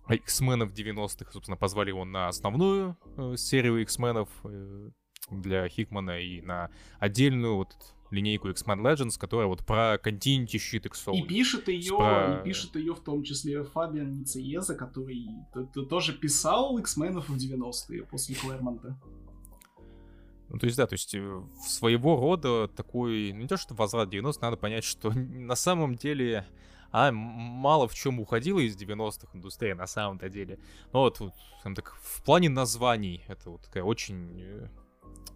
X-менов 0.09 0.71
90-х, 0.71 1.31
собственно, 1.31 1.57
позвали 1.57 1.89
его 1.89 2.05
на 2.05 2.27
основную 2.27 2.97
э, 3.17 3.35
серию 3.37 3.81
X-менов. 3.81 4.29
Э, 4.43 4.89
для 5.31 5.67
Хикмана 5.67 6.19
и 6.19 6.41
на 6.41 6.69
отдельную 6.99 7.55
вот 7.55 7.75
линейку 8.11 8.49
X-Men 8.49 8.81
Legends, 8.81 9.19
которая 9.19 9.47
вот 9.47 9.65
про 9.65 9.95
Continuity 9.95 10.57
щит 10.57 10.85
X 10.85 11.07
И 11.13 11.21
пишет 11.23 11.67
ее, 11.67 11.97
про... 11.97 12.39
и 12.39 12.43
пишет 12.43 12.75
ее 12.75 12.95
в 12.95 13.01
том 13.01 13.23
числе 13.23 13.63
Фабиан 13.63 14.11
Нициеза, 14.11 14.75
который 14.75 15.27
тоже 15.89 16.13
писал 16.13 16.77
X-Men 16.79 17.19
в 17.21 17.29
90-е 17.29 18.03
после 18.03 18.35
Клэрмонта. 18.35 18.99
Ну, 20.49 20.57
то 20.57 20.65
есть, 20.65 20.77
да, 20.77 20.87
то 20.87 20.93
есть 20.93 21.13
э, 21.13 21.41
своего 21.67 22.19
рода 22.19 22.67
такой, 22.67 23.31
ну, 23.33 23.41
не 23.41 23.47
то 23.47 23.55
что 23.55 23.75
возврат 23.75 24.09
90 24.09 24.41
надо 24.43 24.57
понять, 24.57 24.83
что 24.83 25.11
на 25.13 25.55
самом 25.55 25.93
деле 25.93 26.47
а 26.91 27.11
мало 27.11 27.87
в 27.87 27.93
чем 27.93 28.19
уходила 28.19 28.59
из 28.59 28.75
90-х 28.75 29.27
индустрия 29.33 29.75
на 29.75 29.87
самом-то 29.87 30.29
деле. 30.29 30.59
Но 30.91 31.01
вот, 31.01 31.19
вот 31.19 31.33
так, 31.75 31.95
в 32.01 32.23
плане 32.23 32.49
названий 32.49 33.23
это 33.27 33.51
вот 33.51 33.61
такая 33.61 33.83
очень 33.83 34.41
э, 34.41 34.67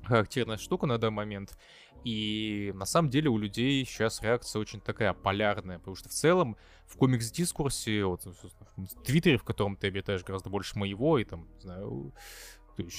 характерная 0.03 0.57
штука 0.57 0.85
на 0.85 0.97
данный 0.97 1.15
момент. 1.15 1.57
И 2.03 2.73
на 2.75 2.85
самом 2.85 3.09
деле 3.09 3.29
у 3.29 3.37
людей 3.37 3.85
сейчас 3.85 4.21
реакция 4.21 4.59
очень 4.59 4.81
такая 4.81 5.13
полярная, 5.13 5.79
потому 5.79 5.95
что 5.95 6.09
в 6.09 6.11
целом 6.11 6.57
в 6.85 6.97
комикс-дискурсе, 6.97 8.03
вот, 8.03 8.25
в 8.25 9.03
Твиттере, 9.03 9.37
в 9.37 9.43
котором 9.43 9.77
ты 9.77 9.87
обитаешь 9.87 10.23
гораздо 10.23 10.49
больше 10.49 10.77
моего, 10.77 11.17
и 11.17 11.23
там, 11.23 11.47
не 11.55 11.61
знаю, 11.61 12.13
в 12.67 12.75
том 12.75 12.89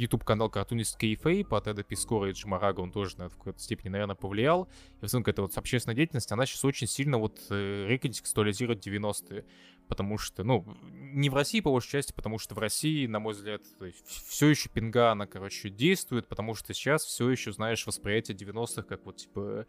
числе 0.00 0.04
YouTube-канал 0.04 0.50
картунист 0.50 0.98
Кейфей 0.98 1.44
по 1.44 1.60
Теда 1.60 1.82
Пискора 1.82 2.30
и 2.30 2.32
Джимарага, 2.32 2.80
он 2.80 2.90
тоже 2.90 3.18
на 3.18 3.28
в 3.28 3.36
какой-то 3.36 3.60
степени, 3.60 3.90
наверное, 3.90 4.16
повлиял. 4.16 4.68
И 5.00 5.06
в 5.06 5.08
целом 5.08 5.22
какая-то 5.24 5.42
вот 5.42 5.56
общественная 5.56 5.96
деятельность, 5.96 6.32
она 6.32 6.46
сейчас 6.46 6.64
очень 6.64 6.86
сильно 6.86 7.18
вот 7.18 7.38
э, 7.50 7.86
реконтекстуализирует 7.88 8.86
90-е. 8.86 9.44
Потому 9.88 10.18
что, 10.18 10.44
ну, 10.44 10.64
не 10.92 11.30
в 11.30 11.34
России, 11.34 11.60
по 11.60 11.70
большей 11.70 11.90
части, 11.90 12.12
потому 12.12 12.38
что 12.38 12.54
в 12.54 12.58
России, 12.58 13.06
на 13.06 13.18
мой 13.18 13.34
взгляд, 13.34 13.62
все 14.06 14.48
еще 14.48 14.68
пинга, 14.68 15.10
она, 15.10 15.26
короче, 15.26 15.68
действует, 15.68 16.28
потому 16.28 16.54
что 16.54 16.72
сейчас 16.72 17.04
все 17.04 17.28
еще, 17.28 17.52
знаешь, 17.52 17.86
восприятие 17.86 18.36
90-х 18.36 18.82
как 18.82 19.04
вот, 19.04 19.16
типа, 19.16 19.66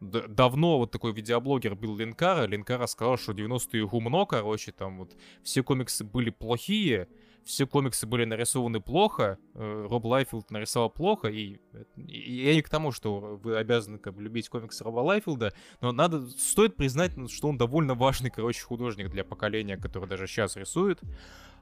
давно 0.00 0.78
вот 0.78 0.92
такой 0.92 1.12
видеоблогер 1.12 1.74
был 1.74 1.96
Линкара. 1.96 2.46
Линкара 2.46 2.86
сказал, 2.86 3.16
что 3.16 3.32
90-е 3.32 3.86
гумно, 3.86 4.26
короче, 4.26 4.70
там 4.70 4.98
вот 4.98 5.16
все 5.42 5.62
комиксы 5.64 6.04
были 6.04 6.30
плохие, 6.30 7.08
все 7.44 7.66
комиксы 7.66 8.06
были 8.06 8.24
нарисованы 8.24 8.80
плохо, 8.80 9.38
э, 9.54 9.86
Роб 9.88 10.04
Лайфилд 10.04 10.50
нарисовал 10.50 10.90
плохо, 10.90 11.28
и, 11.28 11.60
и 11.96 12.44
я 12.44 12.54
не 12.54 12.62
к 12.62 12.68
тому, 12.68 12.92
что 12.92 13.38
вы 13.42 13.56
обязаны 13.56 13.98
как 13.98 14.14
бы 14.14 14.22
любить 14.22 14.48
комиксы 14.48 14.82
Роба 14.84 15.00
Лайфилда, 15.00 15.52
но 15.80 15.92
надо, 15.92 16.26
стоит 16.30 16.76
признать, 16.76 17.16
ну, 17.16 17.28
что 17.28 17.48
он 17.48 17.58
довольно 17.58 17.94
важный, 17.94 18.30
короче, 18.30 18.62
художник 18.62 19.10
для 19.10 19.24
поколения, 19.24 19.76
которое 19.76 20.06
даже 20.06 20.26
сейчас 20.26 20.56
рисует. 20.56 21.00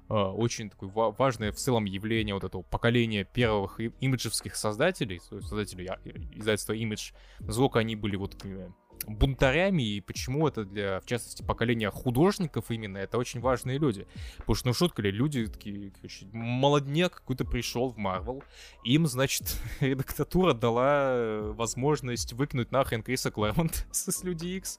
Uh, 0.09 0.33
очень 0.33 0.69
такое 0.69 0.91
важное 0.91 1.53
в 1.53 1.57
целом 1.57 1.85
явление 1.85 2.35
вот 2.35 2.43
этого 2.43 2.63
поколения 2.63 3.25
первых 3.25 3.79
имиджевских 3.79 4.57
создателей, 4.57 5.21
создателей 5.21 5.87
а, 5.87 5.99
издательства 6.33 6.73
Image, 6.75 7.15
насколько 7.39 7.79
они 7.79 7.95
были 7.95 8.17
вот 8.17 8.33
такими 8.33 8.75
бунтарями, 9.07 9.83
и 9.83 10.01
почему 10.01 10.47
это 10.49 10.65
для, 10.65 11.01
в 11.01 11.07
частности, 11.07 11.43
поколения 11.43 11.91
художников 11.91 12.71
именно, 12.71 12.99
это 12.99 13.19
очень 13.19 13.41
важные 13.41 13.79
люди. 13.79 14.07
Потому 14.39 14.55
что, 14.55 14.69
ну, 14.69 14.75
шутка 14.75 15.03
ли, 15.03 15.11
люди 15.11 15.47
такие, 15.47 15.91
короче, 15.91 16.27
молодняк 16.33 17.17
какой-то 17.17 17.45
пришел 17.45 17.91
в 17.91 17.97
Марвел, 17.97 18.43
им, 18.85 19.07
значит, 19.07 19.57
редактатура 19.81 20.55
дала 20.55 21.41
возможность 21.53 22.33
выкинуть 22.33 22.73
нахрен 22.73 23.03
Криса 23.03 23.31
Клэрмонт 23.31 23.87
с 23.93 24.23
Люди 24.23 24.47
Икс, 24.47 24.79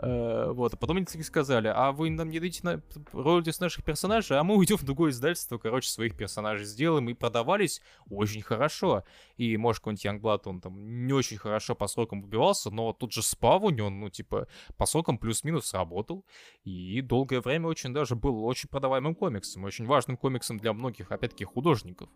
Э, 0.00 0.50
вот, 0.52 0.74
а 0.74 0.76
потом 0.76 0.98
они 0.98 1.06
таки 1.06 1.22
сказали, 1.22 1.70
а 1.74 1.92
вы 1.92 2.10
нам 2.10 2.30
не 2.30 2.38
дадите 2.38 2.60
на 2.62 2.80
роялти 3.12 3.50
с 3.50 3.60
наших 3.60 3.84
персонажей, 3.84 4.38
а 4.38 4.44
мы 4.44 4.56
уйдем 4.56 4.76
в 4.76 4.84
другое 4.84 5.10
издательство, 5.10 5.58
короче, 5.58 5.88
своих 5.88 6.16
персонажей 6.16 6.66
сделаем, 6.66 7.08
и 7.08 7.14
продавались 7.14 7.82
очень 8.08 8.42
хорошо. 8.42 9.04
И, 9.38 9.56
может, 9.56 9.80
какой-нибудь 9.80 10.04
Янгблад, 10.04 10.46
он 10.46 10.60
там 10.60 11.06
не 11.06 11.12
очень 11.12 11.38
хорошо 11.38 11.74
по 11.74 11.86
срокам 11.86 12.20
выбивался, 12.22 12.70
но 12.70 12.92
тут 12.92 13.12
же 13.12 13.22
Спавунь, 13.22 13.80
он, 13.80 14.00
ну, 14.00 14.10
типа, 14.10 14.48
по 14.76 14.84
срокам 14.84 15.16
плюс-минус 15.16 15.72
работал, 15.72 16.24
и 16.64 17.00
долгое 17.00 17.40
время 17.40 17.68
очень 17.68 17.94
даже 17.94 18.16
был 18.16 18.44
очень 18.44 18.68
продаваемым 18.68 19.14
комиксом, 19.14 19.64
очень 19.64 19.86
важным 19.86 20.16
комиксом 20.16 20.58
для 20.58 20.72
многих, 20.72 21.12
опять-таки, 21.12 21.44
художников, 21.44 22.08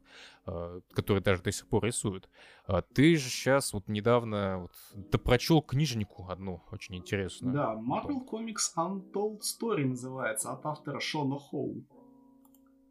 э, 0.46 0.80
которые 0.92 1.22
даже 1.22 1.42
до 1.42 1.52
сих 1.52 1.68
пор 1.68 1.84
рисуют. 1.84 2.28
А 2.66 2.82
ты 2.82 3.16
же 3.16 3.28
сейчас 3.28 3.72
вот 3.72 3.88
недавно 3.88 4.58
вот, 4.62 4.72
допрочел 5.10 5.62
книжнику 5.62 6.26
одну, 6.28 6.62
очень 6.72 6.96
интересную. 6.96 7.54
Да, 7.54 7.74
Marvel 7.74 8.28
Comics 8.28 8.74
Untold 8.76 9.40
Story 9.42 9.86
называется, 9.86 10.52
от 10.52 10.66
автора 10.66 10.98
Шона 11.00 11.38
Хоу. 11.38 11.84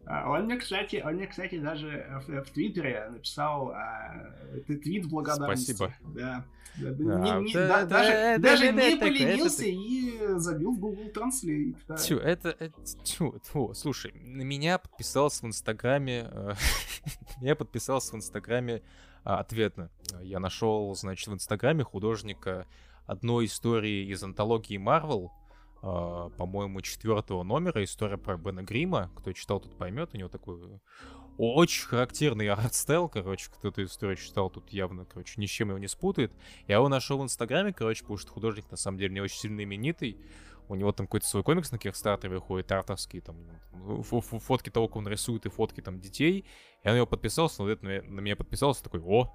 А, 0.05 0.29
он 0.29 0.45
мне, 0.45 0.57
кстати, 0.57 1.01
он 1.05 1.15
мне, 1.15 1.27
кстати, 1.27 1.59
даже 1.59 2.21
в, 2.27 2.43
в 2.43 2.49
Твиттере 2.51 3.09
написал 3.09 3.69
а, 3.69 4.33
твит 4.65 5.07
благодарности. 5.07 5.71
Спасибо. 5.73 5.95
Да. 6.15 6.45
да, 6.77 6.89
не, 6.89 7.45
не, 7.45 7.53
да, 7.53 7.67
да 7.67 7.85
даже 7.85 8.11
это, 8.11 8.41
даже 8.41 8.65
это, 8.65 8.75
не 8.75 8.93
это, 8.93 9.05
поленился 9.05 9.61
это, 9.61 9.71
и 9.71 10.39
забил 10.39 10.73
в 10.73 10.79
Google 10.79 11.11
Translate. 11.13 11.77
Да. 11.87 11.97
Тю, 11.97 12.17
это, 12.17 12.49
это 12.49 12.73
тю, 13.03 13.39
тю, 13.39 13.73
слушай, 13.73 14.11
на 14.13 14.41
меня 14.41 14.79
подписался 14.79 15.45
в 15.45 15.49
Инстаграме, 15.49 16.29
э, 16.31 16.53
я 17.41 17.55
подписался 17.55 18.13
в 18.13 18.15
Инстаграме 18.15 18.81
а, 19.23 19.39
ответно. 19.39 19.89
Я 20.21 20.39
нашел, 20.39 20.93
значит, 20.95 21.27
в 21.27 21.33
Инстаграме 21.33 21.83
художника 21.83 22.65
одной 23.05 23.45
истории 23.45 24.07
из 24.07 24.23
антологии 24.23 24.77
Марвел, 24.77 25.31
э, 25.81 26.29
по-моему, 26.37 26.81
четвертого 26.81 27.41
номера, 27.41 27.83
история 27.83 28.17
про 28.17 28.37
Бена 28.37 28.61
Грима. 28.61 29.11
Кто 29.15 29.33
читал, 29.33 29.59
тот 29.59 29.75
поймет. 29.79 30.11
У 30.13 30.17
него 30.17 30.29
такой 30.29 30.79
очень 31.39 31.87
характерный 31.87 32.49
art 32.49 32.69
style, 32.69 33.09
короче, 33.09 33.49
кто 33.49 33.69
эту 33.69 33.85
историю 33.85 34.17
читал, 34.17 34.51
тут 34.51 34.69
явно, 34.69 35.05
короче, 35.05 35.41
ни 35.41 35.47
с 35.47 35.49
чем 35.49 35.69
его 35.69 35.79
не 35.79 35.87
спутает. 35.87 36.31
Я 36.67 36.75
его 36.75 36.87
нашел 36.87 37.17
в 37.17 37.23
Инстаграме, 37.23 37.73
короче, 37.73 38.01
потому 38.01 38.17
что 38.17 38.31
художник, 38.31 38.69
на 38.69 38.77
самом 38.77 38.99
деле, 38.99 39.13
не 39.13 39.21
очень 39.21 39.39
сильно 39.39 39.63
именитый. 39.63 40.17
У 40.67 40.75
него 40.75 40.91
там 40.91 41.07
какой-то 41.07 41.25
свой 41.25 41.43
комикс 41.43 41.71
на 41.71 41.79
Кирстартере 41.79 42.35
выходит, 42.35 42.71
артовский, 42.71 43.21
там, 43.21 43.37
фотки 44.11 44.69
того, 44.69 44.87
как 44.87 44.97
он 44.97 45.07
рисует, 45.07 45.47
и 45.47 45.49
фотки 45.49 45.81
там 45.81 45.99
детей. 45.99 46.45
Я 46.83 46.91
на 46.91 46.97
него 46.97 47.07
подписался, 47.07 47.63
на 47.63 48.21
меня 48.21 48.35
подписался, 48.35 48.83
такой, 48.83 49.01
о, 49.01 49.33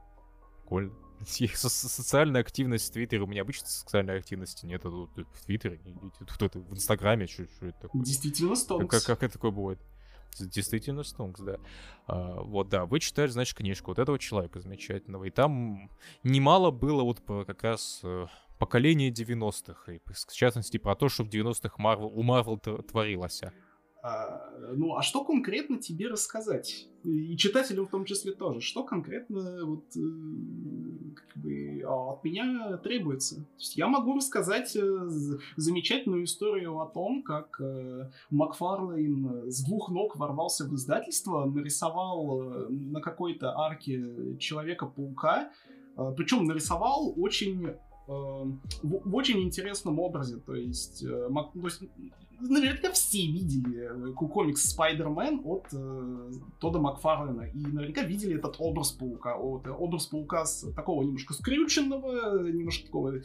прикольно. 0.60 0.94
Социальная 1.54 2.40
активность 2.40 2.90
в 2.90 2.92
Твиттере. 2.92 3.22
У 3.22 3.26
меня 3.26 3.42
обычно 3.42 3.66
социальной 3.66 4.18
активности 4.18 4.66
нет. 4.66 4.84
А 4.84 4.90
тут 4.90 5.10
в 5.32 5.44
Твиттере, 5.44 5.80
тут 6.38 6.54
в 6.54 6.74
Инстаграме, 6.74 7.26
что, 7.26 7.44
что 7.44 7.66
это 7.66 7.80
такое? 7.82 8.02
Действительно 8.02 8.54
стонкс. 8.54 8.90
Как, 8.90 9.00
как, 9.00 9.18
как 9.18 9.22
это 9.22 9.32
такое 9.34 9.50
бывает? 9.50 9.80
Действительно 10.38 11.02
стонкс, 11.02 11.40
да. 11.40 11.58
А, 12.06 12.40
вот, 12.42 12.68
да, 12.68 12.84
вы 12.84 13.00
читали, 13.00 13.28
значит, 13.28 13.56
книжку 13.56 13.90
вот 13.90 13.98
этого 13.98 14.18
человека 14.18 14.60
замечательного. 14.60 15.24
И 15.24 15.30
там 15.30 15.90
немало 16.22 16.70
было 16.70 17.02
вот 17.02 17.22
как 17.46 17.62
раз 17.62 18.00
э, 18.02 18.26
поколение 18.58 19.10
90-х. 19.10 19.92
И, 19.92 20.00
в 20.04 20.32
частности, 20.32 20.76
про 20.76 20.94
то, 20.94 21.08
что 21.08 21.24
в 21.24 21.28
90-х 21.28 21.82
Marvel, 21.82 22.10
у 22.12 22.22
Марвел 22.22 22.58
творилось. 22.58 23.42
А, 24.06 24.52
ну, 24.72 24.96
а 24.96 25.02
что 25.02 25.24
конкретно 25.24 25.78
тебе 25.78 26.06
рассказать? 26.06 26.86
И 27.02 27.36
читателям 27.36 27.86
в 27.86 27.90
том 27.90 28.04
числе 28.04 28.32
тоже. 28.32 28.60
Что 28.60 28.84
конкретно 28.84 29.64
вот, 29.64 29.84
э, 29.96 31.14
как 31.16 31.42
бы, 31.42 31.82
а, 31.84 32.12
от 32.12 32.22
меня 32.22 32.76
требуется? 32.76 33.36
То 33.36 33.58
есть 33.58 33.76
я 33.76 33.88
могу 33.88 34.14
рассказать 34.14 34.76
э, 34.76 35.08
замечательную 35.56 36.22
историю 36.22 36.78
о 36.78 36.86
том, 36.86 37.24
как 37.24 37.60
э, 37.60 38.08
Макфарлейн 38.30 39.50
с 39.50 39.64
двух 39.64 39.90
ног 39.90 40.16
ворвался 40.16 40.66
в 40.66 40.74
издательство, 40.76 41.44
нарисовал 41.44 42.68
на 42.68 43.00
какой-то 43.00 43.58
арке 43.58 44.36
Человека-паука, 44.38 45.50
причем 46.16 46.44
нарисовал 46.44 47.12
очень 47.16 47.74
в, 48.06 48.60
в 48.82 49.14
очень 49.16 49.42
интересном 49.42 49.98
образе. 49.98 50.36
То 50.36 50.54
есть, 50.54 51.04
то 51.04 51.64
есть 51.64 51.82
наверняка 52.40 52.92
все 52.92 53.26
видели 53.26 54.10
э, 54.10 54.12
комикс 54.12 54.70
Спайдермен 54.70 55.40
от 55.44 55.66
э, 55.72 56.30
Тода 56.60 56.78
Макфарлена. 56.78 57.42
И 57.42 57.58
наверняка 57.58 58.02
видели 58.02 58.36
этот 58.36 58.56
образ 58.58 58.92
паука. 58.92 59.36
Вот, 59.36 59.66
э, 59.66 59.70
образ 59.70 60.06
паука 60.06 60.44
с 60.44 60.70
такого 60.72 61.02
немножко 61.02 61.34
скрюченного, 61.34 62.48
немножко 62.48 62.86
такого 62.86 63.16
э, 63.16 63.22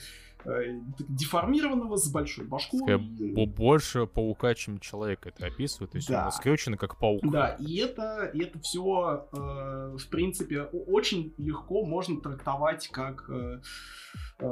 деформированного, 1.10 1.98
с 1.98 2.12
большой 2.12 2.46
башкой. 2.46 2.80
Скорее, 2.80 3.46
больше 3.46 4.08
паука, 4.08 4.56
чем 4.56 4.80
человек 4.80 5.26
это 5.26 5.48
описывает. 5.48 5.92
То 5.92 5.98
есть 5.98 6.10
да. 6.10 6.26
он 6.26 6.32
скрюченный, 6.32 6.78
как 6.78 7.00
паук. 7.00 7.22
Да, 7.32 7.56
и 7.60 7.78
это, 7.78 8.26
и 8.34 8.42
это 8.42 8.60
все, 8.60 9.28
э, 9.32 9.98
в 9.98 10.10
принципе, 10.10 10.64
очень 10.64 11.34
легко 11.38 11.86
можно 11.86 12.20
трактовать 12.20 12.88
как 12.90 13.30
э, 13.30 13.62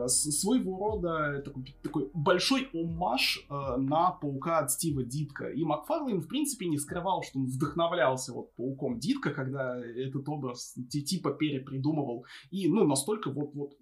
своего 0.07 0.77
рода 0.77 1.41
такой, 1.43 1.75
такой 1.81 2.11
большой 2.13 2.69
омаж 2.73 3.45
э, 3.49 3.77
на 3.77 4.11
Паука 4.11 4.59
от 4.59 4.71
Стива 4.71 5.03
Дитка. 5.03 5.49
И 5.49 5.63
Макфарлейн, 5.63 6.21
в 6.21 6.27
принципе, 6.27 6.67
не 6.67 6.77
скрывал, 6.77 7.23
что 7.23 7.39
он 7.39 7.45
вдохновлялся 7.45 8.33
вот 8.33 8.55
Пауком 8.55 8.99
Дитка, 8.99 9.31
когда 9.31 9.77
этот 9.77 10.27
образ 10.29 10.75
типа 10.89 11.31
перепридумывал. 11.31 12.25
И, 12.51 12.67
ну, 12.67 12.85
настолько 12.85 13.31
вот, 13.31 13.53
вот 13.53 13.73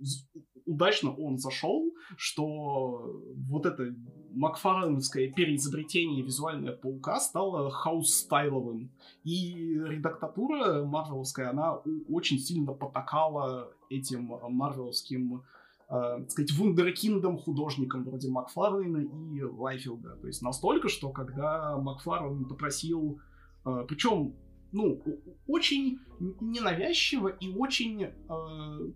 удачно 0.68 1.14
он 1.16 1.38
зашел, 1.38 1.92
что 2.16 3.22
вот 3.50 3.66
это 3.66 3.96
Макфарлейновское 4.32 5.32
переизобретение 5.32 6.22
визуального 6.22 6.76
Паука 6.76 7.20
стало 7.20 7.72
house 7.72 8.12
style 8.12 8.52
овым. 8.52 8.92
И 9.24 9.74
редактатура 9.74 10.84
марвеловская, 10.84 11.50
она 11.50 11.78
очень 12.10 12.38
сильно 12.38 12.74
потакала 12.74 13.72
этим 13.90 14.26
марвеловским 14.50 15.44
э, 15.90 16.26
сказать, 16.28 16.52
вундеркиндом 16.52 17.38
художникам 17.38 18.04
вроде 18.04 18.30
Макфарлейна 18.30 18.98
и 18.98 19.42
Лайфилда. 19.42 20.18
То 20.18 20.28
есть 20.28 20.42
настолько, 20.42 20.90
что 20.90 21.10
когда 21.10 21.78
Макфарлейн 21.78 22.46
попросил, 22.46 23.20
э, 23.66 23.86
причем 23.88 24.36
ну, 24.72 25.02
очень 25.48 26.00
ненавязчиво 26.20 27.30
и 27.30 27.50
очень 27.50 28.04
э, 28.04 28.12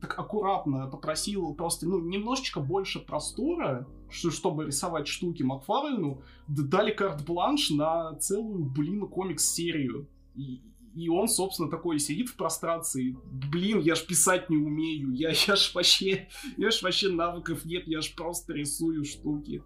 так 0.02 0.18
аккуратно 0.20 0.88
попросил 0.88 1.54
просто, 1.54 1.88
ну, 1.88 2.00
немножечко 2.00 2.60
больше 2.60 3.00
простора, 3.00 3.88
что, 4.10 4.32
чтобы 4.32 4.66
рисовать 4.66 5.08
штуки 5.08 5.44
Макфарлейну, 5.44 6.22
дали 6.48 6.92
карт-бланш 6.92 7.70
на 7.72 8.16
целую, 8.16 8.66
блин, 8.66 9.08
комикс-серию. 9.08 10.08
И, 10.36 10.62
и 10.96 11.10
он, 11.10 11.28
собственно, 11.28 11.70
такой 11.70 12.00
сидит 12.00 12.30
в 12.30 12.36
прострации. 12.36 13.18
Блин, 13.52 13.80
я 13.80 13.96
ж 13.96 14.06
писать 14.06 14.50
не 14.50 14.58
умею. 14.58 15.12
Я, 15.12 15.30
я 15.48 15.56
ж 15.56 15.74
вообще... 15.74 16.28
Я 16.58 16.72
ж 16.72 16.82
вообще 16.82 17.10
навыков 17.10 17.66
нет. 17.66 17.88
Я 17.88 18.02
ж 18.02 18.14
просто 18.16 18.54
рисую 18.54 19.06
штуки. 19.06 19.64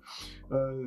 Э, 0.49 0.83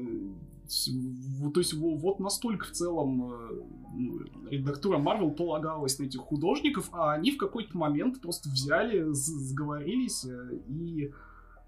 то 1.55 1.61
есть 1.61 1.73
вот 1.75 2.21
настолько 2.21 2.67
в 2.67 2.73
целом 2.73 3.33
э, 3.33 3.63
ну, 3.95 4.21
редактура 4.51 4.99
Marvel 4.99 5.31
полагалась 5.31 5.99
на 5.99 6.05
этих 6.05 6.21
художников, 6.21 6.91
а 6.93 7.13
они 7.13 7.31
в 7.31 7.39
какой-то 7.39 7.77
момент 7.77 8.21
просто 8.21 8.51
взяли, 8.51 9.07
сговорились 9.13 10.27
э, 10.27 10.59
и 10.69 11.11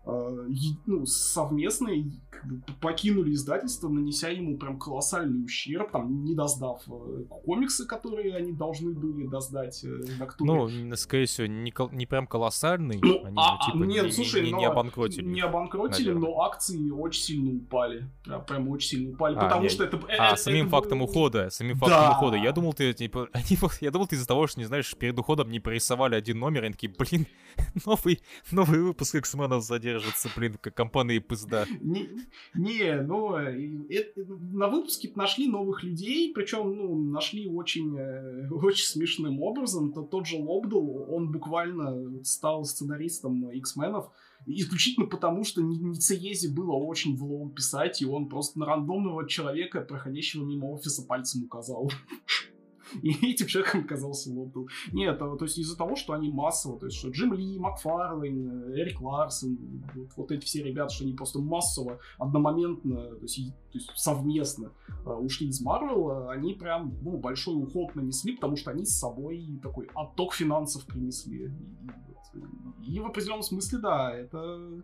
ну, 0.05 1.05
совместно 1.06 1.90
как 2.40 2.47
бы, 2.47 2.62
покинули 2.81 3.32
издательство, 3.32 3.89
нанеся 3.89 4.31
ему 4.31 4.56
прям 4.56 4.78
колоссальный 4.78 5.44
ущерб, 5.44 5.90
там, 5.90 6.24
не 6.24 6.35
доздав 6.35 6.82
э, 6.89 7.24
комиксы, 7.44 7.86
которые 7.86 8.35
они 8.35 8.52
должны 8.52 8.93
были 8.93 9.27
доздать 9.27 9.85
э, 9.85 10.01
Ну, 10.40 10.68
скорее 10.97 11.27
всего, 11.27 11.47
не, 11.47 11.70
кол- 11.70 11.90
не 11.90 12.06
прям 12.06 12.27
колоссальный, 12.27 12.98
ну, 13.02 13.24
они, 13.24 13.36
а, 13.39 13.59
типа, 13.64 13.85
нет, 13.85 14.06
не, 14.06 14.12
слушай, 14.12 14.43
не, 14.43 14.52
не, 14.52 14.59
не 14.59 14.64
обанкротили. 14.64 15.24
Не 15.27 15.40
обанкротили, 15.43 16.09
наверное. 16.09 16.31
но 16.31 16.40
акции 16.43 16.90
очень 16.90 17.22
сильно 17.22 17.56
упали. 17.56 18.09
Прям, 18.24 18.44
прям 18.44 18.68
очень 18.68 18.89
сильно 18.89 19.10
упали, 19.12 19.36
а, 19.36 19.40
потому 19.40 19.62
нет. 19.62 19.72
что 19.72 19.85
это... 19.85 20.01
А, 20.09 20.32
это, 20.32 20.36
самим 20.36 20.66
это... 20.66 20.77
фактом 20.77 21.02
ухода, 21.02 21.51
самим 21.51 21.77
фактом 21.77 22.01
да. 22.01 22.16
ухода. 22.16 22.36
Я 22.36 22.52
думал, 22.52 22.72
ты, 22.72 22.93
типа, 22.94 23.28
они, 23.32 23.59
я 23.81 23.90
думал, 23.90 24.06
ты 24.06 24.16
из-за 24.16 24.27
того, 24.27 24.47
что, 24.47 24.60
не 24.60 24.66
знаешь, 24.66 24.94
перед 24.97 25.18
уходом 25.18 25.51
не 25.51 25.60
порисовали 25.60 26.14
один 26.14 26.39
номер, 26.39 26.62
и 26.62 26.66
они 26.66 26.72
такие, 26.72 26.94
блин, 26.97 27.27
новый, 27.86 28.20
новый 28.51 28.81
выпуск 28.81 29.16
X-менов 29.16 29.62
задерживается 29.62 29.89
держится, 29.92 30.28
блин, 30.36 30.56
как 30.60 30.74
компания 30.74 31.20
пизда. 31.20 31.66
Не, 31.80 32.08
не 32.54 32.94
ну, 33.02 33.34
это, 33.34 34.24
на 34.52 34.68
выпуске 34.68 35.10
нашли 35.14 35.48
новых 35.48 35.82
людей, 35.82 36.32
причем, 36.34 36.76
ну, 36.76 37.10
нашли 37.10 37.48
очень, 37.48 37.96
э, 37.96 38.48
очень 38.62 38.84
смешным 38.84 39.42
образом. 39.42 39.92
То, 39.92 40.02
тот 40.02 40.26
же 40.26 40.36
Лобдл, 40.36 41.06
он 41.08 41.30
буквально 41.30 42.24
стал 42.24 42.64
сценаристом 42.64 43.50
X-менов, 43.50 44.10
исключительно 44.46 45.06
потому, 45.06 45.44
что 45.44 45.62
Нициези 45.62 46.48
было 46.48 46.72
очень 46.72 47.16
влом 47.16 47.50
писать, 47.50 48.00
и 48.02 48.06
он 48.06 48.28
просто 48.28 48.58
на 48.58 48.66
рандомного 48.66 49.28
человека, 49.28 49.80
проходящего 49.80 50.44
мимо 50.44 50.66
офиса, 50.66 51.02
пальцем 51.06 51.44
указал. 51.44 51.90
И 53.02 53.32
этим 53.32 53.46
человеком 53.46 53.82
оказался 53.82 54.32
Лобдл. 54.32 54.66
Нет, 54.92 55.20
а, 55.20 55.36
то 55.36 55.44
есть 55.44 55.58
из-за 55.58 55.76
того, 55.76 55.96
что 55.96 56.12
они 56.12 56.30
массово, 56.30 56.78
то 56.78 56.86
есть 56.86 56.98
что 56.98 57.10
Джим 57.10 57.32
Ли, 57.32 57.58
Макфарлейн, 57.58 58.72
Эрик 58.74 59.00
Ларсон, 59.00 59.58
вот, 59.94 60.08
вот 60.16 60.32
эти 60.32 60.44
все 60.44 60.62
ребята, 60.62 60.94
что 60.94 61.04
они 61.04 61.14
просто 61.14 61.40
массово, 61.40 61.98
одномоментно, 62.18 63.16
то 63.16 63.22
есть, 63.22 63.36
то 63.72 63.78
есть 63.78 63.90
совместно 63.94 64.72
uh, 65.04 65.16
ушли 65.16 65.48
из 65.48 65.60
Марвела, 65.60 66.30
они 66.32 66.54
прям 66.54 66.94
ну, 67.02 67.18
большой 67.18 67.62
уход 67.62 67.94
нанесли, 67.94 68.34
потому 68.34 68.56
что 68.56 68.70
они 68.70 68.84
с 68.84 68.98
собой 68.98 69.58
такой 69.62 69.88
отток 69.94 70.34
финансов 70.34 70.84
принесли. 70.86 71.46
И, 71.46 71.50
и 72.82 73.01
в 73.01 73.07
определенном 73.07 73.43
смысле, 73.43 73.78
да, 73.78 74.15
это, 74.15 74.82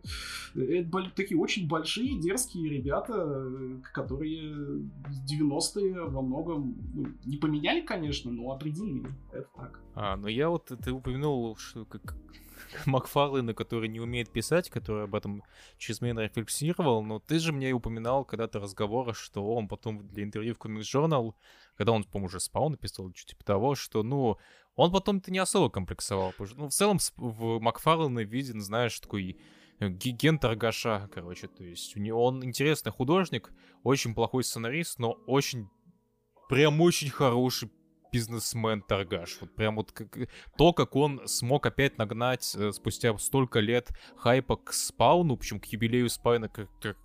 это 0.54 1.10
такие 1.14 1.38
очень 1.38 1.68
большие, 1.68 2.20
дерзкие 2.20 2.68
ребята, 2.68 3.80
которые 3.92 4.52
в 4.52 5.24
90-е 5.30 6.04
во 6.04 6.22
многом 6.22 6.76
ну, 6.94 7.06
не 7.24 7.36
поменяли, 7.36 7.80
конечно, 7.82 8.30
но 8.30 8.50
определили. 8.50 9.08
Это 9.32 9.48
так. 9.56 9.80
А, 9.94 10.16
ну 10.16 10.28
я 10.28 10.48
вот, 10.48 10.66
ты 10.66 10.92
упомянул, 10.92 11.56
что 11.56 11.84
как 11.84 12.16
Макфарлейна, 12.86 13.54
который 13.54 13.88
не 13.88 14.00
умеет 14.00 14.30
писать, 14.30 14.70
который 14.70 15.04
об 15.04 15.14
этом 15.14 15.42
чрезмерно 15.78 16.20
рефлексировал, 16.20 17.02
но 17.02 17.18
ты 17.18 17.38
же 17.38 17.52
мне 17.52 17.72
упоминал 17.72 18.24
когда-то 18.24 18.60
разговора, 18.60 19.12
что 19.12 19.46
он 19.54 19.68
потом 19.68 20.06
для 20.08 20.24
интервью 20.24 20.54
в 20.54 20.58
Comics 20.58 20.82
Journal, 20.82 21.34
когда 21.76 21.92
он, 21.92 22.04
по-моему, 22.04 22.26
уже 22.26 22.40
спал, 22.40 22.70
написал, 22.70 23.10
что 23.14 23.28
типа 23.28 23.44
того, 23.44 23.74
что, 23.74 24.02
ну, 24.02 24.38
он 24.76 24.92
потом-то 24.92 25.30
не 25.30 25.38
особо 25.38 25.70
комплексовал. 25.70 26.32
Потому 26.32 26.46
что, 26.46 26.58
ну, 26.58 26.68
в 26.68 26.72
целом 26.72 26.98
в 27.16 27.58
Макфарлейна 27.60 28.20
виден, 28.20 28.60
знаешь, 28.60 28.98
такой 29.00 29.38
э, 29.80 29.88
ген 29.88 30.38
торгаша, 30.38 31.10
короче. 31.12 31.48
То 31.48 31.64
есть 31.64 31.96
у 31.96 32.00
него, 32.00 32.24
он 32.24 32.44
интересный 32.44 32.92
художник, 32.92 33.50
очень 33.82 34.14
плохой 34.14 34.44
сценарист, 34.44 34.98
но 34.98 35.12
очень, 35.26 35.68
прям 36.48 36.80
очень 36.80 37.10
хороший 37.10 37.70
бизнесмен-торгаш. 38.12 39.38
Вот 39.40 39.54
прям 39.54 39.76
вот 39.76 39.92
как, 39.92 40.16
то, 40.56 40.72
как 40.72 40.96
он 40.96 41.22
смог 41.26 41.66
опять 41.66 41.98
нагнать 41.98 42.54
э, 42.54 42.72
спустя 42.72 43.16
столько 43.18 43.60
лет 43.60 43.90
хайпа 44.16 44.56
к 44.56 44.72
спауну, 44.72 45.36
причем 45.36 45.60
к 45.60 45.66
юбилею 45.66 46.08
спайна, 46.08 46.48
к, 46.48 46.68
к, 46.80 46.96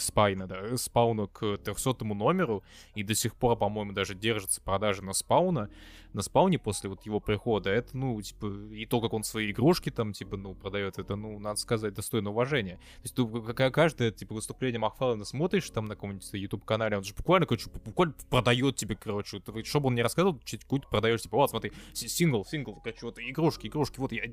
Спайна, 0.00 0.46
да, 0.46 0.76
спауна 0.76 1.26
к 1.26 1.58
300 1.58 2.04
номеру, 2.04 2.62
и 2.94 3.02
до 3.02 3.14
сих 3.14 3.34
пор, 3.34 3.58
по-моему, 3.58 3.92
даже 3.92 4.14
держится 4.14 4.60
продажа 4.60 5.02
на 5.02 5.12
спауна, 5.12 5.70
на 6.18 6.22
спауне 6.22 6.58
после 6.58 6.90
вот 6.90 7.06
его 7.06 7.20
прихода, 7.20 7.70
это, 7.70 7.96
ну, 7.96 8.20
типа, 8.20 8.46
и 8.72 8.86
то, 8.86 9.00
как 9.00 9.12
он 9.12 9.22
свои 9.22 9.52
игрушки 9.52 9.90
там, 9.90 10.12
типа, 10.12 10.36
ну, 10.36 10.54
продает, 10.54 10.98
это, 10.98 11.14
ну, 11.14 11.38
надо 11.38 11.60
сказать, 11.60 11.94
достойно 11.94 12.30
уважения. 12.30 12.76
То 12.76 13.02
есть, 13.04 13.14
ты, 13.54 13.70
каждое, 13.70 14.10
типа, 14.10 14.34
выступление 14.34 14.80
Махфалена 14.80 15.24
смотришь 15.24 15.70
там 15.70 15.84
на 15.84 15.94
каком-нибудь 15.94 16.28
YouTube-канале, 16.32 16.96
он 16.96 17.04
же 17.04 17.14
буквально, 17.14 17.46
короче, 17.46 17.70
буквально 17.70 18.14
продает 18.28 18.74
тебе, 18.74 18.96
короче, 18.96 19.40
вот, 19.46 19.66
чтобы 19.66 19.86
он 19.86 19.94
не 19.94 20.02
рассказывал, 20.02 20.38
какую-то 20.38 20.88
продаешь, 20.88 21.22
типа, 21.22 21.36
вот, 21.36 21.50
смотри, 21.50 21.72
сингл, 21.94 22.44
сингл, 22.44 22.80
короче, 22.82 23.06
вот, 23.06 23.18
игрушки, 23.20 23.68
игрушки, 23.68 24.00
вот, 24.00 24.10
я, 24.10 24.24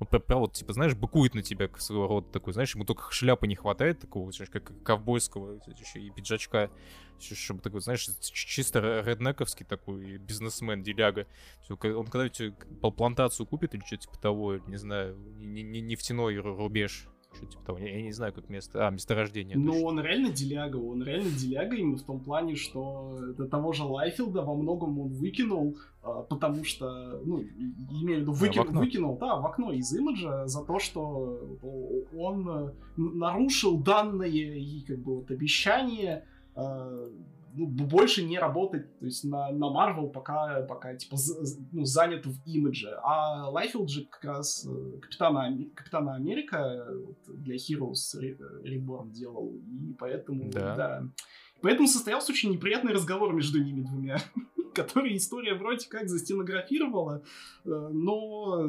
он 0.00 0.06
прям 0.06 0.40
вот, 0.40 0.54
типа, 0.54 0.72
знаешь, 0.72 0.94
быкует 0.94 1.34
на 1.34 1.42
тебя 1.42 1.68
своего 1.76 2.06
рода 2.06 2.26
такой, 2.32 2.54
знаешь, 2.54 2.74
ему 2.74 2.86
только 2.86 3.12
шляпы 3.12 3.46
не 3.46 3.54
хватает, 3.54 4.00
такого, 4.00 4.32
как 4.50 4.72
ковбойского, 4.82 5.60
еще 5.78 6.00
и 6.00 6.10
пиджачка, 6.10 6.70
чтобы 7.20 7.60
такой, 7.60 7.80
знаешь, 7.80 8.08
чисто 8.20 9.02
реднековский 9.04 9.66
такой 9.66 10.18
бизнесмен, 10.18 10.82
деляга. 10.82 11.26
Он 11.68 12.06
когда 12.06 12.28
тебе 12.28 12.54
плантацию 12.80 13.46
купит 13.46 13.74
или 13.74 13.82
что-то 13.84 14.02
типа 14.02 14.18
того, 14.18 14.56
не 14.66 14.76
знаю, 14.76 15.16
нефтяной 15.38 16.36
рубеж, 16.36 17.08
что 17.34 17.46
типа 17.46 17.64
того. 17.64 17.78
Я, 17.78 17.96
я 17.96 18.02
не 18.02 18.12
знаю, 18.12 18.32
как 18.32 18.48
место. 18.48 18.86
А, 18.86 18.90
месторождение. 18.90 19.56
Ну, 19.56 19.72
точно. 19.72 19.86
он 19.86 20.00
реально 20.00 20.30
деляга. 20.30 20.76
Он 20.76 21.02
реально 21.02 21.30
деляга 21.30 21.76
именно 21.76 21.96
в 21.96 22.02
том 22.02 22.20
плане, 22.20 22.56
что 22.56 23.18
до 23.36 23.46
того 23.46 23.72
же 23.72 23.84
Лайфилда 23.84 24.42
во 24.42 24.54
многом 24.54 24.98
он 24.98 25.08
выкинул, 25.08 25.76
а, 26.02 26.22
потому 26.22 26.64
что, 26.64 27.20
ну, 27.24 27.40
имею 27.40 28.18
в 28.18 28.22
виду, 28.22 28.32
выки... 28.32 28.56
да, 28.56 28.64
выкинул, 28.64 29.18
да, 29.18 29.36
в 29.36 29.46
окно 29.46 29.72
из 29.72 29.92
имиджа 29.92 30.46
за 30.46 30.64
то, 30.64 30.78
что 30.78 31.58
он 32.16 32.48
э, 32.48 32.72
нарушил 32.96 33.78
данные 33.78 34.60
и 34.60 34.80
как 34.82 34.98
бы 34.98 35.16
вот 35.16 35.30
обещания 35.30 36.24
ну, 37.58 37.66
больше 37.66 38.24
не 38.24 38.38
работать 38.38 38.98
то 38.98 39.04
есть 39.04 39.24
на, 39.24 39.50
на 39.50 39.66
Marvel, 39.66 40.10
пока, 40.10 40.62
пока 40.62 40.94
типа, 40.94 41.16
ну, 41.72 41.84
занят 41.84 42.26
в 42.26 42.36
имидже. 42.46 42.96
А 43.02 43.50
Лайфилд 43.50 43.90
же 43.90 44.04
как 44.04 44.24
раз 44.24 44.66
э, 44.66 44.98
Капитана, 45.00 45.56
Капитана 45.74 46.14
Америка 46.14 46.86
для 47.26 47.56
Heroes 47.56 48.14
Reborn 48.64 49.10
делал, 49.10 49.54
и 49.54 49.92
поэтому, 49.98 50.50
да. 50.50 50.76
да. 50.76 51.02
Поэтому 51.60 51.88
состоялся 51.88 52.32
очень 52.32 52.52
неприятный 52.52 52.92
разговор 52.92 53.34
между 53.34 53.62
ними 53.62 53.80
двумя, 53.80 54.18
который 54.74 55.16
история 55.16 55.54
вроде 55.54 55.88
как 55.88 56.08
застенографировала, 56.08 57.24
э, 57.64 57.88
но 57.92 58.68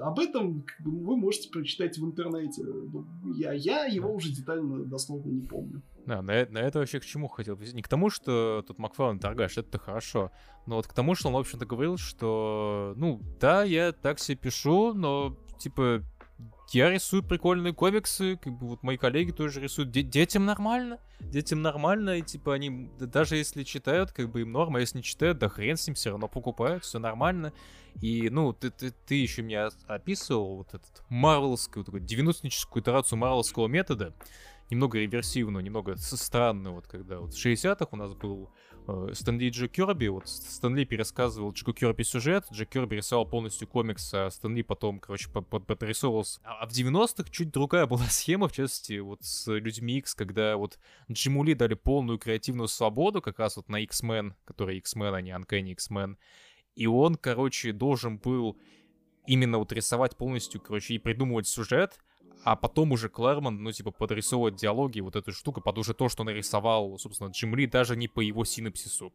об 0.00 0.20
этом 0.20 0.64
вы 0.80 1.16
можете 1.16 1.50
прочитать 1.50 1.98
в 1.98 2.04
интернете. 2.04 2.62
Я, 3.34 3.52
я 3.52 3.86
его 3.86 4.12
уже 4.12 4.30
детально, 4.30 4.84
дословно 4.84 5.30
не 5.30 5.42
помню. 5.42 5.82
Да, 6.06 6.20
на, 6.20 6.46
на 6.46 6.58
это 6.58 6.80
вообще 6.80 7.00
к 7.00 7.04
чему 7.04 7.28
хотел? 7.28 7.56
Не 7.56 7.82
к 7.82 7.88
тому, 7.88 8.10
что 8.10 8.64
тут 8.66 8.78
Макфарлен 8.78 9.18
торгаш, 9.18 9.56
это 9.58 9.78
хорошо. 9.78 10.32
Но 10.66 10.76
вот 10.76 10.86
к 10.86 10.92
тому, 10.92 11.14
что 11.14 11.28
он, 11.28 11.34
в 11.34 11.38
общем-то, 11.38 11.64
говорил, 11.64 11.96
что, 11.96 12.94
ну, 12.96 13.20
да, 13.40 13.62
я 13.62 13.92
так 13.92 14.18
себе 14.18 14.36
пишу, 14.36 14.94
но, 14.94 15.36
типа, 15.58 16.02
я 16.72 16.90
рисую 16.90 17.22
прикольные 17.22 17.74
комиксы, 17.74 18.36
как 18.36 18.54
бы 18.54 18.68
вот 18.68 18.82
мои 18.82 18.96
коллеги 18.96 19.30
тоже 19.30 19.60
рисуют. 19.60 19.90
Де- 19.90 20.02
детям 20.02 20.46
нормально, 20.46 20.98
детям 21.20 21.60
нормально, 21.60 22.18
и 22.18 22.22
типа 22.22 22.54
они, 22.54 22.90
даже 22.98 23.36
если 23.36 23.62
читают, 23.62 24.12
как 24.12 24.30
бы 24.30 24.40
им 24.40 24.52
норма, 24.52 24.78
а 24.78 24.80
если 24.80 24.98
не 24.98 25.02
читают, 25.02 25.38
да 25.38 25.48
хрен 25.48 25.76
с 25.76 25.86
ним, 25.86 25.94
все 25.94 26.10
равно 26.10 26.28
покупают, 26.28 26.84
все 26.84 26.98
нормально. 26.98 27.52
И, 28.00 28.30
ну, 28.30 28.54
ты, 28.54 28.70
ты, 28.70 28.90
ты 28.90 29.16
еще 29.16 29.42
мне 29.42 29.68
описывал 29.86 30.56
вот 30.56 30.68
этот 30.68 31.02
марвелскую, 31.10 31.84
такую 31.84 32.02
90-ническую 32.02 32.80
итерацию 32.80 33.18
марвелского 33.18 33.68
метода, 33.68 34.14
немного 34.70 34.98
реверсивную, 34.98 35.62
немного 35.62 35.96
странную, 35.96 36.74
вот 36.74 36.86
когда 36.86 37.20
вот 37.20 37.34
в 37.34 37.46
60-х 37.46 37.88
у 37.90 37.96
нас 37.96 38.14
был 38.14 38.50
э, 38.86 39.08
Стэнли 39.12 39.50
Джо 39.50 39.68
Кирби, 39.68 40.08
вот 40.08 40.28
Стэнли 40.28 40.84
пересказывал 40.84 41.52
Джеку 41.52 41.72
Кирби 41.72 42.02
сюжет, 42.02 42.46
Джек 42.52 42.70
Кирби 42.70 42.96
рисовал 42.96 43.26
полностью 43.26 43.68
комикс, 43.68 44.12
а 44.14 44.30
Стэнли 44.30 44.62
потом, 44.62 45.00
короче, 45.00 45.28
подрисовывался. 45.30 46.40
А, 46.44 46.62
а 46.62 46.66
в 46.66 46.72
90-х 46.72 47.30
чуть 47.30 47.50
другая 47.50 47.86
была 47.86 48.04
схема, 48.06 48.48
в 48.48 48.52
частности, 48.52 48.98
вот 48.98 49.22
с 49.22 49.52
Людьми 49.52 49.98
X, 49.98 50.14
когда 50.14 50.56
вот 50.56 50.78
Джиму 51.10 51.44
Ли 51.44 51.54
дали 51.54 51.74
полную 51.74 52.18
креативную 52.18 52.68
свободу, 52.68 53.20
как 53.20 53.38
раз 53.38 53.56
вот 53.56 53.68
на 53.68 53.80
X-Men, 53.80 54.34
который 54.44 54.78
X-Men, 54.78 55.14
а 55.14 55.20
не 55.20 55.30
Uncanny 55.30 55.72
X-Men, 55.72 56.16
и 56.74 56.86
он, 56.86 57.16
короче, 57.16 57.72
должен 57.72 58.18
был 58.18 58.58
именно 59.26 59.58
вот 59.58 59.72
рисовать 59.72 60.16
полностью, 60.16 60.60
короче, 60.60 60.94
и 60.94 60.98
придумывать 60.98 61.46
сюжет, 61.46 61.98
а 62.44 62.56
потом 62.56 62.92
уже 62.92 63.08
Клэрмон, 63.08 63.62
ну, 63.62 63.72
типа, 63.72 63.90
подрисовывать 63.90 64.56
диалоги, 64.56 65.00
вот 65.00 65.16
эту 65.16 65.32
штуку 65.32 65.60
под 65.60 65.78
уже 65.78 65.94
то, 65.94 66.08
что 66.08 66.24
нарисовал, 66.24 66.98
собственно, 66.98 67.28
Джим 67.28 67.54
Ли, 67.54 67.66
даже 67.66 67.96
не 67.96 68.08
по 68.08 68.20
его 68.20 68.44
синапсису. 68.44 69.12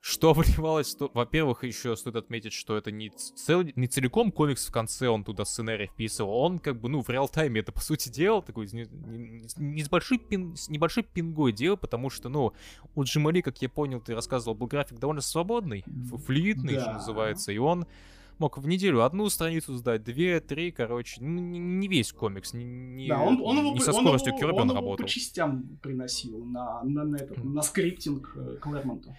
Что 0.00 0.32
вливалось, 0.32 0.94
то, 0.94 1.10
во-первых, 1.12 1.64
еще 1.64 1.94
стоит 1.94 2.16
отметить, 2.16 2.54
что 2.54 2.76
это 2.76 2.90
не, 2.90 3.10
цел, 3.10 3.62
не 3.62 3.86
целиком 3.86 4.32
комикс 4.32 4.66
в 4.66 4.72
конце 4.72 5.08
он 5.08 5.24
туда 5.24 5.44
сценарий 5.44 5.88
вписывал, 5.88 6.36
он 6.36 6.58
как 6.58 6.80
бы, 6.80 6.88
ну, 6.88 7.02
в 7.02 7.10
реал-тайме 7.10 7.60
это, 7.60 7.72
по 7.72 7.80
сути, 7.80 8.08
делал, 8.08 8.40
такой, 8.40 8.66
не, 8.72 8.86
не, 8.86 9.42
не 9.58 9.82
с, 9.82 9.88
большой 9.90 10.18
пин, 10.18 10.56
с 10.56 10.70
небольшой 10.70 11.02
пингой 11.02 11.52
делал, 11.52 11.76
потому 11.76 12.08
что, 12.08 12.28
ну, 12.28 12.54
у 12.94 13.04
Джимали, 13.04 13.42
как 13.42 13.60
я 13.60 13.68
понял, 13.68 14.00
ты 14.00 14.14
рассказывал, 14.14 14.54
был 14.54 14.68
график 14.68 14.98
довольно 14.98 15.20
свободный, 15.20 15.84
флюидный, 16.26 16.76
да. 16.76 16.80
что 16.80 16.92
называется, 16.92 17.52
и 17.52 17.58
он 17.58 17.86
мог 18.40 18.58
в 18.58 18.66
неделю 18.66 19.02
одну 19.02 19.28
страницу 19.28 19.76
сдать, 19.76 20.02
две, 20.02 20.40
три, 20.40 20.72
короче, 20.72 21.20
ну, 21.20 21.40
не, 21.40 21.88
весь 21.88 22.12
комикс, 22.12 22.52
не, 22.54 22.64
не, 22.64 23.08
да, 23.08 23.20
он, 23.20 23.40
он 23.40 23.58
его, 23.58 23.72
не 23.72 23.80
со 23.80 23.92
скоростью 23.92 24.32
он 24.32 24.38
Кирби 24.38 24.54
он, 24.54 24.62
он, 24.62 24.70
он 24.70 24.76
работал. 24.76 25.04
по 25.04 25.10
частям 25.10 25.78
приносил 25.82 26.44
на, 26.44 26.82
на, 26.82 27.04
на, 27.04 27.16
этот, 27.16 27.44
на 27.44 27.62
скриптинг 27.62 28.32
э, 28.34 28.56
Клэрмонту. 28.60 29.14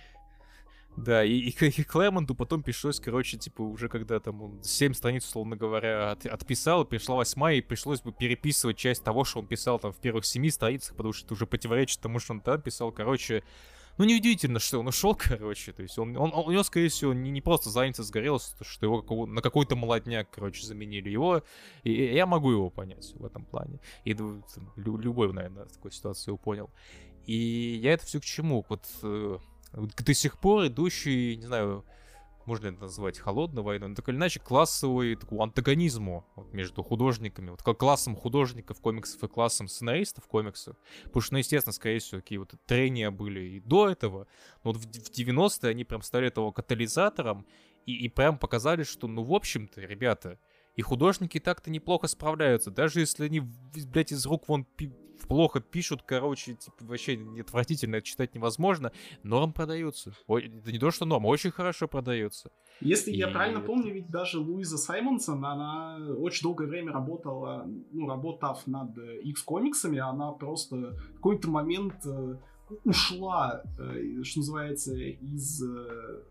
Да, 0.97 1.23
и, 1.23 1.31
и, 1.31 1.49
и 1.49 1.83
Клэмонту 1.83 2.35
потом 2.35 2.63
пришлось, 2.63 2.99
короче, 2.99 3.37
типа, 3.37 3.61
уже 3.61 3.87
когда 3.87 4.19
там 4.19 4.41
он 4.41 4.63
7 4.63 4.93
страниц, 4.93 5.25
условно 5.25 5.55
говоря, 5.55 6.11
от, 6.11 6.25
отписал, 6.25 6.83
пришла 6.83 7.15
восьмая, 7.15 7.55
и 7.55 7.61
пришлось 7.61 8.01
бы 8.01 8.11
переписывать 8.11 8.77
часть 8.77 9.03
того, 9.03 9.23
что 9.23 9.39
он 9.39 9.47
писал 9.47 9.79
там 9.79 9.93
в 9.93 9.97
первых 9.97 10.25
семи 10.25 10.49
страницах, 10.49 10.95
потому 10.95 11.13
что 11.13 11.25
это 11.25 11.33
уже 11.35 11.47
противоречит 11.47 12.01
тому, 12.01 12.19
что 12.19 12.33
он 12.33 12.41
там 12.41 12.61
писал. 12.61 12.91
Короче, 12.91 13.43
ну, 13.97 14.05
неудивительно, 14.05 14.59
что 14.59 14.79
он 14.79 14.87
ушел, 14.87 15.15
короче. 15.19 15.73
То 15.73 15.83
есть 15.83 15.97
он, 15.97 16.15
он, 16.17 16.33
он 16.33 16.47
у 16.47 16.51
него, 16.51 16.63
скорее 16.63 16.89
всего, 16.89 17.13
не, 17.13 17.31
не 17.31 17.41
просто 17.41 17.69
задница 17.69 18.03
сгорелась, 18.03 18.55
что 18.61 18.85
его 18.85 19.25
на 19.25 19.41
какой-то 19.41 19.75
молодняк, 19.75 20.29
короче, 20.31 20.65
заменили 20.65 21.09
его. 21.09 21.43
И, 21.83 21.91
и 21.91 22.13
я 22.13 22.25
могу 22.25 22.51
его 22.51 22.69
понять 22.69 23.13
в 23.15 23.25
этом 23.25 23.45
плане. 23.45 23.79
И 24.03 24.13
там, 24.13 24.43
любой, 24.75 25.31
наверное, 25.33 25.65
в 25.65 25.71
такой 25.71 25.91
ситуации 25.91 26.29
его 26.29 26.37
понял. 26.37 26.69
И 27.25 27.79
я 27.81 27.93
это 27.93 28.05
все 28.05 28.19
к 28.19 28.23
чему? 28.23 28.65
Вот 28.67 28.85
э, 29.03 29.37
до 29.73 30.13
сих 30.13 30.39
пор 30.39 30.67
идущий, 30.67 31.37
не 31.37 31.45
знаю, 31.45 31.85
можно 32.45 32.67
это 32.67 32.81
назвать 32.81 33.19
холодной 33.19 33.63
войной, 33.63 33.89
но 33.89 33.95
так 33.95 34.09
или 34.09 34.15
иначе 34.15 34.39
классовый 34.39 35.15
такой 35.15 35.39
антагонизму 35.39 36.25
вот, 36.35 36.53
между 36.53 36.83
художниками, 36.83 37.49
вот 37.49 37.63
как 37.63 37.77
классом 37.77 38.15
художников 38.15 38.79
комиксов 38.81 39.23
и 39.23 39.27
классом 39.27 39.67
сценаристов 39.67 40.27
комиксов. 40.27 40.77
Потому 41.03 41.21
что, 41.21 41.33
ну, 41.33 41.37
естественно, 41.39 41.73
скорее 41.73 41.99
всего, 41.99 42.21
такие 42.21 42.39
вот 42.39 42.53
трения 42.65 43.11
были 43.11 43.41
и 43.41 43.59
до 43.59 43.89
этого, 43.89 44.27
но 44.63 44.71
вот 44.71 44.77
в 44.77 44.87
90-е 44.87 45.69
они 45.69 45.83
прям 45.83 46.01
стали 46.01 46.27
этого 46.27 46.51
катализатором 46.51 47.45
и, 47.85 47.93
и 47.93 48.09
прям 48.09 48.37
показали, 48.37 48.83
что, 48.83 49.07
ну, 49.07 49.23
в 49.23 49.33
общем-то, 49.33 49.81
ребята, 49.81 50.39
и 50.75 50.81
художники 50.81 51.39
так-то 51.39 51.69
неплохо 51.69 52.07
справляются, 52.07 52.71
даже 52.71 53.01
если 53.01 53.25
они, 53.25 53.41
блядь, 53.41 54.11
из 54.11 54.25
рук 54.25 54.47
вон 54.47 54.63
пи- 54.63 54.93
плохо 55.27 55.59
пишут, 55.59 56.01
короче, 56.05 56.55
типа, 56.55 56.77
вообще 56.85 57.19
отвратительно, 57.39 57.97
это 57.97 58.05
читать 58.05 58.35
невозможно, 58.35 58.91
норм 59.23 59.53
продаются. 59.53 60.13
Ой, 60.27 60.47
это 60.47 60.71
не 60.71 60.79
то, 60.79 60.91
что 60.91 61.05
норм, 61.05 61.25
очень 61.25 61.51
хорошо 61.51 61.87
продается. 61.87 62.51
Если 62.79 63.11
и... 63.11 63.17
я 63.17 63.27
правильно 63.27 63.61
помню, 63.61 63.93
ведь 63.93 64.09
даже 64.09 64.39
Луиза 64.39 64.77
Саймонсон, 64.77 65.45
она 65.45 65.97
очень 66.17 66.43
долгое 66.43 66.67
время 66.67 66.91
работала, 66.91 67.65
ну, 67.91 68.07
работав 68.07 68.65
над 68.67 68.97
X-комиксами, 69.23 69.99
она 69.99 70.31
просто 70.31 70.75
в 70.75 71.15
какой-то 71.15 71.49
момент 71.49 71.95
э, 72.05 72.37
ушла, 72.83 73.63
э, 73.79 74.23
что 74.23 74.39
называется, 74.39 74.95
из, 74.95 75.63
э, 75.63 76.23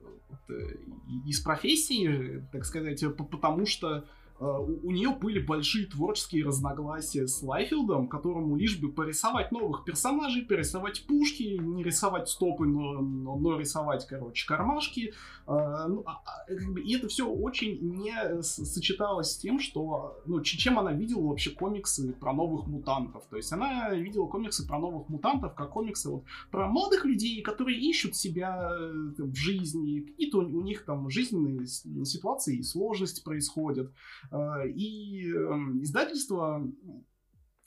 из 1.26 1.40
профессии, 1.40 2.46
так 2.52 2.64
сказать, 2.64 3.04
потому 3.16 3.66
что 3.66 4.04
а, 4.40 4.58
у 4.58 4.90
нее 4.90 5.10
были 5.10 5.38
большие 5.38 5.86
творческие 5.86 6.46
разногласия 6.46 7.26
с 7.26 7.42
Лайфилдом, 7.42 8.08
которому 8.08 8.56
лишь 8.56 8.78
бы 8.78 8.90
порисовать 8.90 9.52
новых 9.52 9.84
персонажей, 9.84 10.42
перерисовать 10.42 11.04
пушки, 11.06 11.58
не 11.60 11.84
рисовать 11.84 12.28
стопы, 12.28 12.64
но, 12.64 13.00
но, 13.00 13.36
но 13.36 13.58
рисовать, 13.58 14.06
короче, 14.06 14.46
кармашки. 14.46 15.12
А, 15.46 15.88
ну, 15.88 16.04
а, 16.06 16.22
и 16.48 16.96
это 16.96 17.08
все 17.08 17.28
очень 17.28 17.78
не 17.80 18.42
сочеталось 18.42 19.32
с 19.32 19.36
тем, 19.36 19.60
что, 19.60 20.22
ну, 20.24 20.40
чем 20.40 20.78
она 20.78 20.92
видела 20.92 21.26
вообще 21.26 21.50
комиксы 21.50 22.14
про 22.14 22.32
новых 22.32 22.66
мутантов. 22.66 23.24
То 23.28 23.36
есть 23.36 23.52
она 23.52 23.90
видела 23.90 24.26
комиксы 24.26 24.66
про 24.66 24.78
новых 24.78 25.08
мутантов, 25.10 25.54
как 25.54 25.70
комиксы 25.70 26.08
вот 26.08 26.24
про 26.50 26.66
молодых 26.66 27.04
людей, 27.04 27.42
которые 27.42 27.78
ищут 27.78 28.16
себя 28.16 28.70
э, 28.72 28.90
в 29.18 29.34
жизни, 29.34 30.00
какие-то 30.00 30.38
у 30.38 30.62
них 30.62 30.84
там 30.86 31.10
жизненные 31.10 31.66
ситуации 31.66 32.56
и 32.56 32.62
сложности 32.62 33.22
происходят. 33.22 33.92
А, 34.30 34.64
и 34.64 35.32
эм, 35.32 35.82
издательство 35.82 36.62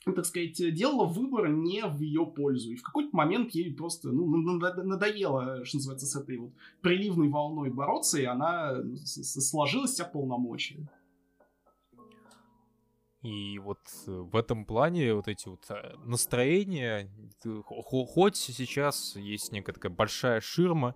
так 0.04 0.26
сказать, 0.26 0.56
делала 0.74 1.06
выбор 1.06 1.48
не 1.48 1.86
в 1.86 2.00
ее 2.00 2.26
пользу. 2.26 2.72
И 2.72 2.76
в 2.76 2.82
какой-то 2.82 3.16
момент 3.16 3.52
ей 3.52 3.74
просто 3.74 4.10
ну, 4.10 4.26
надоело, 4.26 5.64
что 5.64 5.78
называется, 5.78 6.06
с 6.06 6.14
этой 6.14 6.36
вот 6.36 6.52
приливной 6.82 7.28
волной 7.30 7.70
бороться, 7.70 8.20
и 8.20 8.24
она 8.24 8.82
сложилась 9.04 9.92
вся 9.92 10.04
полномочия. 10.04 10.86
И 13.22 13.58
вот 13.58 13.78
в 14.06 14.36
этом 14.36 14.66
плане 14.66 15.14
вот 15.14 15.28
эти 15.28 15.48
вот 15.48 15.64
э, 15.70 15.96
настроения, 16.04 17.10
хоть 17.64 18.36
сейчас 18.36 19.16
есть 19.16 19.50
некая 19.50 19.72
такая 19.72 19.90
большая 19.90 20.42
ширма, 20.42 20.94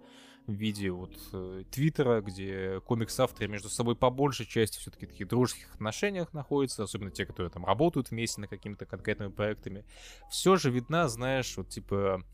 в 0.49 0.53
виде 0.53 0.91
вот 0.91 1.15
э, 1.33 1.65
Твиттера, 1.71 2.23
где 2.23 2.81
комикс-авторы 2.81 3.49
между 3.49 3.69
собой 3.69 3.95
по 3.95 4.09
большей 4.11 4.47
части 4.47 4.79
все-таки 4.79 5.07
таких 5.07 5.29
дружеских 5.29 5.75
отношениях 5.75 6.33
находятся, 6.33 6.83
особенно 6.83 7.11
те, 7.11 7.27
которые 7.27 7.51
там 7.51 7.65
работают 7.67 8.11
вместе 8.11 8.41
на 8.41 8.49
какими-то 8.49 8.87
конкретными 8.87 9.31
проектами, 9.31 9.85
все 10.31 10.57
же 10.57 10.71
видна, 10.71 11.09
знаешь, 11.09 11.55
вот 11.57 11.69
типа 11.69 12.25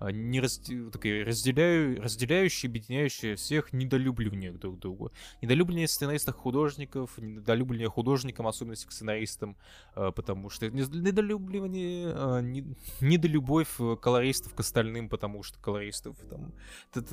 не 0.00 0.40
раз, 0.40 0.60
такие 0.92 1.24
разделяю, 1.24 2.00
разделяющие, 2.02 2.70
объединяющие 2.70 3.36
всех 3.36 3.72
недолюбливание 3.72 4.52
друг 4.52 4.78
другу. 4.78 5.12
Недолюбливание 5.42 5.88
сценаристов 5.88 6.36
художников, 6.36 7.18
недолюбливание 7.18 7.90
художникам, 7.90 8.46
особенно 8.46 8.76
к 8.76 8.92
сценаристам, 8.92 9.56
а, 9.94 10.10
потому 10.10 10.48
что 10.48 10.70
недолюбливание, 10.70 12.12
а, 12.14 12.40
недолюбовь 13.00 13.76
колористов 14.00 14.54
к 14.54 14.60
остальным, 14.60 15.10
потому 15.10 15.42
что 15.42 15.58
колористов 15.58 16.16
там 16.30 16.52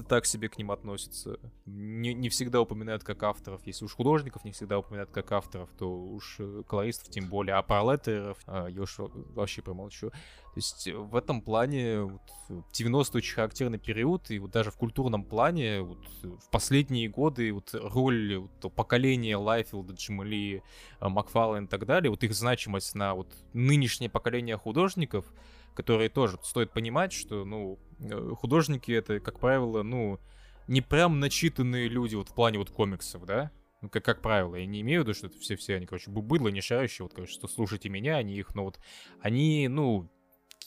так 0.07 0.26
себе 0.26 0.47
к 0.47 0.57
ним 0.57 0.72
относятся. 0.72 1.39
Не, 1.65 2.14
не 2.14 2.30
всегда 2.30 2.61
упоминают 2.61 3.03
как 3.03 3.22
авторов. 3.23 3.61
Если 3.65 3.84
уж 3.84 3.93
художников 3.93 4.45
не 4.45 4.51
всегда 4.51 4.80
упоминают 4.80 5.11
как 5.11 5.31
авторов, 5.34 5.69
то 5.77 5.91
уж 5.91 6.38
э, 6.39 6.64
колористов 6.68 7.09
тем 7.09 7.27
более. 7.27 7.55
А 7.55 7.64
про 7.64 7.84
леттеров 7.84 8.38
я 8.47 8.81
уж 8.81 8.95
вообще 8.97 9.61
промолчу. 9.61 10.11
То 10.53 10.60
есть 10.60 10.88
в 10.88 11.15
этом 11.15 11.41
плане 11.41 12.02
вот, 12.02 12.22
90-й 12.49 13.18
очень 13.18 13.36
характерный 13.36 13.78
период, 13.78 14.32
и 14.32 14.40
вот 14.40 14.52
даже 14.52 14.72
в 14.72 14.76
культурном 14.76 15.24
плане 15.24 15.82
вот, 15.82 15.99
в 16.24 16.49
последние 16.49 17.10
годы 17.10 17.52
вот 17.53 17.69
роль 17.74 18.38
вот, 18.38 18.74
поколения 18.74 19.38
Лайфилда, 19.38 19.94
Джимали, 19.94 20.64
э, 20.99 21.07
Макфарлен 21.07 21.65
и 21.65 21.68
так 21.68 21.86
далее, 21.86 22.10
вот 22.10 22.24
их 22.24 22.34
значимость 22.34 22.95
на 22.95 23.14
вот 23.14 23.28
нынешнее 23.53 24.10
поколение 24.10 24.57
художников, 24.57 25.32
которые 25.76 26.10
тоже 26.10 26.40
стоит 26.44 26.72
понимать, 26.72 27.14
что, 27.14 27.45
ну, 27.45 27.78
э, 27.99 28.32
художники 28.36 28.91
это, 28.91 29.19
как 29.19 29.40
правило, 29.40 29.84
ну, 29.84 30.19
не 30.68 30.82
прям 30.82 31.19
начитанные 31.19 31.88
люди 31.88 32.15
вот 32.15 32.30
в 32.30 32.34
плане 32.34 32.57
вот 32.57 32.72
комиксов, 32.72 33.26
да, 33.26 33.52
ну, 33.82 33.90
как, 33.90 34.03
как 34.03 34.22
правило, 34.22 34.56
я 34.56 34.65
не 34.65 34.82
имею 34.82 35.02
в 35.02 35.03
виду, 35.03 35.14
что 35.14 35.28
это 35.28 35.38
все-все, 35.38 35.76
они, 35.76 35.86
короче, 35.86 36.10
быдло, 36.10 36.48
не 36.48 36.61
шарящие, 36.61 37.03
вот, 37.03 37.14
короче, 37.14 37.34
что 37.34 37.48
слушайте 37.48 37.90
меня, 37.90 38.18
они 38.18 38.36
их, 38.36 38.56
ну, 38.56 38.64
вот, 38.64 38.80
они, 39.22 39.68
ну, 39.68 40.10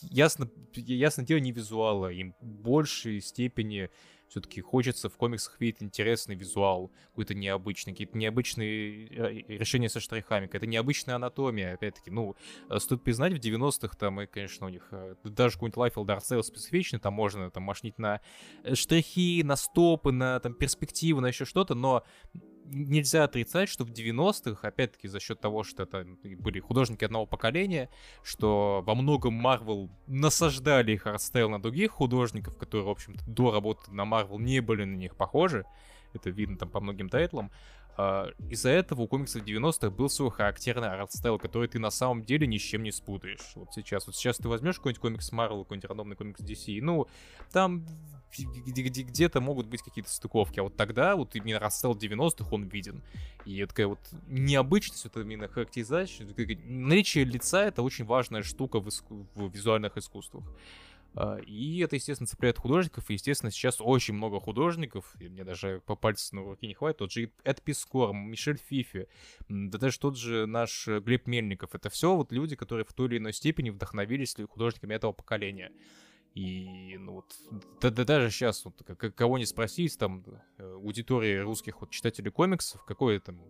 ясно, 0.01 0.49
ясно 0.75 1.23
дело, 1.23 1.39
не 1.39 1.51
визуала. 1.51 2.11
Им 2.11 2.35
в 2.41 2.45
большей 2.45 3.21
степени 3.21 3.89
Все-таки 4.29 4.61
хочется 4.61 5.09
в 5.09 5.17
комиксах 5.17 5.59
видеть 5.59 5.83
интересный 5.83 6.35
визуал, 6.35 6.89
какой-то 7.09 7.33
необычный, 7.33 7.91
какие-то 7.91 8.17
необычные 8.17 9.07
э, 9.07 9.57
решения 9.57 9.89
со 9.89 9.99
штрихами, 9.99 10.45
какая-то 10.45 10.67
необычная 10.67 11.15
анатомия, 11.15 11.73
опять-таки, 11.73 12.11
ну, 12.11 12.37
э, 12.69 12.79
стоит 12.79 13.03
признать, 13.03 13.33
в 13.33 13.39
90-х 13.39 13.97
там, 13.97 14.21
и, 14.21 14.27
конечно, 14.27 14.67
у 14.67 14.69
них 14.69 14.87
э, 14.91 15.15
даже 15.25 15.55
какой-нибудь 15.55 15.77
Лайфелда 15.77 16.05
art 16.05 16.19
style 16.19 16.43
специфичный, 16.43 16.99
там 16.99 17.13
можно 17.13 17.51
там 17.51 17.63
машнить 17.63 17.99
на 17.99 18.21
штрихи, 18.73 19.43
на 19.43 19.57
стопы, 19.57 20.13
на 20.13 20.39
там 20.39 20.53
перспективы, 20.53 21.19
на 21.19 21.27
еще 21.27 21.43
что-то, 21.43 21.75
но 21.75 22.05
нельзя 22.65 23.23
отрицать, 23.23 23.69
что 23.69 23.83
в 23.83 23.91
90-х, 23.91 24.67
опять-таки, 24.67 25.07
за 25.07 25.19
счет 25.19 25.39
того, 25.39 25.63
что 25.63 25.83
это 25.83 26.05
были 26.23 26.59
художники 26.59 27.03
одного 27.03 27.25
поколения, 27.25 27.89
что 28.23 28.83
во 28.85 28.95
многом 28.95 29.45
Marvel 29.45 29.89
насаждали 30.07 30.93
их 30.93 31.07
art 31.07 31.23
style 31.23 31.49
на 31.49 31.61
других 31.61 31.91
художников, 31.91 32.57
которые, 32.57 32.85
в 32.85 32.89
общем-то, 32.89 33.23
до 33.27 33.51
работы 33.51 33.91
на 33.91 34.03
Marvel 34.03 34.39
не 34.39 34.59
были 34.59 34.83
на 34.83 34.95
них 34.95 35.15
похожи. 35.15 35.65
Это 36.13 36.29
видно 36.29 36.57
там 36.57 36.69
по 36.69 36.79
многим 36.79 37.09
title 37.09 37.35
ам. 37.35 37.51
А, 37.97 38.29
из-за 38.49 38.69
этого 38.69 39.01
у 39.01 39.07
комиксов 39.07 39.43
90-х 39.43 39.89
был 39.89 40.09
свой 40.09 40.31
характерный 40.31 40.89
art 40.89 41.05
style, 41.05 41.37
который 41.37 41.67
ты 41.67 41.79
на 41.79 41.91
самом 41.91 42.23
деле 42.23 42.47
ни 42.47 42.57
с 42.57 42.61
чем 42.61 42.83
не 42.83 42.91
спутаешь. 42.91 43.51
Вот 43.55 43.73
сейчас. 43.73 44.07
Вот 44.07 44.15
сейчас 44.15 44.37
ты 44.37 44.47
возьмешь 44.47 44.77
какой-нибудь 44.77 45.01
комикс 45.01 45.31
Marvel, 45.31 45.63
какой-нибудь 45.63 45.89
рандомный 45.89 46.15
комикс 46.15 46.41
DC, 46.41 46.79
ну, 46.81 47.07
там 47.51 47.85
где-то 48.37 49.41
могут 49.41 49.67
быть 49.67 49.81
какие-то 49.81 50.09
стыковки, 50.09 50.59
а 50.59 50.63
вот 50.63 50.77
тогда 50.77 51.15
вот 51.15 51.35
именно 51.35 51.59
art 51.59 51.72
style 51.72 51.93
90-х 51.93 52.47
он 52.51 52.63
виден. 52.63 53.03
И 53.45 53.65
такая 53.65 53.87
вот 53.87 53.99
необычность, 54.27 55.03
вот 55.03 55.17
именно 55.17 55.47
характеризация, 55.47 56.27
наличие 56.65 57.25
лица— 57.25 57.63
это 57.65 57.81
очень 57.81 58.05
важная 58.05 58.43
штука 58.43 58.79
в, 58.79 58.87
иску- 58.87 59.27
в 59.35 59.49
визуальных 59.49 59.97
искусствах. 59.97 60.45
А, 61.13 61.37
и 61.37 61.79
это, 61.79 61.95
естественно, 61.95 62.27
цепляет 62.27 62.57
художников. 62.57 63.09
И, 63.09 63.13
естественно, 63.13 63.51
сейчас 63.51 63.77
очень 63.79 64.13
много 64.13 64.39
художников. 64.39 65.15
И 65.19 65.27
мне 65.27 65.43
даже 65.43 65.81
по 65.85 65.95
пальцу 65.95 66.35
на 66.35 66.43
руке 66.43 66.67
не 66.67 66.73
хватит. 66.73 66.99
Тот 66.99 67.11
же 67.11 67.31
Эд 67.43 67.61
Пискор, 67.61 68.13
Мишель 68.13 68.57
Фифи, 68.57 69.07
да 69.49 69.77
даже 69.77 69.99
тот 69.99 70.17
же 70.17 70.45
наш 70.45 70.87
Глеб 70.87 71.27
Мельников. 71.27 71.75
Это 71.75 71.89
все 71.89 72.15
вот 72.15 72.31
люди, 72.31 72.55
которые 72.55 72.85
в 72.85 72.93
той 72.93 73.07
или 73.07 73.17
иной 73.17 73.33
степени 73.33 73.69
вдохновились 73.69 74.35
художниками 74.49 74.93
этого 74.93 75.11
поколения. 75.11 75.71
И, 76.33 76.95
ну 76.97 77.15
вот, 77.15 77.35
да, 77.81 77.89
да 77.89 78.05
даже 78.05 78.29
сейчас, 78.31 78.63
вот, 78.63 78.81
кого 79.15 79.37
не 79.37 79.45
спросить, 79.45 79.97
там, 79.97 80.23
э, 80.57 80.73
аудитории 80.75 81.37
русских 81.37 81.81
вот, 81.81 81.89
читателей 81.89 82.31
комиксов, 82.31 82.85
какой 82.85 83.19
там 83.19 83.41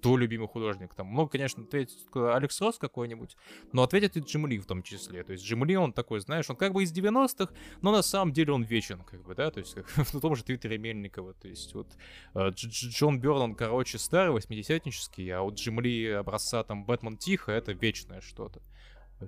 твой 0.00 0.20
любимый 0.20 0.46
художник, 0.46 0.94
там, 0.94 1.08
много, 1.08 1.30
конечно, 1.30 1.64
ответит 1.64 1.98
Алекс 2.14 2.60
Росс 2.60 2.78
какой-нибудь, 2.78 3.36
но 3.72 3.82
ответит 3.82 4.16
и 4.16 4.20
Джим 4.20 4.46
Ли 4.46 4.60
в 4.60 4.66
том 4.66 4.84
числе, 4.84 5.24
то 5.24 5.32
есть 5.32 5.44
Джим 5.44 5.64
Ли, 5.64 5.76
он 5.76 5.92
такой, 5.92 6.20
знаешь, 6.20 6.48
он 6.48 6.54
как 6.54 6.74
бы 6.74 6.84
из 6.84 6.92
90-х, 6.92 7.52
но 7.82 7.90
на 7.90 8.02
самом 8.02 8.32
деле 8.32 8.52
он 8.52 8.62
вечен, 8.62 9.02
как 9.02 9.24
бы, 9.24 9.34
да, 9.34 9.50
то 9.50 9.58
есть 9.58 9.74
как, 9.74 9.86
в 9.96 10.20
том 10.20 10.36
же 10.36 10.44
твиттере 10.44 10.78
Мельникова, 10.78 11.34
то 11.34 11.48
есть 11.48 11.74
вот 11.74 11.88
э, 12.34 12.50
Джон 12.54 13.20
Бёрн, 13.20 13.42
он, 13.42 13.54
короче, 13.56 13.98
старый, 13.98 14.30
восьмидесятнический, 14.30 15.28
а 15.30 15.42
вот 15.42 15.54
Джим 15.54 15.80
Ли 15.80 16.08
образца 16.10 16.62
там 16.62 16.84
Бэтмен 16.84 17.16
Тихо, 17.16 17.50
это 17.50 17.72
вечное 17.72 18.20
что-то 18.20 18.62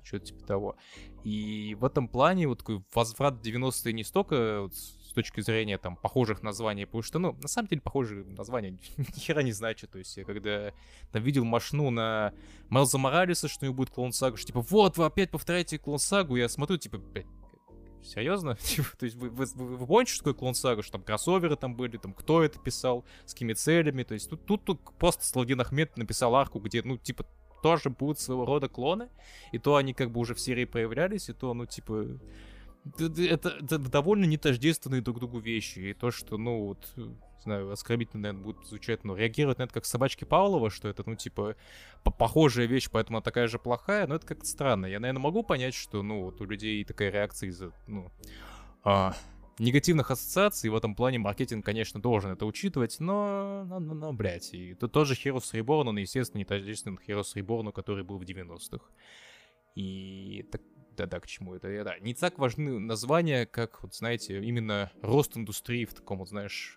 что-то 0.04 0.26
типа 0.26 0.46
того. 0.46 0.76
И 1.24 1.76
в 1.78 1.84
этом 1.84 2.08
плане 2.08 2.48
вот 2.48 2.58
такой 2.58 2.82
возврат 2.94 3.34
в 3.34 3.42
90-е 3.42 3.92
не 3.92 4.04
столько 4.04 4.62
вот, 4.62 4.74
с 4.74 5.12
точки 5.12 5.40
зрения 5.40 5.78
там 5.78 5.96
похожих 5.96 6.42
названий, 6.42 6.86
потому 6.86 7.02
что, 7.02 7.18
ну, 7.18 7.36
на 7.42 7.48
самом 7.48 7.68
деле 7.68 7.80
похожие 7.80 8.24
названия 8.24 8.70
ни 8.96 9.18
хера 9.18 9.42
не 9.42 9.52
значат. 9.52 9.90
То 9.90 9.98
есть 9.98 10.16
я 10.16 10.24
когда 10.24 10.72
там 11.12 11.22
видел 11.22 11.44
машну 11.44 11.90
на 11.90 12.32
Майлза 12.68 12.98
Моралеса, 12.98 13.48
что 13.48 13.64
у 13.64 13.66
него 13.66 13.74
будет 13.74 13.90
клон 13.90 14.12
сагу, 14.12 14.36
что 14.36 14.46
типа, 14.48 14.60
вот, 14.60 14.96
вы 14.96 15.04
опять 15.04 15.30
повторяете 15.30 15.78
клон 15.78 15.98
сагу, 15.98 16.36
я 16.36 16.48
смотрю, 16.48 16.76
типа, 16.76 17.00
Серьезно? 18.02 18.56
Типа, 18.62 18.88
то 18.98 19.04
есть 19.04 19.16
вы, 19.16 19.30
вы, 19.30 19.44
вы, 19.54 19.76
вы 19.76 19.86
помните, 19.86 20.12
что 20.12 20.24
такое 20.24 20.34
клон 20.34 20.54
сага, 20.54 20.82
что 20.82 20.92
там 20.92 21.02
кроссоверы 21.02 21.56
там 21.56 21.74
были, 21.74 21.96
там 21.96 22.12
кто 22.12 22.42
это 22.42 22.58
писал, 22.58 23.04
с 23.26 23.32
какими 23.32 23.52
целями, 23.52 24.02
то 24.02 24.14
есть 24.14 24.30
тут, 24.30 24.44
тут, 24.46 24.64
тут 24.64 24.80
просто 24.98 25.24
Сладин 25.24 25.60
Ахмед 25.60 25.96
написал 25.96 26.34
арку, 26.34 26.60
где, 26.60 26.82
ну, 26.82 26.96
типа, 26.96 27.26
тоже 27.62 27.90
будут 27.90 28.18
своего 28.18 28.44
рода 28.44 28.68
клоны, 28.68 29.08
и 29.52 29.58
то 29.58 29.76
они 29.76 29.94
как 29.94 30.10
бы 30.10 30.20
уже 30.20 30.34
в 30.34 30.40
серии 30.40 30.64
проявлялись, 30.64 31.28
и 31.28 31.32
то, 31.32 31.54
ну, 31.54 31.66
типа, 31.66 32.06
это, 32.98 33.48
это 33.48 33.78
довольно 33.78 34.24
нетождественные 34.24 35.02
друг 35.02 35.18
другу 35.18 35.38
вещи, 35.38 35.78
и 35.78 35.94
то, 35.94 36.10
что, 36.10 36.38
ну, 36.38 36.66
вот, 36.66 36.94
знаю, 37.42 37.70
оскорбительно, 37.70 38.22
наверное, 38.22 38.44
будет 38.44 38.66
звучать, 38.66 39.04
но 39.04 39.16
реагировать 39.16 39.58
на 39.58 39.64
это 39.64 39.74
как 39.74 39.84
собачки 39.84 40.24
Павлова, 40.24 40.70
что 40.70 40.88
это, 40.88 41.02
ну, 41.06 41.14
типа, 41.14 41.56
похожая 42.02 42.66
вещь, 42.66 42.88
поэтому 42.90 43.18
она 43.18 43.22
такая 43.22 43.48
же 43.48 43.58
плохая, 43.58 44.06
но 44.06 44.16
это 44.16 44.26
как-то 44.26 44.46
странно. 44.46 44.86
Я, 44.86 45.00
наверное, 45.00 45.22
могу 45.22 45.42
понять, 45.42 45.74
что, 45.74 46.02
ну, 46.02 46.24
вот 46.24 46.40
у 46.40 46.44
людей 46.44 46.84
такая 46.84 47.10
реакция 47.10 47.48
из-за, 47.48 47.72
ну, 47.86 48.10
а, 48.82 49.14
негативных 49.60 50.10
ассоциаций. 50.10 50.70
В 50.70 50.74
этом 50.74 50.94
плане 50.94 51.18
маркетинг, 51.18 51.64
конечно, 51.64 52.00
должен 52.00 52.32
это 52.32 52.46
учитывать, 52.46 52.98
но, 52.98 53.64
но, 53.66 53.78
но, 53.78 53.94
но 53.94 54.12
блядь. 54.12 54.52
И 54.54 54.74
тут 54.74 54.92
тоже 54.92 55.14
Heroes 55.14 55.52
Reborn, 55.52 55.88
он, 55.88 55.98
естественно, 55.98 56.38
не 56.38 56.44
тождествен 56.44 56.98
Heroes 57.06 57.34
Reborn, 57.34 57.72
который 57.72 58.02
был 58.02 58.18
в 58.18 58.22
90-х. 58.22 58.84
И 59.74 60.48
так, 60.50 60.62
да-да, 60.96 61.20
к 61.20 61.26
чему 61.26 61.54
это? 61.54 61.84
Да, 61.84 61.98
не 62.00 62.14
так 62.14 62.38
важны 62.38 62.78
названия, 62.78 63.46
как, 63.46 63.82
вот 63.82 63.94
знаете, 63.94 64.42
именно 64.42 64.90
рост 65.02 65.36
индустрии 65.36 65.84
в 65.84 65.94
таком, 65.94 66.18
вот, 66.18 66.28
знаешь, 66.28 66.76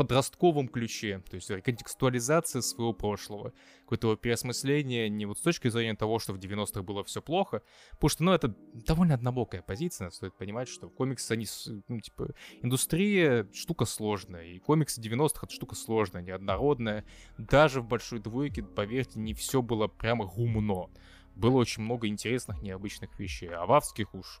подростковом 0.00 0.68
ключе, 0.68 1.22
то 1.28 1.34
есть 1.34 1.48
контекстуализация 1.62 2.62
своего 2.62 2.94
прошлого, 2.94 3.52
какое-то 3.82 4.16
переосмысление 4.16 5.10
не 5.10 5.26
вот 5.26 5.36
с 5.36 5.42
точки 5.42 5.68
зрения 5.68 5.94
того, 5.94 6.18
что 6.18 6.32
в 6.32 6.38
90-х 6.38 6.82
было 6.82 7.04
все 7.04 7.20
плохо, 7.20 7.62
потому 7.90 8.08
что, 8.08 8.24
ну, 8.24 8.32
это 8.32 8.54
довольно 8.72 9.12
однобокая 9.12 9.60
позиция, 9.60 10.08
стоит 10.08 10.34
понимать, 10.38 10.68
что 10.68 10.88
комиксы, 10.88 11.32
они, 11.32 11.46
ну, 11.88 12.00
типа, 12.00 12.34
индустрия 12.62 13.46
штука 13.52 13.84
сложная, 13.84 14.46
и 14.46 14.58
комиксы 14.58 15.02
90-х 15.02 15.40
это 15.42 15.54
штука 15.54 15.74
сложная, 15.74 16.22
неоднородная, 16.22 17.04
даже 17.36 17.82
в 17.82 17.86
большой 17.86 18.20
двойке, 18.20 18.62
поверьте, 18.62 19.18
не 19.18 19.34
все 19.34 19.60
было 19.60 19.86
прямо 19.86 20.24
гумно, 20.24 20.88
было 21.34 21.58
очень 21.58 21.82
много 21.82 22.06
интересных, 22.06 22.62
необычных 22.62 23.18
вещей, 23.18 23.50
а 23.50 23.66
в 23.66 23.72
авских 23.72 24.14
уж 24.14 24.40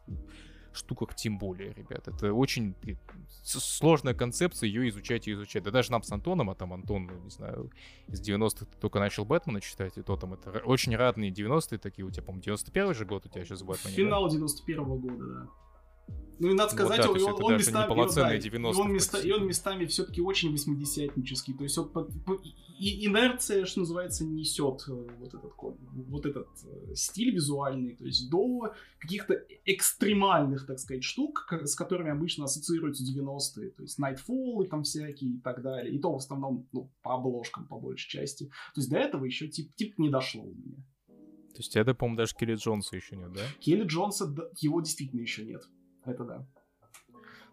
штуках 0.72 1.14
тем 1.14 1.38
более, 1.38 1.72
ребят. 1.72 2.08
Это 2.08 2.32
очень 2.32 2.74
сложная 3.42 4.14
концепция, 4.14 4.68
ее 4.68 4.88
изучать 4.88 5.28
и 5.28 5.32
изучать. 5.32 5.62
Да 5.62 5.70
даже 5.70 5.92
нам 5.92 6.02
с 6.02 6.12
Антоном, 6.12 6.50
а 6.50 6.54
там 6.54 6.72
Антон, 6.72 7.06
ну, 7.06 7.18
не 7.24 7.30
знаю, 7.30 7.70
из 8.08 8.20
90-х 8.20 8.66
только 8.80 8.98
начал 8.98 9.24
Бэтмена 9.24 9.60
читать, 9.60 9.96
и 9.96 10.02
то 10.02 10.16
там 10.16 10.34
это 10.34 10.50
очень 10.64 10.94
радные 10.96 11.30
90-е 11.30 11.78
такие, 11.78 12.04
у 12.04 12.10
тебя, 12.10 12.22
по-моему, 12.22 12.42
91 12.42 12.94
же 12.94 13.04
год 13.04 13.26
у 13.26 13.28
тебя 13.28 13.44
сейчас 13.44 13.62
в 13.62 13.66
Бэтмене. 13.66 13.96
Финал 13.96 14.28
да? 14.28 14.36
91-го 14.36 14.96
года, 14.96 15.26
да. 15.26 15.48
Ну 16.40 16.48
и 16.48 16.54
надо 16.54 16.72
сказать, 16.72 17.06
вот, 17.06 17.18
да, 17.18 17.24
он, 17.34 17.44
он, 17.44 17.52
местами, 17.58 17.90
он, 17.92 18.10
да, 18.14 18.34
и 18.34 18.50
он, 18.64 18.92
места, 18.94 19.18
и 19.18 19.30
он 19.30 19.46
местами 19.46 19.84
все-таки 19.84 20.22
очень 20.22 20.50
восьмидесятнический. 20.50 21.52
То 21.52 21.64
есть 21.64 21.76
он 21.76 21.92
и 22.78 23.06
инерция, 23.06 23.66
что 23.66 23.80
называется, 23.80 24.24
несет 24.24 24.84
э, 24.88 24.92
вот 25.18 25.34
этот, 25.34 25.52
вот 25.60 26.24
этот 26.24 26.48
э, 26.64 26.94
стиль 26.94 27.34
визуальный, 27.34 27.94
то 27.94 28.06
есть 28.06 28.30
до 28.30 28.72
каких-то 28.98 29.34
экстремальных, 29.66 30.66
так 30.66 30.78
сказать, 30.78 31.04
штук, 31.04 31.46
с 31.50 31.74
которыми 31.74 32.10
обычно 32.10 32.46
ассоциируются 32.46 33.04
90-е. 33.04 33.72
То 33.72 33.82
есть 33.82 34.00
Nightfall 34.00 34.64
и 34.64 34.68
там 34.68 34.84
всякие 34.84 35.32
и 35.32 35.40
так 35.40 35.60
далее. 35.60 35.94
И 35.94 35.98
то 35.98 36.10
в 36.10 36.16
основном 36.16 36.66
ну, 36.72 36.90
по 37.02 37.16
обложкам, 37.16 37.66
по 37.68 37.78
большей 37.78 38.08
части. 38.08 38.46
То 38.46 38.80
есть 38.80 38.88
до 38.88 38.96
этого 38.96 39.26
еще 39.26 39.46
тип, 39.48 39.74
тип 39.74 39.98
не 39.98 40.08
дошло 40.08 40.42
у 40.42 40.54
меня. 40.54 40.78
То 41.52 41.58
есть 41.58 41.76
это, 41.76 41.92
по-моему, 41.92 42.16
даже 42.16 42.34
Келли 42.34 42.54
Джонса 42.54 42.96
еще 42.96 43.14
нет, 43.16 43.30
да? 43.34 43.42
Келли 43.58 43.84
Джонса, 43.84 44.34
его 44.58 44.80
действительно 44.80 45.20
еще 45.20 45.44
нет. 45.44 45.68
Это 46.04 46.24
да. 46.24 46.46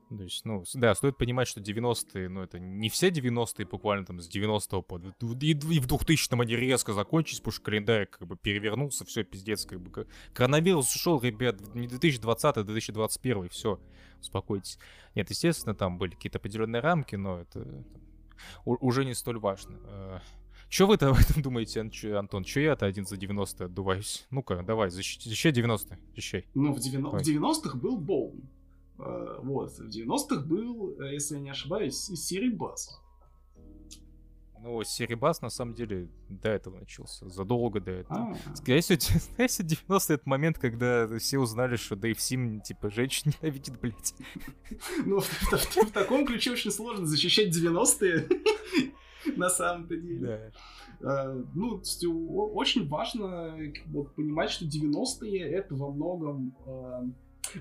То 0.10 0.24
есть, 0.24 0.46
ну, 0.46 0.64
да, 0.76 0.96
стоит 0.96 1.18
понимать, 1.18 1.50
что 1.50 1.60
90-е, 1.60 2.30
ну, 2.30 2.42
это 2.42 2.60
не 2.60 2.88
все 2.88 3.10
90-е, 3.10 3.66
буквально 3.66 4.06
там 4.06 4.22
с 4.22 4.30
90-го 4.34 4.82
по... 4.82 5.00
И, 5.00 5.52
и 5.52 5.80
в 5.80 5.88
2000-м 5.88 6.40
они 6.40 6.56
резко 6.56 6.94
закончились, 6.94 7.40
потому 7.40 7.52
что 7.52 7.64
календарь 7.64 8.06
как 8.06 8.26
бы 8.26 8.38
перевернулся, 8.38 9.04
все, 9.04 9.26
пиздец, 9.26 9.66
как 9.66 9.82
бы... 9.82 10.08
Коронавирус 10.34 10.96
ушел, 10.96 11.20
ребят, 11.20 11.60
не 11.76 11.88
2020, 11.88 12.58
а 12.58 12.64
2021, 12.64 13.50
все, 13.50 13.82
успокойтесь. 14.22 14.80
Нет, 15.14 15.30
естественно, 15.30 15.76
там 15.76 15.98
были 15.98 16.12
какие-то 16.12 16.38
определенные 16.38 16.82
рамки, 16.82 17.18
но 17.18 17.42
это 17.42 17.84
уже 18.64 19.04
не 19.04 19.14
столь 19.14 19.40
важно. 19.40 20.22
Э, 20.68 20.70
Че 20.70 20.86
вы-то 20.86 21.10
об 21.10 21.18
этом 21.18 21.42
думаете, 21.42 21.82
Антон? 22.18 22.44
Че 22.44 22.64
я-то 22.64 22.86
один 22.86 23.06
за 23.06 23.18
90 23.18 23.66
отдуваюсь? 23.66 24.28
Ну-ка, 24.32 24.64
давай, 24.64 24.90
защищай 24.90 25.52
90 25.52 25.98
защищай. 26.16 26.46
Ну, 26.54 26.74
в, 26.74 26.78
90- 26.78 27.20
в 27.20 27.28
90-х 27.28 27.78
был 27.78 27.98
Боун. 27.98 28.42
Uh, 28.98 29.42
вот, 29.44 29.72
в 29.78 29.90
90-х 29.90 30.42
был, 30.42 31.00
э, 31.00 31.14
если 31.14 31.36
я 31.36 31.42
не 31.42 31.52
ошибаюсь, 31.52 31.96
Сирибас. 31.96 33.00
Ну, 34.60 34.84
Сирибас, 34.84 35.42
на 35.42 35.52
самом 35.52 35.76
деле, 35.76 36.10
до 36.30 36.50
этого 36.50 36.80
начался, 36.80 37.30
задолго 37.30 37.80
до 37.80 37.92
этого. 37.92 38.36
А. 38.50 38.56
Скорее 38.56 38.82
всего, 38.82 38.98
90 39.38 40.14
это 40.16 40.28
момент, 40.28 40.58
когда 40.58 41.08
все 41.20 41.38
узнали, 41.38 41.76
что 41.76 41.96
Дэйв 41.96 42.20
Сим, 42.20 42.62
типа, 42.62 42.90
женщин 42.90 43.34
ненавидит, 43.40 43.80
блядь. 43.80 44.16
Ну, 45.06 45.20
в 45.20 45.92
таком 45.92 46.26
ключе 46.26 46.52
очень 46.52 46.72
сложно 46.72 47.06
защищать 47.06 47.56
90-е. 47.56 48.28
на 49.38 49.50
самом-то 49.50 49.98
деле. 49.98 50.28
Да. 50.28 50.52
Uh, 51.00 51.48
ну, 51.54 51.82
очень 52.56 52.88
важно 52.88 53.56
вот, 53.86 54.16
понимать, 54.16 54.50
что 54.50 54.66
90-е 54.66 55.42
это 55.42 55.76
во 55.76 55.92
многом 55.92 56.56
uh, 56.66 57.12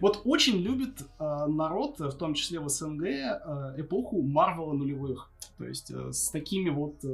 Вот 0.01 0.23
очень 0.25 0.57
любит 0.59 1.03
э, 1.19 1.47
народ, 1.47 1.99
в 1.99 2.17
том 2.17 2.35
числе 2.35 2.61
в 2.61 2.69
СНГ, 2.69 3.05
э, 3.05 3.75
эпоху 3.79 4.23
Марвела 4.23 4.73
нулевых. 4.73 5.31
То 5.59 5.65
есть 5.65 5.91
э, 5.91 6.13
с 6.13 6.31
такими 6.31 6.71
вот... 6.71 7.05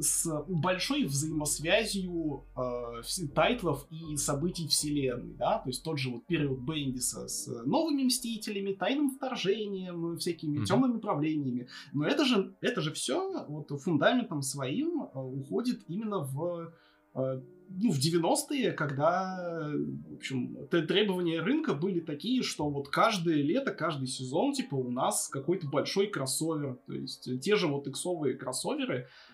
Э, 0.00 0.02
с 0.02 0.44
большой 0.48 1.04
взаимосвязью 1.04 2.44
э, 2.56 3.26
тайтлов 3.34 3.86
и 3.90 4.16
событий 4.16 4.66
вселенной, 4.68 5.34
да, 5.34 5.58
то 5.58 5.68
есть 5.68 5.84
тот 5.84 5.98
же 5.98 6.10
вот 6.10 6.26
период 6.26 6.60
Бендиса 6.60 7.28
с 7.28 7.46
новыми 7.64 8.04
Мстителями, 8.04 8.72
Тайным 8.72 9.10
Вторжением, 9.10 10.16
всякими 10.16 10.58
mm-hmm. 10.58 10.64
темными 10.64 10.98
правлениями, 10.98 11.68
но 11.92 12.06
это 12.06 12.24
же, 12.24 12.54
это 12.60 12.80
же 12.80 12.92
все 12.92 13.44
вот 13.46 13.68
фундаментом 13.80 14.42
своим 14.42 15.02
э, 15.02 15.18
уходит 15.18 15.82
именно 15.88 16.20
в 16.20 16.72
э, 17.14 17.40
ну, 17.72 17.92
в 17.92 17.98
90-е, 17.98 18.72
когда, 18.72 19.70
в 20.08 20.14
общем, 20.16 20.56
требования 20.70 21.40
рынка 21.40 21.74
были 21.74 22.00
такие, 22.00 22.42
что 22.42 22.68
вот 22.68 22.88
каждое 22.88 23.42
лето, 23.42 23.70
каждый 23.72 24.08
сезон, 24.08 24.52
типа, 24.52 24.74
у 24.74 24.90
нас 24.90 25.28
какой-то 25.28 25.68
большой 25.68 26.08
кроссовер. 26.08 26.78
То 26.86 26.94
есть 26.94 27.28
те 27.40 27.56
же 27.56 27.68
вот 27.68 27.86
иксовые 27.86 28.34
кроссоверы, 28.34 28.96
э, 28.96 29.29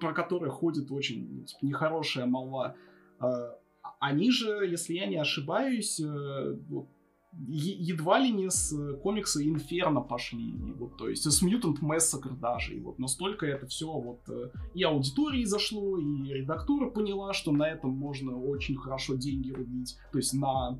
про 0.00 0.12
которые 0.12 0.50
ходит 0.50 0.90
очень 0.90 1.44
типа, 1.44 1.60
нехорошая 1.62 2.26
молва, 2.26 2.74
э, 3.20 3.24
они 4.00 4.30
же, 4.30 4.66
если 4.66 4.94
я 4.94 5.06
не 5.06 5.16
ошибаюсь, 5.16 6.00
э, 6.00 6.56
едва 7.48 8.18
ли 8.18 8.30
не 8.30 8.50
с 8.50 8.72
э, 8.72 8.94
комикса 8.94 9.46
Инферно 9.46 10.00
пошли, 10.00 10.54
вот, 10.78 10.96
то 10.96 11.08
есть 11.08 11.30
с 11.30 11.42
Mutant 11.42 11.80
Massacre 11.80 12.38
даже, 12.38 12.74
и 12.74 12.80
вот 12.80 12.98
настолько 12.98 13.46
это 13.46 13.66
все 13.66 13.86
вот 13.86 14.20
э, 14.28 14.50
и 14.74 14.82
аудитории 14.82 15.44
зашло, 15.44 15.98
и 15.98 16.32
редактура 16.32 16.90
поняла, 16.90 17.32
что 17.32 17.52
на 17.52 17.68
этом 17.68 17.90
можно 17.90 18.36
очень 18.36 18.76
хорошо 18.76 19.14
деньги 19.14 19.50
рубить, 19.52 19.96
то 20.12 20.18
есть 20.18 20.34
на 20.34 20.78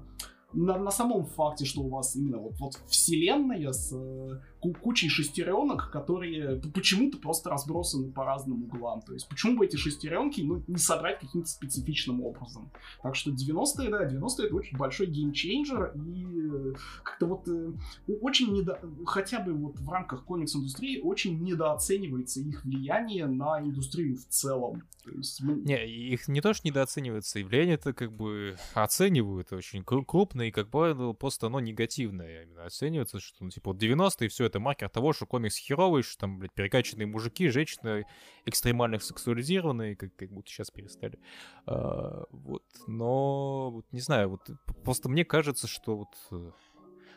на, 0.53 0.79
на 0.79 0.91
самом 0.91 1.27
факте, 1.27 1.65
что 1.67 1.83
у 1.83 1.89
вас 1.89 2.17
именно 2.17 2.39
вот, 2.39 2.55
вот 2.59 2.75
вселенная 2.87 3.73
с 3.73 3.93
э, 3.93 4.41
кучей 4.61 5.09
шестеренок, 5.09 5.91
которые 5.91 6.61
почему-то 6.75 7.19
просто 7.19 7.51
разбросаны 7.51 8.13
по 8.13 8.25
разным 8.25 8.65
углам. 8.65 9.03
То 9.03 9.13
есть 9.13 9.29
почему 9.29 9.57
бы 9.57 9.67
эти 9.67 9.77
шестеренки 9.77 10.41
ну, 10.41 10.63
не 10.67 10.79
собрать 10.79 11.21
каким-то 11.21 11.49
специфичным 11.49 12.23
образом. 12.23 12.71
Так 13.03 13.15
что 13.15 13.31
90-е, 13.31 13.91
да, 13.91 14.07
90-е 14.07 14.47
это 14.47 14.57
очень 14.57 14.77
большой 14.77 15.07
game 15.07 15.35
changer, 15.35 15.93
и 15.95 16.27
э, 16.27 16.75
как-то 17.03 17.27
вот 17.27 17.49
э, 17.49 17.73
очень 18.21 18.53
недо... 18.53 18.81
хотя 19.07 19.41
бы 19.41 19.53
вот 19.53 19.79
в 19.79 19.89
рамках 19.89 20.25
комикс-индустрии 20.25 21.01
очень 21.01 21.41
недооценивается 21.43 22.41
их 22.41 22.65
влияние 22.65 23.27
на 23.27 23.61
индустрию 23.61 24.17
в 24.17 24.27
целом. 24.27 24.83
То 25.05 25.11
есть, 25.13 25.43
мы... 25.43 25.55
Не, 25.55 25.87
их 25.87 26.29
не 26.29 26.41
то, 26.41 26.53
что 26.53 26.67
недооценивается, 26.67 27.39
и 27.39 27.45
влияние 27.45 27.75
это 27.75 27.93
как 27.93 28.13
бы 28.13 28.57
оценивают 28.75 29.53
очень 29.53 29.85
крупно, 29.85 30.43
и 30.43 30.51
как 30.51 30.71
бы 30.71 31.15
просто 31.15 31.47
оно 31.47 31.61
негативное 31.61 32.45
именно 32.45 32.65
оценивается, 32.65 33.21
что 33.21 33.45
ну, 33.45 33.51
типа 33.51 33.73
вот 33.73 33.83
90-е 33.83 34.29
все 34.29 34.46
это 34.47 34.61
маркер 34.61 34.89
того, 34.89 35.13
что 35.13 35.27
комикс 35.27 35.57
херовый, 35.57 36.03
что 36.03 36.19
там, 36.19 36.39
блядь, 36.39 36.53
перекачанные 36.53 37.07
мужики, 37.07 37.49
женщины 37.49 38.07
экстремально 38.45 38.99
сексуализированные, 38.99 39.97
как, 39.97 40.15
как 40.17 40.31
будто 40.31 40.51
сейчас 40.51 40.71
перестали. 40.71 41.19
А, 41.67 42.25
вот, 42.31 42.65
но, 42.87 43.71
вот, 43.71 43.87
не 43.93 44.01
знаю, 44.01 44.31
вот 44.31 44.49
просто 44.85 45.09
мне 45.09 45.25
кажется, 45.25 45.67
что 45.67 45.97
вот 45.97 46.17
э, 46.31 46.51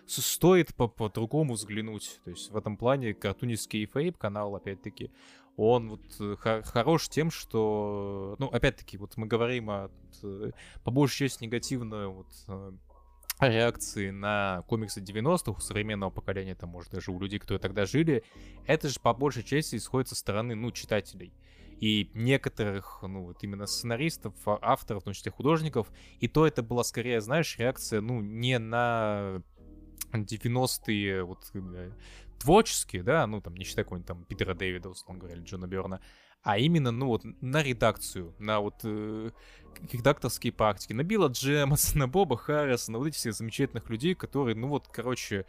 стоит 0.06 0.76
по-другому 0.76 1.54
взглянуть. 1.54 2.20
То 2.24 2.32
есть 2.32 2.52
в 2.52 2.58
этом 2.58 2.78
плане 2.78 3.14
картунистский 3.14 3.86
фейп 3.86 4.18
канал, 4.18 4.56
опять-таки, 4.56 5.12
он 5.56 5.90
вот 5.90 6.02
э, 6.20 6.62
хорош 6.64 7.10
тем, 7.10 7.32
что, 7.32 8.36
ну, 8.40 8.48
опять-таки, 8.48 8.98
вот 8.98 9.18
мы 9.18 9.28
говорим 9.28 9.70
о, 9.70 9.92
э, 10.24 10.52
по 10.84 10.92
большей 10.92 11.28
части 11.28 11.44
негативно 11.44 12.10
вот 12.10 12.28
реакции 13.48 14.10
на 14.10 14.64
комиксы 14.68 15.00
90-х 15.00 15.52
у 15.52 15.60
современного 15.60 16.10
поколения, 16.10 16.56
там, 16.56 16.70
может, 16.70 16.92
даже 16.92 17.12
у 17.12 17.20
людей, 17.20 17.40
которые 17.40 17.60
тогда 17.60 17.86
жили, 17.86 18.24
это 18.68 18.90
же 18.90 19.00
по 19.00 19.14
большей 19.14 19.44
части 19.44 19.78
исходит 19.78 20.10
со 20.10 20.16
стороны, 20.16 20.56
ну, 20.56 20.72
читателей. 20.72 21.34
И 21.80 22.12
некоторых, 22.14 23.00
ну, 23.02 23.24
вот 23.24 23.42
именно 23.42 23.66
сценаристов, 23.66 24.34
а, 24.46 24.60
авторов, 24.62 25.04
в 25.04 25.06
том 25.06 25.14
числе 25.14 25.32
художников, 25.32 25.88
и 26.20 26.28
то 26.28 26.46
это 26.46 26.62
была 26.62 26.84
скорее, 26.84 27.22
знаешь, 27.22 27.58
реакция, 27.58 28.02
ну, 28.02 28.20
не 28.20 28.60
на 28.60 29.42
90-е 30.12 31.24
вот 31.24 31.52
творческие, 32.40 33.04
да, 33.04 33.26
ну, 33.28 33.42
там, 33.42 33.56
не 33.56 33.64
считая 33.64 33.86
какого-нибудь 33.86 34.08
там 34.08 34.26
Питера 34.26 34.54
Дэвида, 34.54 34.90
условно 34.90 35.20
говоря, 35.20 35.38
или 35.38 35.44
Джона 35.44 35.68
Берна, 35.68 36.02
а 36.52 36.58
именно, 36.58 36.90
ну 36.92 37.08
вот, 37.08 37.22
на 37.42 37.62
редакцию, 37.62 38.34
на 38.40 38.60
вот 38.60 38.76
э, 38.84 39.30
редакторские 39.92 40.52
практики, 40.52 40.94
на 40.94 41.04
Билла 41.04 41.28
Джемаса, 41.28 41.96
на 41.98 42.08
Боба 42.10 42.38
Харриса, 42.38 42.92
на 42.92 42.98
вот 42.98 43.08
этих 43.08 43.18
всех 43.18 43.36
замечательных 43.36 43.90
людей, 43.90 44.16
которые, 44.16 44.56
ну 44.56 44.68
вот, 44.68 44.88
короче, 44.92 45.46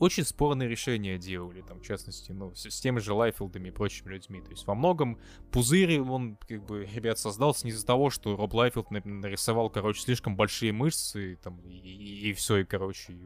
очень 0.00 0.24
спорные 0.24 0.68
решения 0.68 1.18
делали, 1.18 1.60
там, 1.60 1.80
в 1.80 1.86
частности, 1.86 2.32
ну, 2.32 2.54
с, 2.54 2.68
с 2.68 2.80
теми 2.80 2.98
же 2.98 3.12
Лайфилдами 3.12 3.68
и 3.68 3.70
прочими 3.70 4.14
людьми. 4.14 4.40
То 4.40 4.50
есть 4.50 4.66
во 4.66 4.74
многом 4.74 5.18
пузырь 5.52 6.00
он, 6.00 6.36
как 6.48 6.64
бы, 6.64 6.88
ребят, 6.94 7.18
создался 7.18 7.66
не 7.66 7.70
из-за 7.72 7.86
того, 7.86 8.08
что 8.08 8.34
Роб 8.34 8.54
Лайфилд 8.54 8.90
нарисовал, 8.90 9.68
короче, 9.68 10.00
слишком 10.00 10.36
большие 10.36 10.72
мышцы, 10.72 11.38
там, 11.42 11.60
и, 11.60 11.76
и, 11.76 12.30
и 12.30 12.32
все, 12.32 12.58
и, 12.58 12.64
короче, 12.64 13.12
и 13.12 13.18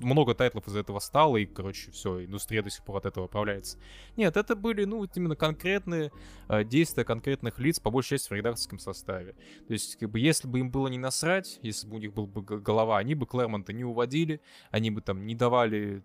много 0.00 0.34
title 0.34 0.57
ов 0.57 0.66
из 0.66 0.74
этого 0.74 0.98
стало, 0.98 1.36
и, 1.36 1.46
короче, 1.46 1.92
все, 1.92 2.24
индустрия 2.24 2.62
до 2.62 2.70
сих 2.70 2.84
пор 2.84 2.96
от 2.96 3.06
этого 3.06 3.26
управляется. 3.26 3.78
Нет, 4.16 4.36
это 4.36 4.56
были, 4.56 4.84
ну, 4.84 4.98
вот 4.98 5.16
именно 5.16 5.36
конкретные 5.36 6.10
э, 6.48 6.64
действия 6.64 7.04
конкретных 7.04 7.60
лиц, 7.60 7.78
по 7.78 7.90
большей 7.90 8.18
части 8.18 8.30
в 8.30 8.32
редакторском 8.32 8.80
составе. 8.80 9.34
То 9.68 9.72
есть, 9.74 9.96
как 9.96 10.10
бы, 10.10 10.18
если 10.18 10.48
бы 10.48 10.58
им 10.58 10.72
было 10.72 10.88
не 10.88 10.98
насрать, 10.98 11.60
если 11.62 11.86
бы 11.86 11.96
у 11.96 11.98
них 11.98 12.12
был 12.12 12.26
бы 12.26 12.42
голова, 12.42 12.98
они 12.98 13.14
бы 13.14 13.26
Клэрмонта 13.26 13.72
не 13.72 13.84
уводили, 13.84 14.40
они 14.72 14.90
бы 14.90 15.02
там 15.02 15.24
не 15.24 15.36
давали 15.36 15.67
давали 15.68 16.02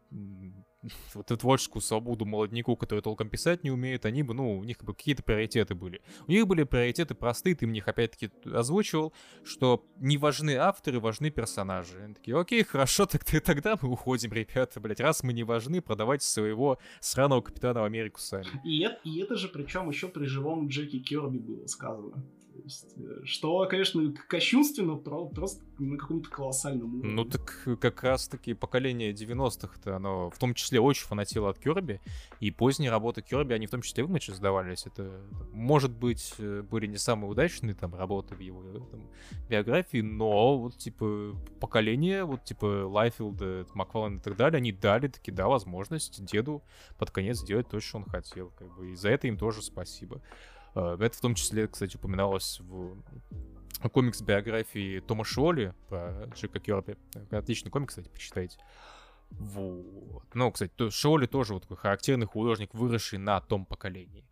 вот 1.13 1.25
эту 1.25 1.37
творческую 1.37 1.81
свободу 1.81 2.25
молодняку, 2.25 2.75
который 2.75 3.01
толком 3.01 3.29
писать 3.29 3.63
не 3.63 3.71
умеет, 3.71 4.05
они 4.05 4.23
бы, 4.23 4.33
ну, 4.33 4.57
у 4.57 4.63
них 4.63 4.83
бы 4.83 4.93
какие-то 4.93 5.23
приоритеты 5.23 5.75
были. 5.75 6.01
У 6.27 6.31
них 6.31 6.45
были 6.47 6.63
приоритеты 6.63 7.15
простые, 7.15 7.55
ты 7.55 7.65
мне 7.65 7.79
их 7.79 7.87
опять-таки 7.87 8.31
озвучивал, 8.45 9.13
что 9.43 9.85
не 9.97 10.17
важны 10.17 10.55
авторы, 10.55 10.99
важны 10.99 11.29
персонажи. 11.29 12.01
Они 12.03 12.13
такие, 12.13 12.37
окей, 12.37 12.63
хорошо, 12.63 13.05
так 13.11 13.23
ты, 13.23 13.39
тогда 13.39 13.77
мы 13.81 13.89
уходим, 13.89 14.33
ребята, 14.33 14.79
блядь, 14.79 14.99
раз 14.99 15.23
мы 15.23 15.33
не 15.33 15.43
важны, 15.43 15.81
продавайте 15.81 16.25
своего 16.25 16.79
сраного 16.99 17.41
Капитана 17.41 17.81
в 17.81 17.85
Америку 17.85 18.19
сами. 18.19 18.47
И 18.65 18.81
это, 18.81 18.99
и 19.03 19.19
это 19.19 19.35
же 19.35 19.47
причем 19.47 19.89
еще 19.89 20.07
при 20.07 20.25
живом 20.25 20.67
Джеки 20.67 20.99
Керби 20.99 21.37
было 21.37 21.65
сказано 21.67 22.23
есть, 22.63 22.93
э, 22.97 23.21
что, 23.25 23.65
конечно, 23.67 24.13
кощунственно, 24.27 24.95
просто 24.95 25.63
на 25.79 25.97
каком-то 25.97 26.29
колоссальном 26.29 26.95
уровне. 26.95 27.13
Ну 27.13 27.25
так 27.25 27.67
как 27.79 28.03
раз-таки 28.03 28.53
поколение 28.53 29.11
90-х-то, 29.11 29.95
оно 29.95 30.29
в 30.29 30.37
том 30.37 30.53
числе 30.53 30.79
очень 30.79 31.05
фанатило 31.05 31.49
от 31.49 31.59
Керби, 31.59 32.01
и 32.39 32.51
поздние 32.51 32.91
работы 32.91 33.21
Керби, 33.21 33.53
они 33.53 33.67
в 33.67 33.71
том 33.71 33.81
числе 33.81 34.03
в 34.03 34.09
имидже 34.09 34.33
сдавались. 34.33 34.85
Это, 34.85 35.21
может 35.51 35.91
быть, 35.91 36.33
э, 36.37 36.61
были 36.61 36.87
не 36.87 36.97
самые 36.97 37.31
удачные 37.31 37.73
там 37.73 37.95
работы 37.95 38.35
в 38.35 38.39
его 38.39 38.61
там, 38.91 39.09
биографии, 39.49 40.01
но 40.01 40.57
вот, 40.57 40.77
типа, 40.77 41.35
поколение, 41.59 42.23
вот, 42.23 42.43
типа, 42.43 42.87
Лайфилда, 42.87 43.67
Макфарлана 43.73 44.17
и 44.17 44.21
так 44.21 44.35
далее, 44.35 44.57
они 44.57 44.71
дали 44.71 45.07
таки, 45.07 45.31
да, 45.31 45.47
возможность 45.47 46.23
деду 46.25 46.63
под 46.97 47.11
конец 47.11 47.39
сделать 47.39 47.67
то, 47.69 47.79
что 47.79 47.97
он 47.97 48.05
хотел, 48.05 48.51
как 48.57 48.75
бы, 48.75 48.91
и 48.91 48.95
за 48.95 49.09
это 49.09 49.27
им 49.27 49.37
тоже 49.37 49.61
спасибо. 49.61 50.21
Э, 50.75 50.97
это 50.99 51.17
в 51.17 51.21
том 51.21 51.35
числе, 51.35 51.67
кстати, 51.67 51.97
упоминалось 51.97 52.59
в 52.59 52.97
комикс-биографии 53.91 54.99
Тома 54.99 55.23
Шоли 55.23 55.73
про 55.89 56.25
Джека 56.35 56.59
Керби. 56.59 56.97
Отличный 57.31 57.71
комикс, 57.71 57.91
кстати, 57.91 58.09
почитайте. 58.09 58.57
Вот. 59.29 60.23
Ну, 60.33 60.51
кстати, 60.51 60.89
Шоли 60.89 61.25
тоже 61.25 61.53
вот 61.53 61.63
такой 61.63 61.77
характерный 61.77 62.27
художник, 62.27 62.73
выросший 62.73 63.19
на 63.19 63.41
том 63.41 63.65
поколении. 63.65 64.25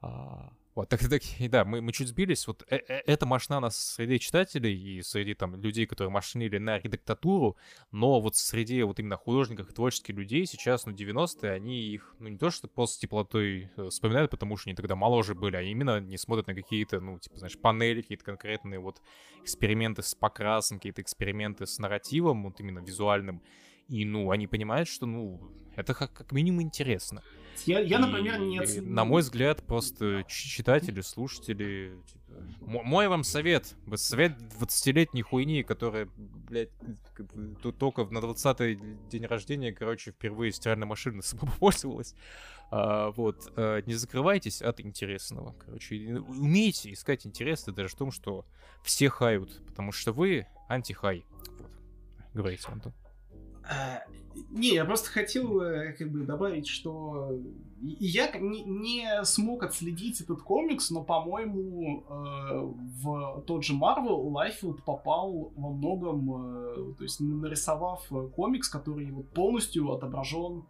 А, 0.00 0.52
вот, 0.74 0.88
так, 0.88 1.00
так, 1.00 1.22
да, 1.50 1.64
мы, 1.64 1.82
мы 1.82 1.92
чуть 1.92 2.08
сбились. 2.08 2.46
Вот 2.46 2.64
э, 2.70 2.76
э, 2.76 3.02
эта 3.04 3.26
машина 3.26 3.60
нас 3.60 3.76
среди 3.76 4.18
читателей 4.18 4.74
и 4.74 5.02
среди 5.02 5.34
там 5.34 5.54
людей, 5.56 5.84
которые 5.86 6.10
машинили 6.10 6.56
на 6.56 6.78
редактатуру, 6.78 7.58
но 7.90 8.20
вот 8.20 8.36
среди 8.36 8.82
вот 8.82 8.98
именно 8.98 9.16
художников 9.16 9.70
и 9.70 9.74
творческих 9.74 10.14
людей 10.14 10.46
сейчас, 10.46 10.86
ну, 10.86 10.92
90-е, 10.92 11.52
они 11.52 11.78
их, 11.80 12.14
ну, 12.18 12.28
не 12.28 12.38
то 12.38 12.50
что 12.50 12.68
просто 12.68 13.02
теплотой 13.02 13.70
э, 13.76 13.88
вспоминают, 13.90 14.30
потому 14.30 14.56
что 14.56 14.70
они 14.70 14.74
тогда 14.74 14.96
моложе 14.96 15.34
были, 15.34 15.56
а 15.56 15.62
именно 15.62 16.00
не 16.00 16.16
смотрят 16.16 16.46
на 16.46 16.54
какие-то, 16.54 17.00
ну, 17.00 17.18
типа, 17.18 17.38
знаешь, 17.38 17.58
панели, 17.58 18.00
какие-то 18.00 18.24
конкретные 18.24 18.80
вот 18.80 19.02
эксперименты 19.42 20.02
с 20.02 20.14
покрасом, 20.14 20.78
какие-то 20.78 21.02
эксперименты 21.02 21.66
с 21.66 21.78
нарративом, 21.78 22.44
вот 22.44 22.60
именно 22.60 22.78
визуальным. 22.78 23.42
И, 23.92 24.06
ну, 24.06 24.30
они 24.30 24.46
понимают, 24.46 24.88
что, 24.88 25.04
ну, 25.04 25.38
это 25.76 25.92
как, 25.92 26.14
как 26.14 26.32
минимум 26.32 26.62
интересно. 26.62 27.22
Я, 27.66 27.80
я 27.80 27.98
например, 27.98 28.40
не 28.40 28.58
оценил. 28.58 28.90
На 28.90 29.04
мой 29.04 29.20
взгляд, 29.20 29.62
просто 29.62 30.24
читатели, 30.26 31.02
слушатели... 31.02 31.98
Типа, 32.06 32.22
мой 32.60 33.08
вам 33.08 33.22
совет. 33.22 33.74
Совет 33.96 34.32
20-летней 34.58 35.20
хуйни, 35.20 35.62
которая, 35.62 36.08
блядь, 36.16 36.70
тут 37.62 37.76
только 37.76 38.06
на 38.06 38.20
20-й 38.20 38.80
день 39.10 39.26
рождения, 39.26 39.72
короче, 39.72 40.12
впервые 40.12 40.52
стиральной 40.52 40.86
машиной 40.86 41.22
пользовалась. 41.60 42.14
А, 42.70 43.10
вот, 43.10 43.52
а, 43.56 43.82
не 43.82 43.92
закрывайтесь 43.92 44.62
от 44.62 44.80
интересного. 44.80 45.54
Короче, 45.58 46.16
умейте 46.16 46.94
искать 46.94 47.26
интересы 47.26 47.72
даже 47.72 47.90
в 47.90 47.96
том, 47.96 48.10
что 48.10 48.46
все 48.82 49.10
хают, 49.10 49.60
потому 49.66 49.92
что 49.92 50.14
вы 50.14 50.46
анти-хай. 50.70 51.26
Вот. 51.58 51.70
Говорите, 52.32 52.68
Антон. 52.68 52.94
А, 53.64 54.02
не, 54.50 54.74
я 54.74 54.84
просто 54.84 55.10
хотел 55.10 55.60
э, 55.60 55.92
как 55.92 56.10
бы 56.10 56.24
добавить, 56.24 56.66
что 56.66 57.38
я 57.80 58.30
не, 58.38 58.62
не 58.62 59.24
смог 59.24 59.62
отследить 59.62 60.20
этот 60.20 60.42
комикс, 60.42 60.90
но, 60.90 61.02
по-моему, 61.02 62.04
э, 62.08 62.12
в 63.02 63.44
тот 63.46 63.64
же 63.64 63.74
Marvel 63.74 64.30
Лайфилд 64.30 64.84
попал 64.84 65.52
во 65.56 65.70
многом, 65.70 66.30
э, 66.34 66.94
то 66.96 67.02
есть 67.02 67.20
нарисовав 67.20 68.06
комикс, 68.34 68.68
который 68.68 69.10
вот 69.10 69.28
полностью 69.30 69.90
отображен 69.92 70.64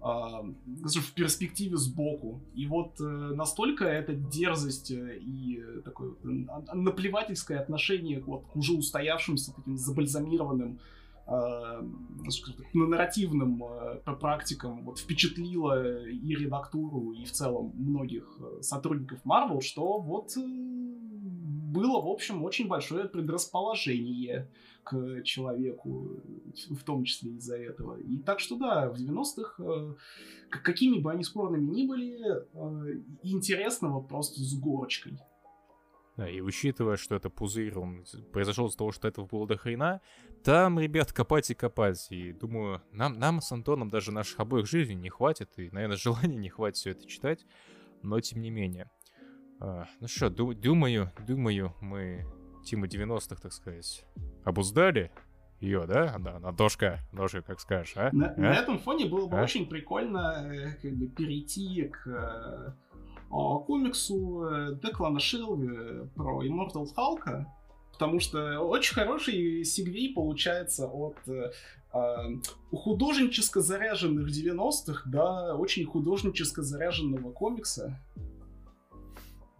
в 0.00 1.12
перспективе 1.16 1.76
сбоку. 1.76 2.40
И 2.54 2.68
вот 2.68 3.00
настолько 3.00 3.84
эта 3.84 4.14
дерзость 4.14 4.92
и 4.92 5.60
такое 5.84 6.12
наплевательское 6.72 7.58
отношение 7.58 8.20
вот, 8.20 8.46
к 8.46 8.54
уже 8.54 8.74
устоявшимся 8.74 9.52
таким 9.52 9.76
забальзамированным 9.76 10.78
нарративным 12.72 13.62
э, 13.64 14.14
практикам 14.20 14.84
вот, 14.84 14.98
впечатлило 14.98 16.06
и 16.08 16.34
редактуру, 16.34 17.12
и 17.12 17.24
в 17.24 17.32
целом 17.32 17.72
многих 17.74 18.38
э, 18.40 18.62
сотрудников 18.62 19.20
Marvel, 19.24 19.60
что 19.60 19.98
вот 20.00 20.36
э, 20.36 20.40
было, 20.40 22.00
в 22.00 22.08
общем, 22.08 22.42
очень 22.44 22.66
большое 22.66 23.08
предрасположение 23.08 24.50
к 24.84 25.22
человеку, 25.22 26.22
в 26.70 26.82
том 26.82 27.04
числе 27.04 27.32
из-за 27.32 27.56
этого. 27.56 27.98
И 27.98 28.16
так 28.18 28.40
что 28.40 28.56
да, 28.56 28.90
в 28.90 28.94
90-х, 28.94 29.62
э, 29.62 29.94
какими 30.48 30.98
бы 30.98 31.12
они 31.12 31.24
спорными 31.24 31.70
ни 31.70 31.86
были, 31.86 32.18
э, 32.18 33.02
интересного 33.22 34.00
просто 34.00 34.40
с 34.40 34.58
горочкой. 34.58 35.18
Да, 36.18 36.28
и 36.28 36.40
учитывая, 36.40 36.96
что 36.96 37.14
это 37.14 37.30
пузырь, 37.30 37.78
он 37.78 38.04
произошел 38.32 38.66
из-за 38.66 38.78
того, 38.78 38.90
что 38.90 39.06
этого 39.06 39.24
было 39.24 39.46
до 39.46 39.56
хрена, 39.56 40.00
там, 40.42 40.80
ребят, 40.80 41.12
копать 41.12 41.48
и 41.52 41.54
копать. 41.54 42.08
И 42.10 42.32
думаю, 42.32 42.82
нам, 42.90 43.20
нам 43.20 43.40
с 43.40 43.52
Антоном 43.52 43.88
даже 43.88 44.10
наших 44.10 44.40
обоих 44.40 44.66
жизней 44.66 44.96
не 44.96 45.10
хватит, 45.10 45.56
и, 45.58 45.70
наверное, 45.70 45.96
желания 46.02 46.36
не 46.36 46.48
хватит 46.48 46.76
все 46.76 46.90
это 46.90 47.06
читать, 47.06 47.46
но 48.02 48.18
тем 48.18 48.42
не 48.42 48.50
менее. 48.50 48.90
А, 49.60 49.86
ну 50.00 50.08
что, 50.08 50.28
ду- 50.28 50.54
думаю, 50.54 51.12
думаю, 51.24 51.72
мы 51.80 52.26
Тиму 52.64 52.86
90-х, 52.86 53.36
так 53.40 53.52
сказать, 53.52 54.04
обуздали 54.44 55.12
ее, 55.60 55.86
да? 55.86 56.16
Да, 56.18 56.40
на 56.40 56.50
дошка, 56.50 56.98
дошка, 57.12 57.42
как 57.42 57.60
скажешь, 57.60 57.94
а? 57.96 58.10
На, 58.12 58.32
а? 58.32 58.40
на 58.40 58.54
этом 58.54 58.80
фоне 58.80 59.06
было 59.06 59.28
бы 59.28 59.38
а? 59.38 59.44
очень 59.44 59.68
прикольно 59.68 60.52
э, 60.52 60.74
как 60.82 60.96
бы 60.96 61.06
перейти 61.06 61.84
к 61.84 62.06
э, 62.08 62.72
комиксу 63.28 64.44
э, 64.44 64.74
Деклана 64.82 65.20
Шилви 65.20 66.08
про 66.14 66.44
Immortal 66.44 66.86
Hulk, 66.96 67.44
потому 67.92 68.20
что 68.20 68.60
очень 68.60 68.94
хороший 68.94 69.64
сегвей 69.64 70.14
получается 70.14 70.86
от 70.86 71.16
э, 71.28 71.50
художнически 72.70 73.60
заряженных 73.60 74.28
90-х 74.28 75.10
до 75.10 75.54
очень 75.54 75.84
художнически 75.84 76.60
заряженного 76.60 77.32
комикса. 77.32 78.00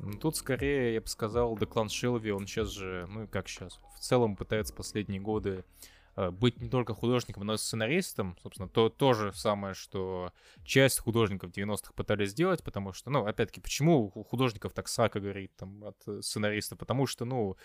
Ну, 0.01 0.13
тут 0.13 0.37
скорее, 0.37 0.95
я 0.95 1.01
бы 1.01 1.09
сказал, 1.09 1.59
Деклан 1.59 1.89
Шилви, 1.89 2.31
он 2.31 2.47
сейчас 2.47 2.71
же, 2.71 3.07
ну 3.09 3.27
как 3.27 3.49
сейчас, 3.49 3.81
в 3.97 4.01
целом 4.01 4.37
пытается 4.37 4.73
последние 4.73 5.21
годы 5.21 5.65
Э, 5.65 5.93
быть 6.33 6.61
не 6.61 6.69
только 6.69 6.95
художником, 6.95 7.45
но 7.45 7.55
и 7.55 7.57
сценаристом, 7.57 8.37
собственно, 8.43 8.69
то, 8.69 8.89
то 8.89 9.13
же 9.13 9.33
самое, 9.33 9.75
что 9.75 10.33
часть 10.65 10.99
художников 10.99 11.51
90-х 11.51 11.93
пытались 11.95 12.31
сделать, 12.31 12.65
потому 12.65 12.93
что, 12.93 13.11
ну, 13.11 13.25
опять-таки, 13.25 13.61
почему 13.61 14.11
у 14.15 14.25
художников 14.25 14.73
так 14.73 14.89
сака 14.89 15.21
горит 15.21 15.55
там 15.57 15.85
от 15.85 15.97
э, 16.07 16.21
сценариста? 16.23 16.77
Потому 16.77 17.07
что, 17.07 17.25
ну, 17.25 17.57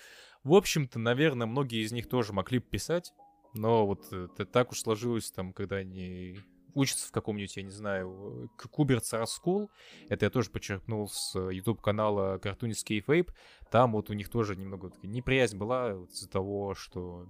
в 0.43 0.53
общем-то, 0.53 0.99
наверное, 0.99 1.47
многие 1.47 1.83
из 1.83 1.91
них 1.91 2.07
тоже 2.07 2.33
могли 2.33 2.59
писать, 2.59 3.13
но 3.53 3.85
вот 3.85 4.11
это 4.11 4.45
так 4.45 4.71
уж 4.71 4.79
сложилось 4.79 5.31
там, 5.31 5.53
когда 5.53 5.77
они 5.77 6.37
учится 6.73 7.07
в 7.07 7.11
каком-нибудь, 7.11 7.55
я 7.57 7.63
не 7.63 7.71
знаю, 7.71 8.49
Куберц 8.71 9.13
Раскул. 9.13 9.71
Это 10.09 10.25
я 10.25 10.29
тоже 10.29 10.49
подчеркнул 10.49 11.07
с 11.07 11.37
YouTube-канала 11.37 12.37
Cartoonist 12.39 12.85
Kayfabe. 12.87 13.29
Там 13.71 13.93
вот 13.93 14.09
у 14.09 14.13
них 14.13 14.29
тоже 14.29 14.55
немного 14.55 14.91
неприязнь 15.03 15.57
была 15.57 15.93
из-за 16.09 16.29
того, 16.29 16.75
что 16.75 17.27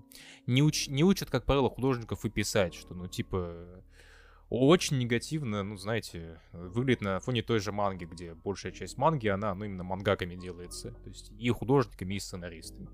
не, 0.47 0.61
уч 0.61 0.87
не 0.87 1.03
учат, 1.03 1.29
как 1.29 1.45
правило, 1.45 1.69
художников 1.69 2.25
и 2.25 2.29
писать, 2.29 2.73
что, 2.73 2.93
ну, 2.93 3.07
типа, 3.07 3.83
очень 4.49 4.99
негативно, 4.99 5.63
ну, 5.63 5.77
знаете, 5.77 6.39
выглядит 6.51 7.01
на 7.01 7.19
фоне 7.19 7.41
той 7.41 7.59
же 7.59 7.71
манги, 7.71 8.05
где 8.05 8.35
большая 8.35 8.71
часть 8.71 8.97
манги, 8.97 9.27
она, 9.27 9.55
ну, 9.55 9.65
именно 9.65 9.83
мангаками 9.83 10.35
делается. 10.35 10.91
То 10.91 11.09
есть 11.09 11.31
и 11.31 11.49
художниками, 11.49 12.15
и 12.15 12.19
сценаристами. 12.19 12.89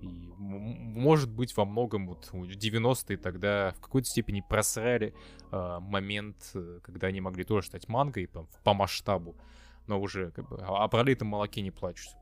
И, 0.00 0.32
может 0.38 1.30
быть, 1.30 1.56
во 1.56 1.64
многом 1.64 2.06
вот 2.06 2.30
90-е 2.32 3.16
тогда 3.16 3.72
в 3.76 3.80
какой-то 3.80 4.08
степени 4.08 4.44
просрали 4.48 5.14
э, 5.50 5.78
момент, 5.80 6.54
когда 6.82 7.08
они 7.08 7.20
могли 7.20 7.44
тоже 7.44 7.66
стать 7.66 7.88
мангой 7.88 8.28
по, 8.28 8.46
по 8.64 8.74
масштабу, 8.74 9.36
но 9.86 10.00
уже 10.00 10.30
как 10.30 10.48
бы 10.48 10.58
о 10.58 10.86
пролитом 10.88 11.28
молоке 11.28 11.62
не 11.62 11.70
плачут. 11.70 12.12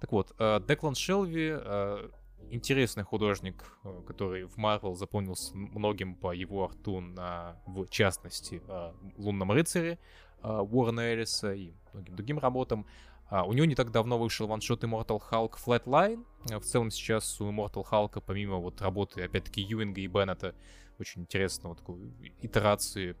Так 0.00 0.12
вот, 0.12 0.34
э, 0.38 0.60
Деклан 0.66 0.94
Шелви 0.94 1.50
э, 1.52 2.08
интересный 2.50 3.04
художник, 3.04 3.64
э, 3.84 4.02
который 4.06 4.44
в 4.44 4.56
Марвел 4.56 4.94
запомнился 4.94 5.56
многим 5.56 6.14
по 6.14 6.32
его 6.32 6.64
арту, 6.64 7.00
на, 7.00 7.56
в 7.66 7.86
частности, 7.88 8.62
э, 8.66 8.92
«Лунном 9.16 9.52
рыцаре» 9.52 9.98
э, 10.42 10.48
Уоррена 10.48 11.00
Эллиса 11.00 11.52
и 11.52 11.72
многим 11.92 12.16
другим 12.16 12.38
работам. 12.38 12.86
э, 13.30 13.46
у 13.46 13.52
него 13.52 13.64
не 13.64 13.76
так 13.76 13.92
давно 13.92 14.18
вышел 14.18 14.48
one-shot 14.48 14.82
Immortal 14.82 15.22
Hulk 15.30 15.54
Flatline. 15.64 16.24
э, 16.46 16.58
в 16.58 16.64
целом 16.64 16.90
сейчас 16.90 17.40
у 17.40 17.50
Immortal 17.50 17.84
Hulk, 17.88 18.22
помимо 18.24 18.56
вот 18.56 18.80
работы, 18.80 19.22
опять-таки, 19.22 19.60
Юинга 19.60 20.00
и 20.00 20.06
Беннета, 20.06 20.54
очень 20.98 21.22
интересно 21.22 21.70
вот 21.70 21.78
такой 21.78 21.98
итерации 22.40 23.16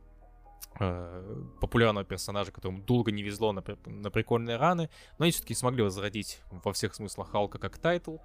э, 0.78 1.58
популярного 1.60 2.04
персонажа, 2.04 2.52
которому 2.52 2.82
долго 2.82 3.10
не 3.12 3.22
везло 3.22 3.52
на, 3.52 3.62
на 3.86 4.10
прикольные 4.10 4.56
run 4.56 4.75
ы, 4.75 4.88
но 5.18 5.24
они 5.24 5.32
все-таки 5.32 5.54
смогли 5.54 5.82
возродить 5.82 6.40
во 6.50 6.72
всех 6.72 6.94
смыслах 6.94 7.30
Халка 7.30 7.58
как 7.58 7.78
title. 7.78 8.18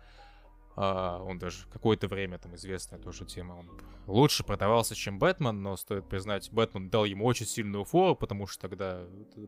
э, 0.78 1.22
он 1.22 1.40
даже 1.40 1.68
какое-то 1.68 2.10
время, 2.10 2.38
там, 2.38 2.54
известная 2.56 3.00
тоже 3.00 3.26
тема, 3.26 3.54
он 3.54 3.72
лучше 4.08 4.44
продавался, 4.44 4.94
чем 4.94 5.20
Бэтмен, 5.20 5.62
но 5.62 5.78
стоит 5.78 6.10
признать, 6.10 6.52
Бэтмен 6.52 6.90
дал 6.90 7.06
ему 7.06 7.24
очень 7.26 7.46
сильную 7.46 7.86
фору, 7.86 8.14
потому 8.14 8.46
что 8.46 8.68
тогда 8.68 9.06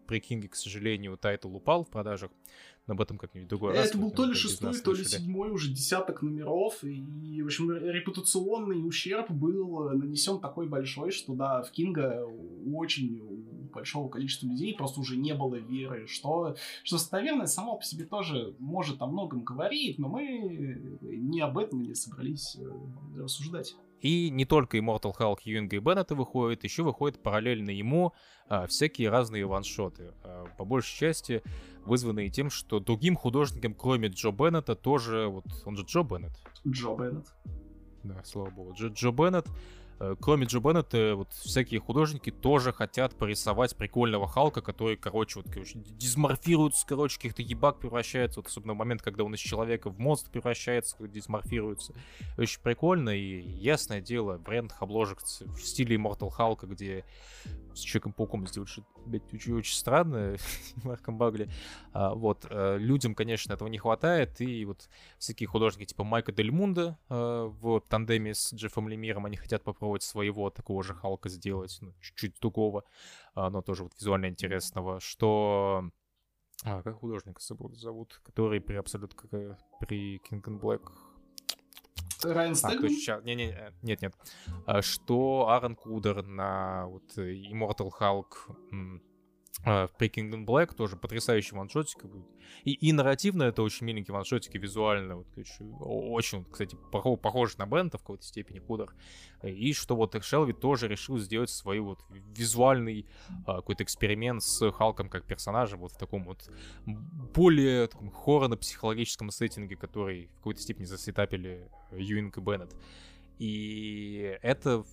при 0.07 0.21
Кинге, 0.21 0.47
к 0.47 0.55
сожалению, 0.55 1.17
title 1.17 1.53
упал 1.53 1.83
в 1.83 1.89
продажах 1.89 2.31
об 2.87 3.01
этом 3.01 3.17
как-нибудь 3.17 3.49
другой 3.49 3.71
Это 3.73 3.81
раз. 3.81 3.89
Это 3.89 3.97
был 3.97 4.11
то 4.11 4.25
ли 4.25 4.33
шестой, 4.33 4.79
то 4.79 4.93
ли 4.93 5.03
седьмой 5.03 5.51
уже 5.51 5.71
десяток 5.71 6.21
номеров, 6.21 6.83
и, 6.83 7.41
в 7.41 7.45
общем, 7.45 7.71
репутационный 7.71 8.87
ущерб 8.87 9.29
был 9.29 9.89
нанесен 9.89 10.39
такой 10.39 10.67
большой, 10.67 11.11
что, 11.11 11.33
да, 11.33 11.63
в 11.63 11.71
Кинга 11.71 12.25
очень 12.73 13.21
большого 13.73 14.09
количества 14.09 14.47
людей 14.47 14.73
просто 14.75 14.99
уже 14.99 15.17
не 15.17 15.33
было 15.35 15.55
веры, 15.55 16.07
что, 16.07 16.55
что 16.83 16.97
наверное, 17.11 17.45
само 17.45 17.77
по 17.77 17.83
себе 17.83 18.05
тоже 18.05 18.55
может 18.59 19.01
о 19.01 19.07
многом 19.07 19.43
говорить, 19.43 19.99
но 19.99 20.07
мы 20.07 20.97
не 21.01 21.41
об 21.41 21.57
этом 21.57 21.83
не 21.83 21.93
собрались 21.93 22.57
э, 22.59 23.21
рассуждать. 23.21 23.75
И 24.01 24.29
не 24.29 24.45
только 24.45 24.77
Immortal 24.77 25.15
Hulk 25.17 25.39
Юинга 25.43 25.75
и 25.75 25.79
Беннета 25.79 26.15
выходит, 26.15 26.63
еще 26.63 26.83
выходят 26.83 27.21
параллельно 27.21 27.71
ему 27.71 28.13
а, 28.47 28.67
всякие 28.67 29.09
разные 29.09 29.45
ваншоты. 29.45 30.13
А, 30.23 30.45
по 30.57 30.65
большей 30.65 30.97
части 30.97 31.41
вызванные 31.85 32.29
тем, 32.29 32.49
что 32.49 32.79
другим 32.79 33.15
художникам, 33.15 33.73
кроме 33.73 34.09
Джо 34.09 34.31
Беннета, 34.31 34.75
тоже... 34.75 35.27
Вот 35.27 35.45
он 35.65 35.77
же 35.77 35.83
Джо 35.83 36.03
Беннет. 36.03 36.33
Джо 36.67 36.95
Беннет. 36.95 37.27
Да, 38.03 38.21
слава 38.23 38.49
богу. 38.51 38.73
Джо, 38.73 38.87
Джо 38.87 39.11
Беннет 39.11 39.47
кроме 40.19 40.45
Джо 40.45 40.59
Беннета, 40.59 41.15
вот 41.15 41.33
всякие 41.33 41.79
художники 41.79 42.31
тоже 42.31 42.71
хотят 42.71 43.15
порисовать 43.15 43.75
прикольного 43.75 44.27
Халка, 44.27 44.61
который, 44.61 44.97
короче, 44.97 45.39
вот, 45.39 45.51
короче, 45.51 45.73
дисморфируется, 45.75 46.85
короче, 46.87 47.17
каких-то 47.17 47.41
ебак 47.41 47.79
превращается, 47.79 48.39
вот, 48.39 48.47
особенно 48.47 48.73
в 48.73 48.77
момент, 48.77 49.01
когда 49.01 49.23
он 49.23 49.33
из 49.33 49.39
человека 49.39 49.89
в 49.89 49.99
монстр 49.99 50.29
превращается, 50.31 50.95
дисморфируется. 51.07 51.93
Очень 52.37 52.61
прикольно, 52.61 53.09
и 53.09 53.41
ясное 53.41 54.01
дело, 54.01 54.37
бренд 54.37 54.75
обложек 54.79 55.19
в 55.21 55.59
стиле 55.61 55.95
Immortal 55.97 56.29
Халка, 56.29 56.67
где 56.67 57.03
с 57.73 57.79
Человеком-пауком 57.79 58.47
сделать 58.47 58.69
что-то, 58.69 58.87
очень, 59.33 59.53
очень 59.53 59.75
странное, 59.75 60.37
Марком 60.83 61.17
Багли. 61.17 61.49
А, 61.93 62.13
вот, 62.13 62.45
а, 62.49 62.77
людям, 62.77 63.15
конечно, 63.15 63.53
этого 63.53 63.67
не 63.67 63.77
хватает, 63.77 64.41
и 64.41 64.65
вот 64.65 64.89
всякие 65.17 65.47
художники 65.47 65.89
типа 65.89 66.03
Майка 66.03 66.31
Дель 66.31 66.51
Мунда 66.51 66.97
а, 67.09 67.47
в 67.47 67.81
тандеме 67.81 68.33
с 68.33 68.53
Джеффом 68.53 68.89
Лемиром, 68.89 69.25
они 69.25 69.37
хотят 69.37 69.63
попробовать 69.63 69.86
своего 70.03 70.49
такого 70.49 70.83
же 70.83 70.93
Халка 70.93 71.29
сделать, 71.29 71.77
ну, 71.81 71.93
чуть-чуть 72.01 72.39
другого, 72.39 72.83
а, 73.33 73.49
но 73.49 73.61
тоже 73.61 73.83
вот 73.83 73.93
визуально 73.99 74.27
интересного, 74.27 74.99
что... 74.99 75.89
А, 76.63 76.81
как 76.81 76.99
художника 76.99 77.39
зовут, 77.41 78.19
который 78.23 78.59
при 78.59 78.75
абсолют 78.75 79.15
при 79.79 80.17
King 80.17 80.41
and 80.41 80.59
Black 80.59 80.81
Райан 82.23 82.55
Стэгман? 82.55 82.85
А, 82.85 82.89
сейчас, 82.89 83.23
не, 83.23 83.35
не, 83.35 83.55
нет, 83.81 84.01
нет. 84.01 84.15
А, 84.65 84.81
что 84.81 85.47
Аарон 85.49 85.75
Кудер 85.75 86.23
на 86.23 86.87
вот 86.87 87.17
Immortal 87.17 87.91
Hulk 87.99 88.95
в 89.63 89.91
Breaking 89.99 90.31
in 90.31 90.45
Black 90.45 90.75
тоже 90.75 90.95
потрясающий 90.95 91.55
ваншотик. 91.55 92.05
И, 92.63 92.71
и 92.71 92.93
нарративно 92.93 93.43
это 93.43 93.63
очень 93.63 93.85
миленький 93.85 94.13
ваншотик, 94.13 94.55
и 94.55 94.57
визуально, 94.57 95.17
вот, 95.17 95.27
короче, 95.33 95.63
очень, 95.79 96.45
кстати, 96.45 96.77
похож, 96.91 97.19
похож 97.19 97.57
на 97.57 97.65
Бента 97.65 97.97
в 97.97 98.01
какой-то 98.01 98.23
степени, 98.23 98.59
Кудер. 98.59 98.93
И 99.43 99.73
что 99.73 99.95
вот 99.95 100.15
Шелви 100.23 100.53
тоже 100.53 100.87
решил 100.87 101.17
сделать 101.17 101.49
свой 101.49 101.79
вот 101.79 101.99
визуальный 102.09 103.05
а, 103.45 103.57
какой-то 103.57 103.83
эксперимент 103.83 104.41
с 104.43 104.71
Халком 104.71 105.09
как 105.09 105.25
персонажем, 105.25 105.79
вот 105.79 105.91
в 105.91 105.97
таком 105.97 106.23
вот 106.23 106.49
более 106.85 107.87
таком 107.87 108.09
хоррорно-психологическом 108.09 109.29
сеттинге, 109.31 109.75
который 109.75 110.27
в 110.27 110.35
какой-то 110.37 110.61
степени 110.61 110.85
засетапили 110.85 111.69
Юинг 111.91 112.37
и 112.37 112.41
Беннет. 112.41 112.75
И 113.39 114.37
это 114.41 114.83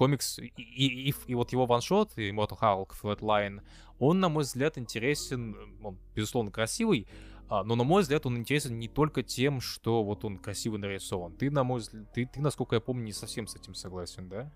комикс, 0.00 0.38
и, 0.38 0.46
и, 0.56 1.10
и, 1.10 1.14
и 1.26 1.34
вот 1.34 1.52
его 1.52 1.66
ваншот, 1.66 2.16
Immortal 2.16 2.58
Hulk, 2.58 2.92
Flatline, 3.02 3.60
он, 3.98 4.18
на 4.18 4.30
мой 4.30 4.44
взгляд, 4.44 4.78
интересен, 4.78 5.54
он, 5.84 5.98
безусловно, 6.14 6.50
красивый, 6.50 7.06
а, 7.50 7.64
но, 7.64 7.74
на 7.74 7.84
мой 7.84 8.00
взгляд, 8.00 8.24
он 8.24 8.38
интересен 8.38 8.78
не 8.78 8.88
только 8.88 9.22
тем, 9.22 9.60
что 9.60 10.02
вот 10.02 10.24
он 10.24 10.38
красиво 10.38 10.78
нарисован. 10.78 11.36
Ты, 11.36 11.50
на 11.50 11.64
мой 11.64 11.80
взгляд, 11.80 12.10
ты, 12.14 12.24
ты, 12.24 12.40
насколько 12.40 12.76
я 12.76 12.80
помню, 12.80 13.04
не 13.04 13.12
совсем 13.12 13.46
с 13.46 13.54
этим 13.54 13.74
согласен, 13.74 14.30
да? 14.30 14.50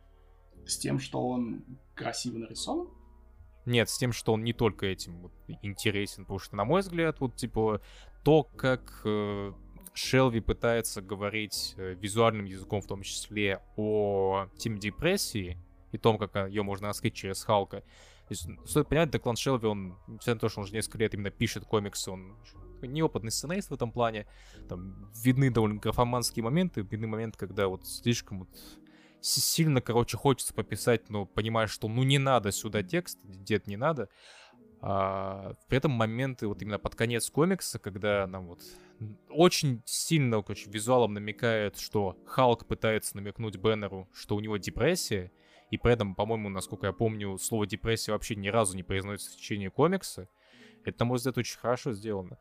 С 0.65 0.79
тем, 0.79 0.99
что 0.99 1.29
он 1.29 1.63
красиво 1.95 2.39
нарисован? 2.39 2.89
Нет, 3.67 3.91
с 3.91 3.99
тем, 3.99 4.13
что 4.13 4.33
он 4.33 4.45
не 4.45 4.55
только 4.55 4.87
этим 4.87 5.21
вот 5.21 5.33
интересен, 5.61 6.25
потому 6.25 6.39
что, 6.39 6.57
на 6.57 6.65
мой 6.65 6.81
взгляд, 6.81 7.21
вот, 7.21 7.37
типа, 7.37 7.83
то, 8.23 8.45
как 8.45 9.03
э, 9.05 9.53
Шелви 9.95 10.41
пытается 10.41 11.01
говорить 11.01 11.75
э, 11.77 11.95
визуальным 11.95 12.47
языком, 12.47 12.83
в 12.83 12.87
том 12.87 13.03
числе 13.03 13.63
о 13.77 14.49
теме 14.59 14.79
депрессии 14.79 15.57
и 15.93 15.99
том, 15.99 16.19
как 16.19 16.49
ее 16.49 16.63
можно 16.63 16.89
раскрыть 16.89 17.15
через 17.15 17.45
Халка. 17.45 17.81
То 17.81 18.31
есть, 18.31 18.49
стоит 18.67 18.89
понять, 18.89 19.11
Деклан 19.11 19.37
Шелви, 19.37 19.69
он, 19.69 19.97
несмотря 20.09 20.35
на 20.35 20.41
то, 20.41 20.49
что 20.49 20.61
он 20.61 20.65
уже 20.65 20.75
несколько 20.75 20.99
лет 20.99 21.15
именно 21.15 21.31
пишет 21.31 21.65
комиксы, 21.65 22.11
он 22.11 22.37
неопытный 22.83 23.31
сценарист 23.31 23.71
в 23.71 23.75
этом 23.75 23.93
плане. 23.93 24.27
Там 24.69 25.11
видны 25.23 25.51
довольно 25.51 25.79
графоманские 25.79 26.43
моменты, 26.43 26.83
видны 26.83 27.07
моменты, 27.07 27.39
когда 27.39 27.69
вот 27.69 27.87
слишком 27.87 28.41
вот 28.41 28.49
сильно, 29.21 29.81
короче, 29.81 30.17
хочется 30.17 30.53
пописать, 30.53 31.09
но 31.09 31.25
понимаешь, 31.25 31.71
что 31.71 31.89
ну 31.89 32.03
не 32.03 32.19
надо 32.19 32.51
сюда 32.53 32.83
текст, 32.83 33.19
дед 33.23 33.67
не 33.67 33.77
надо. 33.77 34.09
А, 34.81 35.55
при 35.69 35.79
этом 35.79 35.93
моменты 35.93 36.47
вот 36.47 36.61
именно 36.61 36.79
под 36.79 36.95
конец 36.95 37.31
комикса, 37.31 37.79
когда 37.79 38.27
нам 38.27 38.49
вот 38.49 38.61
очень 39.29 39.83
сильно, 39.85 40.43
короче, 40.43 40.71
визуалом 40.71 41.15
намекает, 41.15 41.79
что 41.79 42.17
Халк 42.27 42.67
пытается 42.67 43.17
намекнуть 43.17 43.57
Беннеру, 43.57 44.09
что 44.13 44.37
у 44.37 44.41
него 44.41 44.57
депрессия, 44.57 45.33
и 45.71 45.79
при 45.79 45.93
этом, 45.93 46.15
по-моему, 46.15 46.49
насколько 46.49 46.87
я 46.87 46.93
помню, 46.93 47.37
слово 47.39 47.67
депрессия 47.67 48.13
вообще 48.13 48.37
ни 48.37 48.49
разу 48.49 48.77
не 48.77 48.83
произносится 48.83 49.33
в 49.33 49.37
течение 49.41 49.71
комикса. 49.71 50.29
Это, 50.85 51.01
на 51.01 51.07
мой 51.07 51.17
взгляд, 51.17 51.39
очень 51.39 51.59
хорошо 51.59 51.93
сделано. 51.93 52.39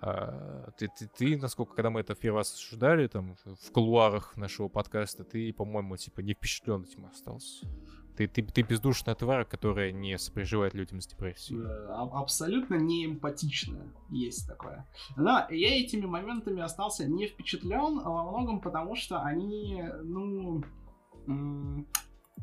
А, 0.00 0.70
ты, 0.76 0.88
ты, 0.88 1.08
ты, 1.16 1.36
насколько, 1.38 1.74
когда 1.74 1.90
мы 1.90 2.00
это 2.00 2.14
в 2.14 2.18
первый 2.18 2.38
раз 2.38 2.52
обсуждали, 2.52 3.06
там, 3.06 3.36
в 3.44 3.72
кулуарах 3.72 4.36
нашего 4.36 4.68
подкаста, 4.68 5.24
ты, 5.24 5.52
по-моему, 5.52 5.96
типа, 5.96 6.20
не 6.20 6.34
впечатлен 6.34 6.82
этим 6.82 7.06
остался. 7.06 7.66
Ты, 8.16 8.28
ты, 8.28 8.42
ты 8.42 8.62
бездушная 8.62 9.14
тварь, 9.14 9.44
которая 9.44 9.90
не 9.90 10.18
сопереживает 10.18 10.74
людям 10.74 11.00
с 11.00 11.06
депрессией. 11.06 11.60
Абсолютно 11.88 12.76
не 12.76 13.06
эмпатичная 13.06 13.92
есть 14.10 14.46
такое. 14.46 14.86
Но 15.16 15.46
я 15.50 15.80
этими 15.80 16.06
моментами 16.06 16.62
остался 16.62 17.08
не 17.08 17.26
впечатлен 17.26 18.00
а 18.04 18.10
во 18.10 18.30
многом 18.30 18.60
потому, 18.60 18.94
что 18.94 19.20
они, 19.22 19.82
ну, 20.02 20.62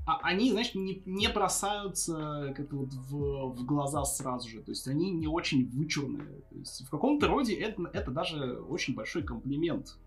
а, 0.05 0.19
они, 0.23 0.51
знаешь, 0.51 0.73
не, 0.73 1.01
не 1.05 1.29
бросаются 1.29 2.53
как 2.55 2.73
вот 2.73 2.91
в, 2.91 3.53
в 3.55 3.65
глаза 3.65 4.03
сразу 4.03 4.49
же. 4.49 4.61
То 4.61 4.71
есть 4.71 4.87
они 4.87 5.11
не 5.11 5.27
очень 5.27 5.69
вычурные. 5.69 6.41
То 6.49 6.55
есть 6.57 6.85
в 6.85 6.89
каком-то 6.89 7.27
роде 7.27 7.53
это, 7.53 7.83
это 7.93 8.11
даже 8.11 8.59
очень 8.61 8.95
большой 8.95 9.23
комплимент 9.23 9.97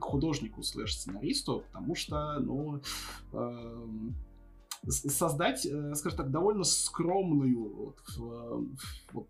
художнику 0.00 0.62
слэш-сценаристу, 0.62 1.64
потому 1.66 1.94
что, 1.94 2.38
ну, 2.38 2.80
э, 3.32 3.86
создать, 4.88 5.66
э, 5.66 5.94
скажем 5.94 6.18
так, 6.18 6.30
довольно 6.30 6.64
скромную 6.64 7.74
вот, 7.74 7.96
в, 8.16 8.66
вот, 9.12 9.28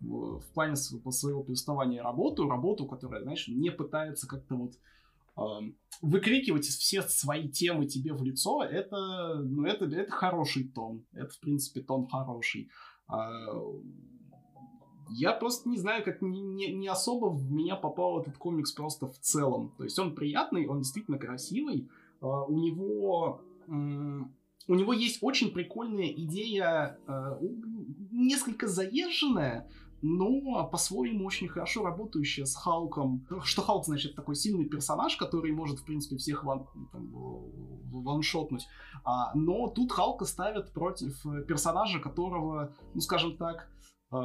в, 0.00 0.52
плане 0.54 0.76
своего 0.76 1.42
повествования 1.42 2.02
работу, 2.02 2.48
работу, 2.48 2.86
которая, 2.86 3.22
знаешь, 3.22 3.48
не 3.48 3.70
пытается 3.70 4.26
как-то 4.26 4.56
вот 4.56 4.74
э, 5.36 5.70
выкрикивать 6.02 6.66
все 6.66 7.02
свои 7.02 7.48
темы 7.48 7.86
тебе 7.86 8.12
в 8.12 8.22
лицо, 8.22 8.62
это, 8.62 9.40
ну, 9.42 9.64
это, 9.64 9.86
это 9.86 10.10
хороший 10.10 10.68
тон. 10.68 11.04
Это, 11.12 11.32
в 11.32 11.40
принципе, 11.40 11.80
тон 11.80 12.06
хороший. 12.06 12.70
Э, 13.10 13.14
я 15.12 15.32
просто 15.32 15.68
не 15.68 15.78
знаю, 15.78 16.04
как 16.04 16.22
не, 16.22 16.40
не, 16.40 16.72
не 16.72 16.88
особо 16.88 17.26
в 17.26 17.50
меня 17.50 17.76
попал 17.76 18.20
этот 18.20 18.36
комикс 18.38 18.72
просто 18.72 19.06
в 19.06 19.18
целом. 19.18 19.74
То 19.76 19.84
есть 19.84 19.98
он 19.98 20.14
приятный, 20.14 20.66
он 20.66 20.78
действительно 20.80 21.18
красивый. 21.18 21.88
Э, 22.20 22.26
у 22.26 22.58
него 22.58 23.40
у 24.70 24.74
него 24.76 24.92
есть 24.92 25.18
очень 25.20 25.50
прикольная 25.50 26.06
идея, 26.12 26.96
э, 27.08 27.38
несколько 28.12 28.68
заезженная, 28.68 29.68
но 30.00 30.64
по-своему 30.68 31.26
очень 31.26 31.48
хорошо 31.48 31.84
работающая 31.84 32.44
с 32.44 32.54
Халком. 32.54 33.26
Что 33.42 33.62
Халк, 33.62 33.84
значит, 33.84 34.14
такой 34.14 34.36
сильный 34.36 34.66
персонаж, 34.66 35.16
который 35.16 35.50
может, 35.50 35.80
в 35.80 35.84
принципе, 35.84 36.18
всех 36.18 36.44
ван, 36.44 36.68
там, 36.92 37.10
ваншотнуть. 37.90 38.68
А, 39.02 39.34
но 39.34 39.66
тут 39.66 39.90
Халка 39.90 40.24
ставят 40.24 40.72
против 40.72 41.20
персонажа, 41.48 41.98
которого, 41.98 42.72
ну, 42.94 43.00
скажем 43.00 43.36
так, 43.36 43.68
э, 44.12 44.16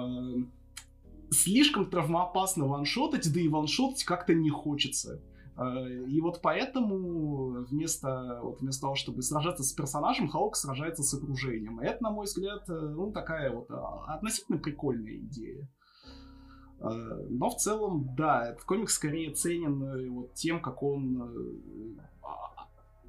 слишком 1.32 1.90
травмоопасно 1.90 2.68
ваншотать, 2.68 3.34
да 3.34 3.40
и 3.40 3.48
ваншотать 3.48 4.04
как-то 4.04 4.36
не 4.36 4.52
хочется. 4.52 5.24
Э, 5.58 6.06
и 6.08 6.20
вот 6.22 6.42
поэтому 6.42 7.64
вместо, 7.64 8.40
вот 8.42 8.62
вместо 8.62 8.82
того, 8.82 8.96
чтобы 8.96 9.22
сражаться 9.22 9.64
с 9.64 9.72
персонажем, 9.72 10.28
Халк 10.28 10.56
сражается 10.56 11.04
с 11.04 11.14
окружением. 11.14 11.82
И 11.82 11.86
это, 11.86 12.04
на 12.04 12.12
мой 12.12 12.26
взгляд, 12.26 12.70
э, 12.70 12.74
ну, 12.74 13.12
такая 13.12 13.52
вот 13.52 13.70
а, 13.72 14.16
относительно 14.16 14.58
прикольная 14.58 15.16
идея. 15.18 15.68
Э, 16.82 16.90
но 17.30 17.50
в 17.50 17.56
целом, 17.56 18.16
да, 18.16 18.50
этот 18.50 18.64
комик 18.64 18.90
скорее 18.90 19.34
ценен 19.34 20.14
вот 20.14 20.34
тем, 20.34 20.62
как 20.62 20.84
он 20.84 21.98
а, 22.22 22.68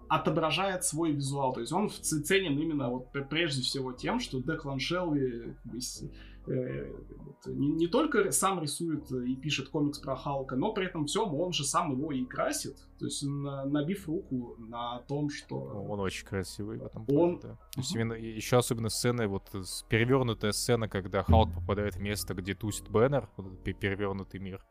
отображает 0.09 0.85
свой 0.85 1.13
визуал. 1.13 1.53
То 1.53 1.61
есть 1.61 1.73
он 1.73 1.91
ценен 1.91 2.59
именно 2.59 2.91
вот 2.91 3.11
прежде 3.29 3.63
всего 3.63 3.93
тем, 3.93 4.21
что 4.21 4.41
Деклан 4.41 4.79
Шелви 4.79 5.57
Э, 5.65 6.09
не, 6.47 7.69
не 7.69 7.87
только 7.87 8.31
сам 8.33 8.61
рисует 8.61 9.11
и 9.11 9.37
пишет 9.37 9.69
комикс 9.69 9.99
про 9.99 10.17
Халка, 10.17 10.57
но 10.57 10.73
при 10.73 10.87
этом 10.87 11.07
всем 11.07 11.35
он 11.35 11.53
же 11.53 11.65
сам 11.65 11.93
его 11.93 12.13
и 12.13 12.25
красит. 12.25 12.77
То 12.99 13.07
есть 13.07 13.23
набив 13.25 14.09
руку 14.09 14.57
на 14.59 15.01
том, 15.01 15.31
что... 15.31 15.57
Он 15.57 16.01
очень 16.01 16.27
красивый 16.27 16.79
в 16.79 16.85
этом 16.85 17.05
плане, 17.05 17.23
он... 17.23 17.41
да. 17.41 17.49
То 17.75 17.81
есть 17.81 17.95
именно, 17.95 18.15
еще 18.15 18.59
особенно 18.59 18.89
сцены, 18.89 19.27
вот 19.27 19.51
перевернутая 19.89 20.53
сцена, 20.53 20.89
когда 20.89 21.23
Халк 21.23 21.53
попадает 21.55 21.97
в 21.97 22.01
место, 22.01 22.35
где 22.35 22.55
тусит 22.55 22.89
Бэннер, 22.89 23.29
вот 23.37 23.63
перевернутый 23.63 24.41
мир. 24.41 24.65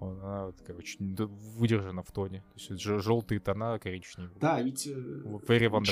Она, 0.00 0.46
вот, 0.46 0.56
короче, 0.66 0.96
выдержана 1.58 2.02
в 2.02 2.10
тоне. 2.10 2.42
То 2.54 2.74
есть 2.74 2.82
желтые 2.82 3.38
тона, 3.38 3.78
коричневые. 3.78 4.32
Да, 4.40 4.60
ведь 4.62 4.86
э, 4.86 4.94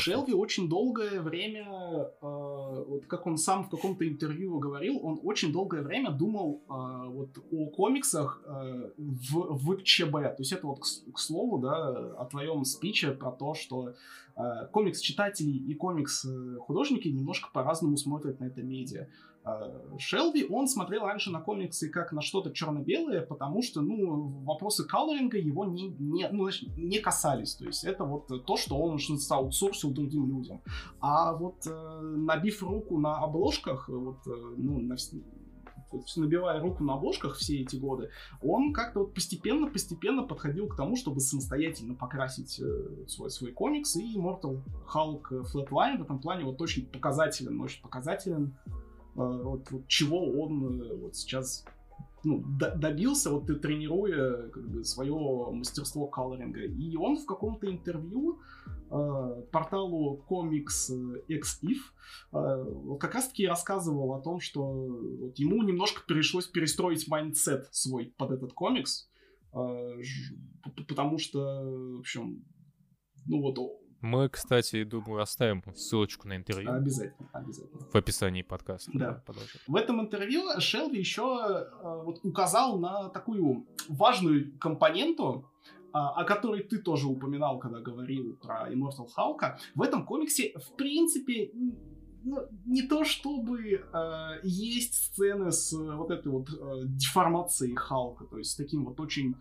Шелви 0.01 0.33
очень 0.33 0.69
долгое 0.69 1.21
время, 1.21 1.67
э, 1.67 2.15
вот 2.23 3.05
как 3.07 3.27
он 3.27 3.37
сам 3.37 3.65
в 3.65 3.71
каком-то 3.71 4.09
интервью 4.09 4.59
говорил, 4.59 4.99
он 5.03 5.21
очень 5.23 5.53
долгое 5.53 5.83
время 5.83 6.11
думал 6.11 6.63
э, 6.69 7.09
вот 7.09 7.39
о 7.51 7.67
комиксах 7.67 8.43
э, 8.47 8.91
в, 8.97 9.59
в 9.59 9.83
ЧБ. 9.83 10.13
То 10.13 10.37
есть 10.39 10.53
это 10.53 10.67
вот, 10.67 10.81
к, 10.81 11.13
к 11.13 11.19
слову, 11.19 11.59
да, 11.59 12.15
о 12.15 12.25
твоем 12.25 12.65
спиче 12.65 13.13
про 13.13 13.31
то, 13.31 13.53
что 13.55 13.95
э, 14.37 14.43
комикс-читатели 14.73 15.51
и 15.51 15.75
комикс-художники 15.75 17.09
немножко 17.09 17.51
по-разному 17.53 17.99
смотрят 17.99 18.41
на 18.41 18.47
это 18.47 18.63
медиа. 18.63 19.09
Э, 19.49 19.99
Шелви, 19.99 20.47
он 20.49 20.69
смотрел 20.69 21.03
раньше 21.03 21.31
на 21.31 21.41
комиксы 21.41 21.89
как 21.89 22.13
на 22.13 22.21
что-то 22.21 22.53
черно-белое, 22.53 23.23
потому 23.23 23.63
что, 23.63 23.81
ну, 23.81 24.43
вопросы 24.45 24.85
колоринга 24.85 25.39
его 25.39 25.65
не, 25.65 25.89
не, 25.99 26.29
ну, 26.29 26.49
не 26.77 26.99
касались. 26.99 27.55
То 27.55 27.67
есть 27.67 27.85
это 27.85 28.05
вот 28.05 28.29
то, 28.45 28.57
что 28.57 28.77
он 28.77 28.99
аутсорсил 29.31 29.91
другим 29.91 30.29
людям. 30.29 30.61
А 31.01 31.33
вот 31.35 31.67
э, 31.67 32.01
набив 32.01 32.63
руку 32.63 32.99
на 32.99 33.17
обложках, 33.19 33.89
вот, 33.89 34.19
э, 34.27 34.31
ну, 34.57 34.81
на, 34.81 34.97
набивая 36.17 36.61
руку 36.61 36.85
на 36.85 36.95
обложках 36.95 37.37
все 37.37 37.63
эти 37.63 37.77
годы, 37.77 38.11
он 38.43 38.73
как-то 38.73 39.01
вот 39.01 39.15
постепенно-постепенно 39.15 40.23
подходил 40.23 40.69
к 40.69 40.77
тому, 40.77 40.97
чтобы 40.97 41.21
самостоятельно 41.21 41.95
покрасить 41.95 42.61
э, 42.61 43.07
свой, 43.07 43.31
свой 43.31 43.53
комикс, 43.53 43.97
и 43.97 44.17
Immortal 44.17 44.63
Hulk 44.95 45.45
Flatline 45.53 45.99
в 45.99 46.03
этом 46.03 46.19
плане 46.21 46.45
вот 46.45 46.61
очень 46.61 46.87
показателен, 46.87 47.61
очень 47.61 47.83
показателен 47.83 48.55
Э, 48.67 48.88
вот, 49.19 49.71
вот 49.71 49.89
чего 49.89 50.31
он 50.41 50.81
э, 50.81 50.97
вот 50.97 51.17
сейчас 51.17 51.65
ну, 52.25 52.45
добился, 52.47 53.31
вот 53.31 53.47
ты 53.47 53.55
тренируя 53.55 54.49
как 54.49 54.69
бы, 54.69 54.85
свое 54.85 55.15
мастерство 55.53 56.07
coloring 56.07 56.50
а. 56.50 56.61
И 56.61 56.97
он 56.97 57.17
в 57.17 57.27
каком-то 57.27 57.71
интервью 57.71 58.41
э, 58.91 59.43
порталу 59.53 60.25
Comics 60.29 60.91
XF 61.29 61.79
э, 62.33 62.97
как 62.99 63.15
раз-таки 63.15 63.47
рассказывал 63.47 64.15
о 64.15 64.21
том, 64.21 64.41
что 64.41 64.63
вот 64.63 65.39
ему 65.39 65.63
немножко 65.63 66.03
пришлось 66.07 66.47
перестроить 66.47 67.09
mindset 67.09 67.69
свой 67.73 68.13
под 68.17 68.33
этот 68.33 68.53
комикс, 68.53 69.11
э, 69.55 70.03
потому 70.89 71.19
что, 71.19 71.39
в 71.39 72.01
общем, 72.01 72.45
ну 73.27 73.41
вот 73.43 73.59
мы, 74.01 74.29
кстати, 74.29 74.85
думаю, 74.85 75.23
оставим 75.23 75.63
ссылочку 75.75 76.29
на 76.29 76.37
интервью. 76.37 76.71
Обязательно, 76.71 77.29
обязательно. 77.33 77.81
В 77.93 77.95
описании 77.95 78.43
подкаста. 78.43 78.91
Да. 78.95 79.23
В 79.67 79.77
этом 79.77 80.01
интервью 80.01 80.43
Шелви 80.61 80.99
еще 80.99 81.69
э, 81.83 82.03
вот, 82.05 82.21
указал 82.23 82.79
на 82.79 83.09
такую 83.09 83.67
важную 83.89 84.57
компоненту, 84.59 85.51
а, 85.93 86.11
о 86.11 86.25
которой 86.25 86.63
ты 86.63 86.79
тоже 86.79 87.07
упоминал, 87.07 87.59
когда 87.59 87.81
говорил 87.81 88.37
про 88.37 88.71
Immortal 88.71 89.09
Hulk. 89.17 89.57
В 89.75 89.83
этом 89.83 90.05
комиксе, 90.05 90.53
в 90.57 90.77
принципе, 90.77 91.51
ну, 92.25 92.47
не 92.67 92.83
то 92.83 93.05
чтобы 93.05 93.83
э, 93.93 94.41
есть 94.43 94.95
сцены 94.95 95.53
с 95.53 95.73
э, 95.73 95.97
вот 95.97 96.11
этой 96.11 96.29
вот 96.29 96.49
э, 96.51 96.83
деформацией 96.85 97.75
Халка, 97.75 98.25
то 98.25 98.39
есть 98.39 98.53
с 98.53 98.57
таким 98.57 98.85
вот 98.85 99.01
очень 99.01 99.37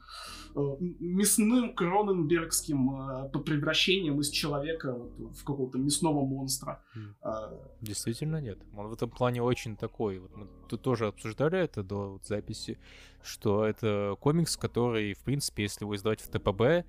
э, 0.55 0.59
мясным 0.99 1.73
кроненбергским 1.73 3.29
э, 3.29 3.39
превращением 3.39 4.19
из 4.19 4.29
человека 4.29 4.93
вот, 4.93 5.35
в 5.35 5.43
какого-то 5.43 5.77
мясного 5.77 6.25
монстра. 6.25 6.81
Э, 7.23 7.57
Действительно 7.81 8.41
нет. 8.41 8.59
Он 8.75 8.87
в 8.87 8.93
этом 8.93 9.09
плане 9.09 9.41
очень 9.41 9.75
такой. 9.75 10.19
Вот 10.19 10.35
мы 10.35 10.47
тут 10.69 10.81
тоже 10.81 11.07
обсуждали 11.07 11.59
это 11.59 11.83
до 11.83 12.13
вот, 12.13 12.25
записи, 12.25 12.77
что 13.23 13.65
это 13.65 14.15
комикс, 14.19 14.57
который, 14.57 15.13
в 15.13 15.23
принципе, 15.23 15.63
если 15.63 15.83
его 15.83 15.95
издавать 15.95 16.21
в 16.21 16.29
ТПБ, 16.29 16.85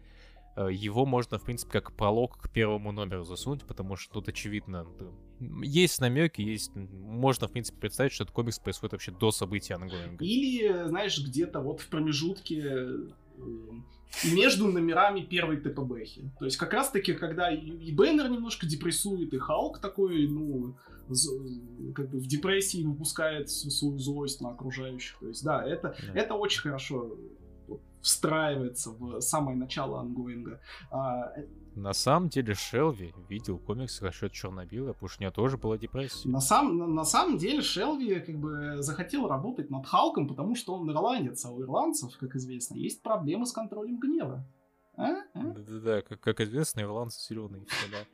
Э, 0.59 0.69
его 0.73 1.07
можно, 1.07 1.39
в 1.39 1.45
принципе, 1.45 1.71
как 1.71 1.93
пролог 1.93 2.37
к 2.39 2.51
первому 2.51 2.91
номеру 2.91 3.25
засунуть, 3.25 3.65
потому 3.65 3.95
что 3.97 4.15
тут 4.15 4.29
очевидно 4.29 4.85
есть 5.41 6.01
намеки, 6.01 6.41
есть 6.41 6.75
можно, 6.75 7.49
в 7.49 7.53
принципе, 7.53 7.79
представить, 7.79 8.13
что 8.13 8.25
этот 8.25 8.35
комикс 8.35 8.59
происходит 8.59 8.93
вообще 8.93 9.13
до 9.13 9.31
событий 9.31 9.73
ангоинга. 9.73 10.25
Или, 10.25 10.87
знаешь, 10.89 11.19
где-то 11.19 11.61
вот 11.61 11.81
в 11.81 11.89
промежутке 11.89 12.63
э, 12.65 13.09
между 14.33 14.67
номерами 14.69 15.21
первой 15.21 15.59
ТПБхи. 15.59 16.31
То 16.39 16.45
есть 16.45 16.57
как 16.57 16.73
раз-таки, 16.73 17.15
когда 17.15 17.51
и 17.51 17.93
Бэннер 17.93 18.29
немножко 18.29 18.67
депрессует, 18.67 19.33
и 19.33 19.39
Халк 19.39 19.81
такой, 19.81 20.27
ну, 20.29 20.77
как 21.95 22.11
бы 22.11 22.19
в 22.19 22.27
депрессии 22.27 22.85
выпускает 22.85 23.49
свою 23.51 23.99
злость 23.99 24.41
на 24.41 24.51
окружающих. 24.51 25.19
То 25.19 25.29
есть, 25.29 25.45
да, 25.45 25.65
это, 25.67 25.97
да. 26.07 26.21
это 26.21 26.35
очень 26.35 26.61
хорошо 26.63 27.17
встраивается 28.01 28.91
в 28.93 29.21
самое 29.21 29.57
начало 29.57 30.01
ангоинга. 30.01 30.61
На 31.79 31.93
самом 31.93 32.29
деле 32.29 32.55
Шелви 32.55 33.15
видел 33.29 33.59
комиксы 33.59 34.03
насчет 34.03 34.33
черно-белого, 34.33 34.95
потому 34.95 35.09
что 35.09 35.21
у 35.21 35.23
него 35.23 35.33
тоже 35.33 35.57
была 35.57 35.79
депрессия. 35.79 36.29
На, 36.29 36.41
сам, 36.41 36.95
на, 36.95 37.05
самом 37.05 37.39
деле 37.39 37.63
Шелви 37.63 38.19
как 38.19 38.37
бы 38.37 38.83
захотел 38.83 39.29
работать 39.29 39.71
над 39.71 39.87
Халком, 39.87 40.27
потому 40.27 40.57
что 40.57 40.75
он 40.75 40.91
ирландец, 40.91 41.45
а 41.45 41.51
у 41.51 41.63
ирландцев, 41.63 42.19
как 42.19 42.35
известно, 42.35 42.75
есть 42.75 43.01
проблемы 43.01 43.47
с 43.47 43.53
контролем 43.53 44.01
гнева. 44.01 44.45
А? 44.97 45.19
А? 45.35 45.41
Да-да-да, 45.41 46.03
как, 46.03 46.21
как 46.21 46.41
известно, 46.41 46.81
ирландцы 46.81 47.21
сильные 47.21 47.65
все, 47.67 47.91
да. 47.93 47.99
А, 47.99 48.05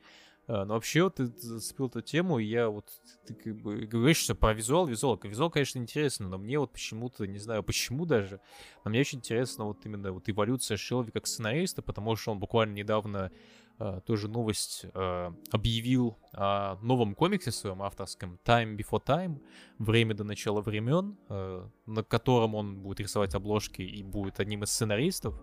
но 0.47 0.65
вообще 0.65 1.09
ты 1.09 1.25
зацепил 1.25 1.87
эту 1.87 2.01
тему, 2.01 2.39
и 2.39 2.45
я 2.45 2.69
вот, 2.69 2.87
ты 3.25 3.33
как 3.33 3.55
бы 3.55 3.85
говоришь, 3.85 4.17
что 4.17 4.35
про 4.35 4.53
визуал, 4.53 4.85
визуал. 4.85 5.19
Визуал, 5.23 5.49
конечно, 5.49 5.79
интересно, 5.79 6.29
но 6.29 6.37
мне 6.37 6.59
вот 6.59 6.71
почему-то, 6.71 7.25
не 7.25 7.39
знаю 7.39 7.63
почему 7.63 8.05
даже, 8.05 8.39
но 8.83 8.91
мне 8.91 8.99
очень 8.99 9.19
интересно 9.19 9.65
вот 9.65 9.85
именно 9.85 10.11
вот 10.11 10.29
эволюция 10.29 10.77
Шелви 10.77 11.11
как 11.11 11.27
сценариста, 11.27 11.81
потому 11.81 12.15
что 12.15 12.31
он 12.31 12.39
буквально 12.39 12.73
недавно 12.73 13.31
Uh, 13.77 13.99
тоже 14.03 14.29
новость 14.29 14.85
uh, 14.93 15.35
объявил 15.51 16.17
о 16.31 16.77
новом 16.81 17.13
комиксе 17.13 17.51
своем 17.51 17.83
авторском 17.83 18.39
Time 18.45 18.77
Before 18.77 19.03
Time, 19.05 19.41
время 19.79 20.15
до 20.15 20.23
начала 20.23 20.61
времен, 20.61 21.17
uh, 21.27 21.69
на 21.85 22.03
котором 22.05 22.55
он 22.55 22.79
будет 22.79 23.01
рисовать 23.01 23.35
обложки 23.35 23.81
и 23.81 24.01
будет 24.01 24.39
одним 24.39 24.63
из 24.63 24.71
сценаристов. 24.71 25.35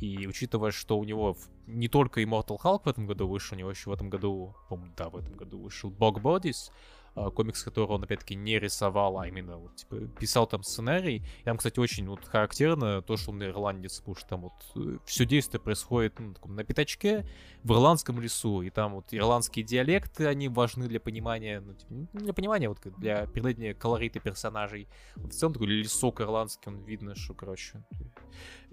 И 0.00 0.26
учитывая, 0.26 0.70
что 0.70 0.98
у 0.98 1.04
него 1.04 1.36
не 1.66 1.88
только 1.88 2.22
Immortal 2.22 2.58
Hulk 2.62 2.82
в 2.84 2.88
этом 2.88 3.06
году 3.06 3.28
вышел, 3.28 3.56
у 3.56 3.58
него 3.58 3.70
еще 3.70 3.90
в 3.90 3.92
этом 3.92 4.10
году, 4.10 4.54
да, 4.96 5.08
в 5.08 5.16
этом 5.16 5.34
году 5.34 5.58
вышел 5.58 5.90
Bog 5.90 6.20
Bodies, 6.22 6.70
а, 7.18 7.30
комикс, 7.30 7.64
который 7.64 7.88
он, 7.88 8.04
опять-таки, 8.04 8.36
не 8.36 8.58
рисовал, 8.58 9.18
а 9.18 9.26
именно 9.26 9.56
вот, 9.56 9.74
типа, 9.76 9.96
писал 10.20 10.46
там 10.46 10.62
сценарий. 10.62 11.24
И 11.40 11.44
там, 11.44 11.56
кстати, 11.56 11.80
очень 11.80 12.08
вот 12.08 12.24
характерно 12.24 13.02
то, 13.02 13.16
что 13.16 13.32
он 13.32 13.42
ирландец, 13.42 13.98
потому 13.98 14.16
что 14.16 14.28
там 14.28 14.40
вот 14.42 14.52
э, 14.76 14.98
все 15.04 15.24
действие 15.24 15.60
происходит 15.60 16.18
ну, 16.20 16.34
таком, 16.34 16.54
на 16.54 16.62
пятачке 16.62 17.26
в 17.64 17.72
ирландском 17.72 18.20
лесу, 18.20 18.62
и 18.62 18.70
там 18.70 18.94
вот 18.94 19.06
ирландские 19.10 19.64
диалекты, 19.64 20.26
они 20.26 20.48
важны 20.48 20.86
для 20.86 21.00
понимания, 21.00 21.60
ну, 21.60 21.74
типа, 21.74 21.94
для 22.12 22.32
понимания, 22.32 22.68
вот 22.68 22.78
для 22.98 23.26
передания 23.26 23.74
колорита 23.74 24.20
персонажей. 24.20 24.86
Вот, 25.16 25.32
в 25.32 25.36
целом 25.36 25.54
такой 25.54 25.68
лесок 25.68 26.20
ирландский, 26.20 26.68
он 26.68 26.84
видно, 26.84 27.16
что, 27.16 27.34
короче, 27.34 27.82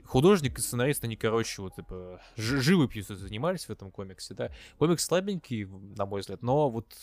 художник 0.06 0.58
и 0.58 0.62
сценарист, 0.62 1.04
они, 1.04 1.16
короче, 1.16 1.62
вот, 1.62 1.76
типа, 1.76 2.22
живописью 2.36 3.16
занимались 3.16 3.66
в 3.66 3.70
этом 3.70 3.92
комиксе, 3.92 4.34
да. 4.34 4.52
Комикс 4.78 5.06
слабенький, 5.06 5.66
на 5.66 6.06
мой 6.06 6.22
взгляд, 6.22 6.42
но 6.42 6.70
вот 6.70 6.94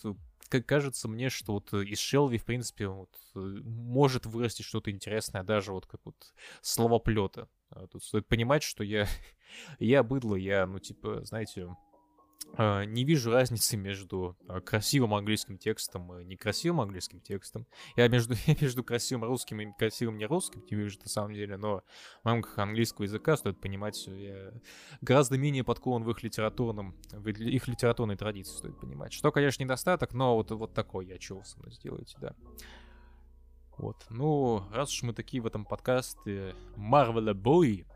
как 0.48 0.66
кажется 0.66 1.08
мне, 1.08 1.30
что 1.30 1.54
вот 1.54 1.72
из 1.72 1.98
Шелви, 1.98 2.36
в 2.36 2.44
принципе, 2.44 2.86
вот, 2.86 3.08
э, 3.34 3.38
может 3.38 4.26
вырасти 4.26 4.60
что-то 4.60 4.90
интересное, 4.90 5.42
даже 5.42 5.72
вот 5.72 5.86
как 5.86 6.00
вот 6.04 6.34
словоплета. 6.60 7.48
А 7.70 7.86
тут 7.86 8.04
стоит 8.04 8.26
понимать, 8.26 8.62
что 8.62 8.84
я, 8.84 9.06
я 9.78 10.02
быдло, 10.02 10.36
я, 10.36 10.66
ну, 10.66 10.78
типа, 10.78 11.24
знаете, 11.24 11.74
не 12.56 13.04
вижу 13.04 13.30
разницы 13.30 13.76
между 13.76 14.36
а, 14.46 14.60
красивым 14.60 15.14
английским 15.14 15.56
текстом 15.56 16.18
и 16.18 16.24
некрасивым 16.24 16.80
английским 16.82 17.20
текстом. 17.20 17.66
Я 17.96 18.08
между, 18.08 18.34
я 18.46 18.56
между 18.60 18.84
красивым 18.84 19.24
русским 19.24 19.60
и 19.60 19.72
красивым 19.72 20.18
не 20.18 20.26
русским 20.26 20.62
не 20.70 20.76
вижу 20.76 20.98
на 21.02 21.08
самом 21.08 21.32
деле, 21.32 21.56
но 21.56 21.82
в 22.22 22.26
рамках 22.26 22.58
английского 22.58 23.04
языка 23.04 23.36
стоит 23.36 23.60
понимать, 23.60 23.96
что 23.96 24.14
я 24.14 24.52
гораздо 25.00 25.38
менее 25.38 25.64
подкован 25.64 26.04
в 26.04 26.10
их 26.10 26.22
литературном, 26.22 26.96
в 27.12 27.26
их 27.28 27.68
литературной 27.68 28.16
традиции 28.16 28.56
стоит 28.56 28.78
понимать. 28.78 29.12
Что, 29.12 29.32
конечно, 29.32 29.62
недостаток, 29.62 30.12
но 30.12 30.36
вот, 30.36 30.50
вот 30.50 30.74
такой 30.74 31.06
я 31.06 31.18
чего 31.18 31.42
со 31.44 31.58
мной 31.58 31.72
сделаете, 31.72 32.16
да. 32.20 32.34
Вот. 33.78 34.04
Ну, 34.10 34.62
раз 34.70 34.92
уж 34.92 35.02
мы 35.02 35.12
такие 35.12 35.42
в 35.42 35.46
этом 35.46 35.64
подкасте 35.64 36.54
Marvel 36.76 37.32
Boy, 37.32 37.86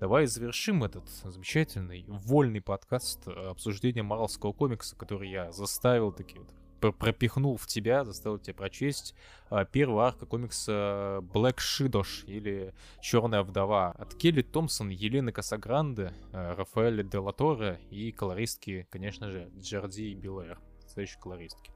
Давай 0.00 0.24
завершим 0.24 0.82
этот 0.82 1.06
замечательный 1.24 2.06
вольный 2.08 2.62
подкаст 2.62 3.28
э, 3.28 3.32
обсуждения 3.50 4.02
Марвелского 4.02 4.54
комикса, 4.54 4.96
который 4.96 5.28
я 5.28 5.52
заставил 5.52 6.10
таки 6.10 6.38
вот 6.38 6.96
пропихнул 6.96 7.58
в 7.58 7.66
тебя, 7.66 8.06
заставил 8.06 8.38
тебя 8.38 8.54
прочесть 8.54 9.14
а, 9.50 9.66
первая 9.66 10.06
арка 10.06 10.24
комикса 10.24 11.18
Black 11.34 11.58
Shidosh 11.58 12.24
или 12.24 12.72
Черная 13.02 13.42
вдова 13.42 13.90
от 13.90 14.14
Келли 14.14 14.40
Томпсон, 14.40 14.88
Елены 14.88 15.32
Касагранде, 15.32 16.14
э, 16.32 16.54
Рафаэля 16.54 17.02
Делаторе 17.02 17.78
и 17.90 18.10
колористки, 18.10 18.86
конечно 18.88 19.30
же, 19.30 19.50
Джерди 19.58 20.12
и 20.12 20.14
Билэр, 20.14 20.58
следующие 20.86 21.20
колористки. 21.20 21.70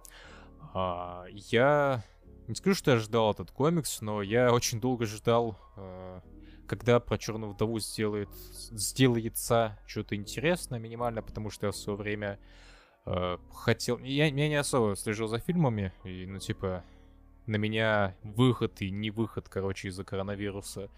А, 0.72 1.26
я 1.28 2.02
не 2.48 2.55
скажу, 2.55 2.74
что 2.74 2.92
я 2.92 2.96
ждал 2.96 3.32
этот 3.32 3.51
комикс, 3.51 4.01
но 4.01 4.22
я 4.22 4.51
очень 4.51 4.80
долго 4.80 5.05
ждал 5.05 5.59
э, 5.76 6.20
когда 6.66 7.01
про 7.01 7.19
Черную 7.19 7.53
вдову 7.53 7.78
сделает, 7.78 8.31
сделается 8.70 9.78
что-то 9.86 10.16
интересное 10.16 10.78
минимально, 10.78 11.23
потому 11.23 11.51
что 11.51 11.66
я 11.66 11.73
в 11.73 11.77
свое 11.77 11.99
время 11.99 12.39
э, 13.07 13.39
хотел... 13.53 13.99
Я, 13.99 14.27
я 14.27 14.49
не 14.49 14.55
особо 14.55 14.97
слежу 14.97 15.27
за 15.27 15.39
фильмами, 15.39 15.93
и, 16.05 16.27
ну, 16.27 16.39
типа, 16.39 16.85
на 17.47 17.57
меня 17.57 18.16
выход 18.23 18.81
и 18.81 18.91
не 18.91 19.11
выход, 19.11 19.49
короче, 19.49 19.89
из-за 19.89 20.05
коронавируса 20.05 20.91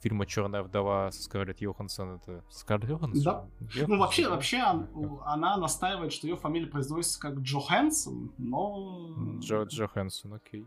фильма 0.00 0.26
«Черная 0.26 0.62
вдова» 0.62 1.10
со 1.12 1.22
Скарлетт 1.22 1.60
Йоханссон, 1.60 2.16
это 2.16 2.42
Скарлетт 2.50 2.90
Йоханссон? 2.90 3.22
Да. 3.22 3.46
Йоханссон, 3.60 3.88
ну, 3.88 3.98
вообще, 3.98 4.28
вообще 4.28 4.58
она 5.24 5.56
настаивает, 5.58 6.12
что 6.12 6.26
ее 6.26 6.36
фамилия 6.36 6.66
произносится 6.66 7.20
как 7.20 7.34
Джоханссон, 7.38 8.32
но... 8.38 9.14
Джо 9.40 9.64
Джоханссон, 9.64 10.34
окей. 10.34 10.66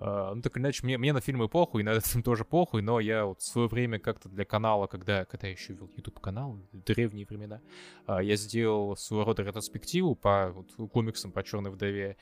Uh, 0.00 0.34
ну, 0.34 0.40
так 0.40 0.56
иначе, 0.56 0.80
мне, 0.84 0.96
мне 0.96 1.12
на 1.12 1.20
фильмы 1.20 1.46
похуй, 1.48 1.82
на 1.82 1.90
этот 1.90 2.06
фильм 2.06 2.22
тоже 2.22 2.46
похуй, 2.46 2.80
но 2.80 3.00
я 3.00 3.26
вот 3.26 3.42
в 3.42 3.44
свое 3.44 3.68
время 3.68 3.98
как-то 3.98 4.30
для 4.30 4.46
канала, 4.46 4.86
когда, 4.86 5.26
когда 5.26 5.46
я 5.46 5.52
еще 5.52 5.74
вел 5.74 5.90
YouTube-канал, 5.94 6.58
древние 6.72 7.26
времена, 7.26 7.60
uh, 8.06 8.24
я 8.24 8.36
сделал 8.36 8.96
своего 8.96 9.26
рода 9.26 9.42
ретроспективу 9.42 10.14
по 10.14 10.52
вот, 10.52 10.90
комиксам 10.90 11.32
по 11.32 11.42
Черной 11.42 11.70
вдове. 11.70 12.16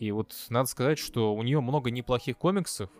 И 0.00 0.10
вот 0.10 0.34
надо 0.48 0.68
сказать, 0.68 0.98
что 0.98 1.32
у 1.34 1.42
нее 1.44 1.60
много 1.60 1.92
неплохих 1.92 2.36
комиксов, 2.36 2.90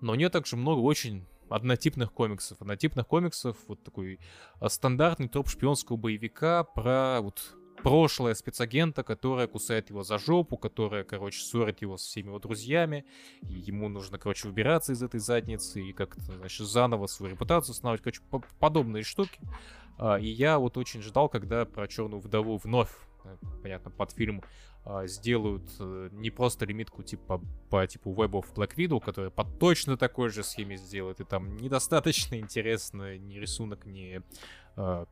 но 0.00 0.12
у 0.12 0.14
нее 0.14 0.30
также 0.30 0.56
много 0.56 0.80
очень 0.80 1.26
однотипных 1.50 2.12
комиксов. 2.12 2.60
Однотипных 2.60 3.06
комиксов, 3.06 3.56
вот 3.68 3.82
такой 3.82 4.18
а, 4.60 4.68
стандартный 4.68 5.28
троп 5.28 5.48
шпионского 5.48 5.96
боевика 5.96 6.64
про 6.64 7.20
вот 7.20 7.56
прошлое 7.84 8.34
спецагента, 8.34 9.04
которая 9.04 9.46
кусает 9.46 9.90
его 9.90 10.02
за 10.02 10.18
жопу, 10.18 10.56
которая, 10.56 11.04
короче, 11.04 11.40
ссорит 11.40 11.82
его 11.82 11.96
со 11.96 12.06
всеми 12.06 12.28
его 12.28 12.38
друзьями, 12.38 13.04
и 13.42 13.52
ему 13.52 13.88
нужно, 13.88 14.18
короче, 14.18 14.48
выбираться 14.48 14.92
из 14.92 15.02
этой 15.02 15.20
задницы 15.20 15.80
и 15.80 15.92
как-то, 15.92 16.20
значит, 16.20 16.66
заново 16.66 17.06
свою 17.06 17.32
репутацию 17.32 17.72
устанавливать, 17.72 18.02
короче, 18.02 18.48
подобные 18.58 19.04
штуки. 19.04 19.38
А, 19.98 20.18
и 20.18 20.26
я 20.26 20.58
вот 20.58 20.76
очень 20.76 21.02
ждал, 21.02 21.28
когда 21.28 21.64
про 21.66 21.86
Черную 21.86 22.20
вдову 22.20 22.56
вновь 22.56 22.90
понятно, 23.22 23.50
понятно, 23.62 23.90
под 23.90 24.12
фильм 24.12 24.42
э, 24.84 25.06
сделают 25.06 25.64
э, 25.80 26.08
не 26.12 26.30
просто 26.30 26.66
лимитку 26.66 27.02
типа 27.02 27.40
по 27.70 27.86
типу 27.86 28.12
Web 28.12 28.32
of 28.32 28.54
Black 28.54 28.74
Widow, 28.76 29.00
которая 29.00 29.30
по 29.30 29.44
точно 29.44 29.96
такой 29.96 30.30
же 30.30 30.42
схеме 30.42 30.76
сделает, 30.76 31.20
и 31.20 31.24
там 31.24 31.56
недостаточно 31.56 32.38
интересно 32.38 33.16
ни 33.16 33.38
рисунок, 33.38 33.86
ни 33.86 34.20
э, 34.76 35.06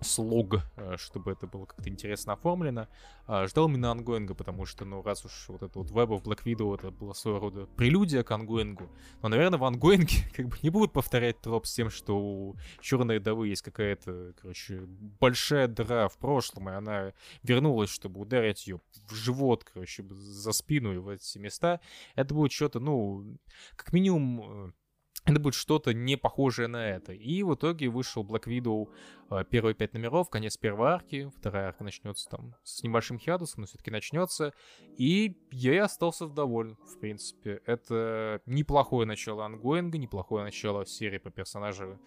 слог, 0.00 0.56
э, 0.76 0.96
чтобы 0.96 1.32
это 1.32 1.46
было 1.46 1.66
как-то 1.66 1.88
интересно 1.88 2.34
оформлено. 2.34 2.88
А, 3.26 3.46
ждал 3.46 3.68
именно 3.68 3.90
ongoing 3.90 4.24
а, 4.24 4.34
потому 4.34 4.66
что, 4.66 4.84
ну, 4.84 5.02
раз 5.02 5.24
уж 5.24 5.48
вот 5.48 5.62
это 5.62 5.78
вот 5.78 5.90
Web 5.90 6.08
of 6.08 6.22
Black 6.22 6.42
Widow, 6.44 6.74
это 6.74 6.90
было 6.90 7.12
своего 7.12 7.38
рода 7.38 7.66
прелюдия 7.76 8.22
к 8.22 8.30
ongoing 8.30 8.77
у, 8.77 8.90
но, 9.22 9.28
наверное, 9.28 9.58
в 9.58 9.64
ongoing 9.64 10.10
е 10.10 10.16
как 10.34 10.48
бы 10.48 10.56
не 10.62 10.70
будут 10.70 10.92
повторять 10.92 11.40
троп 11.40 11.66
с 11.66 11.74
тем, 11.74 11.90
что 11.90 12.18
у 12.18 12.56
черной 12.80 13.18
вдовы 13.18 13.48
есть 13.48 13.62
какая-то, 13.62 14.34
короче, 14.40 14.80
большая 15.20 15.68
дыра 15.68 16.08
в 16.08 16.18
прошлом, 16.18 16.70
и 16.70 16.72
она 16.72 17.12
вернулась, 17.42 17.90
чтобы 17.90 18.20
ударить 18.20 18.66
ее 18.66 18.80
в 19.06 19.14
живот, 19.14 19.64
короче, 19.64 20.04
за 20.08 20.52
спину 20.52 20.92
и 20.94 20.98
в 20.98 21.08
эти 21.08 21.38
места. 21.38 21.80
Это 22.14 22.34
будет 22.34 22.52
что-то, 22.52 22.80
ну, 22.80 23.38
как 23.76 23.92
минимум 23.92 24.40
э, 24.42 24.72
это 25.24 25.38
будет 25.38 25.54
что-то 25.54 25.92
не 25.92 26.16
похожее 26.16 26.68
на 26.68 26.88
это. 26.88 27.12
И 27.12 27.42
в 27.42 27.54
итоге 27.54 27.88
вышел 27.88 28.24
Black 28.24 28.44
Widow 28.44 28.88
э, 29.30 29.44
первые 29.48 29.74
пять 29.74 29.92
номеров, 29.92 30.30
конец 30.30 30.56
первой 30.56 30.88
арки, 30.88 31.30
вторая 31.36 31.68
арка 31.68 31.84
начнется 31.84 32.28
там 32.28 32.54
с 32.62 32.82
небольшим 32.82 33.18
хиадусом, 33.18 33.62
но 33.62 33.66
все-таки 33.66 33.90
начнется. 33.90 34.52
И 34.96 35.36
я 35.50 35.84
остался 35.84 36.26
доволен, 36.26 36.76
в 36.76 36.98
принципе. 36.98 37.60
Это 37.66 38.40
неплохое 38.46 39.06
начало 39.06 39.44
ангоинга, 39.44 39.98
неплохое 39.98 40.44
начало 40.44 40.86
серии 40.86 41.18
по 41.18 41.30
персонажу 41.30 42.00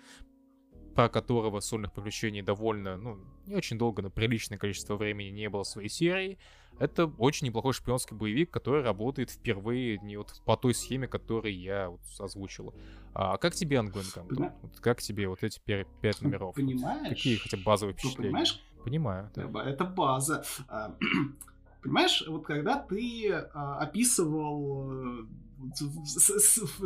про 0.96 1.10
которого 1.10 1.60
сольных 1.60 1.92
приключений 1.92 2.42
довольно, 2.42 2.98
ну, 2.98 3.18
не 3.48 3.56
очень 3.56 3.78
долго, 3.80 4.02
но 4.02 4.10
приличное 4.10 4.60
количество 4.60 4.96
времени 4.96 5.30
не 5.30 5.50
было 5.50 5.64
своей 5.64 5.90
серии. 5.90 6.38
Это 6.80 7.06
очень 7.06 7.48
неплохой 7.48 7.74
шпионский 7.74 8.16
боевик, 8.16 8.52
который 8.52 8.84
работает 8.84 9.30
впервые 9.30 10.00
не 10.00 10.18
вот 10.18 10.42
по 10.46 10.58
той 10.58 10.74
схеме, 10.74 11.08
которую 11.08 11.58
я 11.58 11.90
вот 11.90 12.02
озвучил. 12.20 12.74
А 13.14 13.38
как 13.38 13.54
тебе 13.54 13.80
Ангуин 13.80 14.06
Понимаю. 14.28 14.54
Вот 14.62 14.80
как 14.80 15.02
тебе 15.02 15.28
вот 15.28 15.44
эти 15.44 15.60
пять 15.60 16.22
номеров? 16.22 16.56
Понимаешь? 16.56 17.10
Какие 17.10 17.38
хотя 17.38 17.58
бы 17.58 17.64
базовые 17.64 17.94
впечатления? 17.94 18.18
Ну, 18.18 18.24
понимаешь? 18.24 18.64
Понимаю. 18.84 19.30
Да. 19.36 19.64
Это 19.64 19.86
база. 19.86 20.44
А, 20.68 20.96
понимаешь, 21.84 22.24
вот 22.28 22.46
когда 22.46 22.78
ты 22.80 23.32
а, 23.32 23.78
описывал 23.80 24.92
э, 24.92 25.26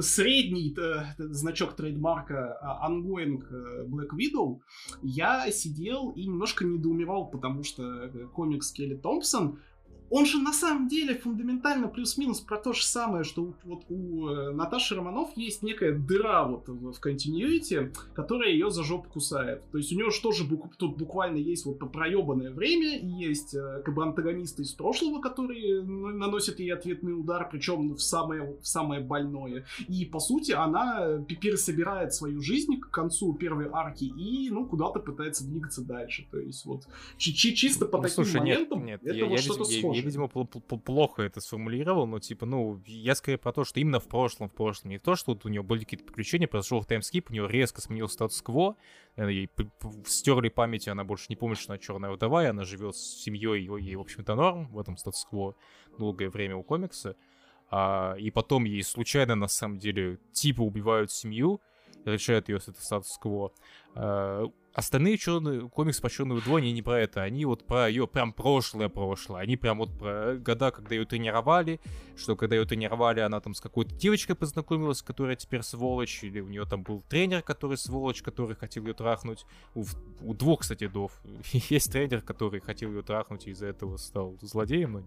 средний 0.01 0.75
э, 0.77 1.15
значок 1.17 1.75
трейдмарка 1.75 2.59
Ongoing 2.87 3.43
э, 3.49 3.85
Black 3.85 4.09
Widow, 4.13 4.59
я 5.01 5.49
сидел 5.51 6.11
и 6.11 6.25
немножко 6.25 6.65
недоумевал, 6.65 7.29
потому 7.29 7.63
что 7.63 8.09
комикс 8.33 8.71
Келли 8.71 8.95
Томпсон 8.95 9.59
он 10.09 10.25
же 10.25 10.39
на 10.39 10.53
самом 10.53 10.87
деле 10.87 11.15
фундаментально 11.15 11.87
плюс-минус 11.87 12.39
про 12.39 12.57
то 12.57 12.73
же 12.73 12.83
самое, 12.83 13.23
что 13.23 13.43
у, 13.43 13.53
вот 13.63 13.83
у 13.89 14.27
э, 14.29 14.51
Наташи 14.51 14.95
Романов 14.95 15.35
есть 15.35 15.63
некая 15.63 15.93
дыра 15.93 16.45
вот 16.45 16.67
в, 16.67 16.93
в 16.93 17.05
continuity, 17.05 17.93
которая 18.13 18.51
ее 18.51 18.69
за 18.69 18.83
жопу 18.83 19.09
кусает. 19.09 19.63
То 19.71 19.77
есть 19.77 19.91
у 19.91 19.95
нее 19.95 20.09
же 20.09 20.21
тоже 20.21 20.43
бук, 20.45 20.75
тут 20.77 20.97
буквально 20.97 21.37
есть 21.37 21.65
вот 21.65 21.79
проебанное 21.91 22.51
время, 22.51 22.97
и 22.97 23.07
есть 23.07 23.53
э, 23.53 23.81
как 23.83 23.93
бы 23.93 24.03
антагонисты 24.03 24.63
из 24.63 24.71
прошлого, 24.71 25.21
которые 25.21 25.83
наносят 25.83 26.59
ей 26.59 26.73
ответный 26.73 27.13
удар, 27.13 27.47
причем 27.51 27.93
в 27.93 28.01
самое, 28.01 28.55
в 28.61 28.67
самое 28.67 29.01
больное. 29.01 29.65
И 29.87 30.05
по 30.05 30.19
сути 30.19 30.51
она 30.51 31.19
пересобирает 31.41 32.13
свою 32.13 32.41
жизнь 32.41 32.79
к 32.79 32.89
концу 32.89 33.33
первой 33.33 33.67
арки 33.71 34.05
и 34.05 34.49
ну 34.49 34.65
куда-то 34.65 34.99
пытается 34.99 35.45
двигаться 35.45 35.81
дальше. 35.81 36.27
То 36.31 36.39
есть 36.39 36.65
вот 36.65 36.87
чисто 37.17 37.85
по 37.85 37.97
ну, 37.97 38.03
таким 38.03 38.15
слушай, 38.15 38.39
моментам 38.39 38.85
нет, 38.85 39.01
нет, 39.03 39.15
это 39.15 39.25
я, 39.25 39.29
вот 39.29 39.39
что-то 39.39 39.65
схожее 39.65 39.96
я, 39.97 40.03
видимо, 40.03 40.27
плохо 40.27 41.23
это 41.23 41.41
сформулировал, 41.41 42.07
но, 42.07 42.19
типа, 42.19 42.45
ну, 42.45 42.81
я 42.85 43.15
скорее 43.15 43.37
про 43.37 43.51
то, 43.51 43.63
что 43.63 43.79
именно 43.79 43.99
в 43.99 44.07
прошлом, 44.07 44.49
в 44.49 44.53
прошлом, 44.53 44.91
не 44.91 44.99
то, 44.99 45.15
что 45.15 45.33
вот 45.33 45.45
у 45.45 45.49
него 45.49 45.63
были 45.63 45.79
какие-то 45.79 46.05
приключения, 46.05 46.47
произошел 46.47 46.83
таймскип, 46.83 47.29
у 47.29 47.33
него 47.33 47.47
резко 47.47 47.81
сменился 47.81 48.13
статус-кво, 48.15 48.75
э, 49.15 49.31
ей 49.31 49.49
стерли 50.05 50.49
память, 50.49 50.87
она 50.87 51.03
больше 51.03 51.25
не 51.29 51.35
помнит, 51.35 51.57
что 51.57 51.73
она 51.73 51.79
черная 51.79 52.11
вдова, 52.11 52.43
и 52.43 52.47
она 52.47 52.63
живет 52.63 52.95
с 52.95 53.23
семьей, 53.23 53.63
ей, 53.81 53.95
в 53.95 54.01
общем-то, 54.01 54.35
норм 54.35 54.67
в 54.67 54.79
этом 54.79 54.97
статус-кво 54.97 55.55
долгое 55.97 56.29
время 56.29 56.55
у 56.55 56.63
комикса. 56.63 57.15
А, 57.69 58.15
и 58.17 58.31
потом 58.31 58.63
ей 58.63 58.83
случайно, 58.83 59.35
на 59.35 59.47
самом 59.47 59.79
деле, 59.79 60.19
типа 60.31 60.61
убивают 60.61 61.11
семью, 61.11 61.61
решают 62.05 62.49
ее 62.49 62.59
с 62.59 62.67
этого 62.67 62.81
статус-кво. 62.81 63.51
А, 63.99 64.51
Остальные 64.77 65.17
черные 65.17 65.67
комиксы 65.69 65.99
по 65.99 66.07
черной 66.07 66.37
вдвое, 66.37 66.61
не 66.61 66.83
про 66.83 66.99
это. 66.99 67.23
Они 67.23 67.45
вот 67.45 67.65
про 67.65 67.89
ее 67.89 68.05
прям 68.05 68.31
прошлое-прошлое. 68.31 69.41
Они 69.41 69.57
прям 69.57 69.79
вот 69.79 69.97
про 69.97 70.35
года, 70.35 70.69
когда 70.69 70.93
ее 70.93 71.03
тренировали, 71.03 71.79
что 72.15 72.35
когда 72.35 72.57
ее 72.57 72.65
тренировали, 72.65 73.21
она 73.21 73.39
там 73.39 73.55
с 73.55 73.59
какой-то 73.59 73.95
девочкой 73.95 74.35
познакомилась, 74.35 75.01
которая 75.01 75.35
теперь 75.35 75.63
сволочь, 75.63 76.23
или 76.23 76.41
у 76.41 76.47
нее 76.47 76.65
там 76.65 76.83
был 76.83 77.03
тренер, 77.09 77.41
который 77.41 77.75
сволочь, 77.75 78.21
который 78.21 78.55
хотел 78.55 78.85
ее 78.85 78.93
трахнуть. 78.93 79.47
У, 79.73 79.83
у 80.21 80.35
двух, 80.35 80.59
кстати, 80.59 80.85
дов. 80.85 81.11
Есть 81.51 81.91
тренер, 81.91 82.21
который 82.21 82.59
хотел 82.59 82.91
ее 82.91 83.01
трахнуть 83.01 83.47
и 83.47 83.49
из-за 83.49 83.65
этого 83.65 83.97
стал 83.97 84.37
злодеем, 84.41 84.91
но 84.93 85.03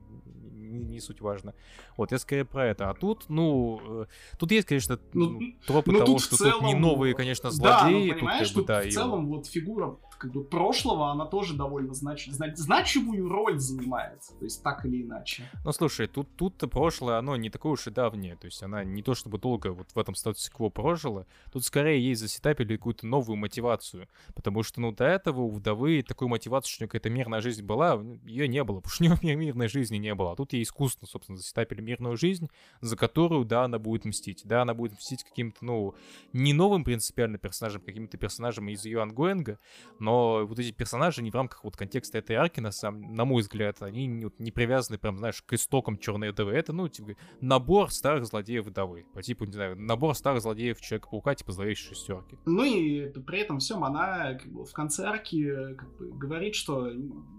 не, 0.71 0.85
не 0.85 1.01
суть 1.01 1.21
важно. 1.21 1.55
Вот, 1.97 2.12
я 2.12 2.19
скорее 2.19 2.45
про 2.45 2.67
это. 2.67 2.91
А 2.91 2.95
тут, 2.95 3.29
ну, 3.29 3.81
э, 3.85 4.07
тут 4.39 4.51
есть, 4.53 4.67
конечно, 4.67 4.99
ну, 5.12 5.41
тропы 5.67 5.93
ну, 5.93 5.99
того, 5.99 6.19
что 6.19 6.37
целом... 6.37 6.61
тут 6.61 6.62
не 6.62 6.75
новые, 6.75 7.15
конечно, 7.15 7.51
злодеи. 7.51 8.09
Да, 8.09 8.15
ну, 8.15 8.21
понимаешь, 8.21 8.51
тут, 8.51 8.67
как 8.67 8.77
бы, 8.79 8.80
да, 8.80 8.80
в 8.89 8.93
целом 8.93 9.27
вот 9.27 9.47
фигура 9.47 9.97
как 10.20 10.32
бы 10.32 10.44
прошлого, 10.44 11.11
она 11.11 11.24
тоже 11.24 11.57
довольно 11.57 11.94
знач... 11.94 12.28
знач... 12.28 12.57
значимую 12.57 13.28
роль 13.28 13.59
занимает, 13.59 14.20
то 14.39 14.44
есть 14.44 14.62
так 14.62 14.85
или 14.85 15.02
иначе. 15.02 15.51
Ну 15.65 15.73
слушай, 15.73 16.07
тут 16.07 16.28
тут 16.36 16.59
прошлое, 16.70 17.16
оно 17.16 17.36
не 17.36 17.48
такое 17.48 17.73
уж 17.73 17.86
и 17.86 17.90
давнее, 17.90 18.36
то 18.36 18.44
есть 18.44 18.62
она 18.62 18.85
не 18.85 19.02
то 19.02 19.15
чтобы 19.15 19.39
долго 19.39 19.69
вот 19.69 19.89
в 19.94 19.98
этом 19.98 20.15
статусе 20.15 20.51
кво 20.52 20.69
прожила, 20.69 21.24
тут 21.51 21.65
скорее 21.65 22.05
ей 22.05 22.15
засетапили 22.15 22.77
какую-то 22.77 23.07
новую 23.07 23.36
мотивацию, 23.36 24.09
потому 24.35 24.62
что 24.62 24.82
ну 24.82 24.93
до 24.93 25.05
этого 25.05 25.40
у 25.40 25.51
вдовы 25.51 26.02
такой 26.02 26.28
мотивации, 26.28 26.70
что 26.70 26.86
какая-то 26.86 27.09
мирная 27.09 27.40
жизнь 27.40 27.65
была, 27.65 27.98
ее 28.24 28.47
не 28.47 28.62
было, 28.62 28.81
потому 28.81 28.93
что 28.93 29.05
у 29.05 29.24
нее 29.24 29.36
мирной 29.36 29.69
жизни 29.69 29.97
не 29.97 30.15
было, 30.15 30.32
а 30.32 30.36
тут 30.36 30.52
ей 30.52 30.65
искусственно, 30.65 31.09
собственно, 31.09 31.39
засетапили 31.39 31.81
мирную 31.81 32.19
жизнь, 32.19 32.51
за 32.82 32.94
которую, 32.98 33.47
да, 33.47 33.65
она 33.65 33.78
будет 33.78 34.05
мстить, 34.05 34.43
да, 34.44 34.62
она 34.62 34.74
будет 34.74 34.93
мстить 34.98 35.24
каким-то, 35.24 35.65
ну, 35.65 35.94
не 36.35 36.52
новым 36.52 36.85
принципиально 36.85 37.39
персонажем, 37.39 37.81
каким-то 37.81 38.19
персонажем 38.19 38.60
из 38.69 38.85
ее 38.85 39.03
ангоинга, 39.03 39.59
но 39.99 40.47
вот 40.47 40.59
эти 40.59 40.73
персонажи 40.73 41.23
не 41.23 41.31
в 41.31 41.35
рамках 41.35 41.65
вот 41.65 41.77
контекста 41.77 42.19
этой 42.19 42.37
арки, 42.37 42.61
на, 42.61 42.70
самом, 42.70 43.15
на 43.15 43.24
мой 43.24 43.43
взгляд, 43.43 43.82
они 43.82 44.07
не, 44.07 44.31
не 44.39 44.51
привязаны 44.51 44.99
прям, 44.99 45.19
знаешь, 45.19 45.43
к 45.43 45.53
истокам 45.53 45.99
черной 45.99 46.32
вдовы. 46.32 46.53
Это, 46.53 46.73
ну, 46.73 46.89
типа, 46.89 47.16
набор 47.41 47.91
старых 47.91 48.27
злодеев 48.27 48.66
вдовы. 48.66 49.07
По 49.15 49.23
типу, 49.23 49.45
не 49.45 49.53
знаю, 49.53 49.77
набор 49.77 50.15
старых 50.15 50.43
злодеев 50.43 50.81
Человека-паука, 50.81 51.35
типа 51.35 51.53
зловещей 51.53 51.95
шестерки. 51.95 52.39
Ну 52.47 52.65
и 52.65 53.09
при 53.20 53.41
этом 53.41 53.59
всем 53.59 53.85
она 53.85 54.35
как 54.35 54.51
бы, 54.51 54.65
в 54.65 54.73
конце 54.73 55.05
арки 55.05 55.74
как 55.74 55.97
бы, 55.97 56.11
говорит, 56.12 56.55
что, 56.55 56.91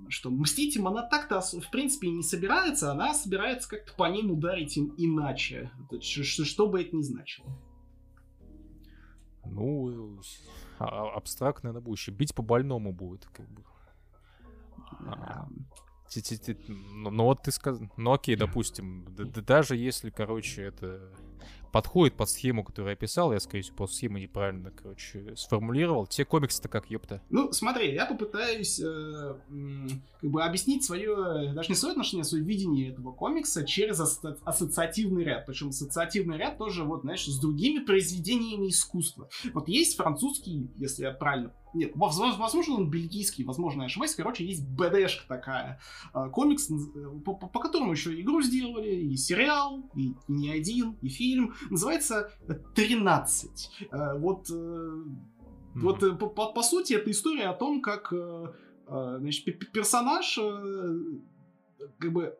что 0.09 0.29
мстить 0.29 0.75
им 0.75 0.87
она 0.87 1.03
так-то, 1.03 1.41
в 1.41 1.71
принципе, 1.71 2.09
не 2.09 2.23
собирается, 2.23 2.91
она 2.91 3.13
собирается 3.13 3.69
как-то 3.69 3.93
по 3.93 4.09
ним 4.09 4.31
ударить 4.31 4.77
им 4.77 4.93
иначе. 4.97 5.71
Что, 6.01 6.45
что 6.45 6.67
бы 6.67 6.81
это 6.81 6.95
ни 6.95 7.01
значило. 7.01 7.47
Ну, 9.45 10.21
а, 10.85 11.15
абстрактное 11.15 11.71
на 11.71 11.81
будущее. 11.81 12.15
Бить 12.15 12.35
по 12.35 12.41
больному 12.41 12.93
будет, 12.93 13.25
как 13.27 13.47
бы. 13.49 13.63
А, 15.07 15.47
ну 16.67 17.23
вот 17.23 17.43
ты 17.43 17.51
сказал, 17.51 17.89
ну 17.97 18.11
окей, 18.13 18.35
допустим, 18.35 19.05
даже 19.15 19.75
если, 19.75 20.09
короче, 20.09 20.63
это 20.63 21.11
подходит 21.71 22.15
под 22.15 22.29
схему, 22.29 22.63
которую 22.63 22.91
я 22.91 22.95
писал, 22.95 23.33
я, 23.33 23.39
скорее 23.39 23.63
всего, 23.63 23.77
по 23.77 23.87
схеме 23.87 24.21
неправильно, 24.21 24.71
короче, 24.71 25.35
сформулировал. 25.35 26.05
Те 26.07 26.25
комиксы-то 26.25 26.67
как, 26.69 26.89
ёпта? 26.89 27.21
Ну, 27.29 27.51
смотри, 27.51 27.93
я 27.93 28.05
попытаюсь 28.05 28.79
э, 28.79 29.35
как 30.21 30.29
бы 30.29 30.43
объяснить 30.43 30.83
свое, 30.83 31.53
даже 31.53 31.69
не 31.69 31.75
свое 31.75 31.93
отношение, 31.93 32.21
а 32.21 32.25
свое 32.25 32.43
видение 32.43 32.91
этого 32.91 33.11
комикса 33.11 33.65
через 33.65 33.99
асо- 33.99 34.37
ассоциативный 34.43 35.23
ряд. 35.23 35.45
Причем 35.45 35.69
ассоциативный 35.69 36.37
ряд 36.37 36.57
тоже, 36.57 36.83
вот, 36.83 37.01
знаешь, 37.01 37.25
с 37.25 37.39
другими 37.39 37.83
произведениями 37.83 38.69
искусства. 38.69 39.29
Вот 39.53 39.67
есть 39.67 39.95
французский, 39.95 40.69
если 40.77 41.03
я 41.03 41.11
правильно 41.11 41.53
нет, 41.73 41.91
возможно, 41.95 42.75
он 42.75 42.89
бельгийский, 42.89 43.43
возможно, 43.43 43.81
я 43.81 43.85
ошибаюсь. 43.85 44.15
Короче, 44.15 44.45
есть 44.45 44.67
БДшка 44.67 45.27
такая. 45.27 45.79
А, 46.13 46.29
комикс, 46.29 46.69
э, 46.69 46.73
по, 47.23 47.33
по, 47.33 47.47
по 47.47 47.59
которому 47.59 47.91
еще 47.91 48.19
игру 48.19 48.41
сделали, 48.41 48.89
и 48.89 49.15
сериал, 49.15 49.89
и 49.95 50.13
не 50.27 50.49
один, 50.49 50.97
и 51.01 51.09
фильм. 51.09 51.55
Называется 51.69 52.31
«13». 52.47 53.47
Э, 53.91 54.17
вот, 54.17 54.49
mm-hmm. 54.49 55.15
вот 55.75 56.19
по, 56.19 56.27
по, 56.27 56.51
по 56.51 56.63
сути, 56.63 56.93
это 56.93 57.09
история 57.11 57.47
о 57.47 57.53
том, 57.53 57.81
как 57.81 58.13
значит, 58.87 59.71
персонаж 59.71 60.37
как 61.97 62.11
бы 62.11 62.37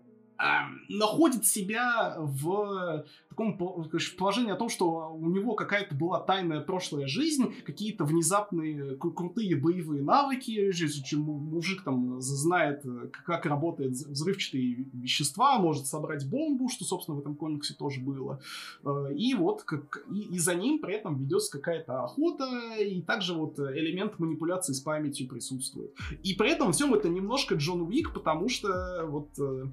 находит 0.89 1.45
себя 1.45 2.15
в 2.17 3.05
таком 3.31 3.57
положении 3.57 4.51
о 4.51 4.55
том, 4.55 4.69
что 4.69 5.11
у 5.13 5.29
него 5.29 5.55
какая-то 5.55 5.95
была 5.95 6.19
тайная 6.19 6.61
прошлая 6.61 7.07
жизнь, 7.07 7.53
какие-то 7.65 8.03
внезапные 8.03 8.95
крутые 8.97 9.55
боевые 9.55 10.03
навыки, 10.03 10.71
чем 11.03 11.21
мужик 11.21 11.83
там 11.83 12.21
знает, 12.21 12.85
как 13.25 13.45
работает 13.45 13.91
взрывчатые 13.91 14.87
вещества, 14.93 15.57
может 15.57 15.87
собрать 15.87 16.29
бомбу, 16.29 16.69
что, 16.69 16.85
собственно, 16.85 17.17
в 17.17 17.21
этом 17.21 17.35
комиксе 17.35 17.73
тоже 17.73 18.01
было. 18.01 18.41
Э, 18.83 19.13
и 19.15 19.33
вот 19.33 19.63
как, 19.63 20.05
и, 20.11 20.35
и 20.35 20.39
за 20.39 20.55
ним 20.55 20.79
при 20.79 20.95
этом 20.95 21.17
ведется 21.17 21.51
какая-то 21.51 22.03
охота, 22.03 22.75
и 22.79 23.01
также 23.01 23.33
вот 23.33 23.59
элемент 23.59 24.19
манипуляции 24.19 24.73
с 24.73 24.79
памятью 24.81 25.27
присутствует. 25.27 25.95
И 26.23 26.33
при 26.33 26.51
этом 26.51 26.71
всем 26.71 26.93
это 26.93 27.09
немножко 27.09 27.55
Джон 27.55 27.81
Уик, 27.81 28.13
потому 28.13 28.49
что 28.49 29.05
вот 29.07 29.29
э, 29.39 29.65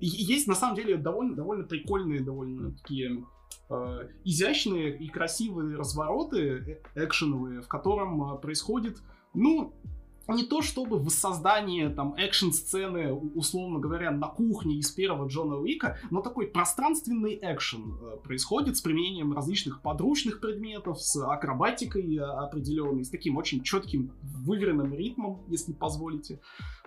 есть 0.00 0.46
на 0.46 0.54
самом 0.54 0.76
деле 0.76 0.96
довольно, 0.96 1.34
довольно 1.34 1.64
прикольные, 1.64 2.20
довольно 2.20 2.72
такие 2.72 3.15
э, 3.68 4.08
изящные 4.24 4.96
и 4.96 5.08
красивые 5.08 5.76
развороты 5.76 6.80
э, 6.94 7.04
экшеновые, 7.04 7.62
в 7.62 7.68
котором 7.68 8.34
э, 8.34 8.38
происходит, 8.38 8.98
ну, 9.34 9.74
не 10.28 10.44
то 10.44 10.60
чтобы 10.60 10.98
воссоздание 10.98 11.88
там 11.88 12.14
экшн-сцены, 12.16 13.12
условно 13.12 13.78
говоря, 13.78 14.10
на 14.10 14.26
кухне 14.26 14.74
из 14.76 14.90
первого 14.90 15.28
Джона 15.28 15.56
Уика, 15.56 15.98
но 16.10 16.20
такой 16.20 16.48
пространственный 16.48 17.38
экшен 17.40 17.96
происходит 18.24 18.76
с 18.76 18.80
применением 18.80 19.32
различных 19.32 19.82
подручных 19.82 20.40
предметов, 20.40 21.00
с 21.00 21.16
акробатикой 21.24 22.18
определенной, 22.18 23.04
с 23.04 23.10
таким 23.10 23.36
очень 23.36 23.62
четким 23.62 24.10
выверенным 24.22 24.92
ритмом, 24.94 25.44
если 25.46 25.72
позволите. 25.72 26.40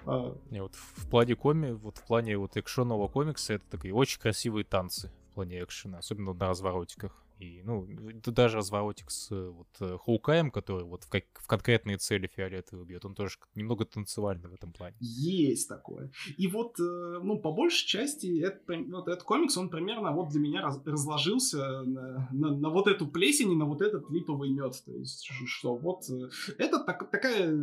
Не, 0.06 0.62
вот 0.62 0.76
в 0.76 1.10
плане 1.10 1.36
коми, 1.36 1.72
вот 1.72 1.98
в 1.98 2.06
плане 2.06 2.38
вот 2.38 2.58
экшонного 2.58 3.08
комикса 3.08 3.54
это 3.54 3.64
такие 3.70 3.94
очень 3.94 4.20
красивые 4.20 4.66
танцы 4.66 5.14
плане 5.40 5.64
экшена, 5.64 6.00
особенно 6.00 6.34
на 6.34 6.50
разворотиках. 6.50 7.26
И, 7.40 7.62
ну, 7.64 7.88
даже 8.26 8.58
разворотик 8.58 9.10
с 9.10 9.30
вот 9.32 9.70
э, 9.80 9.98
Хоукаем, 9.98 10.52
который 10.52 10.84
вот 10.84 11.06
в, 11.06 11.10
как, 11.10 11.24
в 11.36 11.48
конкретные 11.48 11.98
цели 11.98 12.28
фиолетовые 12.28 12.86
бьет, 12.86 13.06
он 13.06 13.16
тоже 13.16 13.38
немного 13.56 13.86
танцевальный 13.86 14.50
в 14.50 14.54
этом 14.54 14.74
плане. 14.74 14.98
Есть 15.00 15.70
такое. 15.70 16.12
И 16.38 16.48
вот, 16.48 16.78
э, 16.82 17.20
ну, 17.24 17.40
по 17.40 17.54
большей 17.54 17.88
части, 17.88 18.42
это, 18.42 18.60
вот 18.90 19.08
этот 19.08 19.24
комикс, 19.24 19.56
он 19.56 19.70
примерно 19.70 20.12
вот 20.12 20.30
для 20.30 20.42
меня 20.42 20.62
раз, 20.62 20.82
разложился 20.86 21.84
на, 21.84 22.28
на, 22.34 22.58
на 22.58 22.70
вот 22.70 22.88
эту 22.88 23.08
плесень 23.08 23.54
и 23.54 23.56
на 23.56 23.66
вот 23.66 23.82
этот 23.82 24.10
липовый 24.10 24.50
мед. 24.50 24.74
То 24.86 24.92
есть, 24.92 25.26
что 25.46 25.78
вот 25.78 26.10
э, 26.10 26.30
это 26.58 26.80
так, 26.80 27.10
такая... 27.10 27.58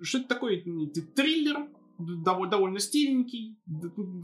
Что 0.00 0.18
это 0.18 0.28
такое? 0.28 0.62
Триллер, 1.14 1.68
довольно, 1.98 2.50
довольно 2.50 2.78
стильненький, 2.78 3.56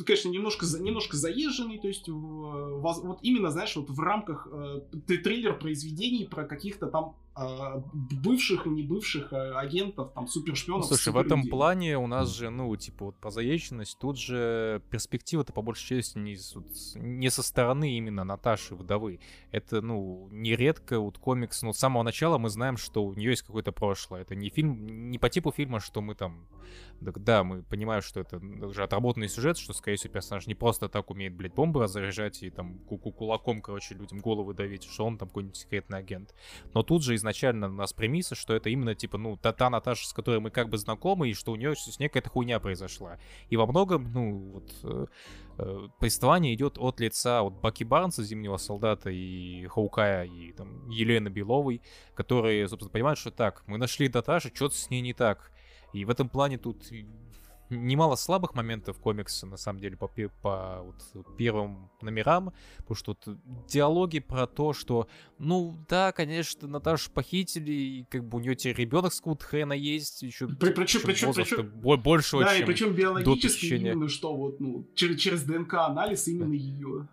конечно, 0.04 0.28
немножко, 0.28 0.66
немножко 0.78 1.16
заезженный, 1.16 1.78
то 1.78 1.88
есть 1.88 2.08
вот 2.08 3.18
именно, 3.22 3.50
знаешь, 3.50 3.74
вот 3.76 3.90
в 3.90 4.00
рамках 4.00 4.48
э, 4.50 4.80
триллер 5.06 5.58
произведений 5.58 6.24
про 6.24 6.44
каких-то 6.44 6.86
там 6.86 7.16
бывших 7.34 8.66
и 8.66 8.70
не 8.70 8.82
бывших 8.82 9.32
а, 9.32 9.59
агентов, 9.59 10.12
там, 10.14 10.26
супершпионов. 10.26 10.82
Ну, 10.82 10.88
слушай, 10.88 11.12
в 11.12 11.16
этом 11.16 11.44
плане 11.44 11.96
у 11.98 12.06
нас 12.06 12.34
же, 12.34 12.50
ну, 12.50 12.74
типа, 12.76 13.06
вот 13.06 13.16
по 13.16 13.30
заезженность, 13.30 13.98
тут 13.98 14.18
же 14.18 14.82
перспектива-то 14.90 15.52
по 15.52 15.62
большей 15.62 16.00
части 16.00 16.18
не, 16.18 16.36
не 16.96 17.30
со 17.30 17.42
стороны 17.42 17.96
именно 17.96 18.24
Наташи 18.24 18.74
вдовы. 18.74 19.20
Это, 19.50 19.80
ну, 19.80 20.28
нередко 20.30 21.00
вот 21.00 21.18
комикс, 21.18 21.62
ну, 21.62 21.72
с 21.72 21.78
самого 21.78 22.02
начала 22.02 22.36
мы 22.38 22.50
знаем, 22.50 22.76
что 22.76 23.04
у 23.04 23.14
нее 23.14 23.30
есть 23.30 23.42
какое-то 23.42 23.72
прошлое. 23.72 24.22
Это 24.22 24.34
не 24.34 24.50
фильм, 24.50 25.10
не 25.10 25.18
по 25.18 25.30
типу 25.30 25.52
фильма, 25.52 25.80
что 25.80 26.02
мы 26.02 26.14
там, 26.14 26.46
да, 27.00 27.12
да 27.16 27.44
мы 27.44 27.62
понимаем, 27.62 28.02
что 28.02 28.20
это 28.20 28.38
уже 28.38 28.82
отработанный 28.82 29.28
сюжет, 29.28 29.56
что, 29.56 29.72
скорее 29.72 29.96
всего, 29.96 30.12
персонаж 30.12 30.46
не 30.46 30.54
просто 30.54 30.88
так 30.88 31.10
умеет, 31.10 31.34
блядь, 31.34 31.54
бомбы 31.54 31.82
разряжать 31.82 32.42
и 32.42 32.50
там 32.50 32.78
кулаком, 32.78 33.62
короче, 33.62 33.94
людям 33.94 34.18
головы 34.20 34.52
давить, 34.52 34.84
что 34.84 35.06
он 35.06 35.16
там 35.16 35.28
какой-нибудь 35.28 35.56
секретный 35.56 35.98
агент. 35.98 36.34
Но 36.74 36.82
тут 36.82 37.02
же 37.02 37.14
изначально 37.22 37.68
у 37.68 37.72
нас 37.72 37.92
премиса, 37.92 38.34
что 38.34 38.54
это 38.54 38.68
именно, 38.68 38.94
типа, 38.94 39.16
ну, 39.16 39.36
та, 39.36 39.52
та 39.52 39.70
Наташа, 39.70 40.06
с 40.06 40.12
которой 40.12 40.40
мы 40.40 40.50
как 40.50 40.68
бы 40.68 40.76
знакомы, 40.76 41.30
и 41.30 41.34
что 41.34 41.52
у 41.52 41.56
нее 41.56 41.74
с 41.76 41.98
ней 41.98 42.08
какая-то 42.08 42.30
хуйня 42.30 42.58
произошла. 42.58 43.18
И 43.48 43.56
во 43.56 43.66
многом, 43.66 44.12
ну, 44.12 44.52
вот, 44.54 44.72
э, 44.82 45.06
э, 45.58 45.88
повествование 45.98 46.54
идет 46.54 46.76
от 46.78 47.00
лица 47.00 47.42
вот 47.42 47.54
Баки 47.54 47.84
Барнса, 47.84 48.24
Зимнего 48.24 48.56
солдата, 48.56 49.10
и 49.10 49.66
Хаукая, 49.68 50.24
и 50.24 50.52
там 50.52 50.88
Елены 50.90 51.28
Беловой, 51.28 51.80
которые, 52.14 52.68
собственно, 52.68 52.90
понимают, 52.90 53.18
что 53.18 53.30
так, 53.30 53.62
мы 53.66 53.78
нашли 53.78 54.10
Наташу, 54.12 54.50
что-то 54.52 54.76
с 54.76 54.90
ней 54.90 55.00
не 55.00 55.14
так. 55.14 55.52
И 55.92 56.04
в 56.04 56.10
этом 56.10 56.28
плане 56.28 56.58
тут 56.58 56.90
немало 57.72 58.16
слабых 58.16 58.54
моментов 58.54 58.98
комикса, 58.98 59.46
на 59.46 59.56
самом 59.56 59.80
деле, 59.80 59.96
по, 59.96 60.08
по 60.08 60.82
вот, 60.82 61.36
первым 61.36 61.90
номерам, 62.00 62.52
потому 62.78 62.96
что 62.96 63.16
вот, 63.24 63.38
диалоги 63.66 64.20
про 64.20 64.46
то, 64.46 64.72
что, 64.72 65.08
ну, 65.38 65.76
да, 65.88 66.12
конечно, 66.12 66.68
Наташу 66.68 67.10
похитили, 67.10 67.72
и 67.72 68.04
как 68.04 68.24
бы 68.24 68.38
у 68.38 68.40
нее 68.40 68.54
теперь 68.54 68.76
ребенок 68.76 69.12
с 69.12 69.20
Кутхэна 69.20 69.72
есть, 69.72 70.22
еще 70.22 70.48
при, 70.48 70.72
причем, 70.72 71.00
причем, 71.04 71.32
причем, 71.32 71.70
больше 72.02 72.38
Да, 72.38 72.56
и 72.56 72.64
причем 72.64 72.94
биологически 72.94 73.66
именно 73.66 74.08
что, 74.08 74.34
вот, 74.36 74.60
ну, 74.60 74.88
через, 74.94 75.20
через 75.20 75.42
ДНК-анализ 75.44 76.28
именно 76.28 76.54
ее 76.54 77.08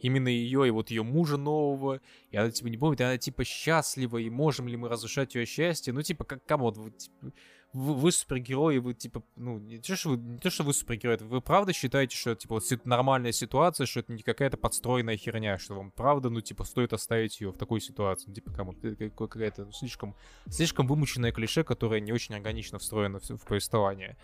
именно 0.00 0.28
ее 0.28 0.68
и 0.68 0.70
вот 0.70 0.90
ее 0.90 1.02
мужа 1.02 1.36
нового, 1.36 2.00
и 2.30 2.36
она 2.36 2.50
типа 2.50 2.68
не 2.68 2.76
помнит, 2.76 3.00
и 3.00 3.04
она 3.04 3.18
типа 3.18 3.44
счастлива, 3.44 4.18
и 4.18 4.30
можем 4.30 4.68
ли 4.68 4.76
мы 4.76 4.88
разрушать 4.88 5.34
ее 5.34 5.46
счастье, 5.46 5.92
ну 5.92 6.02
типа 6.02 6.24
как 6.24 6.44
кому 6.44 6.70
вот, 6.70 6.98
типа, 6.98 7.32
вы, 7.72 7.94
вы 7.94 8.12
супергерои, 8.12 8.78
вы 8.78 8.94
типа, 8.94 9.22
ну, 9.36 9.58
не 9.58 9.78
то, 9.78 9.94
что 9.94 10.10
вы, 10.10 10.16
не 10.16 10.38
то, 10.38 10.50
что 10.50 10.62
вы 10.62 10.72
супергерои, 10.72 11.18
вы 11.20 11.40
правда 11.40 11.72
считаете, 11.72 12.16
что 12.16 12.34
типа 12.34 12.54
вот 12.54 12.84
нормальная 12.84 13.32
ситуация, 13.32 13.86
что 13.86 14.00
это 14.00 14.12
не 14.12 14.22
какая-то 14.22 14.56
подстроенная 14.56 15.16
херня, 15.16 15.58
что 15.58 15.74
вам 15.74 15.90
правда, 15.90 16.30
ну, 16.30 16.40
типа, 16.40 16.64
стоит 16.64 16.92
оставить 16.92 17.40
ее 17.40 17.50
в 17.50 17.58
такой 17.58 17.80
ситуации, 17.80 18.32
типа, 18.32 18.52
кому 18.52 18.74
какая-то 19.16 19.66
ну, 19.66 19.72
слишком, 19.72 20.14
слишком 20.48 20.86
вымученное 20.86 21.32
клише, 21.32 21.62
которое 21.62 22.00
не 22.00 22.12
очень 22.12 22.34
органично 22.34 22.78
встроено 22.78 23.20
в, 23.20 23.28
в 23.28 23.46
повествование. 23.46 24.16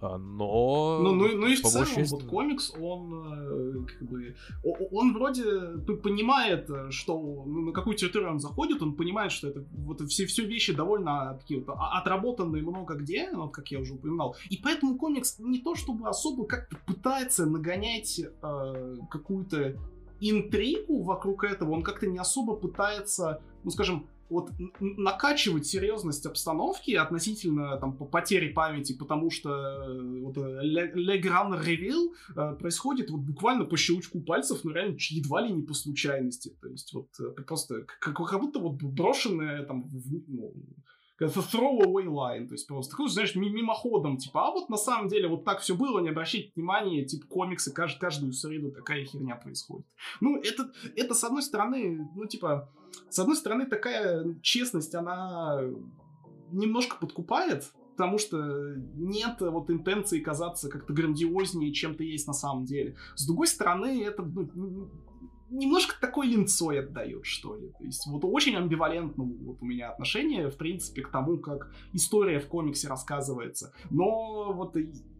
А, 0.00 0.18
но... 0.18 1.00
Ну, 1.02 1.14
ну, 1.14 1.36
ну 1.36 1.46
и 1.46 1.56
в 1.56 1.62
целом, 1.62 1.86
части... 1.86 2.12
вот 2.12 2.24
комикс, 2.24 2.74
он 2.78 3.84
э, 3.84 3.86
как 3.86 4.08
бы... 4.08 4.36
Он 4.62 5.14
вроде 5.14 5.78
понимает, 6.02 6.70
что 6.90 7.44
ну, 7.46 7.66
на 7.66 7.72
какую 7.72 7.96
территорию 7.96 8.30
он 8.30 8.40
заходит, 8.40 8.82
он 8.82 8.94
понимает, 8.94 9.32
что 9.32 9.48
это 9.48 9.64
вот 9.72 10.00
все, 10.08 10.26
все 10.26 10.44
вещи 10.44 10.72
довольно 10.72 11.38
такие 11.40 11.60
вот 11.60 11.76
отработанные 11.78 12.62
много 12.62 12.85
где, 12.94 13.30
вот 13.32 13.52
как 13.52 13.68
я 13.68 13.80
уже 13.80 13.94
упоминал. 13.94 14.36
И 14.50 14.58
поэтому 14.58 14.96
комикс 14.96 15.38
не 15.38 15.60
то 15.60 15.74
чтобы 15.74 16.08
особо 16.08 16.46
как-то 16.46 16.76
пытается 16.86 17.46
нагонять 17.46 18.20
э, 18.20 18.96
какую-то 19.10 19.76
интригу 20.20 21.02
вокруг 21.02 21.44
этого, 21.44 21.72
он 21.72 21.82
как-то 21.82 22.06
не 22.06 22.18
особо 22.18 22.56
пытается, 22.56 23.42
ну 23.64 23.70
скажем, 23.70 24.08
вот 24.28 24.50
накачивать 24.80 25.66
серьезность 25.66 26.26
обстановки 26.26 26.92
относительно 26.92 27.76
там 27.78 27.96
по 27.96 28.04
потере 28.04 28.50
памяти, 28.50 28.96
потому 28.96 29.30
что 29.30 29.50
э, 29.50 30.20
вот 30.20 30.36
Le 30.36 31.20
Grand 31.22 31.64
Reveal 31.64 32.10
э, 32.34 32.56
происходит 32.56 33.10
вот 33.10 33.20
буквально 33.20 33.64
по 33.64 33.76
щелчку 33.76 34.20
пальцев, 34.20 34.64
но 34.64 34.72
реально 34.72 34.96
едва 34.98 35.42
ли 35.42 35.52
не 35.52 35.62
по 35.62 35.74
случайности, 35.74 36.56
то 36.60 36.68
есть 36.68 36.92
вот 36.92 37.08
э, 37.20 37.42
просто 37.42 37.82
как, 38.00 38.16
как 38.16 38.40
будто 38.40 38.58
вот 38.58 38.82
брошенная 38.82 39.64
там 39.64 39.84
в, 39.84 40.12
ну, 40.28 40.52
throwaway 41.20 42.04
line, 42.04 42.46
то 42.46 42.54
есть 42.54 42.66
просто 42.66 42.92
такой, 42.92 43.08
знаешь, 43.08 43.34
мимоходом, 43.34 44.18
типа, 44.18 44.48
а 44.48 44.50
вот 44.50 44.68
на 44.68 44.76
самом 44.76 45.08
деле 45.08 45.28
вот 45.28 45.44
так 45.44 45.60
все 45.60 45.74
было, 45.74 46.00
не 46.00 46.10
обращайте 46.10 46.52
внимания, 46.54 47.04
типа, 47.04 47.26
комиксы, 47.26 47.72
каждую, 47.72 48.00
каждую 48.00 48.32
среду 48.32 48.70
такая 48.70 49.04
херня 49.04 49.36
происходит. 49.36 49.86
Ну, 50.20 50.38
это, 50.40 50.70
это, 50.94 51.14
с 51.14 51.24
одной 51.24 51.42
стороны, 51.42 52.08
ну, 52.14 52.26
типа, 52.26 52.70
с 53.08 53.18
одной 53.18 53.36
стороны, 53.36 53.66
такая 53.66 54.36
честность, 54.42 54.94
она 54.94 55.60
немножко 56.50 56.96
подкупает, 56.96 57.72
потому 57.96 58.18
что 58.18 58.74
нет 58.94 59.40
вот 59.40 59.70
интенции 59.70 60.20
казаться 60.20 60.68
как-то 60.68 60.92
грандиознее, 60.92 61.72
чем 61.72 61.94
ты 61.94 62.04
есть 62.04 62.26
на 62.26 62.34
самом 62.34 62.64
деле. 62.64 62.96
С 63.14 63.26
другой 63.26 63.48
стороны, 63.48 64.02
это 64.02 64.22
ну, 64.22 64.90
немножко 65.50 65.94
такой 66.00 66.28
линцой 66.28 66.80
отдает, 66.80 67.24
что 67.24 67.56
ли. 67.56 67.70
То 67.78 67.84
есть 67.84 68.06
вот 68.06 68.24
очень 68.24 68.56
амбивалентно 68.56 69.24
вот 69.24 69.58
у 69.60 69.64
меня 69.64 69.90
отношение, 69.90 70.50
в 70.50 70.56
принципе, 70.56 71.02
к 71.02 71.10
тому, 71.10 71.38
как 71.38 71.72
история 71.92 72.40
в 72.40 72.46
комиксе 72.46 72.88
рассказывается. 72.88 73.72
Но 73.90 74.52
вот 74.52 74.76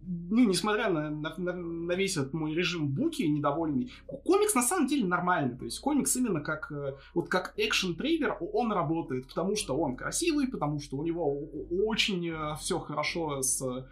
ну, 0.07 0.49
несмотря 0.49 0.89
на, 0.89 1.11
на, 1.11 1.53
на 1.53 1.93
весь 1.93 2.17
этот 2.17 2.33
мой 2.33 2.55
режим 2.55 2.89
буки 2.89 3.23
недовольный, 3.23 3.91
комикс 4.07 4.55
на 4.55 4.63
самом 4.63 4.87
деле 4.87 5.05
нормальный. 5.05 5.57
То 5.57 5.65
есть 5.65 5.81
комикс 5.81 6.15
именно 6.17 6.41
как 6.41 6.71
э, 6.71 6.95
вот 7.15 7.29
как 7.29 7.55
экшен 7.57 7.97
триггер 7.97 8.37
он 8.53 8.73
работает, 8.73 9.27
потому 9.27 9.57
что 9.57 9.77
он 9.77 9.97
красивый, 9.97 10.47
потому 10.49 10.81
что 10.81 10.97
у 10.97 11.03
него 11.03 11.49
очень 11.85 12.29
э, 12.29 12.55
все 12.61 12.79
хорошо 12.79 13.43
с 13.43 13.61
э, 13.63 13.85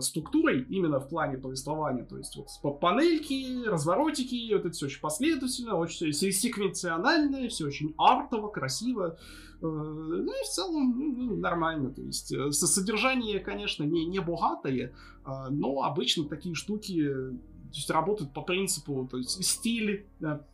структурой 0.00 0.62
именно 0.68 1.00
в 1.00 1.08
плане 1.08 1.38
повествования. 1.38 2.04
То 2.04 2.18
есть 2.18 2.36
вот 2.62 2.80
панельки, 2.80 3.66
разворотики, 3.66 4.52
вот 4.52 4.66
это 4.66 4.70
все 4.70 4.86
очень 4.86 5.00
последовательно, 5.00 5.76
очень 5.76 6.12
секвенционально, 6.12 7.48
все 7.48 7.66
очень 7.66 7.94
артово, 7.98 8.48
красиво. 8.48 9.18
Э, 9.60 9.66
ну 9.66 10.32
и 10.32 10.44
в 10.44 10.48
целом 10.48 10.98
ну, 10.98 11.12
ну, 11.16 11.36
нормально. 11.36 11.90
То 11.90 12.02
есть 12.02 12.32
содержание, 12.52 13.40
конечно, 13.40 13.84
не, 13.84 14.04
не 14.06 14.20
богатое, 14.20 14.94
но 15.50 15.82
обычно 15.82 16.24
такие 16.24 16.54
штуки 16.54 17.08
то 17.70 17.76
есть 17.76 17.90
работают 17.90 18.32
по 18.32 18.42
принципу, 18.42 19.06
то 19.10 19.18
есть 19.18 19.44
стиль 19.44 20.06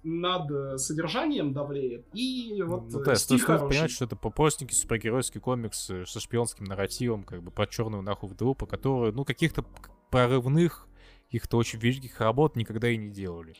над 0.02 0.80
содержанием 0.80 1.52
давлеет, 1.52 2.06
и 2.12 2.62
вот 2.62 2.90
ну, 2.90 3.02
да, 3.02 3.14
стиль 3.14 3.38
стоит 3.38 3.42
хороший. 3.42 3.68
понимать, 3.68 3.90
что 3.90 4.04
это 4.04 4.16
простенький 4.16 4.76
супергеройский 4.76 5.40
комикс 5.40 5.90
э, 5.90 6.06
со 6.06 6.20
шпионским 6.20 6.64
нарративом, 6.64 7.24
как 7.24 7.42
бы 7.42 7.50
про 7.50 7.66
черную 7.66 8.02
нахуй 8.02 8.30
вдову, 8.30 8.54
по 8.54 8.66
которой, 8.66 9.12
ну, 9.12 9.24
каких-то 9.24 9.64
прорывных, 10.10 10.88
каких-то 11.26 11.56
очень 11.56 11.78
великих 11.78 12.20
работ 12.20 12.56
никогда 12.56 12.88
и 12.88 12.96
не 12.96 13.10
делали. 13.10 13.56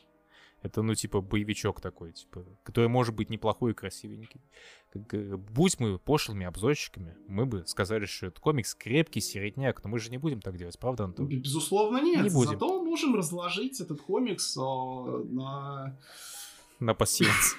Это, 0.63 0.81
ну, 0.81 0.95
типа, 0.95 1.21
боевичок 1.21 1.81
такой, 1.81 2.13
типа, 2.13 2.43
который 2.63 2.89
может 2.89 3.15
быть 3.15 3.29
неплохой 3.29 3.71
и 3.71 3.75
красивенький. 3.75 4.41
Будь 4.93 5.79
мы 5.79 5.99
пошлыми 5.99 6.45
обзорщиками, 6.45 7.15
мы 7.27 7.45
бы 7.45 7.63
сказали, 7.67 8.05
что 8.05 8.27
это 8.27 8.39
комикс 8.39 8.73
крепкий, 8.73 9.19
середняк, 9.19 9.83
но 9.83 9.89
мы 9.89 9.99
же 9.99 10.09
не 10.09 10.17
будем 10.17 10.41
так 10.41 10.57
делать, 10.57 10.79
правда, 10.79 11.05
Антон? 11.05 11.27
Безусловно, 11.27 12.01
нет. 12.01 12.23
Не 12.23 12.29
будем. 12.29 12.51
Зато 12.51 12.83
можем 12.83 13.15
разложить 13.15 13.81
этот 13.81 14.01
комикс 14.01 14.57
о, 14.57 15.23
на... 15.29 15.97
На 16.79 16.93
пассианс. 16.93 17.55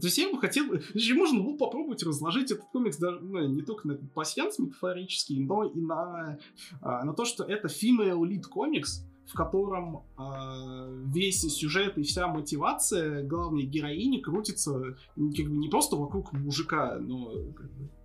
То 0.00 0.06
есть 0.06 0.18
я 0.18 0.30
бы 0.30 0.38
хотел... 0.38 0.66
Можно 1.14 1.42
было 1.42 1.56
попробовать 1.56 2.02
разложить 2.02 2.50
этот 2.50 2.66
комикс 2.66 2.98
даже, 2.98 3.20
ну, 3.20 3.46
не 3.48 3.62
только 3.62 3.88
на 3.88 3.92
этот 3.92 4.12
пассианс 4.12 4.58
метафорический, 4.58 5.40
но 5.40 5.64
и 5.64 5.78
на, 5.78 6.38
а, 6.82 7.04
на 7.04 7.14
то, 7.14 7.24
что 7.24 7.44
это 7.44 7.68
female 7.68 8.20
lead 8.20 8.42
комикс, 8.42 9.04
в 9.26 9.34
котором 9.34 10.04
э, 10.18 11.02
весь 11.06 11.40
сюжет 11.40 11.98
и 11.98 12.02
вся 12.02 12.28
мотивация 12.28 13.22
главной 13.22 13.64
героини 13.64 14.20
крутится 14.20 14.96
как 15.14 15.46
бы 15.46 15.56
не 15.56 15.68
просто 15.68 15.96
вокруг 15.96 16.32
мужика, 16.32 16.96
но, 16.98 17.32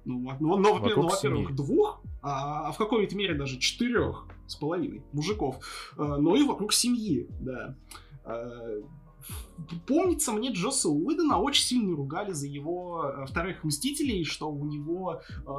ну, 0.06 0.32
но, 0.40 0.58
но, 0.58 0.74
во-первых, 0.74 0.98
ну, 0.98 1.10
во-первых, 1.10 1.56
двух, 1.56 2.02
а, 2.22 2.70
а 2.70 2.72
в 2.72 2.78
какой-то 2.78 3.16
мере 3.16 3.36
даже 3.36 3.60
четырех 3.60 4.26
с 4.48 4.56
половиной 4.56 5.04
мужиков, 5.14 5.58
э, 5.98 6.04
но 6.04 6.36
и 6.36 6.44
вокруг 6.44 6.74
семьи, 6.74 7.28
да. 7.40 7.76
Э, 8.26 8.82
помнится 9.88 10.32
мне 10.32 10.52
Джосса 10.52 10.90
Уидона 10.90 11.38
очень 11.40 11.64
сильно 11.64 11.96
ругали 11.96 12.32
за 12.32 12.48
его 12.48 13.04
э, 13.04 13.26
вторых 13.26 13.64
Мстителей, 13.64 14.24
что 14.24 14.52
у 14.52 14.66
него 14.66 15.22
э, 15.30 15.52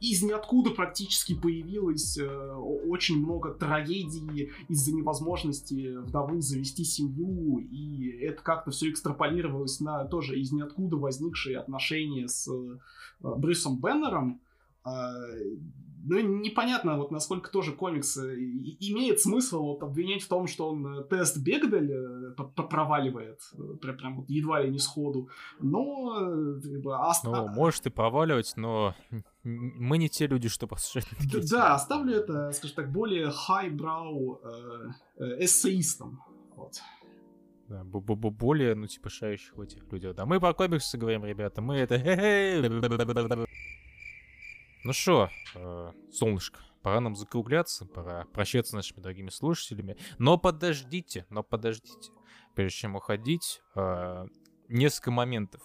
из 0.00 0.22
ниоткуда 0.22 0.70
практически 0.70 1.34
появилось 1.34 2.18
э, 2.18 2.26
очень 2.26 3.18
много 3.18 3.54
трагедий 3.54 4.50
из-за 4.68 4.92
невозможности 4.94 5.96
вдовы 5.98 6.40
завести 6.40 6.84
семью, 6.84 7.58
и 7.58 8.08
это 8.22 8.42
как-то 8.42 8.70
все 8.70 8.90
экстраполировалось 8.90 9.80
на 9.80 10.04
тоже 10.04 10.38
из 10.38 10.52
ниоткуда 10.52 10.96
возникшие 10.96 11.58
отношения 11.58 12.28
с 12.28 12.48
э, 12.48 12.78
Брюсом 13.20 13.80
Беннером. 13.80 14.40
Э, 14.84 14.90
ну, 16.02 16.20
непонятно, 16.20 16.96
вот 16.96 17.10
насколько 17.10 17.50
тоже 17.50 17.72
комикс 17.72 18.16
э, 18.16 18.34
имеет 18.34 19.20
смысл 19.20 19.62
вот, 19.62 19.82
обвинять 19.82 20.22
в 20.22 20.28
том, 20.28 20.46
что 20.46 20.70
он 20.70 20.86
э, 20.86 21.04
тест 21.04 21.38
Бегдель 21.38 21.92
э, 21.92 22.62
проваливает, 22.62 23.40
прям, 23.80 23.96
прям 23.96 24.16
вот 24.16 24.30
едва 24.30 24.62
ли 24.62 24.70
не 24.70 24.78
сходу. 24.78 25.28
Но... 25.60 26.20
Бы, 26.82 26.96
ост... 26.96 27.24
Ну, 27.24 27.48
может 27.48 27.86
и 27.86 27.90
проваливать, 27.90 28.54
но 28.56 28.94
мы 29.42 29.98
не 29.98 30.08
те 30.08 30.26
люди, 30.26 30.48
что 30.48 30.66
послушать. 30.66 31.08
Да, 31.32 31.40
да, 31.50 31.74
оставлю 31.74 32.14
это, 32.14 32.52
скажем 32.52 32.76
так, 32.76 32.92
более 32.92 33.30
хайбрау 33.30 34.40
эссеистам. 35.18 36.22
Вот. 36.56 36.80
Да, 37.68 37.84
более, 37.84 38.74
ну, 38.74 38.86
типа, 38.86 39.10
шающих 39.10 39.56
в 39.56 39.60
этих 39.60 39.90
людях. 39.92 40.16
Да, 40.16 40.26
мы 40.26 40.40
про 40.40 40.52
комиксы 40.54 40.98
говорим, 40.98 41.24
ребята, 41.24 41.62
мы 41.62 41.76
это... 41.76 41.96
Ну 44.82 44.92
что, 44.94 45.28
э, 45.54 45.92
солнышко, 46.10 46.60
пора 46.82 47.00
нам 47.00 47.14
закругляться, 47.14 47.84
пора 47.84 48.24
прощаться 48.32 48.70
с 48.70 48.74
нашими 48.74 49.00
дорогими 49.00 49.28
слушателями. 49.28 49.96
Но 50.18 50.38
подождите, 50.38 51.26
но 51.28 51.42
подождите. 51.42 52.12
Прежде 52.54 52.78
чем 52.78 52.96
уходить, 52.96 53.60
э, 53.74 54.26
несколько 54.68 55.10
моментов. 55.10 55.62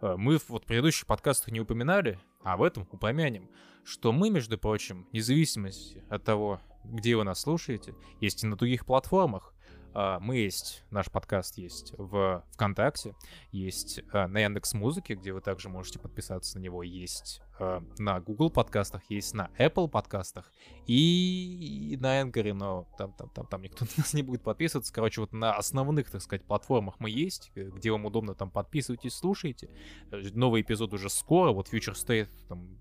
Э, 0.00 0.14
мы 0.16 0.38
вот 0.48 0.62
в 0.62 0.66
предыдущих 0.66 1.06
подкастах 1.06 1.52
не 1.52 1.60
упоминали, 1.60 2.20
а 2.44 2.56
в 2.56 2.62
этом 2.62 2.86
упомянем, 2.92 3.50
что 3.84 4.12
мы, 4.12 4.30
между 4.30 4.56
прочим, 4.58 5.08
вне 5.10 5.22
зависимости 5.22 6.04
от 6.08 6.22
того, 6.22 6.60
где 6.84 7.16
вы 7.16 7.24
нас 7.24 7.40
слушаете, 7.40 7.96
есть 8.20 8.44
и 8.44 8.46
на 8.46 8.56
других 8.56 8.86
платформах. 8.86 9.51
А, 9.94 10.18
мы 10.20 10.36
есть, 10.36 10.84
наш 10.90 11.10
подкаст 11.10 11.58
есть 11.58 11.94
в 11.98 12.44
ВКонтакте, 12.52 13.14
есть 13.50 14.00
а, 14.12 14.26
на 14.26 14.38
Яндекс 14.40 14.74
Музыке, 14.74 15.14
где 15.14 15.32
вы 15.32 15.40
также 15.40 15.68
можете 15.68 15.98
подписаться 15.98 16.58
на 16.58 16.62
него, 16.62 16.82
есть 16.82 17.42
а, 17.58 17.82
на 17.98 18.20
Google 18.20 18.50
подкастах, 18.50 19.02
есть 19.08 19.34
на 19.34 19.50
Apple 19.58 19.88
подкастах 19.88 20.50
и 20.86 21.96
на 22.00 22.22
Энгере, 22.22 22.54
но 22.54 22.88
там, 22.96 23.12
там, 23.12 23.28
там, 23.30 23.46
там 23.46 23.62
никто 23.62 23.84
на 23.96 24.02
нас 24.02 24.14
не 24.14 24.22
будет 24.22 24.42
подписываться. 24.42 24.92
Короче, 24.92 25.20
вот 25.20 25.32
на 25.32 25.54
основных, 25.54 26.10
так 26.10 26.22
сказать, 26.22 26.44
платформах 26.44 26.98
мы 26.98 27.10
есть, 27.10 27.52
э, 27.54 27.64
где 27.64 27.90
вам 27.90 28.06
удобно, 28.06 28.34
там 28.34 28.50
подписывайтесь, 28.50 29.14
слушайте. 29.14 29.70
Э, 30.10 30.22
новый 30.32 30.62
эпизод 30.62 30.94
уже 30.94 31.10
скоро, 31.10 31.52
вот 31.52 31.72
Future 31.72 31.94
State 31.94 32.28
там 32.48 32.78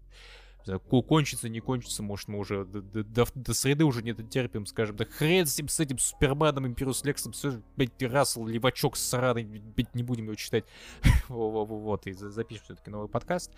кончится, 1.07 1.49
не 1.49 1.59
кончится, 1.59 2.03
может, 2.03 2.27
мы 2.27 2.39
уже 2.39 2.65
до, 2.65 2.81
до, 3.03 3.25
до 3.33 3.53
среды 3.53 3.83
уже 3.85 4.03
не 4.03 4.13
дотерпим, 4.13 4.65
скажем, 4.65 4.95
да 4.95 5.05
хрен 5.05 5.45
с 5.45 5.55
этим, 5.55 5.67
с 5.67 5.79
этим 5.79 5.97
Суперменом, 5.97 6.67
Имперус 6.67 7.03
Лексом, 7.03 7.31
все, 7.31 7.61
блядь, 7.75 8.01
Рассел, 8.01 8.45
Левачок 8.45 8.97
сраный, 8.97 9.43
блядь, 9.43 9.93
не 9.95 10.03
будем 10.03 10.25
его 10.25 10.35
читать. 10.35 10.65
вот, 11.27 12.07
и 12.07 12.13
запишем 12.13 12.63
все-таки 12.65 12.89
новый 12.89 13.09
подкаст. 13.09 13.51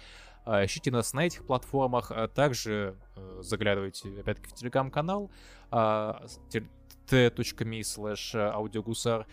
А, 0.45 0.65
ищите 0.65 0.91
нас 0.91 1.13
на 1.13 1.25
этих 1.25 1.45
платформах, 1.45 2.11
а 2.11 2.27
также 2.27 2.95
э, 3.15 3.39
заглядывайте, 3.41 4.09
опять-таки, 4.19 4.49
в 4.49 4.53
телеграм-канал 4.53 5.31
а, 5.71 6.25
t.me 6.49 7.81
slash 7.81 8.35
аудиогусар. 8.37 9.27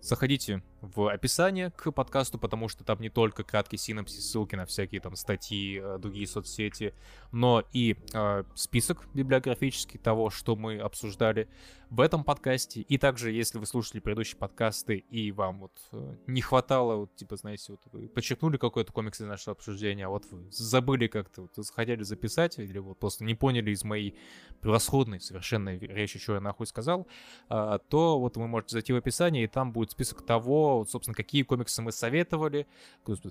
Заходите 0.00 0.62
в 0.80 1.10
описание 1.10 1.70
к 1.70 1.90
подкасту, 1.90 2.38
потому 2.38 2.68
что 2.68 2.84
там 2.84 3.00
не 3.00 3.08
только 3.08 3.44
краткий 3.44 3.76
синапсис, 3.76 4.30
ссылки 4.30 4.54
на 4.56 4.66
всякие 4.66 5.00
там 5.00 5.16
статьи, 5.16 5.80
э, 5.82 5.98
другие 5.98 6.26
соцсети, 6.26 6.94
но 7.32 7.64
и 7.72 7.96
э, 8.12 8.44
список 8.54 9.06
библиографический 9.14 9.98
того, 9.98 10.30
что 10.30 10.56
мы 10.56 10.78
обсуждали 10.78 11.48
в 11.90 12.00
этом 12.00 12.24
подкасте. 12.24 12.80
И 12.80 12.98
также, 12.98 13.32
если 13.32 13.58
вы 13.58 13.66
слушали 13.66 14.00
предыдущие 14.00 14.38
подкасты 14.38 14.96
и 14.96 15.30
вам 15.32 15.60
вот 15.60 15.72
э, 15.92 16.16
не 16.26 16.40
хватало, 16.40 16.96
вот, 16.96 17.16
типа, 17.16 17.36
знаете, 17.36 17.72
вот 17.72 17.80
вы 17.92 18.08
подчеркнули 18.08 18.56
какой-то 18.56 18.92
комикс 18.92 19.20
из 19.20 19.26
нашего 19.26 19.52
обсуждения, 19.52 20.06
а 20.06 20.08
вот 20.08 20.26
вы 20.30 20.50
забыли 20.50 21.06
как-то, 21.06 21.42
вот, 21.42 21.52
захотели 21.56 22.02
записать, 22.02 22.58
или 22.58 22.78
вот 22.78 22.98
просто 22.98 23.24
не 23.24 23.34
поняли 23.34 23.70
из 23.70 23.84
моей 23.84 24.16
превосходной 24.60 25.20
совершенно 25.20 25.76
речи, 25.76 26.18
что 26.18 26.34
я 26.34 26.40
нахуй 26.40 26.66
сказал, 26.66 27.06
э, 27.50 27.78
то 27.88 28.18
вот 28.18 28.36
вы 28.36 28.48
можете 28.48 28.72
зайти 28.72 28.92
в 28.92 28.96
описание, 28.96 29.44
и 29.44 29.48
там 29.48 29.72
будет 29.72 29.92
список 29.92 30.24
того, 30.24 30.65
вот, 30.74 30.90
собственно, 30.90 31.14
какие 31.14 31.42
комиксы 31.42 31.82
мы 31.82 31.92
советовали. 31.92 32.66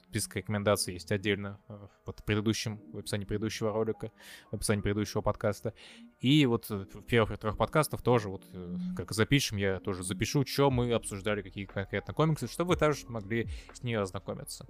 Список 0.09 0.37
рекомендаций 0.37 0.93
есть 0.93 1.11
отдельно 1.11 1.59
э, 1.67 1.87
под 2.03 2.23
предыдущим, 2.23 2.81
в 2.93 2.97
описании 2.97 3.25
предыдущего 3.25 3.71
ролика, 3.71 4.11
в 4.51 4.55
описании 4.55 4.81
предыдущего 4.81 5.21
подкаста. 5.21 5.73
И 6.19 6.45
вот 6.45 6.69
в 6.69 7.01
первых 7.03 7.37
трех 7.39 7.57
подкастах 7.57 8.01
тоже, 8.01 8.29
вот 8.29 8.43
э, 8.53 8.75
как 8.95 9.11
запишем, 9.11 9.57
я 9.57 9.79
тоже 9.79 10.03
запишу, 10.03 10.45
что 10.45 10.71
мы 10.71 10.91
обсуждали, 10.93 11.41
какие 11.41 11.65
конкретно 11.65 12.13
комиксы, 12.13 12.47
чтобы 12.47 12.69
вы 12.69 12.75
также 12.77 13.07
могли 13.07 13.47
с 13.73 13.83
ней 13.83 13.95
ознакомиться. 13.95 14.65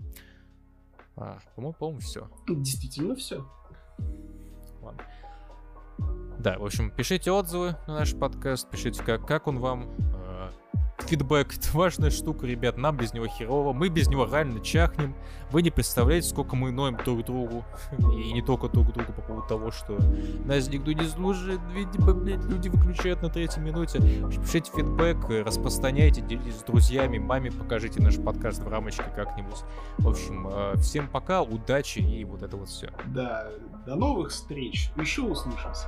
А, 1.15 1.39
по-моему, 1.55 1.73
по-моему, 1.73 1.99
все. 2.01 2.29
Действительно 2.47 3.15
все. 3.15 3.47
Ладно. 4.81 5.03
Да, 6.39 6.59
в 6.59 6.65
общем, 6.65 6.91
пишите 6.91 7.31
отзывы 7.31 7.75
на 7.87 7.95
наш 7.95 8.13
подкаст, 8.13 8.69
пишите, 8.69 9.01
как, 9.03 9.25
как 9.25 9.47
он 9.47 9.59
вам, 9.59 9.89
фидбэк— 10.99 11.57
это 11.57 11.67
важная 11.73 12.09
штука, 12.09 12.45
ребят, 12.45 12.77
нам 12.77 12.97
без 12.97 13.13
него 13.13 13.27
херово, 13.27 13.73
мы 13.73 13.89
без 13.89 14.07
него 14.07 14.25
реально 14.25 14.59
чахнем. 14.59 15.15
Вы 15.51 15.61
не 15.61 15.69
представляете, 15.69 16.29
сколько 16.29 16.55
мы 16.55 16.71
ноем 16.71 16.97
друг 17.03 17.25
другу, 17.25 17.63
и 17.97 18.33
не 18.33 18.41
только 18.41 18.69
друг 18.69 18.91
другу 18.93 19.13
по 19.13 19.21
поводу 19.21 19.47
того, 19.47 19.71
что 19.71 19.97
нас 20.45 20.67
никто 20.69 20.91
не 20.91 21.07
слушает, 21.07 21.59
видимо, 21.71 22.13
блядь, 22.13 22.43
люди 22.45 22.69
выключают 22.69 23.21
на 23.21 23.29
третьей 23.29 23.61
минуте. 23.61 23.99
Пишите 23.99 24.71
фидбэк, 24.75 25.29
распространяйте, 25.45 26.21
делитесь 26.21 26.59
с 26.59 26.63
друзьями, 26.63 27.17
маме 27.17 27.51
покажите 27.51 28.01
наш 28.01 28.17
подкаст 28.17 28.63
в 28.63 28.67
рамочке 28.67 29.05
как-нибудь. 29.15 29.63
В 29.97 30.09
общем, 30.09 30.47
э, 30.47 30.77
всем 30.77 31.07
пока, 31.07 31.41
удачи 31.41 31.99
и 31.99 32.23
вот 32.25 32.41
это 32.41 32.57
вот 32.57 32.69
все. 32.69 32.89
Да, 33.07 33.49
до 33.85 33.95
новых 33.95 34.31
встреч, 34.31 34.91
еще 34.97 35.21
услышимся. 35.21 35.87